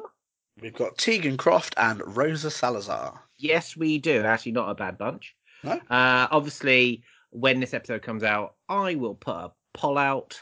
We've 0.60 0.74
got 0.74 0.98
Tegan 0.98 1.36
Croft 1.36 1.74
and 1.76 2.00
Rosa 2.16 2.50
Salazar. 2.50 3.20
Yes, 3.38 3.76
we 3.76 3.98
do. 3.98 4.22
Actually, 4.22 4.52
not 4.52 4.70
a 4.70 4.74
bad 4.74 4.98
bunch. 4.98 5.34
No? 5.62 5.72
Uh, 5.90 6.28
obviously, 6.30 7.02
when 7.30 7.60
this 7.60 7.74
episode 7.74 8.02
comes 8.02 8.22
out, 8.22 8.54
I 8.68 8.94
will 8.94 9.14
put 9.14 9.36
a 9.36 9.52
poll 9.74 9.98
out, 9.98 10.40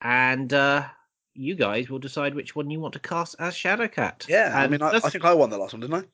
and 0.00 0.52
uh, 0.52 0.84
you 1.34 1.54
guys 1.54 1.88
will 1.88 1.98
decide 1.98 2.34
which 2.34 2.54
one 2.56 2.70
you 2.70 2.80
want 2.80 2.94
to 2.94 3.00
cast 3.00 3.36
as 3.38 3.54
Shadowcat. 3.54 4.28
Yeah, 4.28 4.52
I 4.54 4.66
mean, 4.68 4.82
I, 4.82 4.90
I 4.92 5.00
think 5.00 5.24
I 5.24 5.34
won 5.34 5.50
the 5.50 5.58
last 5.58 5.72
one, 5.72 5.80
didn't 5.80 6.06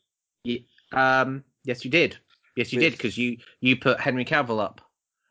I? 0.94 1.22
Um, 1.22 1.44
yes, 1.64 1.84
you 1.84 1.90
did. 1.90 2.16
Yes, 2.56 2.72
you 2.72 2.80
did 2.80 2.92
because 2.92 3.16
you 3.16 3.36
you 3.60 3.76
put 3.76 4.00
Henry 4.00 4.24
Cavill 4.24 4.60
up 4.60 4.80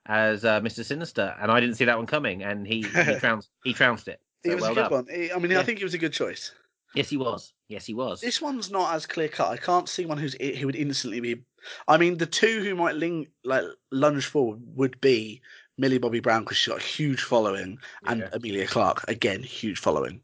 as 0.06 0.46
uh, 0.46 0.62
Mr. 0.62 0.86
Sinister, 0.86 1.36
and 1.42 1.52
I 1.52 1.60
didn't 1.60 1.76
see 1.76 1.86
that 1.86 1.98
one 1.98 2.08
coming, 2.08 2.44
and 2.44 2.66
he 2.66 2.84
he 2.84 3.16
trounced 3.20 3.50
he 3.64 3.74
trounced 3.74 4.08
it. 4.08 4.22
So 4.46 4.52
It 4.52 4.56
was 4.56 4.62
well 4.62 4.72
a 4.72 4.76
good 4.76 4.82
done. 4.82 4.92
one. 4.92 5.32
I 5.36 5.40
mean, 5.40 5.58
I 5.58 5.64
think 5.64 5.82
it 5.82 5.84
was 5.84 5.94
a 5.94 5.98
good 5.98 6.14
choice. 6.14 6.52
Yes, 6.94 7.10
he 7.10 7.18
was. 7.18 7.54
Yes, 7.68 7.86
he 7.86 7.94
was. 7.94 8.22
This 8.22 8.42
one's 8.42 8.72
not 8.72 8.96
as 8.96 9.06
clear 9.06 9.28
cut. 9.28 9.50
I 9.52 9.58
can't 9.58 9.90
see 9.90 10.06
one 10.06 10.18
who's 10.18 10.36
who 10.36 10.66
would 10.66 10.76
instantly 10.76 11.20
be. 11.20 11.44
I 11.88 11.98
mean, 11.98 12.18
the 12.18 12.26
two 12.26 12.64
who 12.64 12.76
might 12.76 12.96
ling, 12.96 13.28
like 13.44 13.64
lunge 13.92 14.26
forward 14.26 14.62
would 14.76 15.00
be 15.02 15.42
Millie 15.78 15.98
Bobby 15.98 16.20
Brown 16.20 16.44
because 16.44 16.58
she's 16.58 16.72
got 16.74 16.82
a 16.82 16.86
huge 16.86 17.22
following, 17.22 17.78
and 18.06 18.22
Yeah. 18.22 18.30
Emilia 18.32 18.68
Clarke 18.68 19.04
again, 19.08 19.44
huge 19.44 19.80
following. 19.80 20.22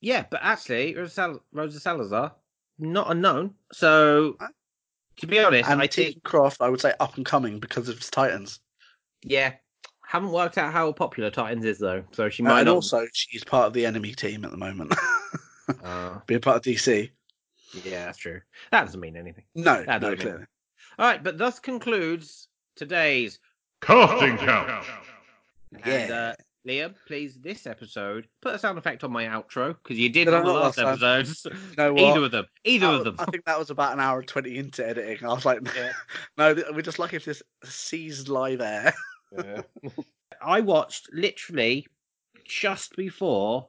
Yeah, 0.00 0.24
but 0.30 0.40
actually, 0.42 0.94
Rosa, 0.94 1.10
Sal- 1.12 1.44
Rosa 1.52 1.80
Salazar, 1.80 2.34
not 2.78 3.10
unknown. 3.10 3.54
So, 3.72 4.36
Huh? 4.40 4.48
to 5.18 5.26
be 5.26 5.38
honest, 5.38 5.68
And 5.68 5.80
I 5.80 5.86
Tim 5.86 6.12
think, 6.12 6.22
Croft, 6.24 6.60
I 6.60 6.68
would 6.68 6.80
say 6.80 6.92
up 7.00 7.16
and 7.16 7.26
coming 7.26 7.58
because 7.58 7.88
of 7.88 8.00
Titans, 8.10 8.60
yeah, 9.22 9.54
haven't 10.06 10.30
worked 10.30 10.56
out 10.58 10.72
how 10.72 10.92
popular 10.92 11.30
Titans 11.30 11.64
is 11.64 11.78
though. 11.78 12.04
So 12.12 12.28
she 12.28 12.42
Uh, 12.42 12.48
might 12.48 12.60
and 12.60 12.66
not. 12.66 12.74
also 12.76 13.06
she's 13.12 13.44
part 13.44 13.66
of 13.66 13.72
the 13.72 13.84
enemy 13.86 14.12
team 14.12 14.44
at 14.44 14.50
the 14.50 14.56
moment, 14.56 14.94
Uh, 15.68 16.18
a 16.28 16.38
part 16.38 16.56
of 16.58 16.62
DC. 16.62 17.10
yeah, 17.84 18.06
that's 18.06 18.18
true. 18.18 18.40
That 18.70 18.84
doesn't 18.84 19.00
mean 19.00 19.16
anything. 19.16 19.44
No, 19.54 19.82
That 19.84 20.00
no, 20.02 20.14
doesn't 20.14 20.32
mean. 20.38 20.46
All 20.98 21.06
right, 21.06 21.22
but 21.22 21.38
thus 21.38 21.58
concludes 21.58 22.48
today's. 22.76 23.38
Casting 23.82 24.38
couch. 24.38 24.86
And, 25.72 25.84
Yeah. 26.10 26.14
uh, 26.16 26.34
Liam, 26.66 26.94
please, 27.06 27.36
this 27.40 27.66
episode, 27.66 28.26
put 28.42 28.54
a 28.54 28.58
sound 28.58 28.76
effect 28.78 29.04
on 29.04 29.12
my 29.12 29.24
outro 29.26 29.76
because 29.82 29.98
you 29.98 30.08
did 30.08 30.24
Did 30.24 30.34
on 30.34 30.44
the 30.44 30.52
last 30.52 30.78
last 30.78 31.00
time? 31.00 31.20
episodes. 31.20 31.44
You 31.70 31.76
know 31.76 31.92
what? 31.94 32.02
Either 32.02 32.24
of 32.24 32.30
them. 32.32 32.46
Either 32.64 32.86
That 32.88 32.94
of 32.94 33.04
them. 33.04 33.16
I 33.20 33.24
think 33.26 33.44
that 33.44 33.58
was 33.58 33.70
about 33.70 33.92
an 33.92 34.00
hour 34.00 34.18
and 34.20 34.26
twenty 34.28 34.56
into 34.58 34.84
editing. 34.86 35.24
I 35.24 35.32
was 35.32 35.44
like, 35.44 35.60
Yeah. 35.76 35.92
no, 36.38 36.54
we're 36.72 36.82
just 36.82 36.98
lucky 36.98 37.16
if 37.16 37.24
this 37.24 37.42
sees 37.64 38.28
live 38.28 38.60
air. 38.60 38.94
I 40.42 40.60
watched 40.60 41.08
literally 41.12 41.86
just 42.44 42.96
before 42.96 43.68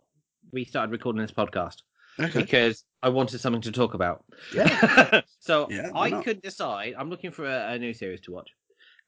we 0.52 0.64
started 0.66 0.92
recording 0.92 1.22
this 1.22 1.32
podcast 1.32 1.82
Okay. 2.20 2.42
because 2.42 2.84
I 3.04 3.10
wanted 3.10 3.40
something 3.40 3.62
to 3.62 3.72
talk 3.72 3.94
about. 3.94 4.26
Yeah. 4.54 5.22
so 5.40 5.68
Yeah, 5.70 5.92
I 5.96 6.10
not? 6.10 6.24
could 6.24 6.42
decide. 6.42 6.96
I'm 6.98 7.10
looking 7.10 7.32
for 7.32 7.46
a, 7.46 7.74
a 7.74 7.80
new 7.80 7.94
series 7.94 8.22
to 8.22 8.32
watch, 8.32 8.50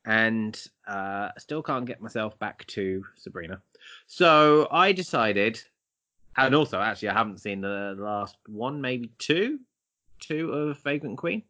and 0.05 0.61
uh, 0.87 1.29
still 1.37 1.63
can't 1.63 1.85
get 1.85 2.01
myself 2.01 2.37
back 2.39 2.65
to 2.67 3.03
Sabrina. 3.17 3.61
So 4.07 4.67
I 4.71 4.91
decided, 4.91 5.61
and 6.37 6.53
also 6.53 6.79
actually 6.79 7.09
I 7.09 7.13
haven't 7.13 7.39
seen 7.39 7.61
the 7.61 7.95
last 7.97 8.37
one, 8.47 8.81
maybe 8.81 9.11
two, 9.17 9.59
two 10.19 10.51
of 10.51 10.77
Vagrant 10.83 11.17
Queen. 11.17 11.43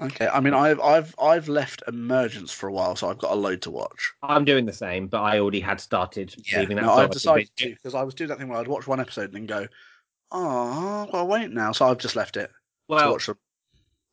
Okay. 0.00 0.28
I 0.28 0.40
mean, 0.40 0.52
I've 0.52 0.78
I've 0.80 1.14
I've 1.18 1.48
left 1.48 1.82
Emergence 1.88 2.52
for 2.52 2.68
a 2.68 2.72
while, 2.72 2.96
so 2.96 3.08
I've 3.08 3.18
got 3.18 3.32
a 3.32 3.34
load 3.34 3.62
to 3.62 3.70
watch. 3.70 4.12
I'm 4.22 4.44
doing 4.44 4.66
the 4.66 4.72
same, 4.72 5.06
but 5.06 5.22
I 5.22 5.38
already 5.38 5.60
had 5.60 5.80
started 5.80 6.34
leaving 6.54 6.76
that. 6.76 6.84
no, 6.84 6.92
I've 6.92 7.10
decided 7.10 7.50
to 7.56 7.70
because 7.70 7.94
I 7.94 8.02
was 8.02 8.14
doing 8.14 8.28
that 8.28 8.38
thing 8.38 8.48
where 8.48 8.58
I'd 8.58 8.68
watch 8.68 8.86
one 8.86 9.00
episode 9.00 9.32
and 9.32 9.34
then 9.34 9.46
go, 9.46 9.66
oh, 10.36 11.10
well, 11.12 11.26
wait 11.26 11.50
now. 11.50 11.72
So 11.72 11.86
I've 11.86 11.98
just 11.98 12.16
left 12.16 12.36
it 12.36 12.46
to 12.48 12.50
Well, 12.88 13.12
watch 13.12 13.26
them. 13.26 13.38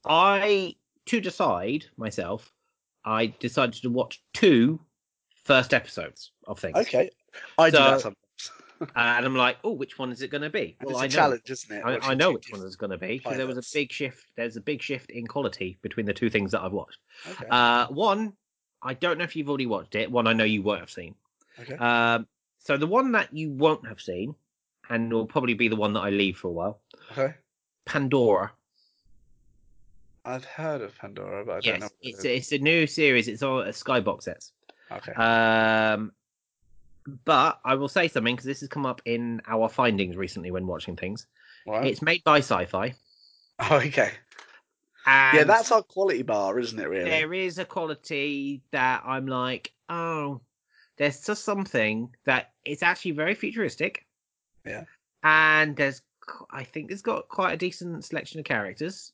I 0.06 0.76
to 1.06 1.20
decide 1.22 1.86
myself, 1.98 2.52
I 3.06 3.28
decided 3.40 3.82
to 3.82 3.90
watch 3.90 4.22
two 4.34 4.80
first 5.44 5.74
episodes 5.74 6.32
of 6.48 6.60
things. 6.60 6.78
Okay. 6.78 7.10
I 7.58 7.70
do 7.70 7.78
that 7.78 8.02
sometimes. 8.02 8.18
Uh, 8.82 8.86
and 8.96 9.26
I'm 9.26 9.36
like, 9.36 9.58
oh, 9.64 9.72
which 9.72 9.98
one 10.00 10.12
is 10.12 10.22
it 10.22 10.30
going 10.30 10.42
to 10.42 10.50
be? 10.50 10.76
Well, 10.82 10.92
it's 10.92 11.00
a 11.00 11.04
I 11.04 11.08
know. 11.08 11.14
challenge, 11.14 11.50
isn't 11.50 11.78
it? 11.78 11.82
I, 11.86 12.12
I 12.12 12.14
know 12.16 12.32
which 12.32 12.50
one 12.52 12.66
it's 12.66 12.76
going 12.76 12.92
to 12.92 12.98
be 12.98 13.18
because 13.18 13.38
there 13.38 13.48
was 13.48 13.58
a 13.58 13.64
big 13.74 13.92
shift. 13.92 14.26
There's 14.36 14.58
a 14.58 14.62
big 14.62 14.82
shift 14.82 15.10
in 15.12 15.28
quality 15.28 15.78
between 15.82 16.06
the 16.06 16.14
two 16.14 16.30
things 16.30 16.52
that 16.52 16.62
I've 16.62 16.74
watched. 16.74 17.00
Okay. 17.30 17.46
Uh, 17.50 17.88
one, 17.88 18.34
I 18.82 18.94
don't 18.94 19.18
know 19.18 19.24
if 19.24 19.36
you've 19.36 19.50
already 19.50 19.66
watched 19.68 19.96
it. 19.96 20.12
One, 20.12 20.28
I 20.28 20.34
know 20.34 20.44
you 20.44 20.62
won't 20.62 20.82
have 20.82 20.90
seen. 20.90 21.16
okay. 21.60 21.76
Um, 21.76 22.28
so 22.60 22.78
the 22.78 22.88
one 22.88 23.12
that 23.14 23.34
you 23.34 23.52
won't 23.52 23.86
have 23.88 24.00
seen, 24.02 24.36
and 24.94 25.12
will 25.12 25.26
probably 25.26 25.54
be 25.56 25.68
the 25.68 25.76
one 25.76 25.94
that 25.94 26.02
I 26.02 26.10
leave 26.12 26.38
for 26.38 26.48
a 26.50 26.52
while, 26.52 26.80
okay. 27.12 27.34
Pandora. 27.86 28.52
I've 30.26 30.46
heard 30.46 30.82
of 30.82 30.98
Pandora, 30.98 31.44
but 31.46 31.52
I 31.52 31.56
don't 31.56 31.66
Yes, 31.66 31.80
know. 31.82 31.86
what 31.88 31.94
it 32.02 32.10
it's 32.10 32.26
a, 32.26 32.36
it's 32.36 32.52
a 32.54 32.58
new 32.60 32.88
series. 32.88 33.28
It's 33.28 33.44
on 33.44 33.66
Skybox 33.68 34.24
sets. 34.24 34.52
Okay. 34.92 35.12
Um, 35.14 36.14
but 37.26 37.60
I 37.66 37.76
will 37.76 37.90
say 37.90 38.08
something 38.08 38.36
because 38.36 38.46
this 38.46 38.62
has 38.62 38.70
come 38.70 38.86
up 38.86 39.02
in 39.06 39.42
our 39.48 39.68
findings 39.68 40.16
recently 40.16 40.52
when 40.52 40.68
watching 40.68 40.96
things. 40.96 41.28
It's 41.66 42.02
made 42.02 42.24
by 42.24 42.38
Sci-Fi. 42.40 42.94
Oh, 43.60 43.76
okay. 43.78 44.10
And 45.06 45.38
Yeah, 45.38 45.44
that's 45.44 45.72
our 45.72 45.84
quality 45.84 46.24
bar, 46.24 46.58
isn't 46.60 46.80
it? 46.80 46.90
Really. 46.90 47.08
there 47.10 47.34
is 47.36 47.60
a 47.60 47.66
quality 47.66 48.64
that 48.72 49.04
I'm 49.06 49.28
like, 49.28 49.72
oh, 49.90 50.42
there's 50.98 51.24
just 51.24 51.46
something 51.46 52.10
that 52.26 52.52
it's 52.66 52.82
actually 52.82 53.12
very 53.12 53.36
futuristic. 53.36 54.06
Yeah. 54.66 54.84
And 55.24 55.76
there's, 55.76 56.02
I 56.52 56.64
think 56.64 56.92
it's 56.92 57.02
got 57.02 57.30
quite 57.30 57.54
a 57.54 57.58
decent 57.58 58.06
selection 58.06 58.40
of 58.40 58.46
characters. 58.46 59.12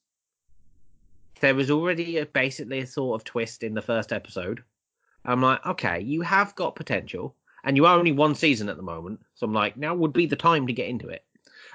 There 1.41 1.55
was 1.55 1.71
already 1.71 2.17
a, 2.17 2.25
basically 2.25 2.79
a 2.79 2.87
sort 2.87 3.19
of 3.19 3.23
twist 3.23 3.63
in 3.63 3.73
the 3.73 3.81
first 3.81 4.11
episode. 4.11 4.63
I'm 5.25 5.41
like, 5.41 5.65
okay, 5.65 5.99
you 6.01 6.21
have 6.21 6.55
got 6.55 6.75
potential, 6.75 7.35
and 7.63 7.77
you 7.77 7.85
are 7.85 7.97
only 7.97 8.11
one 8.11 8.35
season 8.35 8.69
at 8.69 8.77
the 8.77 8.83
moment. 8.83 9.21
So 9.35 9.45
I'm 9.45 9.53
like, 9.53 9.77
now 9.77 9.95
would 9.95 10.13
be 10.13 10.25
the 10.25 10.35
time 10.35 10.67
to 10.67 10.73
get 10.73 10.87
into 10.87 11.09
it. 11.09 11.23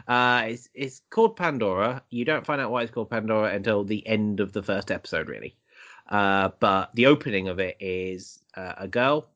Uh, 0.09 0.45
it's 0.47 0.69
it's 0.75 1.03
called 1.11 1.37
Pandora. 1.37 2.03
You 2.11 2.25
don't 2.25 2.45
find 2.45 2.61
out 2.61 2.71
why 2.71 2.83
it's 2.83 2.91
called 2.91 3.11
Pandora 3.11 3.55
until 3.55 3.85
the 3.85 4.07
end 4.07 4.41
of 4.41 4.53
the 4.53 4.63
first 4.63 4.91
episode, 4.91 5.29
really. 5.29 5.57
Uh, 6.09 6.51
but 6.59 6.91
the 6.95 7.07
opening 7.07 7.49
of 7.49 7.61
it 7.61 7.77
is 7.81 8.39
uh, 8.57 8.75
a 8.77 8.89
girl 8.89 9.29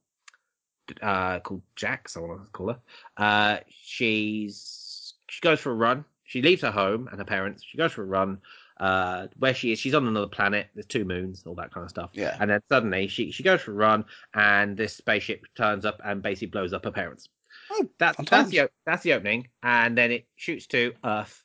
uh, 1.03 1.41
called 1.41 1.63
Jax. 1.77 2.17
I 2.17 2.21
want 2.21 2.45
to 2.45 2.51
call 2.51 2.69
her. 2.69 2.79
Uh, 3.17 3.59
she's 3.83 5.15
she 5.29 5.41
goes 5.41 5.61
for 5.61 5.71
a 5.71 5.75
run. 5.75 6.05
She 6.25 6.43
leaves 6.43 6.63
her 6.63 6.71
home 6.71 7.09
and 7.09 7.19
her 7.19 7.25
parents. 7.25 7.65
She 7.65 7.79
goes 7.79 7.93
for 7.93 8.03
a 8.03 8.07
run. 8.07 8.39
Uh, 8.79 9.27
where 9.41 9.55
she 9.55 9.73
is, 9.73 9.79
she's 9.81 9.95
on 9.95 10.07
another 10.07 10.29
planet. 10.29 10.69
There's 10.73 10.87
two 10.87 11.05
moons, 11.05 11.43
all 11.47 11.57
that 11.57 11.75
kind 11.75 11.83
of 11.83 11.91
stuff. 11.91 12.11
Yeah. 12.13 12.37
And 12.39 12.49
then 12.49 12.61
suddenly 12.69 13.09
she 13.09 13.33
she 13.33 13.43
goes 13.43 13.61
for 13.61 13.73
a 13.73 13.75
run, 13.75 14.05
and 14.35 14.77
this 14.77 14.95
spaceship 14.97 15.47
turns 15.57 15.85
up 15.85 16.01
and 16.05 16.23
basically 16.23 16.49
blows 16.49 16.73
up 16.73 16.85
her 16.85 16.93
parents. 16.93 17.29
Oh, 17.71 17.89
That, 17.99 18.17
fun 18.17 18.27
that's 18.31 18.51
the 18.51 18.71
that's 18.87 19.03
the 19.03 19.15
opening, 19.15 19.49
and 19.63 19.99
then 19.99 20.13
it 20.13 20.27
shoots 20.37 20.67
to 20.69 20.95
Earth, 21.05 21.43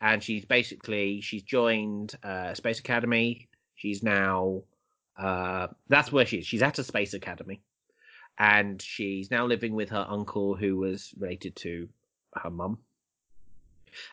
and 0.00 0.22
she's 0.22 0.44
basically 0.44 1.20
she's 1.20 1.42
joined 1.42 2.16
uh, 2.24 2.54
Space 2.54 2.80
Academy. 2.80 3.48
She's 3.76 4.02
now 4.02 4.62
uh, 5.18 5.68
that's 5.88 6.12
where 6.12 6.26
she 6.26 6.38
is. 6.38 6.46
She's 6.46 6.62
at 6.62 6.78
a 6.78 6.84
space 6.84 7.14
academy, 7.14 7.60
and 8.38 8.80
she's 8.80 9.30
now 9.30 9.46
living 9.46 9.74
with 9.74 9.90
her 9.90 10.06
uncle, 10.08 10.54
who 10.54 10.76
was 10.76 11.12
related 11.18 11.56
to 11.56 11.88
her 12.34 12.50
mum. 12.50 12.78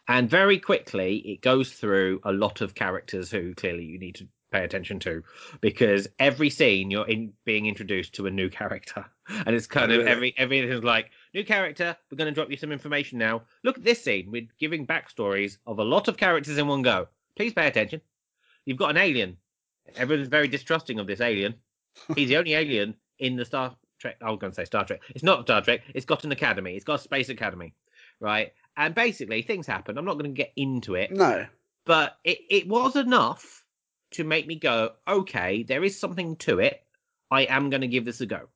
And 0.08 0.30
very 0.30 0.60
quickly, 0.60 1.18
it 1.18 1.42
goes 1.42 1.72
through 1.72 2.22
a 2.24 2.32
lot 2.32 2.62
of 2.62 2.76
characters 2.76 3.30
who 3.30 3.54
clearly 3.54 3.84
you 3.84 4.00
need 4.00 4.16
to 4.16 4.28
pay 4.52 4.64
attention 4.64 5.00
to, 5.00 5.24
because 5.60 6.08
every 6.18 6.50
scene 6.50 6.90
you're 6.90 7.08
in 7.08 7.34
being 7.44 7.66
introduced 7.66 8.14
to 8.14 8.26
a 8.26 8.32
new 8.32 8.50
character, 8.50 9.06
and 9.28 9.56
it's 9.56 9.68
kind 9.68 9.92
of 9.92 10.08
every 10.08 10.34
everything's 10.38 10.84
like 10.84 11.12
new 11.34 11.44
character. 11.44 11.96
We're 12.10 12.18
going 12.18 12.32
to 12.32 12.36
drop 12.36 12.50
you 12.50 12.58
some 12.58 12.72
information 12.72 13.20
now. 13.20 13.44
Look 13.64 13.78
at 13.78 13.84
this 13.84 14.04
scene. 14.04 14.32
We're 14.32 14.48
giving 14.60 14.88
backstories 14.88 15.58
of 15.68 15.80
a 15.80 15.84
lot 15.84 16.08
of 16.08 16.18
characters 16.18 16.58
in 16.58 16.68
one 16.68 16.84
go. 16.84 17.08
Please 17.36 17.54
pay 17.54 17.68
attention. 17.68 18.02
You've 18.66 18.78
got 18.78 18.92
an 18.92 18.98
alien. 18.98 19.38
Everyone's 19.98 20.30
very 20.30 20.48
distrusting 20.48 21.00
of 21.00 21.08
this 21.08 21.22
alien. 21.22 21.56
He's 22.16 22.30
the 22.30 22.38
only 22.38 22.54
alien 22.54 22.96
in 23.20 23.36
the 23.36 23.46
Star 23.46 23.76
Trek. 24.00 24.18
I 24.22 24.30
was 24.30 24.40
going 24.40 24.52
to 24.52 24.56
say 24.56 24.66
Star 24.66 24.86
Trek. 24.86 25.02
It's 25.10 25.24
not 25.24 25.44
Star 25.44 25.62
Trek. 25.62 25.82
It's 25.94 26.06
got 26.06 26.24
an 26.24 26.32
academy. 26.32 26.76
It's 26.76 26.86
got 26.86 27.00
a 27.00 27.04
space 27.04 27.30
academy, 27.30 27.74
right? 28.20 28.52
And 28.78 28.94
basically, 28.94 29.42
things 29.42 29.66
happen. 29.68 29.98
I'm 29.98 30.06
not 30.06 30.20
going 30.20 30.34
to 30.34 30.38
get 30.38 30.52
into 30.56 30.96
it, 30.96 31.12
No. 31.12 31.46
but 31.86 32.18
it, 32.24 32.40
it 32.50 32.68
was 32.68 32.96
enough 32.96 33.64
to 34.12 34.24
make 34.24 34.48
me 34.48 34.56
go, 34.56 34.92
okay, 35.08 35.64
there 35.64 35.84
is 35.84 36.00
something 36.00 36.36
to 36.38 36.60
it. 36.60 36.84
I 37.32 37.42
am 37.44 37.70
going 37.70 37.82
to 37.82 37.88
give 37.88 38.06
this 38.06 38.22
a 38.22 38.26
go. 38.26 38.48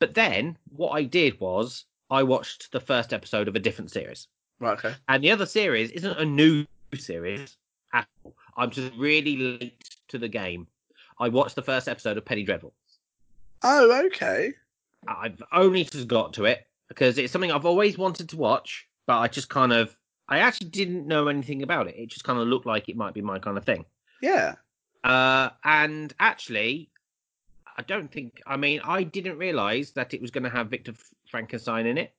But 0.00 0.14
then 0.14 0.58
what 0.70 0.90
I 0.90 1.04
did 1.04 1.38
was 1.40 1.84
I 2.10 2.22
watched 2.22 2.72
the 2.72 2.80
first 2.80 3.12
episode 3.12 3.48
of 3.48 3.56
a 3.56 3.60
different 3.60 3.90
series. 3.90 4.28
Right. 4.60 4.78
Okay. 4.78 4.94
And 5.08 5.22
the 5.22 5.30
other 5.30 5.46
series 5.46 5.90
isn't 5.92 6.18
a 6.18 6.24
new 6.24 6.66
series 6.96 7.56
at 7.92 8.06
all. 8.22 8.34
I'm 8.56 8.70
just 8.70 8.92
really 8.96 9.36
late 9.36 9.96
to 10.08 10.18
the 10.18 10.28
game. 10.28 10.66
I 11.18 11.28
watched 11.28 11.54
the 11.56 11.62
first 11.62 11.88
episode 11.88 12.16
of 12.18 12.24
Penny 12.24 12.42
Dreadful. 12.42 12.74
Oh, 13.64 14.06
okay. 14.06 14.52
I've 15.08 15.42
only 15.52 15.84
just 15.84 16.06
got 16.06 16.34
to 16.34 16.44
it 16.44 16.66
because 16.88 17.18
it's 17.18 17.32
something 17.32 17.50
I've 17.50 17.66
always 17.66 17.98
wanted 17.98 18.28
to 18.28 18.36
watch, 18.36 18.86
but 19.06 19.18
I 19.18 19.28
just 19.28 19.48
kind 19.48 19.72
of 19.72 19.96
I 20.28 20.38
actually 20.38 20.68
didn't 20.68 21.06
know 21.06 21.28
anything 21.28 21.62
about 21.62 21.88
it. 21.88 21.96
It 21.96 22.08
just 22.08 22.24
kind 22.24 22.38
of 22.38 22.46
looked 22.46 22.66
like 22.66 22.88
it 22.88 22.96
might 22.96 23.14
be 23.14 23.22
my 23.22 23.38
kind 23.38 23.56
of 23.58 23.64
thing. 23.64 23.84
Yeah. 24.22 24.54
Uh, 25.02 25.50
and 25.64 26.14
actually, 26.20 26.90
I 27.76 27.82
don't 27.82 28.10
think. 28.10 28.40
I 28.46 28.56
mean, 28.56 28.80
I 28.84 29.02
didn't 29.02 29.38
realize 29.38 29.92
that 29.92 30.14
it 30.14 30.22
was 30.22 30.30
going 30.30 30.44
to 30.44 30.50
have 30.50 30.68
Victor 30.68 30.92
Frankenstein 31.30 31.86
in 31.86 31.98
it, 31.98 32.12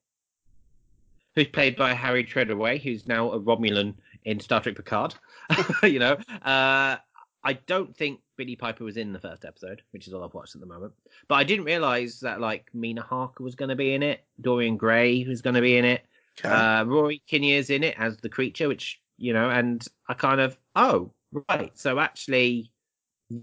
who's 1.36 1.48
played 1.48 1.76
by 1.76 1.94
Harry 1.94 2.24
Treadaway, 2.24 2.82
who's 2.82 3.08
now 3.08 3.32
a 3.32 3.40
Romulan 3.40 3.94
in 4.24 4.40
Star 4.40 4.62
Trek 4.62 4.76
Picard. 4.76 5.16
you 5.84 6.00
know, 6.00 6.18
uh, 6.44 6.98
I 7.44 7.54
don't 7.66 7.96
think 7.96 8.20
Billie 8.38 8.56
Piper 8.56 8.84
was 8.84 8.98
in 8.98 9.14
the 9.14 9.20
first 9.20 9.46
episode, 9.46 9.82
which 9.92 10.08
is 10.08 10.14
all 10.14 10.24
I've 10.24 10.34
watched 10.34 10.56
at 10.56 10.62
the 10.62 10.68
moment. 10.68 10.94
But 11.28 11.36
I 11.36 11.44
didn't 11.44 11.66
realize 11.66 12.20
that 12.22 12.42
like 12.42 12.70
Mina 12.74 13.02
Harker 13.02 13.44
was 13.44 13.56
going 13.56 13.70
to 13.70 13.76
be 13.76 13.94
in 13.94 14.04
it, 14.04 14.24
Dorian 14.42 14.78
Gray 14.78 15.24
was 15.26 15.42
going 15.42 15.54
to 15.56 15.62
be 15.62 15.78
in 15.78 15.86
it, 15.86 16.06
Okay. 16.40 16.50
uh, 16.50 16.84
Rory 16.84 17.22
Kinnear's 17.28 17.70
in 17.70 17.84
it 17.84 17.96
as 17.98 18.18
the 18.18 18.30
creature, 18.30 18.68
which 18.68 19.00
you 19.18 19.32
know, 19.32 19.50
and 19.50 19.86
I 20.10 20.14
kind 20.14 20.42
of 20.42 20.58
oh 20.76 21.12
right, 21.50 21.72
so 21.78 22.00
actually 22.00 22.70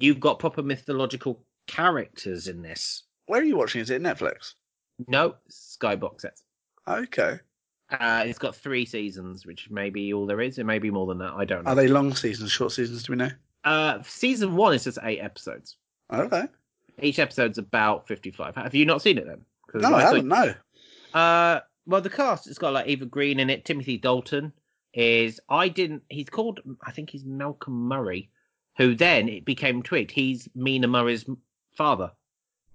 you've 0.01 0.20
got 0.20 0.38
proper 0.38 0.62
mythological 0.62 1.43
characters 1.66 2.49
in 2.49 2.61
this. 2.62 3.05
Where 3.26 3.40
are 3.40 3.45
you 3.45 3.57
watching? 3.57 3.80
Is 3.80 3.88
it 3.90 4.03
Netflix? 4.03 4.55
No, 5.09 5.36
Skybox 5.51 6.20
sets. 6.20 6.43
Okay. 6.86 7.38
Uh, 7.90 8.24
it's 8.26 8.38
got 8.38 8.55
three 8.55 8.84
seasons, 8.86 9.47
which 9.47 9.70
may 9.70 9.90
be 9.90 10.12
all 10.12 10.26
there 10.26 10.40
is. 10.40 10.59
It 10.59 10.64
may 10.64 10.78
be 10.78 10.90
more 10.90 11.07
than 11.07 11.18
that. 11.18 11.32
I 11.34 11.45
don't 11.45 11.64
know. 11.64 11.70
Are 11.70 11.74
they 11.74 11.88
long 11.88 12.14
seasons, 12.14 12.51
short 12.53 12.72
seasons? 12.72 13.03
Do 13.05 13.12
we 13.12 13.16
know? 13.16 13.30
Uh, 13.64 14.02
season 14.02 14.56
one 14.56 14.74
is 14.74 14.84
just 14.84 14.98
eight 15.02 15.20
episodes. 15.20 15.76
Okay. 16.12 16.46
Each 17.00 17.18
episode's 17.18 17.58
about 17.58 18.06
fifty-five. 18.06 18.54
Have 18.54 18.74
you 18.74 18.84
not 18.84 19.02
seen 19.02 19.18
it 19.18 19.26
then? 19.26 19.44
No, 19.74 19.94
I 19.94 20.02
haven't. 20.02 20.28
No. 20.28 20.54
Uh, 21.14 21.60
well, 21.86 22.00
the 22.00 22.10
cast 22.10 22.46
it's 22.46 22.58
got 22.58 22.72
like 22.72 22.86
Eva 22.86 23.06
Green 23.06 23.40
in 23.40 23.50
it. 23.50 23.64
Timothy 23.64 23.96
Dalton 23.96 24.52
is. 24.92 25.40
I 25.48 25.68
didn't. 25.68 26.02
He's 26.10 26.28
called. 26.28 26.60
I 26.84 26.92
think 26.92 27.10
he's 27.10 27.24
Malcolm 27.24 27.88
Murray, 27.88 28.30
who 28.76 28.94
then 28.94 29.28
it 29.28 29.44
became 29.44 29.82
twigged. 29.82 30.10
He's 30.10 30.48
Mina 30.54 30.88
Murray's 30.88 31.24
father. 31.74 32.12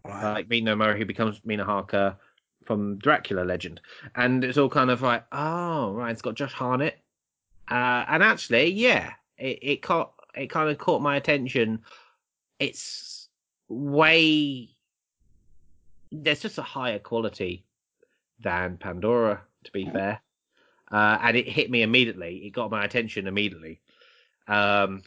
Right. 0.03 0.33
like 0.33 0.49
Mina 0.49 0.75
Murray, 0.75 0.97
who 0.97 1.05
becomes 1.05 1.41
Mina 1.43 1.65
Harker 1.65 2.15
from 2.65 2.97
Dracula 2.97 3.41
legend, 3.41 3.81
and 4.15 4.43
it's 4.43 4.57
all 4.57 4.69
kind 4.69 4.89
of 4.89 5.01
like, 5.01 5.25
oh 5.31 5.91
right, 5.91 6.11
it's 6.11 6.21
got 6.21 6.35
Josh 6.35 6.53
Hartnett, 6.53 6.97
uh, 7.69 8.05
and 8.07 8.23
actually, 8.23 8.71
yeah, 8.71 9.11
it 9.37 9.59
it 9.61 9.81
caught 9.81 10.13
it 10.37 10.47
kind 10.47 10.69
of 10.69 10.77
caught 10.77 11.01
my 11.01 11.15
attention. 11.15 11.79
It's 12.59 13.29
way 13.69 14.69
there's 16.11 16.41
just 16.41 16.57
a 16.57 16.63
higher 16.63 16.99
quality 16.99 17.65
than 18.39 18.77
Pandora, 18.77 19.41
to 19.63 19.71
be 19.71 19.89
fair, 19.89 20.21
uh, 20.91 21.17
and 21.21 21.35
it 21.35 21.47
hit 21.47 21.69
me 21.69 21.81
immediately. 21.81 22.37
It 22.45 22.51
got 22.51 22.71
my 22.71 22.85
attention 22.85 23.27
immediately. 23.27 23.81
Um, 24.47 25.03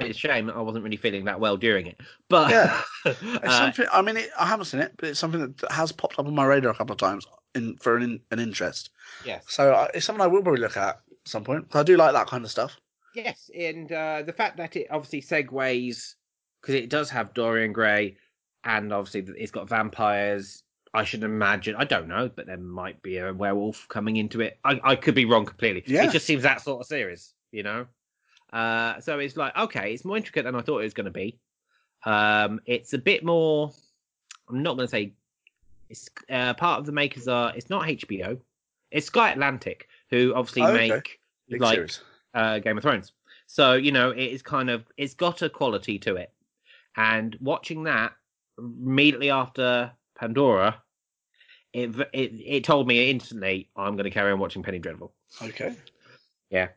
it's 0.00 0.16
a 0.16 0.20
shame 0.20 0.50
I 0.50 0.60
wasn't 0.60 0.84
really 0.84 0.96
feeling 0.96 1.24
that 1.26 1.38
well 1.38 1.56
during 1.56 1.86
it, 1.86 2.00
but 2.28 2.50
Yeah. 2.50 2.80
It's 3.06 3.44
uh, 3.44 3.58
something. 3.58 3.86
I 3.92 4.00
mean, 4.00 4.16
it, 4.16 4.30
I 4.38 4.46
haven't 4.46 4.64
seen 4.64 4.80
it, 4.80 4.94
but 4.96 5.10
it's 5.10 5.20
something 5.20 5.40
that 5.40 5.70
has 5.70 5.92
popped 5.92 6.18
up 6.18 6.26
on 6.26 6.34
my 6.34 6.46
radar 6.46 6.70
a 6.70 6.74
couple 6.74 6.94
of 6.94 6.98
times 6.98 7.26
in 7.54 7.76
for 7.76 7.96
an 7.96 8.20
an 8.30 8.38
interest. 8.38 8.90
yes, 9.26 9.44
So 9.46 9.72
uh, 9.74 9.88
it's 9.94 10.06
something 10.06 10.22
I 10.22 10.26
will 10.26 10.42
probably 10.42 10.60
look 10.60 10.76
at 10.76 10.88
at 10.88 11.00
some 11.24 11.44
point. 11.44 11.66
I 11.74 11.82
do 11.82 11.96
like 11.96 12.12
that 12.12 12.26
kind 12.26 12.44
of 12.44 12.50
stuff. 12.50 12.76
Yes, 13.14 13.50
and 13.56 13.90
uh, 13.92 14.22
the 14.22 14.32
fact 14.32 14.56
that 14.58 14.76
it 14.76 14.86
obviously 14.90 15.22
segues 15.22 16.14
because 16.60 16.74
it 16.74 16.88
does 16.88 17.10
have 17.10 17.34
Dorian 17.34 17.72
Gray, 17.72 18.16
and 18.64 18.92
obviously 18.92 19.32
it's 19.38 19.52
got 19.52 19.68
vampires. 19.68 20.62
I 20.92 21.02
should 21.04 21.24
imagine. 21.24 21.74
I 21.76 21.84
don't 21.84 22.06
know, 22.06 22.30
but 22.34 22.46
there 22.46 22.56
might 22.56 23.02
be 23.02 23.18
a 23.18 23.34
werewolf 23.34 23.86
coming 23.88 24.16
into 24.16 24.40
it. 24.40 24.58
I, 24.64 24.80
I 24.84 24.96
could 24.96 25.14
be 25.16 25.24
wrong 25.24 25.44
completely. 25.44 25.82
Yeah. 25.86 26.04
It 26.04 26.12
just 26.12 26.24
seems 26.24 26.44
that 26.44 26.60
sort 26.60 26.80
of 26.80 26.86
series, 26.86 27.34
you 27.50 27.64
know. 27.64 27.86
Uh, 28.52 29.00
so 29.00 29.18
it's 29.18 29.36
like 29.36 29.56
okay, 29.56 29.92
it's 29.92 30.04
more 30.04 30.16
intricate 30.16 30.44
than 30.44 30.54
I 30.54 30.60
thought 30.62 30.78
it 30.78 30.84
was 30.84 30.94
going 30.94 31.06
to 31.06 31.10
be. 31.10 31.38
Um, 32.04 32.60
it's 32.66 32.92
a 32.92 32.98
bit 32.98 33.24
more. 33.24 33.72
I'm 34.48 34.62
not 34.62 34.76
going 34.76 34.86
to 34.86 34.90
say. 34.90 35.12
It's 35.90 36.08
uh, 36.30 36.54
part 36.54 36.80
of 36.80 36.86
the 36.86 36.92
makers 36.92 37.28
are. 37.28 37.52
It's 37.56 37.68
not 37.68 37.82
HBO. 37.86 38.38
It's 38.90 39.06
Sky 39.06 39.32
Atlantic, 39.32 39.88
who 40.10 40.32
obviously 40.34 40.62
Oh, 40.62 40.68
okay. 40.68 40.88
make 40.88 41.18
Big 41.48 41.60
like 41.60 41.74
series. 41.74 42.00
Uh, 42.34 42.58
Game 42.58 42.76
of 42.76 42.82
Thrones. 42.82 43.12
So 43.46 43.74
you 43.74 43.92
know, 43.92 44.10
it 44.10 44.24
is 44.24 44.42
kind 44.42 44.70
of 44.70 44.84
it's 44.96 45.14
got 45.14 45.42
a 45.42 45.48
quality 45.48 45.98
to 46.00 46.16
it. 46.16 46.32
And 46.96 47.36
watching 47.40 47.84
that 47.84 48.12
immediately 48.58 49.30
after 49.30 49.92
Pandora, 50.18 50.82
it 51.72 51.94
it, 52.12 52.32
it 52.44 52.64
told 52.64 52.86
me 52.86 53.10
instantly 53.10 53.70
I'm 53.76 53.96
going 53.96 54.04
to 54.04 54.10
carry 54.10 54.32
on 54.32 54.38
watching 54.38 54.62
Penny 54.62 54.78
Dreadful. 54.78 55.12
Okay. 55.42 55.76
Yeah, 56.50 56.68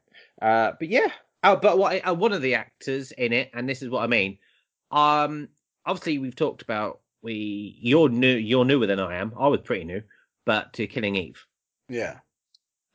uh, 0.42 0.74
but 0.80 0.90
yeah. 0.90 1.12
Oh, 1.44 1.56
but 1.56 1.78
what 1.78 2.08
uh, 2.08 2.14
one 2.14 2.34
of 2.34 2.42
the 2.42 2.56
actors 2.56 3.12
in 3.12 3.32
it, 3.32 3.52
and 3.54 3.70
this 3.70 3.82
is 3.82 3.90
what 3.90 4.04
I 4.04 4.08
mean. 4.08 4.40
Um, 4.92 5.50
obviously 5.88 6.18
we've 6.20 6.36
talked 6.36 6.62
about 6.62 7.00
we 7.22 7.78
you're 7.80 8.10
new 8.10 8.36
you're 8.36 8.66
newer 8.66 8.86
than 8.86 9.00
I 9.00 9.16
am. 9.16 9.34
I 9.40 9.48
was 9.48 9.62
pretty 9.62 9.86
new, 9.86 10.04
but 10.46 10.74
to 10.74 10.86
Killing 10.86 11.16
Eve. 11.16 11.44
Yeah. 11.90 12.20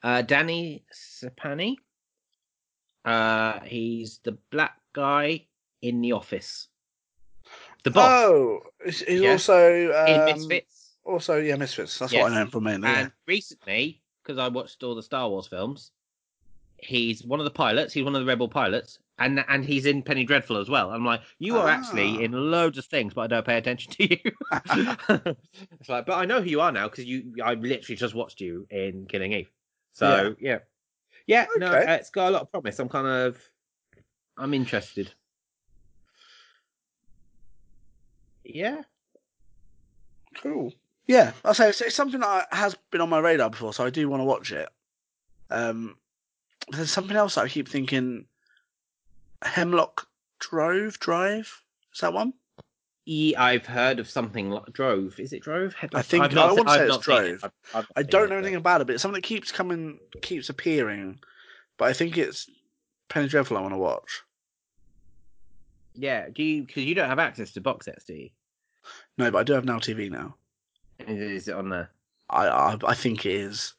Uh, 0.03 0.23
Danny 0.23 0.85
Sapani. 0.93 1.77
Uh, 3.05 3.61
he's 3.61 4.19
the 4.25 4.33
black 4.51 4.77
guy 4.93 5.47
in 5.83 6.01
the 6.01 6.13
office. 6.13 6.69
The 7.85 7.91
boss 7.91 8.11
Oh, 8.13 8.61
he's, 8.85 9.03
Yeah. 9.09 9.31
also 9.33 9.93
um, 9.93 10.07
in 10.07 10.25
Misfits. 10.25 10.97
Also, 11.05 11.37
yeah, 11.39 11.57
Misfits. 11.57 11.99
That's 11.99 12.13
Yes. 12.13 12.23
what 12.23 12.33
I 12.33 12.35
know 12.37 12.43
him 12.43 12.51
from 12.51 12.65
mainly. 12.65 12.89
And 12.89 13.13
recently, 13.27 14.03
because 14.23 14.39
I 14.39 14.49
watched 14.49 14.83
all 14.85 14.95
the 14.95 15.03
Star 15.03 15.29
Wars 15.29 15.49
films, 15.49 15.91
he's 16.77 17.25
one 17.25 17.41
of 17.41 17.45
the 17.45 17.51
pilots. 17.51 17.93
He's 17.93 18.05
one 18.05 18.15
of 18.15 18.21
the 18.21 18.27
rebel 18.27 18.49
pilots, 18.49 19.01
and 19.19 19.45
and 19.49 19.65
he's 19.65 19.87
in 19.87 20.03
Penny 20.03 20.25
Dreadful 20.25 20.59
as 20.59 20.69
well. 20.69 20.91
I'm 20.91 21.05
like, 21.05 21.23
you 21.41 21.57
are 21.57 21.67
Ah. 21.69 21.73
actually 21.73 22.23
in 22.23 22.31
loads 22.33 22.79
of 22.79 22.85
things, 22.85 23.15
but 23.15 23.23
I 23.23 23.27
don't 23.27 23.45
pay 23.47 23.59
attention 23.59 23.93
to 23.95 24.11
you. 24.11 24.31
it's 25.81 25.89
like, 25.89 26.07
but 26.07 26.13
I 26.19 26.25
know 26.25 26.41
who 26.41 26.49
you 26.51 26.61
are 26.61 26.71
now 26.73 26.89
because 26.89 27.05
you. 27.05 27.35
I 27.45 27.55
literally 27.55 27.97
just 27.97 28.15
watched 28.15 28.41
you 28.41 28.67
in 28.71 29.07
Killing 29.07 29.33
Eve. 29.33 29.51
So 29.93 30.37
yeah, 30.39 30.51
yeah, 30.53 30.59
no, 31.57 31.73
Okay. 31.75 31.85
uh, 31.93 31.95
it's 31.97 32.11
got 32.11 32.29
a 32.29 32.31
lot 32.31 32.43
of 32.43 32.51
promise. 32.51 32.79
I'm 32.79 32.89
kind 32.89 33.07
of, 33.07 33.41
I'm 34.37 34.55
interested. 34.55 35.13
Yeah, 38.45 38.83
Cool. 40.43 40.73
Yeah, 41.07 41.33
I 41.45 41.53
say 41.53 41.69
it's, 41.69 41.81
it's 41.81 41.95
something 41.95 42.21
that 42.21 42.49
has 42.53 42.75
been 42.91 43.01
on 43.01 43.09
my 43.11 43.19
radar 43.19 43.51
before, 43.51 43.73
so 43.73 43.85
I 43.85 43.91
do 43.91 44.09
want 44.09 44.21
to 44.21 44.25
watch 44.25 44.53
it. 44.53 44.69
Um, 45.51 45.97
there's 46.71 46.91
something 46.91 47.17
else 47.17 47.35
that 47.35 47.45
I 47.45 47.49
keep 47.49 47.69
thinking. 47.69 48.27
Hemlock 49.43 50.07
Drove 50.39 50.99
Drive 51.01 51.63
is 51.93 52.01
that 52.01 52.13
one? 52.13 52.33
E, 53.07 53.35
I've 53.37 53.67
heard 53.67 53.99
of 53.99 54.09
something 54.09 54.51
like 54.51 54.73
Drove. 54.73 55.19
Is 55.19 55.33
it 55.33 55.43
Drove? 55.43 55.75
I 55.95 56.03
think- 56.03 56.23
I've 56.25 56.33
not, 56.33 56.51
I 56.51 56.53
wanna 56.53 56.71
say 56.71 56.81
it's 56.87 56.89
not 56.89 56.99
it. 57.01 57.03
Drove. 57.03 57.45
I've- 57.45 57.55
I've 57.75 57.93
I 57.97 58.03
don't 58.03 58.23
know 58.23 58.37
but- 58.37 58.39
anything 58.39 58.55
about 58.57 58.81
it, 58.81 58.87
but 58.87 58.95
it's 58.95 59.03
something 59.03 59.21
that 59.21 59.27
keeps 59.27 59.51
coming, 59.51 59.99
keeps 60.21 60.49
appearing. 60.49 61.19
But 61.79 61.89
I 61.89 61.93
think 61.95 62.17
it's 62.17 62.49
Penny 63.09 63.29
Dreadful. 63.29 63.57
I 63.57 63.61
want 63.61 63.75
to 63.75 63.79
watch. 63.79 64.23
Yeah, 65.95 66.29
do 66.31 66.43
you? 66.43 66.63
Because 66.65 66.85
you 66.85 66.95
don't 66.95 67.09
have 67.09 67.19
access 67.19 67.51
to 67.53 67.61
box 67.61 67.87
sets, 67.87 68.05
do 68.05 68.15
you? 68.15 68.31
No, 69.19 69.31
but 69.31 69.39
I 69.39 69.43
do 69.43 69.53
have 69.53 69.65
Now 69.65 69.79
TV 69.79 70.11
now. 70.11 70.35
Is, 71.01 71.19
is 71.43 71.49
it 71.49 71.55
on 71.55 71.69
there? 71.69 71.91
I 72.31 72.47
I, 72.49 72.77
I 72.87 72.95
think 72.95 73.27
it 73.27 73.33
is. 73.35 73.75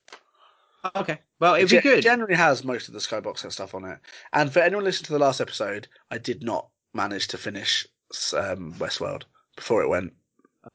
Okay. 0.96 1.18
Well, 1.40 1.56
it'd 1.56 1.72
It 1.72 1.82
be 1.84 1.90
good. 1.90 2.04
generally 2.04 2.36
has 2.36 2.64
most 2.66 2.88
of 2.90 2.94
the 2.94 3.00
Skybox 3.00 3.40
set 3.40 3.54
stuff 3.54 3.74
on 3.74 3.86
it. 3.86 4.00
And 4.34 4.52
for 4.52 4.60
anyone 4.60 4.84
listening 4.84 5.06
to 5.08 5.14
the 5.14 5.20
last 5.20 5.40
episode, 5.40 5.88
I 6.12 6.18
did 6.18 6.44
not 6.44 6.68
manage 6.94 7.30
to 7.30 7.38
finish 7.38 7.88
um, 8.34 8.74
Westworld 8.76 9.24
before 9.56 9.84
it 9.84 9.90
went. 9.90 10.14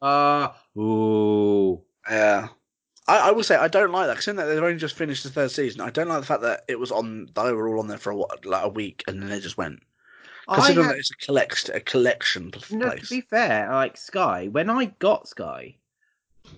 Uh, 0.02 0.48
ooh. 0.78 1.82
Yeah. 2.10 2.48
I, 3.06 3.28
I 3.28 3.30
will 3.30 3.42
say 3.42 3.56
I 3.56 3.68
don't 3.68 3.90
like 3.90 4.06
that 4.06 4.14
because 4.14 4.28
in 4.28 4.36
that 4.36 4.44
they've 4.44 4.62
only 4.62 4.76
just 4.76 4.96
finished 4.96 5.24
the 5.24 5.30
third 5.30 5.50
season. 5.50 5.80
I 5.80 5.90
don't 5.90 6.08
like 6.08 6.20
the 6.20 6.26
fact 6.26 6.42
that 6.42 6.64
it 6.68 6.78
was 6.78 6.92
on. 6.92 7.28
They 7.34 7.52
were 7.52 7.68
all 7.68 7.80
on 7.80 7.88
there 7.88 7.98
for 7.98 8.10
a, 8.10 8.16
like 8.16 8.64
a 8.64 8.68
week 8.68 9.02
and 9.08 9.20
then 9.20 9.30
they 9.30 9.40
just 9.40 9.56
went. 9.56 9.80
Considering 10.52 10.86
had- 10.86 10.94
that 10.94 10.98
it's 10.98 11.10
a 11.10 11.16
collect 11.16 11.70
a 11.74 11.80
collection 11.80 12.50
pl- 12.50 12.78
No, 12.78 12.90
to 12.90 13.06
be 13.06 13.20
fair, 13.20 13.70
like 13.70 13.96
Sky, 13.96 14.48
when 14.48 14.70
I 14.70 14.86
got 14.98 15.28
Sky, 15.28 15.76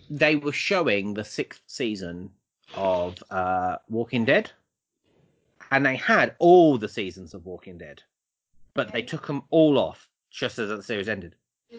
they 0.08 0.36
were 0.36 0.52
showing 0.52 1.14
the 1.14 1.24
sixth 1.24 1.62
season 1.66 2.30
of 2.74 3.16
uh, 3.30 3.76
Walking 3.88 4.24
Dead, 4.24 4.50
and 5.72 5.84
they 5.84 5.96
had 5.96 6.36
all 6.38 6.78
the 6.78 6.88
seasons 6.88 7.34
of 7.34 7.46
Walking 7.46 7.78
Dead, 7.78 8.00
but 8.74 8.92
they 8.92 9.02
took 9.02 9.26
them 9.26 9.42
all 9.50 9.76
off 9.76 10.08
just 10.30 10.58
as 10.58 10.68
the 10.68 10.82
series 10.82 11.08
ended. 11.08 11.34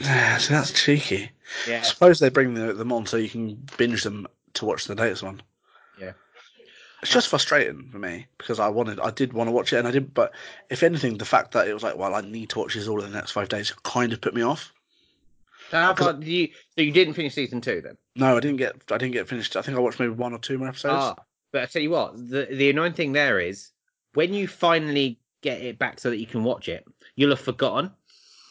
Yeah, 0.00 0.38
so 0.38 0.54
that's 0.54 0.72
cheeky. 0.72 1.30
Yeah, 1.68 1.78
I 1.78 1.82
suppose 1.82 2.18
they 2.18 2.28
bring 2.28 2.54
the, 2.54 2.72
them 2.72 2.92
on 2.92 3.06
so 3.06 3.16
you 3.16 3.28
can 3.28 3.54
binge 3.76 4.02
them 4.02 4.26
to 4.54 4.64
watch 4.64 4.86
the 4.86 4.94
latest 4.94 5.22
one. 5.22 5.42
Yeah. 6.00 6.12
It's 7.02 7.12
just 7.12 7.28
frustrating 7.28 7.88
for 7.90 7.98
me 7.98 8.26
because 8.38 8.58
I 8.58 8.68
wanted, 8.68 9.00
I 9.00 9.10
did 9.10 9.32
want 9.32 9.48
to 9.48 9.52
watch 9.52 9.72
it 9.72 9.78
and 9.78 9.88
I 9.88 9.90
didn't. 9.90 10.14
But 10.14 10.32
if 10.70 10.82
anything, 10.82 11.18
the 11.18 11.24
fact 11.24 11.52
that 11.52 11.68
it 11.68 11.74
was 11.74 11.82
like, 11.82 11.96
well, 11.96 12.14
I 12.14 12.20
need 12.22 12.50
to 12.50 12.58
watch 12.58 12.74
this 12.74 12.88
all 12.88 13.02
in 13.02 13.10
the 13.10 13.16
next 13.16 13.32
five 13.32 13.48
days, 13.48 13.70
kind 13.82 14.12
of 14.12 14.20
put 14.20 14.34
me 14.34 14.42
off. 14.42 14.72
So 15.70 15.78
how 15.78 15.94
far 15.94 16.12
did 16.14 16.26
you? 16.26 16.48
So 16.74 16.82
you 16.82 16.92
didn't 16.92 17.14
finish 17.14 17.34
season 17.34 17.60
two 17.60 17.80
then? 17.80 17.96
No, 18.14 18.36
I 18.36 18.40
didn't 18.40 18.58
get, 18.58 18.76
I 18.90 18.98
didn't 18.98 19.12
get 19.12 19.28
finished. 19.28 19.56
I 19.56 19.62
think 19.62 19.76
I 19.76 19.80
watched 19.80 20.00
maybe 20.00 20.12
one 20.12 20.32
or 20.32 20.38
two 20.38 20.58
more 20.58 20.68
episodes. 20.68 20.94
Ah, 20.96 21.16
but 21.52 21.62
I 21.62 21.66
tell 21.66 21.82
you 21.82 21.90
what, 21.90 22.16
the 22.16 22.46
the 22.50 22.70
annoying 22.70 22.92
thing 22.92 23.12
there 23.12 23.40
is 23.40 23.70
when 24.14 24.32
you 24.32 24.46
finally 24.46 25.18
get 25.42 25.60
it 25.60 25.78
back 25.78 26.00
so 26.00 26.10
that 26.10 26.18
you 26.18 26.26
can 26.26 26.44
watch 26.44 26.68
it, 26.68 26.84
you'll 27.14 27.30
have 27.30 27.40
forgotten. 27.40 27.90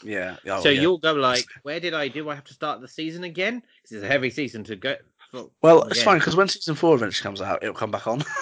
Yeah. 0.03 0.37
Oh, 0.47 0.61
so 0.61 0.69
yeah. 0.69 0.81
you'll 0.81 0.97
go 0.97 1.13
like, 1.13 1.45
where 1.63 1.79
did 1.79 1.93
I 1.93 2.07
do? 2.07 2.29
I 2.29 2.35
have 2.35 2.45
to 2.45 2.53
start 2.53 2.81
the 2.81 2.87
season 2.87 3.23
again 3.23 3.63
because 3.81 3.97
it's 3.97 4.05
a 4.05 4.07
heavy 4.07 4.29
season 4.29 4.63
to 4.65 4.75
go. 4.75 4.95
Well, 5.61 5.83
it's 5.83 5.93
again. 5.93 6.05
fine 6.05 6.19
because 6.19 6.35
when 6.35 6.47
season 6.47 6.75
four 6.75 6.95
eventually 6.95 7.23
comes 7.23 7.41
out, 7.41 7.63
it'll 7.63 7.75
come 7.75 7.91
back 7.91 8.07
on. 8.07 8.23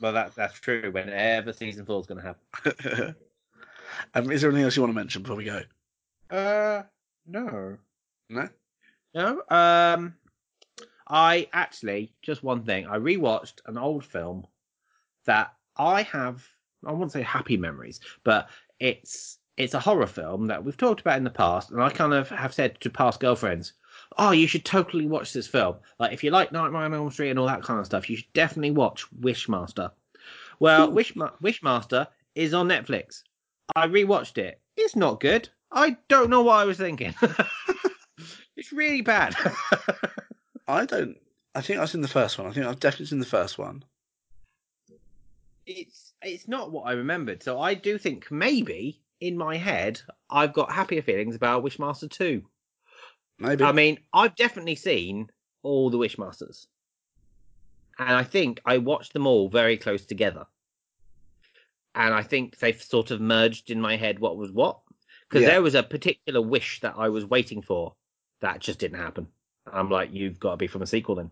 Well, 0.00 0.12
that 0.12 0.34
that's 0.34 0.58
true. 0.60 0.90
Whenever 0.92 1.52
season 1.52 1.84
four 1.84 2.00
is 2.00 2.06
going 2.06 2.22
to 2.22 2.34
happen. 2.62 3.14
Um, 4.14 4.30
is 4.30 4.42
there 4.42 4.50
anything 4.50 4.64
else 4.64 4.76
you 4.76 4.82
want 4.82 4.92
to 4.92 4.94
mention 4.94 5.22
before 5.22 5.36
we 5.36 5.44
go? 5.44 5.62
Uh, 6.30 6.82
no. 7.26 7.78
No. 8.28 8.48
No. 9.12 9.42
Um, 9.50 10.14
I 11.08 11.48
actually 11.52 12.12
just 12.22 12.44
one 12.44 12.62
thing. 12.62 12.86
I 12.86 12.98
rewatched 12.98 13.60
an 13.66 13.76
old 13.76 14.04
film 14.04 14.46
that 15.24 15.52
I 15.76 16.02
have. 16.02 16.46
I 16.86 16.92
wouldn't 16.92 17.12
say 17.12 17.22
happy 17.22 17.56
memories, 17.56 18.00
but 18.24 18.48
it's 18.80 19.38
it's 19.56 19.74
a 19.74 19.80
horror 19.80 20.06
film 20.06 20.46
that 20.46 20.64
we've 20.64 20.76
talked 20.76 21.00
about 21.00 21.18
in 21.18 21.24
the 21.24 21.30
past, 21.30 21.70
and 21.70 21.82
I 21.82 21.90
kind 21.90 22.14
of 22.14 22.28
have 22.28 22.54
said 22.54 22.80
to 22.80 22.90
past 22.90 23.20
girlfriends, 23.20 23.72
"Oh, 24.16 24.30
you 24.30 24.46
should 24.46 24.64
totally 24.64 25.06
watch 25.06 25.32
this 25.32 25.48
film. 25.48 25.76
Like, 25.98 26.12
if 26.12 26.22
you 26.22 26.30
like 26.30 26.52
Nightmare 26.52 26.82
on 26.82 26.94
Elm 26.94 27.10
Street 27.10 27.30
and 27.30 27.38
all 27.38 27.46
that 27.46 27.62
kind 27.64 27.80
of 27.80 27.86
stuff, 27.86 28.08
you 28.08 28.16
should 28.16 28.32
definitely 28.32 28.70
watch 28.70 29.06
Wishmaster." 29.20 29.90
Well, 30.60 30.90
Wishma- 30.90 31.32
Wishmaster 31.42 32.06
is 32.34 32.54
on 32.54 32.68
Netflix. 32.68 33.22
I 33.74 33.86
rewatched 33.86 34.38
it. 34.38 34.60
It's 34.76 34.96
not 34.96 35.20
good. 35.20 35.48
I 35.72 35.96
don't 36.08 36.30
know 36.30 36.42
what 36.42 36.56
I 36.56 36.64
was 36.64 36.78
thinking. 36.78 37.14
it's 38.56 38.72
really 38.72 39.02
bad. 39.02 39.34
I 40.68 40.84
don't. 40.86 41.16
I 41.54 41.60
think 41.60 41.80
I've 41.80 41.90
seen 41.90 42.00
the 42.00 42.08
first 42.08 42.38
one. 42.38 42.46
I 42.46 42.52
think 42.52 42.66
I've 42.66 42.80
definitely 42.80 43.06
seen 43.06 43.18
the 43.18 43.26
first 43.26 43.58
one. 43.58 43.82
it's 45.66 46.07
it's 46.22 46.48
not 46.48 46.72
what 46.72 46.82
I 46.82 46.92
remembered. 46.92 47.42
So 47.42 47.60
I 47.60 47.74
do 47.74 47.98
think 47.98 48.30
maybe 48.30 49.00
in 49.20 49.36
my 49.36 49.56
head 49.56 50.00
I've 50.30 50.52
got 50.52 50.72
happier 50.72 51.02
feelings 51.02 51.34
about 51.34 51.64
Wishmaster 51.64 52.10
2. 52.10 52.42
Maybe. 53.38 53.64
I 53.64 53.72
mean, 53.72 53.98
I've 54.12 54.34
definitely 54.36 54.74
seen 54.74 55.30
all 55.62 55.90
the 55.90 55.98
Wishmasters. 55.98 56.66
And 57.98 58.10
I 58.10 58.24
think 58.24 58.60
I 58.64 58.78
watched 58.78 59.12
them 59.12 59.26
all 59.26 59.48
very 59.48 59.76
close 59.76 60.04
together. 60.04 60.46
And 61.94 62.14
I 62.14 62.22
think 62.22 62.58
they've 62.58 62.80
sort 62.80 63.10
of 63.10 63.20
merged 63.20 63.70
in 63.70 63.80
my 63.80 63.96
head 63.96 64.18
what 64.18 64.36
was 64.36 64.52
what. 64.52 64.80
Because 65.28 65.42
Yeah. 65.42 65.50
there 65.50 65.62
was 65.62 65.74
a 65.74 65.82
particular 65.82 66.40
wish 66.40 66.80
that 66.80 66.94
I 66.96 67.08
was 67.08 67.24
waiting 67.24 67.62
for 67.62 67.94
that 68.40 68.60
just 68.60 68.78
didn't 68.78 68.98
happen. 68.98 69.26
I'm 69.70 69.90
like, 69.90 70.12
you've 70.12 70.38
got 70.38 70.52
to 70.52 70.56
be 70.56 70.68
from 70.68 70.82
a 70.82 70.86
sequel 70.86 71.16
then. 71.16 71.30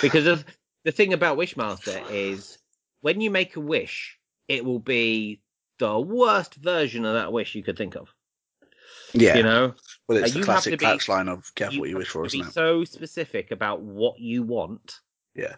Because 0.00 0.26
of 0.26 0.44
the 0.84 0.92
thing 0.92 1.12
about 1.12 1.38
Wishmaster 1.38 2.08
is 2.10 2.58
when 3.00 3.20
you 3.20 3.30
make 3.30 3.56
a 3.56 3.60
wish, 3.60 4.18
it 4.48 4.64
will 4.64 4.78
be 4.80 5.40
the 5.78 5.98
worst 5.98 6.54
version 6.56 7.04
of 7.04 7.14
that 7.14 7.32
wish 7.32 7.54
you 7.54 7.62
could 7.62 7.76
think 7.78 7.94
of. 7.96 8.08
yeah. 9.12 9.36
You 9.36 9.42
know, 9.42 9.74
well, 10.08 10.18
it's 10.18 10.30
uh, 10.30 10.34
the 10.34 10.38
you 10.40 10.44
have 10.44 10.44
classic 10.46 10.78
to 10.78 10.98
be- 11.06 11.12
line 11.12 11.28
of 11.28 11.54
"Careful 11.54 11.80
what 11.80 11.88
you 11.88 11.96
wish 11.96 12.08
for," 12.08 12.26
isn't 12.26 12.40
be 12.40 12.46
it? 12.46 12.52
so 12.52 12.84
specific 12.84 13.50
about 13.50 13.80
what 13.80 14.18
you 14.18 14.42
want. 14.42 15.00
Yeah. 15.34 15.54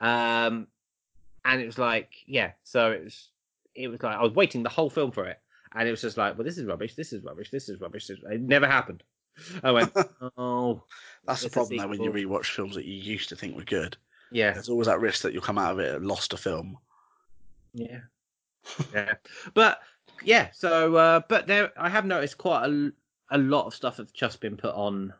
Um, 0.00 0.66
and 1.44 1.60
it 1.60 1.66
was 1.66 1.78
like, 1.78 2.10
yeah. 2.26 2.52
So 2.64 2.90
it 2.92 3.04
was, 3.04 3.28
it 3.74 3.88
was 3.88 4.02
like 4.02 4.16
I 4.16 4.22
was 4.22 4.32
waiting 4.34 4.62
the 4.62 4.68
whole 4.68 4.90
film 4.90 5.10
for 5.12 5.26
it, 5.26 5.38
and 5.74 5.86
it 5.86 5.90
was 5.90 6.00
just 6.02 6.16
like, 6.16 6.36
well, 6.36 6.44
this 6.44 6.58
is 6.58 6.64
rubbish. 6.66 6.94
This 6.96 7.12
is 7.12 7.22
rubbish. 7.22 7.50
This 7.50 7.68
is 7.68 7.80
rubbish. 7.80 8.06
This- 8.08 8.18
It 8.30 8.40
never 8.40 8.66
happened. 8.66 9.02
I 9.62 9.70
went, 9.70 9.92
oh, 10.36 10.82
That's 11.24 11.42
the 11.42 11.50
problem 11.50 11.78
though 11.78 11.88
when 11.88 12.02
you 12.02 12.10
rewatch 12.10 12.46
films 12.46 12.74
that 12.74 12.84
you 12.84 12.94
used 12.94 13.28
to 13.30 13.36
think 13.36 13.56
were 13.56 13.62
good. 13.62 13.96
Yeah, 14.32 14.52
There's 14.52 14.68
always 14.68 14.86
that 14.86 15.00
risk 15.00 15.22
that 15.22 15.32
you'll 15.32 15.42
come 15.42 15.58
out 15.58 15.72
of 15.72 15.78
it 15.78 15.94
and 15.94 16.06
lost 16.06 16.32
a 16.32 16.36
film. 16.36 16.78
Yeah. 17.74 18.00
yeah. 18.94 19.14
But 19.54 19.80
yeah, 20.22 20.48
so 20.52 20.96
uh 20.96 21.20
but 21.28 21.46
there 21.46 21.72
I 21.76 21.88
have 21.88 22.04
noticed 22.04 22.38
quite 22.38 22.66
a, 22.66 22.92
a 23.30 23.38
lot 23.38 23.66
of 23.66 23.74
stuff 23.74 23.96
that's 23.96 24.12
just 24.12 24.40
been 24.40 24.56
put 24.56 24.74
on 24.74 25.12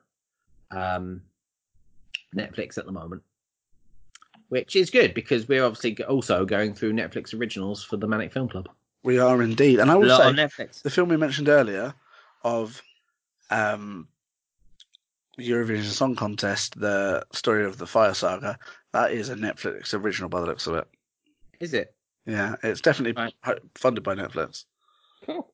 um 0.70 1.23
Netflix 2.37 2.78
at 2.78 2.87
the 2.87 2.93
moment. 2.93 3.23
Which 4.49 4.74
is 4.74 4.91
good 4.91 5.15
because 5.15 5.47
we're 5.47 5.65
obviously 5.65 6.03
also 6.05 6.45
going 6.45 6.74
through 6.74 6.93
Netflix 6.93 7.39
originals 7.39 7.85
for 7.85 7.97
the 7.97 8.09
ManNic 8.09 8.32
Film 8.32 8.49
Club. 8.49 8.69
We 9.05 9.19
are 9.19 9.43
indeed, 9.43 9.78
and 9.78 9.91
I 9.91 9.95
will 9.95 10.15
say 10.15 10.69
the 10.82 10.91
film 10.91 11.09
we 11.09 11.16
mentioned 11.16 11.49
earlier 11.49 11.95
of 12.43 12.82
um, 13.51 14.09
Eurovision 15.39 15.85
Song 15.85 16.16
Contest, 16.16 16.78
the 16.78 17.24
story 17.32 17.65
of 17.65 17.78
the 17.78 17.86
Fire 17.86 18.15
Saga, 18.15 18.59
that 18.93 19.12
is 19.12 19.28
a 19.28 19.35
Netflix 19.35 19.94
original 19.94 20.28
by 20.28 20.40
the 20.40 20.47
looks 20.47 20.66
of 20.66 20.74
it. 20.74 20.86
Is 21.61 21.74
it? 21.74 21.94
Yeah, 22.27 22.57
it's 22.62 22.81
definitely 22.81 23.20
Right. 23.44 23.59
funded 23.74 24.05
by 24.05 24.15
Netflix. 24.15 24.65
Cool. 25.24 25.52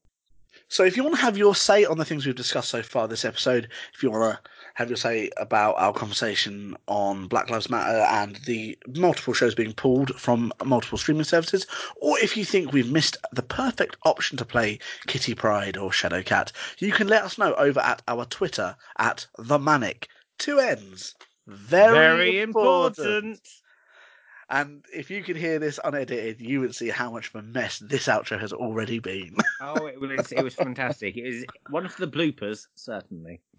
So 0.68 0.84
if 0.84 0.96
you 0.96 1.02
want 1.04 1.14
to 1.16 1.20
have 1.20 1.36
your 1.36 1.54
say 1.54 1.84
on 1.84 1.98
the 1.98 2.04
things 2.04 2.26
we've 2.26 2.34
discussed 2.34 2.70
so 2.70 2.82
far 2.82 3.06
this 3.06 3.24
episode, 3.24 3.68
if 3.94 4.02
you 4.02 4.10
want 4.10 4.36
to 4.42 4.50
have 4.76 4.90
your 4.90 4.96
say 4.98 5.30
about 5.38 5.74
our 5.78 5.92
conversation 5.94 6.76
on 6.86 7.28
Black 7.28 7.48
Lives 7.48 7.70
Matter 7.70 8.06
and 8.10 8.36
the 8.44 8.78
multiple 8.94 9.32
shows 9.32 9.54
being 9.54 9.72
pulled 9.72 10.14
from 10.20 10.52
multiple 10.66 10.98
streaming 10.98 11.24
services, 11.24 11.66
or 11.96 12.18
if 12.18 12.36
you 12.36 12.44
think 12.44 12.72
we've 12.72 12.92
missed 12.92 13.16
the 13.32 13.42
perfect 13.42 13.96
option 14.04 14.36
to 14.36 14.44
play 14.44 14.78
Kitty 15.06 15.34
Pryde 15.34 15.78
or 15.78 15.90
Shadowcat, 15.90 16.52
you 16.78 16.92
can 16.92 17.08
let 17.08 17.22
us 17.22 17.38
know 17.38 17.54
over 17.54 17.80
at 17.80 18.02
our 18.06 18.26
Twitter 18.26 18.76
at 18.98 19.26
the 19.38 19.58
ManNic. 19.58 20.04
Two 20.36 20.58
N's. 20.58 21.14
Very, 21.46 21.94
Very 21.94 22.40
important. 22.42 22.98
important. 22.98 23.40
And 24.48 24.84
if 24.94 25.10
you 25.10 25.24
could 25.24 25.36
hear 25.36 25.58
this 25.58 25.80
unedited, 25.82 26.40
you 26.40 26.60
would 26.60 26.74
see 26.74 26.88
how 26.88 27.10
much 27.10 27.28
of 27.28 27.34
a 27.34 27.42
mess 27.42 27.80
this 27.80 28.06
outro 28.06 28.38
has 28.40 28.52
already 28.52 29.00
been. 29.00 29.36
Oh, 29.60 29.86
it 29.86 30.00
was 30.00 30.30
it 30.30 30.42
was 30.44 30.54
fantastic. 30.66 31.16
It 31.16 31.26
was 31.26 31.44
one 31.70 31.84
of 31.84 31.96
the 31.96 32.06
bloopers, 32.06 32.68
certainly. 32.76 33.40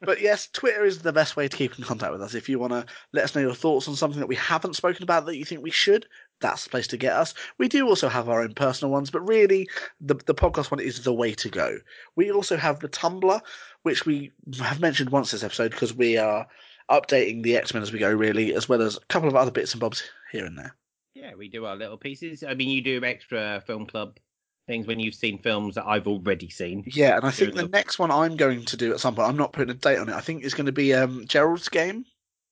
but 0.00 0.20
yes, 0.20 0.48
Twitter 0.52 0.84
is 0.84 1.00
the 1.00 1.12
best 1.12 1.36
way 1.36 1.48
to 1.48 1.56
keep 1.56 1.76
in 1.76 1.84
contact 1.84 2.12
with 2.12 2.22
us. 2.22 2.34
If 2.34 2.48
you 2.48 2.60
want 2.60 2.74
to 2.74 2.86
let 3.12 3.24
us 3.24 3.34
know 3.34 3.40
your 3.40 3.54
thoughts 3.54 3.88
on 3.88 3.96
something 3.96 4.20
that 4.20 4.28
we 4.28 4.36
haven't 4.36 4.76
spoken 4.76 5.02
about 5.02 5.26
that 5.26 5.36
you 5.36 5.44
think 5.44 5.62
we 5.62 5.70
should, 5.70 6.06
that's 6.40 6.64
the 6.64 6.70
place 6.70 6.86
to 6.88 6.96
get 6.96 7.14
us. 7.14 7.34
We 7.58 7.66
do 7.66 7.88
also 7.88 8.08
have 8.08 8.28
our 8.28 8.42
own 8.42 8.54
personal 8.54 8.92
ones, 8.92 9.10
but 9.10 9.26
really, 9.26 9.68
the, 10.00 10.14
the 10.26 10.34
podcast 10.34 10.70
one 10.70 10.80
is 10.80 11.02
the 11.02 11.12
way 11.12 11.34
to 11.34 11.48
go. 11.48 11.78
We 12.14 12.30
also 12.30 12.56
have 12.56 12.78
the 12.78 12.88
Tumblr, 12.88 13.40
which 13.82 14.06
we 14.06 14.30
have 14.60 14.78
mentioned 14.78 15.10
once 15.10 15.32
this 15.32 15.42
episode 15.42 15.72
because 15.72 15.92
we 15.92 16.16
are 16.18 16.46
updating 16.90 17.42
the 17.42 17.56
X 17.56 17.72
Men 17.72 17.82
as 17.82 17.92
we 17.92 17.98
go, 17.98 18.12
really, 18.12 18.54
as 18.54 18.68
well 18.68 18.82
as 18.82 18.96
a 18.96 19.06
couple 19.08 19.28
of 19.28 19.36
other 19.36 19.50
bits 19.50 19.72
and 19.72 19.80
bobs 19.80 20.02
here 20.32 20.44
and 20.44 20.58
there. 20.58 20.74
Yeah, 21.14 21.34
we 21.34 21.48
do 21.48 21.66
our 21.66 21.76
little 21.76 21.98
pieces. 21.98 22.42
I 22.42 22.54
mean, 22.54 22.68
you 22.68 22.82
do 22.82 23.04
extra 23.04 23.62
film 23.66 23.86
club 23.86 24.18
things 24.66 24.86
when 24.86 25.00
you've 25.00 25.14
seen 25.14 25.38
films 25.38 25.74
that 25.74 25.86
I've 25.86 26.06
already 26.06 26.48
seen. 26.48 26.84
Yeah, 26.86 27.16
and 27.16 27.24
I 27.24 27.30
think 27.30 27.54
the 27.54 27.68
next 27.68 27.98
one 27.98 28.10
I'm 28.10 28.36
going 28.36 28.64
to 28.66 28.76
do 28.76 28.92
at 28.92 29.00
some 29.00 29.14
point, 29.14 29.28
I'm 29.28 29.36
not 29.36 29.52
putting 29.52 29.70
a 29.70 29.74
date 29.78 29.98
on 29.98 30.08
it. 30.08 30.14
I 30.14 30.20
think 30.20 30.44
it's 30.44 30.54
going 30.54 30.66
to 30.66 30.72
be 30.72 30.94
um, 30.94 31.24
Gerald's 31.26 31.68
game 31.68 32.04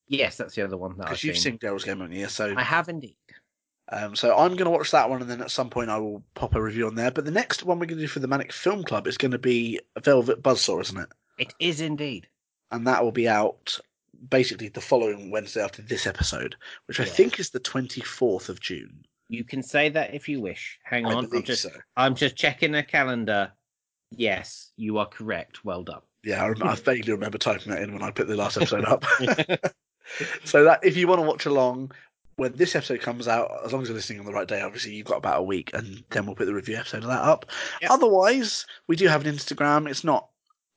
Yes, 0.09 0.37
that's 0.37 0.55
the 0.55 0.63
other 0.63 0.77
one 0.77 0.97
that 0.97 1.05
I've 1.05 1.09
because 1.11 1.25
you've 1.25 1.37
seen. 1.37 1.53
seen 1.53 1.59
Gerald's 1.61 1.85
game, 1.85 2.01
haven't 2.01 2.17
you? 2.17 2.29
So 2.29 2.55
I 2.57 2.63
have 2.63 2.89
indeed. 2.89 3.17
Um, 3.91 4.17
so 4.17 4.37
I'm 4.37 4.51
going 4.51 4.65
to 4.65 4.71
watch 4.71 4.91
that 4.91 5.09
one, 5.09 5.21
and 5.21 5.31
then 5.31 5.41
at 5.41 5.51
some 5.51 5.71
point 5.71 5.91
I 5.91 5.99
will 5.99 6.23
pop 6.35 6.55
a 6.55 6.63
review 6.63 6.87
on 6.87 6.95
there. 6.95 7.11
But 7.11 7.25
the 7.25 7.31
next 7.31 7.63
one 7.65 7.79
we're 7.79 7.87
going 7.87 7.99
to 7.99 8.05
do 8.05 8.09
for 8.09 8.21
the 8.21 8.29
ManNic 8.29 8.53
Film 8.53 8.83
Club 8.85 9.07
is 9.07 9.17
going 9.17 9.31
to 9.31 9.39
be 9.39 9.81
Velvet 10.03 10.43
Buzzsaw, 10.43 10.81
isn't 10.81 10.99
it? 10.99 11.09
It 11.39 11.55
is 11.59 11.81
indeed. 11.81 12.27
And 12.71 12.87
that 12.87 13.03
will 13.03 13.13
be 13.13 13.29
out 13.29 13.79
basically 14.31 14.69
the 14.69 14.81
following 14.81 15.31
Wednesday 15.31 15.63
after 15.63 15.83
this 15.83 16.07
episode, 16.07 16.57
which 16.87 17.01
I 17.01 17.05
Yeah. 17.05 17.11
think 17.11 17.39
is 17.41 17.51
the 17.51 17.61
24th 17.61 18.49
of 18.49 18.61
June. 18.61 19.05
You 19.29 19.45
can 19.45 19.63
say 19.63 19.89
that 19.91 20.15
if 20.15 20.29
you 20.29 20.41
wish. 20.41 20.79
Hang 20.85 21.05
I 21.07 21.13
on, 21.15 21.29
I'm 21.33 21.43
just 21.43 21.63
so. 21.63 21.71
I'm 21.97 22.15
just 22.15 22.35
checking 22.37 22.73
the 22.73 22.83
calendar. 22.83 23.53
Yes, 24.11 24.73
you 24.77 24.99
are 24.99 25.07
correct. 25.07 25.65
Well 25.65 25.83
done. 25.83 26.01
Yeah, 26.25 26.43
I, 26.43 26.49
rem- 26.49 26.63
I 26.63 26.75
vaguely 26.77 27.13
remember 27.13 27.39
typing 27.39 27.73
that 27.73 27.83
in 27.83 27.93
when 27.93 28.03
I 28.03 28.11
put 28.11 28.27
the 28.27 28.37
last 28.37 28.57
episode 28.57 28.85
up. 28.87 29.05
so 30.45 30.65
that 30.65 30.81
if 30.83 30.97
you 30.97 31.07
want 31.07 31.21
to 31.21 31.27
watch 31.27 31.47
along 31.47 31.93
when 32.37 32.53
this 32.55 32.75
episode 32.77 33.01
comes 33.01 33.29
out, 33.29 33.51
as 33.65 33.73
long 33.73 33.83
as 33.83 33.89
you're 33.89 33.97
listening 33.97 34.21
on 34.21 34.25
the 34.27 34.33
right 34.33 34.47
day, 34.49 34.63
obviously 34.63 34.95
you've 34.95 35.07
got 35.07 35.19
about 35.19 35.41
a 35.41 35.43
week, 35.43 35.71
and 35.75 36.03
then 36.11 36.25
we'll 36.25 36.37
put 36.37 36.47
the 36.47 36.55
review 36.55 36.77
episode 36.77 37.03
of 37.03 37.09
that 37.09 37.23
up. 37.23 37.45
Yep. 37.83 37.91
Otherwise, 37.91 38.65
we 38.87 38.97
do 38.97 39.09
have 39.09 39.27
an 39.27 39.35
Instagram. 39.35 39.89
It's 39.91 40.05
not 40.05 40.29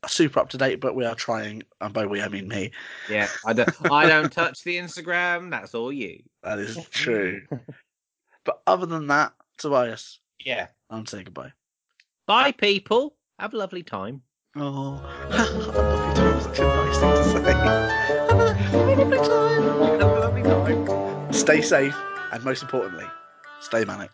super 0.07 0.40
up 0.40 0.49
to 0.49 0.57
date, 0.57 0.80
but 0.80 0.95
we 0.95 1.06
are 1.06 1.15
trying, 1.15 1.64
and 1.80 1.94
by 1.94 2.06
we 2.06 2.22
I 2.22 2.28
mean 2.28 2.48
me. 2.48 2.72
yeah, 3.10 3.28
I 3.45 3.53
don't 3.53 3.91
I 3.91 4.07
don't 4.07 4.32
touch 4.32 4.64
the 4.64 4.78
Instagram. 4.78 5.49
That's 5.52 5.76
all 5.76 5.91
you. 5.94 6.23
That 6.44 6.60
is 6.60 6.78
true. 6.90 7.41
but 8.44 8.61
other 8.65 8.86
than 8.86 9.07
that, 9.07 9.34
Tobias, 9.57 10.19
Yeah. 10.44 10.68
I'm 10.90 11.06
saying 11.06 11.26
goodbye. 11.26 11.52
Bye, 12.26 12.52
people. 12.52 13.15
Have 13.40 13.53
a 13.53 13.57
lovely 13.57 13.84
time. 13.84 14.22
Oh, 14.56 14.95
have 15.32 15.53
a 15.53 15.60
lovely 15.60 16.14
time. 16.15 16.41
Such 16.41 16.60
a 16.60 16.64
nice 16.64 16.98
thing 16.99 17.15
to 17.15 17.23
say. 17.23 17.53
Have 17.53 18.40
a, 18.40 18.53
have 18.53 18.88
a 18.90 18.95
lovely 18.95 19.18
time. 19.18 19.99
Have 19.99 20.02
a 20.02 20.19
lovely 20.19 20.44
time. 20.44 21.34
Stay 21.34 21.61
safe, 21.61 21.95
and 22.32 22.44
most 22.44 22.61
importantly, 22.64 23.06
stay 23.60 23.86
ManNic. 23.86 24.10